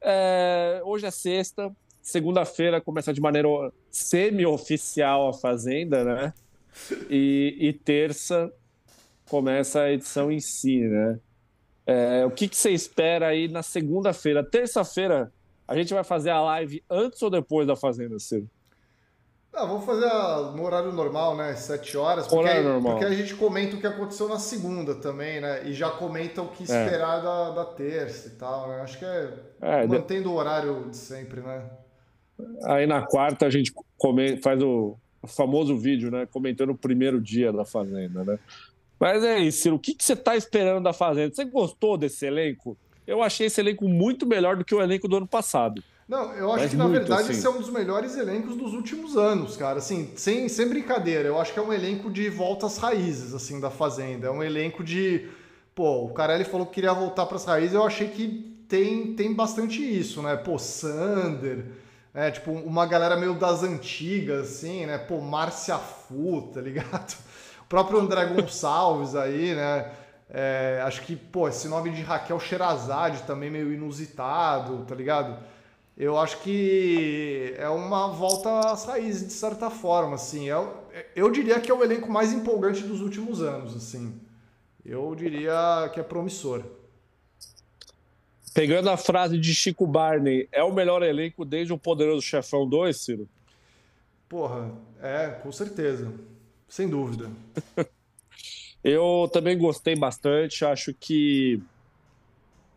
é, 0.00 0.80
hoje 0.84 1.06
é 1.06 1.10
sexta, 1.10 1.74
segunda-feira 2.02 2.80
começa 2.80 3.12
de 3.12 3.20
maneira 3.20 3.48
semi-oficial 3.90 5.28
a 5.28 5.32
Fazenda, 5.32 6.04
né? 6.04 6.34
E, 7.10 7.56
e 7.58 7.72
terça 7.72 8.52
começa 9.28 9.80
a 9.82 9.92
edição 9.92 10.30
em 10.30 10.38
si, 10.40 10.80
né? 10.80 11.18
É, 11.86 12.24
o 12.26 12.30
que, 12.30 12.48
que 12.48 12.56
você 12.56 12.70
espera 12.70 13.28
aí 13.28 13.46
na 13.48 13.62
segunda-feira? 13.62 14.42
Terça-feira, 14.42 15.32
a 15.68 15.76
gente 15.76 15.94
vai 15.94 16.02
fazer 16.02 16.30
a 16.30 16.40
live 16.40 16.82
antes 16.90 17.22
ou 17.22 17.30
depois 17.30 17.66
da 17.66 17.76
Fazenda, 17.76 18.18
Ciro? 18.18 18.48
Ah, 19.54 19.64
vamos 19.64 19.86
fazer 19.86 20.04
a- 20.04 20.52
no 20.54 20.64
horário 20.64 20.92
normal, 20.92 21.34
né? 21.34 21.54
7 21.54 21.96
horas. 21.96 22.26
Porque, 22.26 22.40
Horário 22.40 22.64
normal. 22.64 22.92
porque 22.92 23.06
a 23.06 23.14
gente 23.14 23.34
comenta 23.36 23.76
o 23.76 23.80
que 23.80 23.86
aconteceu 23.86 24.28
na 24.28 24.38
segunda 24.38 24.94
também, 24.96 25.40
né? 25.40 25.66
E 25.66 25.72
já 25.72 25.88
comenta 25.88 26.42
o 26.42 26.48
que 26.48 26.64
esperar 26.64 27.22
da, 27.22 27.50
da 27.52 27.64
terça 27.64 28.28
e 28.28 28.32
tal, 28.32 28.68
né? 28.68 28.80
Acho 28.82 28.98
que 28.98 29.04
é, 29.06 29.32
É, 29.62 29.86
de- 29.86 29.88
mantendo 29.96 30.30
o 30.30 30.34
horário 30.34 30.90
de 30.90 30.96
sempre, 30.96 31.40
né? 31.40 31.70
Aí 32.64 32.86
na 32.86 33.00
quarta 33.06 33.46
a 33.46 33.50
gente 33.50 33.72
come- 33.96 34.36
faz 34.42 34.60
o 34.62 34.98
famoso 35.26 35.74
vídeo, 35.78 36.10
né? 36.10 36.26
Comentando 36.30 36.70
o 36.70 36.76
primeiro 36.76 37.18
dia 37.18 37.50
da 37.50 37.64
Fazenda, 37.64 38.24
né? 38.24 38.38
Mas 38.98 39.22
é 39.22 39.38
isso, 39.38 39.62
Ciro. 39.62 39.76
O 39.76 39.78
que, 39.78 39.94
que 39.94 40.04
você 40.04 40.16
tá 40.16 40.36
esperando 40.36 40.82
da 40.82 40.92
Fazenda? 40.92 41.34
Você 41.34 41.44
gostou 41.44 41.96
desse 41.96 42.26
elenco? 42.26 42.76
Eu 43.06 43.22
achei 43.22 43.46
esse 43.46 43.60
elenco 43.60 43.86
muito 43.86 44.26
melhor 44.26 44.56
do 44.56 44.64
que 44.64 44.74
o 44.74 44.82
elenco 44.82 45.06
do 45.06 45.16
ano 45.16 45.26
passado. 45.26 45.82
Não, 46.08 46.32
eu 46.34 46.52
acho 46.52 46.62
Mas 46.62 46.70
que 46.70 46.76
na 46.76 46.84
muito, 46.84 46.98
verdade 46.98 47.22
assim. 47.22 47.32
esse 47.32 47.46
é 47.46 47.50
um 47.50 47.58
dos 47.58 47.70
melhores 47.70 48.16
elencos 48.16 48.56
dos 48.56 48.72
últimos 48.74 49.16
anos, 49.16 49.56
cara. 49.56 49.78
Assim, 49.78 50.12
sem, 50.16 50.48
sem 50.48 50.68
brincadeira, 50.68 51.28
eu 51.28 51.40
acho 51.40 51.52
que 51.52 51.58
é 51.58 51.62
um 51.62 51.72
elenco 51.72 52.10
de 52.10 52.28
volta 52.30 52.66
às 52.66 52.78
raízes, 52.78 53.34
assim, 53.34 53.60
da 53.60 53.70
Fazenda. 53.70 54.28
É 54.28 54.30
um 54.30 54.42
elenco 54.42 54.84
de. 54.84 55.28
Pô, 55.74 56.04
o 56.04 56.10
Carelli 56.10 56.44
falou 56.44 56.66
que 56.66 56.74
queria 56.74 56.92
voltar 56.92 57.26
para 57.26 57.36
as 57.36 57.44
raízes, 57.44 57.74
eu 57.74 57.84
achei 57.84 58.08
que 58.08 58.56
tem, 58.68 59.14
tem 59.14 59.34
bastante 59.34 59.82
isso, 59.82 60.22
né? 60.22 60.36
Pô, 60.36 60.58
Sander, 60.58 61.66
é, 62.14 62.30
tipo, 62.30 62.52
uma 62.52 62.86
galera 62.86 63.16
meio 63.16 63.34
das 63.34 63.62
antigas, 63.62 64.48
assim, 64.48 64.86
né? 64.86 64.98
Pô, 64.98 65.20
Márcia 65.20 65.76
Fu, 65.76 66.50
tá 66.54 66.60
ligado? 66.60 67.16
Próprio 67.68 68.00
André 68.00 68.26
Gonçalves 68.26 69.14
aí, 69.14 69.54
né? 69.54 69.92
É, 70.28 70.82
acho 70.84 71.02
que, 71.02 71.14
pô, 71.14 71.48
esse 71.48 71.68
nome 71.68 71.90
de 71.90 72.02
Raquel 72.02 72.38
Sherazade 72.40 73.22
também 73.22 73.50
meio 73.50 73.72
inusitado, 73.72 74.84
tá 74.84 74.94
ligado? 74.94 75.38
eu 75.96 76.18
acho 76.18 76.42
que 76.42 77.54
é 77.56 77.68
uma 77.70 78.08
volta 78.08 78.70
às 78.70 78.84
raízes, 78.84 79.26
de 79.26 79.32
certa 79.32 79.70
forma, 79.70 80.16
assim. 80.16 80.46
Eu, 80.46 80.84
eu 81.14 81.30
diria 81.30 81.58
que 81.58 81.70
é 81.70 81.74
o 81.74 81.82
elenco 81.82 82.10
mais 82.10 82.32
empolgante 82.34 82.82
dos 82.82 83.00
últimos 83.00 83.40
anos, 83.40 83.74
assim. 83.74 84.20
Eu 84.84 85.14
diria 85.14 85.90
que 85.94 85.98
é 85.98 86.02
promissor. 86.02 86.62
Pegando 88.52 88.90
a 88.90 88.96
frase 88.96 89.38
de 89.38 89.54
Chico 89.54 89.86
Barney, 89.86 90.46
é 90.52 90.62
o 90.62 90.72
melhor 90.72 91.02
elenco 91.02 91.44
desde 91.44 91.72
o 91.72 91.78
Poderoso 91.78 92.22
Chefão 92.22 92.68
2, 92.68 92.96
Ciro? 93.00 93.28
Porra, 94.28 94.70
é, 95.00 95.28
com 95.42 95.50
certeza. 95.50 96.12
Sem 96.68 96.88
dúvida. 96.88 97.30
eu 98.82 99.28
também 99.32 99.56
gostei 99.56 99.96
bastante. 99.96 100.64
Acho 100.64 100.92
que 100.94 101.60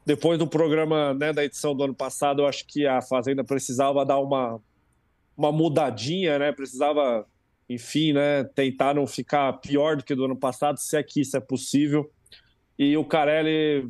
depois 0.05 0.39
do 0.39 0.47
programa, 0.47 1.13
né, 1.13 1.31
da 1.31 1.43
edição 1.43 1.75
do 1.75 1.83
ano 1.83 1.93
passado, 1.93 2.41
eu 2.41 2.47
acho 2.47 2.65
que 2.65 2.87
a 2.87 3.01
Fazenda 3.01 3.43
precisava 3.43 4.05
dar 4.05 4.19
uma, 4.19 4.59
uma 5.37 5.51
mudadinha, 5.51 6.39
né? 6.39 6.51
Precisava, 6.51 7.25
enfim, 7.69 8.13
né, 8.13 8.43
tentar 8.43 8.95
não 8.95 9.05
ficar 9.05 9.53
pior 9.53 9.97
do 9.97 10.03
que 10.03 10.15
do 10.15 10.25
ano 10.25 10.35
passado, 10.35 10.77
se 10.79 10.97
é 10.97 11.03
que 11.03 11.21
isso 11.21 11.37
é 11.37 11.39
possível. 11.39 12.09
E 12.77 12.97
o 12.97 13.05
Carelli 13.05 13.87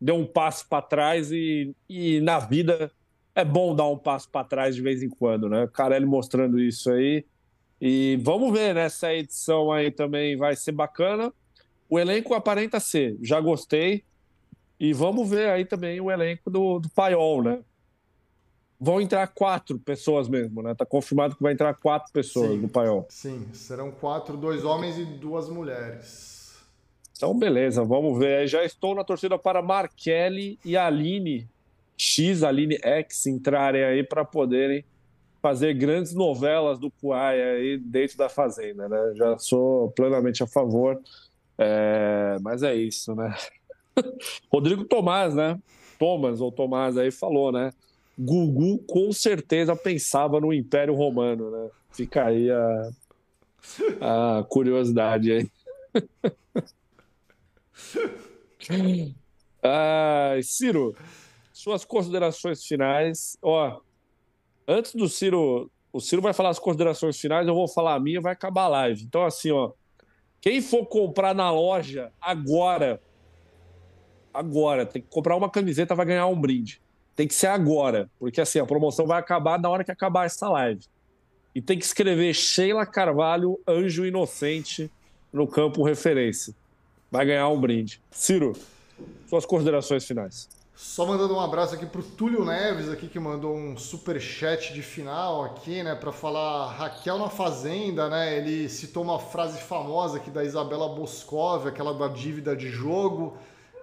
deu 0.00 0.14
um 0.14 0.24
passo 0.24 0.66
para 0.68 0.80
trás 0.80 1.32
e, 1.32 1.74
e 1.88 2.20
na 2.20 2.38
vida 2.38 2.90
é 3.34 3.44
bom 3.44 3.74
dar 3.74 3.88
um 3.88 3.98
passo 3.98 4.30
para 4.30 4.46
trás 4.46 4.74
de 4.74 4.80
vez 4.80 5.02
em 5.02 5.08
quando, 5.08 5.48
né? 5.48 5.64
O 5.64 5.68
Carelli 5.68 6.06
mostrando 6.06 6.58
isso 6.58 6.90
aí. 6.90 7.24
E 7.80 8.18
vamos 8.22 8.52
ver, 8.52 8.74
né? 8.74 8.82
Essa 8.82 9.12
edição 9.14 9.70
aí 9.70 9.90
também 9.90 10.36
vai 10.36 10.56
ser 10.56 10.72
bacana. 10.72 11.32
O 11.88 11.98
elenco 11.98 12.34
aparenta 12.34 12.80
ser, 12.80 13.16
já 13.22 13.40
gostei. 13.40 14.04
E 14.80 14.92
vamos 14.92 15.28
ver 15.28 15.48
aí 15.48 15.64
também 15.64 16.00
o 16.00 16.10
elenco 16.10 16.50
do, 16.50 16.78
do 16.78 16.88
Paiol, 16.90 17.42
né? 17.42 17.60
Vão 18.80 19.00
entrar 19.00 19.26
quatro 19.26 19.78
pessoas 19.78 20.28
mesmo, 20.28 20.62
né? 20.62 20.74
Tá 20.74 20.86
confirmado 20.86 21.34
que 21.34 21.42
vai 21.42 21.52
entrar 21.52 21.74
quatro 21.74 22.12
pessoas 22.12 22.52
sim, 22.52 22.60
do 22.60 22.68
Paiol. 22.68 23.06
Sim, 23.08 23.48
serão 23.52 23.90
quatro, 23.90 24.36
dois 24.36 24.64
homens 24.64 24.96
e 24.98 25.04
duas 25.04 25.48
mulheres. 25.48 26.56
Então, 27.16 27.36
beleza, 27.36 27.82
vamos 27.82 28.16
ver. 28.16 28.46
Já 28.46 28.64
estou 28.64 28.94
na 28.94 29.02
torcida 29.02 29.36
para 29.36 29.60
Markelli 29.60 30.60
e 30.64 30.76
Aline 30.76 31.48
X, 31.96 32.44
Aline 32.44 32.78
X 32.80 33.26
entrarem 33.26 33.82
aí 33.82 34.04
para 34.04 34.24
poderem 34.24 34.84
fazer 35.48 35.72
grandes 35.72 36.12
novelas 36.12 36.78
do 36.78 36.90
Kuai 36.90 37.40
aí 37.40 37.78
dentro 37.78 38.18
da 38.18 38.28
Fazenda, 38.28 38.86
né? 38.86 39.14
Já 39.16 39.38
sou 39.38 39.90
plenamente 39.92 40.42
a 40.42 40.46
favor. 40.46 41.00
É... 41.56 42.36
Mas 42.42 42.62
é 42.62 42.74
isso, 42.74 43.14
né? 43.14 43.34
Rodrigo 44.52 44.84
Tomás, 44.84 45.34
né? 45.34 45.58
Thomas 45.98 46.42
ou 46.42 46.52
Tomás 46.52 46.98
aí 46.98 47.10
falou, 47.10 47.50
né? 47.50 47.72
Gugu 48.18 48.76
com 48.86 49.10
certeza 49.10 49.74
pensava 49.74 50.38
no 50.38 50.52
Império 50.52 50.94
Romano, 50.94 51.50
né? 51.50 51.70
Fica 51.92 52.26
aí 52.26 52.50
a, 52.50 52.90
a 54.00 54.44
curiosidade 54.50 55.32
aí. 55.32 55.50
ah, 59.62 60.34
Ciro, 60.42 60.94
suas 61.54 61.86
considerações 61.86 62.62
finais. 62.62 63.38
Ó, 63.40 63.80
antes 64.68 64.94
do 64.94 65.08
Ciro, 65.08 65.70
o 65.92 66.00
Ciro 66.00 66.20
vai 66.22 66.32
falar 66.32 66.50
as 66.50 66.58
considerações 66.58 67.18
finais, 67.18 67.48
eu 67.48 67.54
vou 67.54 67.66
falar 67.66 67.94
a 67.94 68.00
minha, 68.00 68.20
vai 68.20 68.32
acabar 68.32 68.64
a 68.64 68.68
live. 68.68 69.02
Então, 69.02 69.24
assim, 69.24 69.50
ó, 69.50 69.72
quem 70.40 70.60
for 70.60 70.86
comprar 70.86 71.34
na 71.34 71.50
loja 71.50 72.12
agora, 72.20 73.00
agora, 74.32 74.84
tem 74.84 75.02
que 75.02 75.08
comprar 75.08 75.34
uma 75.34 75.50
camiseta, 75.50 75.94
vai 75.94 76.06
ganhar 76.06 76.26
um 76.26 76.40
brinde. 76.40 76.80
Tem 77.16 77.26
que 77.26 77.34
ser 77.34 77.48
agora, 77.48 78.08
porque 78.20 78.40
assim, 78.40 78.60
a 78.60 78.66
promoção 78.66 79.06
vai 79.06 79.18
acabar 79.18 79.58
na 79.58 79.68
hora 79.68 79.82
que 79.82 79.90
acabar 79.90 80.26
essa 80.26 80.48
live. 80.48 80.84
E 81.54 81.60
tem 81.60 81.76
que 81.76 81.84
escrever 81.84 82.32
Sheila 82.34 82.86
Carvalho, 82.86 83.58
Anjo 83.66 84.06
Inocente, 84.06 84.88
no 85.32 85.46
campo 85.48 85.82
referência 85.82 86.54
vai 87.10 87.26
ganhar 87.26 87.48
um 87.48 87.60
brinde. 87.60 88.00
Ciro, 88.10 88.54
suas 89.28 89.46
considerações 89.46 90.04
finais. 90.04 90.48
Só 90.80 91.04
mandando 91.04 91.34
um 91.34 91.40
abraço 91.40 91.74
aqui 91.74 91.84
pro 91.84 92.04
Túlio 92.04 92.44
Neves 92.44 92.88
aqui 92.88 93.08
que 93.08 93.18
mandou 93.18 93.52
um 93.52 93.76
super 93.76 94.20
chat 94.20 94.72
de 94.72 94.80
final 94.80 95.42
aqui, 95.42 95.82
né, 95.82 95.96
para 95.96 96.12
falar 96.12 96.70
Raquel 96.70 97.18
na 97.18 97.28
fazenda, 97.28 98.08
né? 98.08 98.38
Ele 98.38 98.68
citou 98.68 99.02
uma 99.02 99.18
frase 99.18 99.60
famosa 99.60 100.18
aqui 100.18 100.30
da 100.30 100.44
Isabela 100.44 100.88
Boscov, 100.88 101.66
aquela 101.66 101.92
da 101.92 102.06
dívida 102.06 102.54
de 102.54 102.68
jogo, 102.68 103.36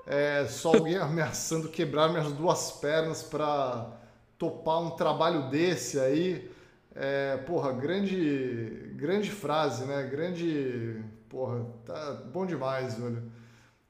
é, 0.07 0.45
só 0.47 0.69
alguém 0.69 0.95
ameaçando 0.97 1.67
quebrar 1.67 2.07
minhas 2.07 2.31
duas 2.31 2.72
pernas 2.72 3.22
para 3.22 3.91
topar 4.38 4.80
um 4.81 4.91
trabalho 4.91 5.49
desse 5.49 5.99
aí. 5.99 6.49
É, 6.95 7.35
porra, 7.45 7.73
grande 7.73 8.93
grande 8.95 9.31
frase, 9.31 9.84
né? 9.84 10.01
Grande 10.03 11.03
Porra, 11.27 11.65
tá 11.85 12.23
bom 12.31 12.45
demais, 12.45 12.97
velho. 12.97 13.22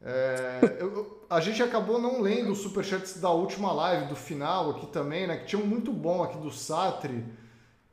É, 0.02 0.78
eu, 0.80 1.15
a 1.30 1.40
gente 1.40 1.62
acabou 1.62 2.00
não 2.00 2.22
lendo 2.22 2.52
os 2.52 2.60
superchats 2.60 3.20
da 3.20 3.30
última 3.30 3.72
live, 3.72 4.08
do 4.08 4.16
final 4.16 4.72
aqui 4.72 4.88
também, 4.88 5.28
né? 5.28 5.38
Que 5.38 5.46
tinha 5.48 5.62
um 5.62 5.66
muito 5.66 5.92
bom 5.92 6.24
aqui 6.24 6.38
do 6.38 6.52
Satri, 6.52 7.24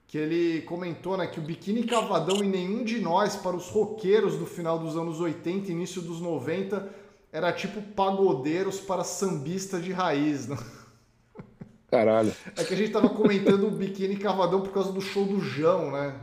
que 0.07 0.19
ele 0.19 0.63
comentou 0.63 1.17
né, 1.17 1.27
que 1.27 1.41
o 1.41 1.43
biquíni 1.43 1.85
cavadão 1.85 2.45
e 2.45 2.47
nenhum 2.47 2.85
de 2.85 3.01
nós 3.01 3.35
para 3.37 3.57
os 3.57 3.69
roqueiros 3.69 4.37
do 4.37 4.45
final 4.45 4.79
dos 4.79 4.97
anos 4.97 5.21
80 5.21 5.73
início 5.73 6.03
dos 6.03 6.21
90 6.21 6.87
era 7.33 7.51
tipo 7.51 7.81
pagodeiros 7.81 8.79
para 8.79 9.05
sambista 9.05 9.81
de 9.81 9.91
raiz, 9.91 10.47
né? 10.47 10.59
Caralho. 11.91 12.33
É 12.57 12.65
que 12.65 12.75
a 12.75 12.77
gente 12.77 12.93
tava 12.93 13.09
comentando 13.09 13.67
o 13.67 13.71
biquíni 13.71 14.17
cavadão 14.17 14.61
por 14.61 14.73
causa 14.73 14.93
do 14.93 15.01
show 15.01 15.25
do 15.25 15.41
João, 15.41 15.91
né? 15.91 16.15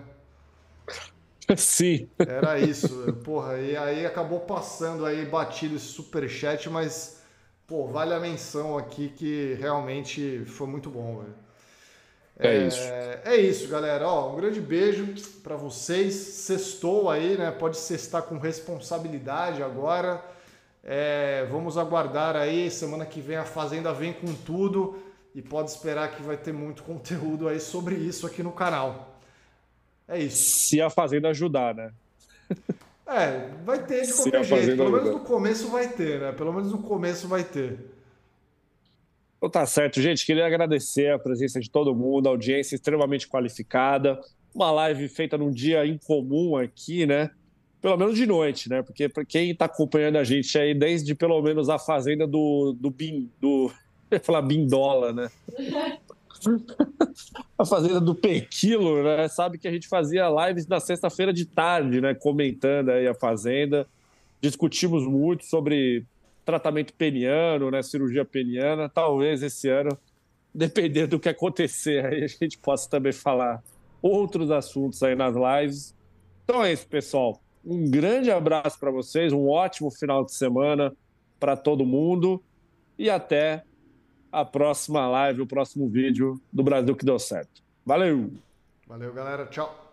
Sim. 1.57 2.09
Era 2.17 2.59
isso. 2.59 3.13
Porra, 3.23 3.57
e 3.57 3.75
aí 3.75 4.05
acabou 4.05 4.41
passando 4.41 5.05
aí 5.05 5.25
batido 5.25 5.75
esse 5.75 5.87
superchat, 5.87 6.69
mas, 6.69 7.21
pô, 7.65 7.87
vale 7.87 8.13
a 8.13 8.19
menção 8.19 8.77
aqui 8.77 9.09
que 9.09 9.55
realmente 9.59 10.43
foi 10.45 10.67
muito 10.67 10.89
bom, 10.89 11.19
velho. 11.19 11.49
É, 12.37 12.55
é, 12.55 12.67
isso. 12.67 12.81
É 13.25 13.35
isso, 13.35 13.67
galera. 13.67 14.07
Ó, 14.07 14.31
um 14.31 14.35
grande 14.37 14.61
beijo 14.61 15.13
para 15.43 15.57
vocês. 15.57 16.13
Sextou 16.15 17.09
aí, 17.09 17.37
né? 17.37 17.51
Pode 17.51 17.77
sextar 17.77 18.23
com 18.23 18.37
responsabilidade 18.37 19.61
agora. 19.61 20.23
É, 20.81 21.45
vamos 21.51 21.77
aguardar 21.77 22.37
aí. 22.37 22.71
Semana 22.71 23.05
que 23.05 23.19
vem 23.19 23.35
a 23.35 23.43
Fazenda 23.43 23.91
vem 23.91 24.13
com 24.13 24.33
tudo 24.33 24.97
e 25.35 25.41
pode 25.41 25.69
esperar 25.69 26.15
que 26.15 26.23
vai 26.23 26.37
ter 26.37 26.53
muito 26.53 26.83
conteúdo 26.83 27.49
aí 27.49 27.59
sobre 27.59 27.95
isso 27.95 28.25
aqui 28.25 28.41
no 28.41 28.53
canal. 28.53 29.08
É 30.09 30.19
isso. 30.19 30.67
Se 30.67 30.81
a 30.81 30.89
Fazenda 30.89 31.29
ajudar, 31.29 31.75
né? 31.75 31.91
É, 33.11 33.49
vai 33.65 33.83
ter 33.83 34.05
de 34.05 34.13
qualquer 34.13 34.43
jeito. 34.43 34.77
Pelo 34.77 34.91
menos 34.91 35.09
no 35.09 35.19
começo 35.21 35.67
vai 35.69 35.87
ter, 35.87 36.19
né? 36.19 36.31
Pelo 36.31 36.53
menos 36.53 36.71
no 36.71 36.77
começo 36.77 37.27
vai 37.27 37.43
ter. 37.43 37.79
Então 39.37 39.49
tá 39.49 39.65
certo, 39.65 39.99
gente. 39.99 40.23
Queria 40.23 40.45
agradecer 40.45 41.11
a 41.11 41.17
presença 41.17 41.59
de 41.59 41.71
todo 41.71 41.95
mundo, 41.95 42.27
a 42.27 42.29
audiência 42.29 42.75
extremamente 42.75 43.27
qualificada. 43.27 44.19
Uma 44.53 44.69
live 44.69 45.07
feita 45.09 45.39
num 45.39 45.49
dia 45.49 45.87
incomum 45.87 46.55
aqui, 46.55 47.07
né? 47.07 47.31
Pelo 47.81 47.97
menos 47.97 48.15
de 48.15 48.27
noite, 48.27 48.69
né? 48.69 48.83
Porque 48.83 49.09
para 49.09 49.25
quem 49.25 49.49
está 49.49 49.65
acompanhando 49.65 50.17
a 50.17 50.23
gente 50.23 50.55
aí 50.59 50.75
desde 50.75 51.15
pelo 51.15 51.41
menos 51.41 51.67
a 51.67 51.79
fazenda 51.79 52.27
do, 52.27 52.75
do 52.79 52.91
Bim, 52.91 53.27
do. 53.41 53.71
Eu 54.11 54.17
ia 54.17 54.23
falar 54.23 54.43
Bindola, 54.43 55.13
né? 55.13 55.29
a 57.57 57.65
fazenda 57.65 57.99
do 57.99 58.15
Pequilo, 58.15 59.03
né? 59.03 59.27
Sabe 59.27 59.57
que 59.57 59.67
a 59.67 59.71
gente 59.71 59.87
fazia 59.87 60.29
lives 60.29 60.67
na 60.67 60.79
sexta-feira 60.79 61.33
de 61.33 61.45
tarde, 61.45 62.01
né? 62.01 62.13
Comentando 62.13 62.89
aí 62.89 63.07
a 63.07 63.13
fazenda. 63.13 63.87
Discutimos 64.41 65.05
muito 65.05 65.45
sobre 65.45 66.05
tratamento 66.45 66.93
peniano, 66.93 67.69
né? 67.69 67.81
Cirurgia 67.81 68.25
peniana. 68.25 68.89
Talvez 68.89 69.43
esse 69.43 69.69
ano, 69.69 69.97
dependendo 70.53 71.09
do 71.09 71.19
que 71.19 71.29
acontecer, 71.29 72.05
aí 72.05 72.23
a 72.23 72.27
gente 72.27 72.57
possa 72.57 72.89
também 72.89 73.11
falar 73.11 73.61
outros 74.01 74.49
assuntos 74.51 75.03
aí 75.03 75.15
nas 75.15 75.35
lives. 75.35 75.95
Então 76.43 76.63
é 76.63 76.73
isso, 76.73 76.87
pessoal. 76.87 77.41
Um 77.65 77.89
grande 77.89 78.31
abraço 78.31 78.79
para 78.79 78.89
vocês, 78.89 79.33
um 79.33 79.47
ótimo 79.47 79.91
final 79.91 80.23
de 80.25 80.33
semana 80.33 80.95
para 81.39 81.55
todo 81.55 81.85
mundo 81.85 82.41
e 82.97 83.09
até 83.09 83.63
a 84.31 84.45
próxima 84.45 85.07
live, 85.07 85.41
o 85.41 85.47
próximo 85.47 85.87
vídeo 85.87 86.39
do 86.51 86.63
Brasil 86.63 86.95
que 86.95 87.05
deu 87.05 87.19
certo. 87.19 87.61
Valeu! 87.85 88.31
Valeu, 88.87 89.13
galera. 89.13 89.45
Tchau. 89.45 89.88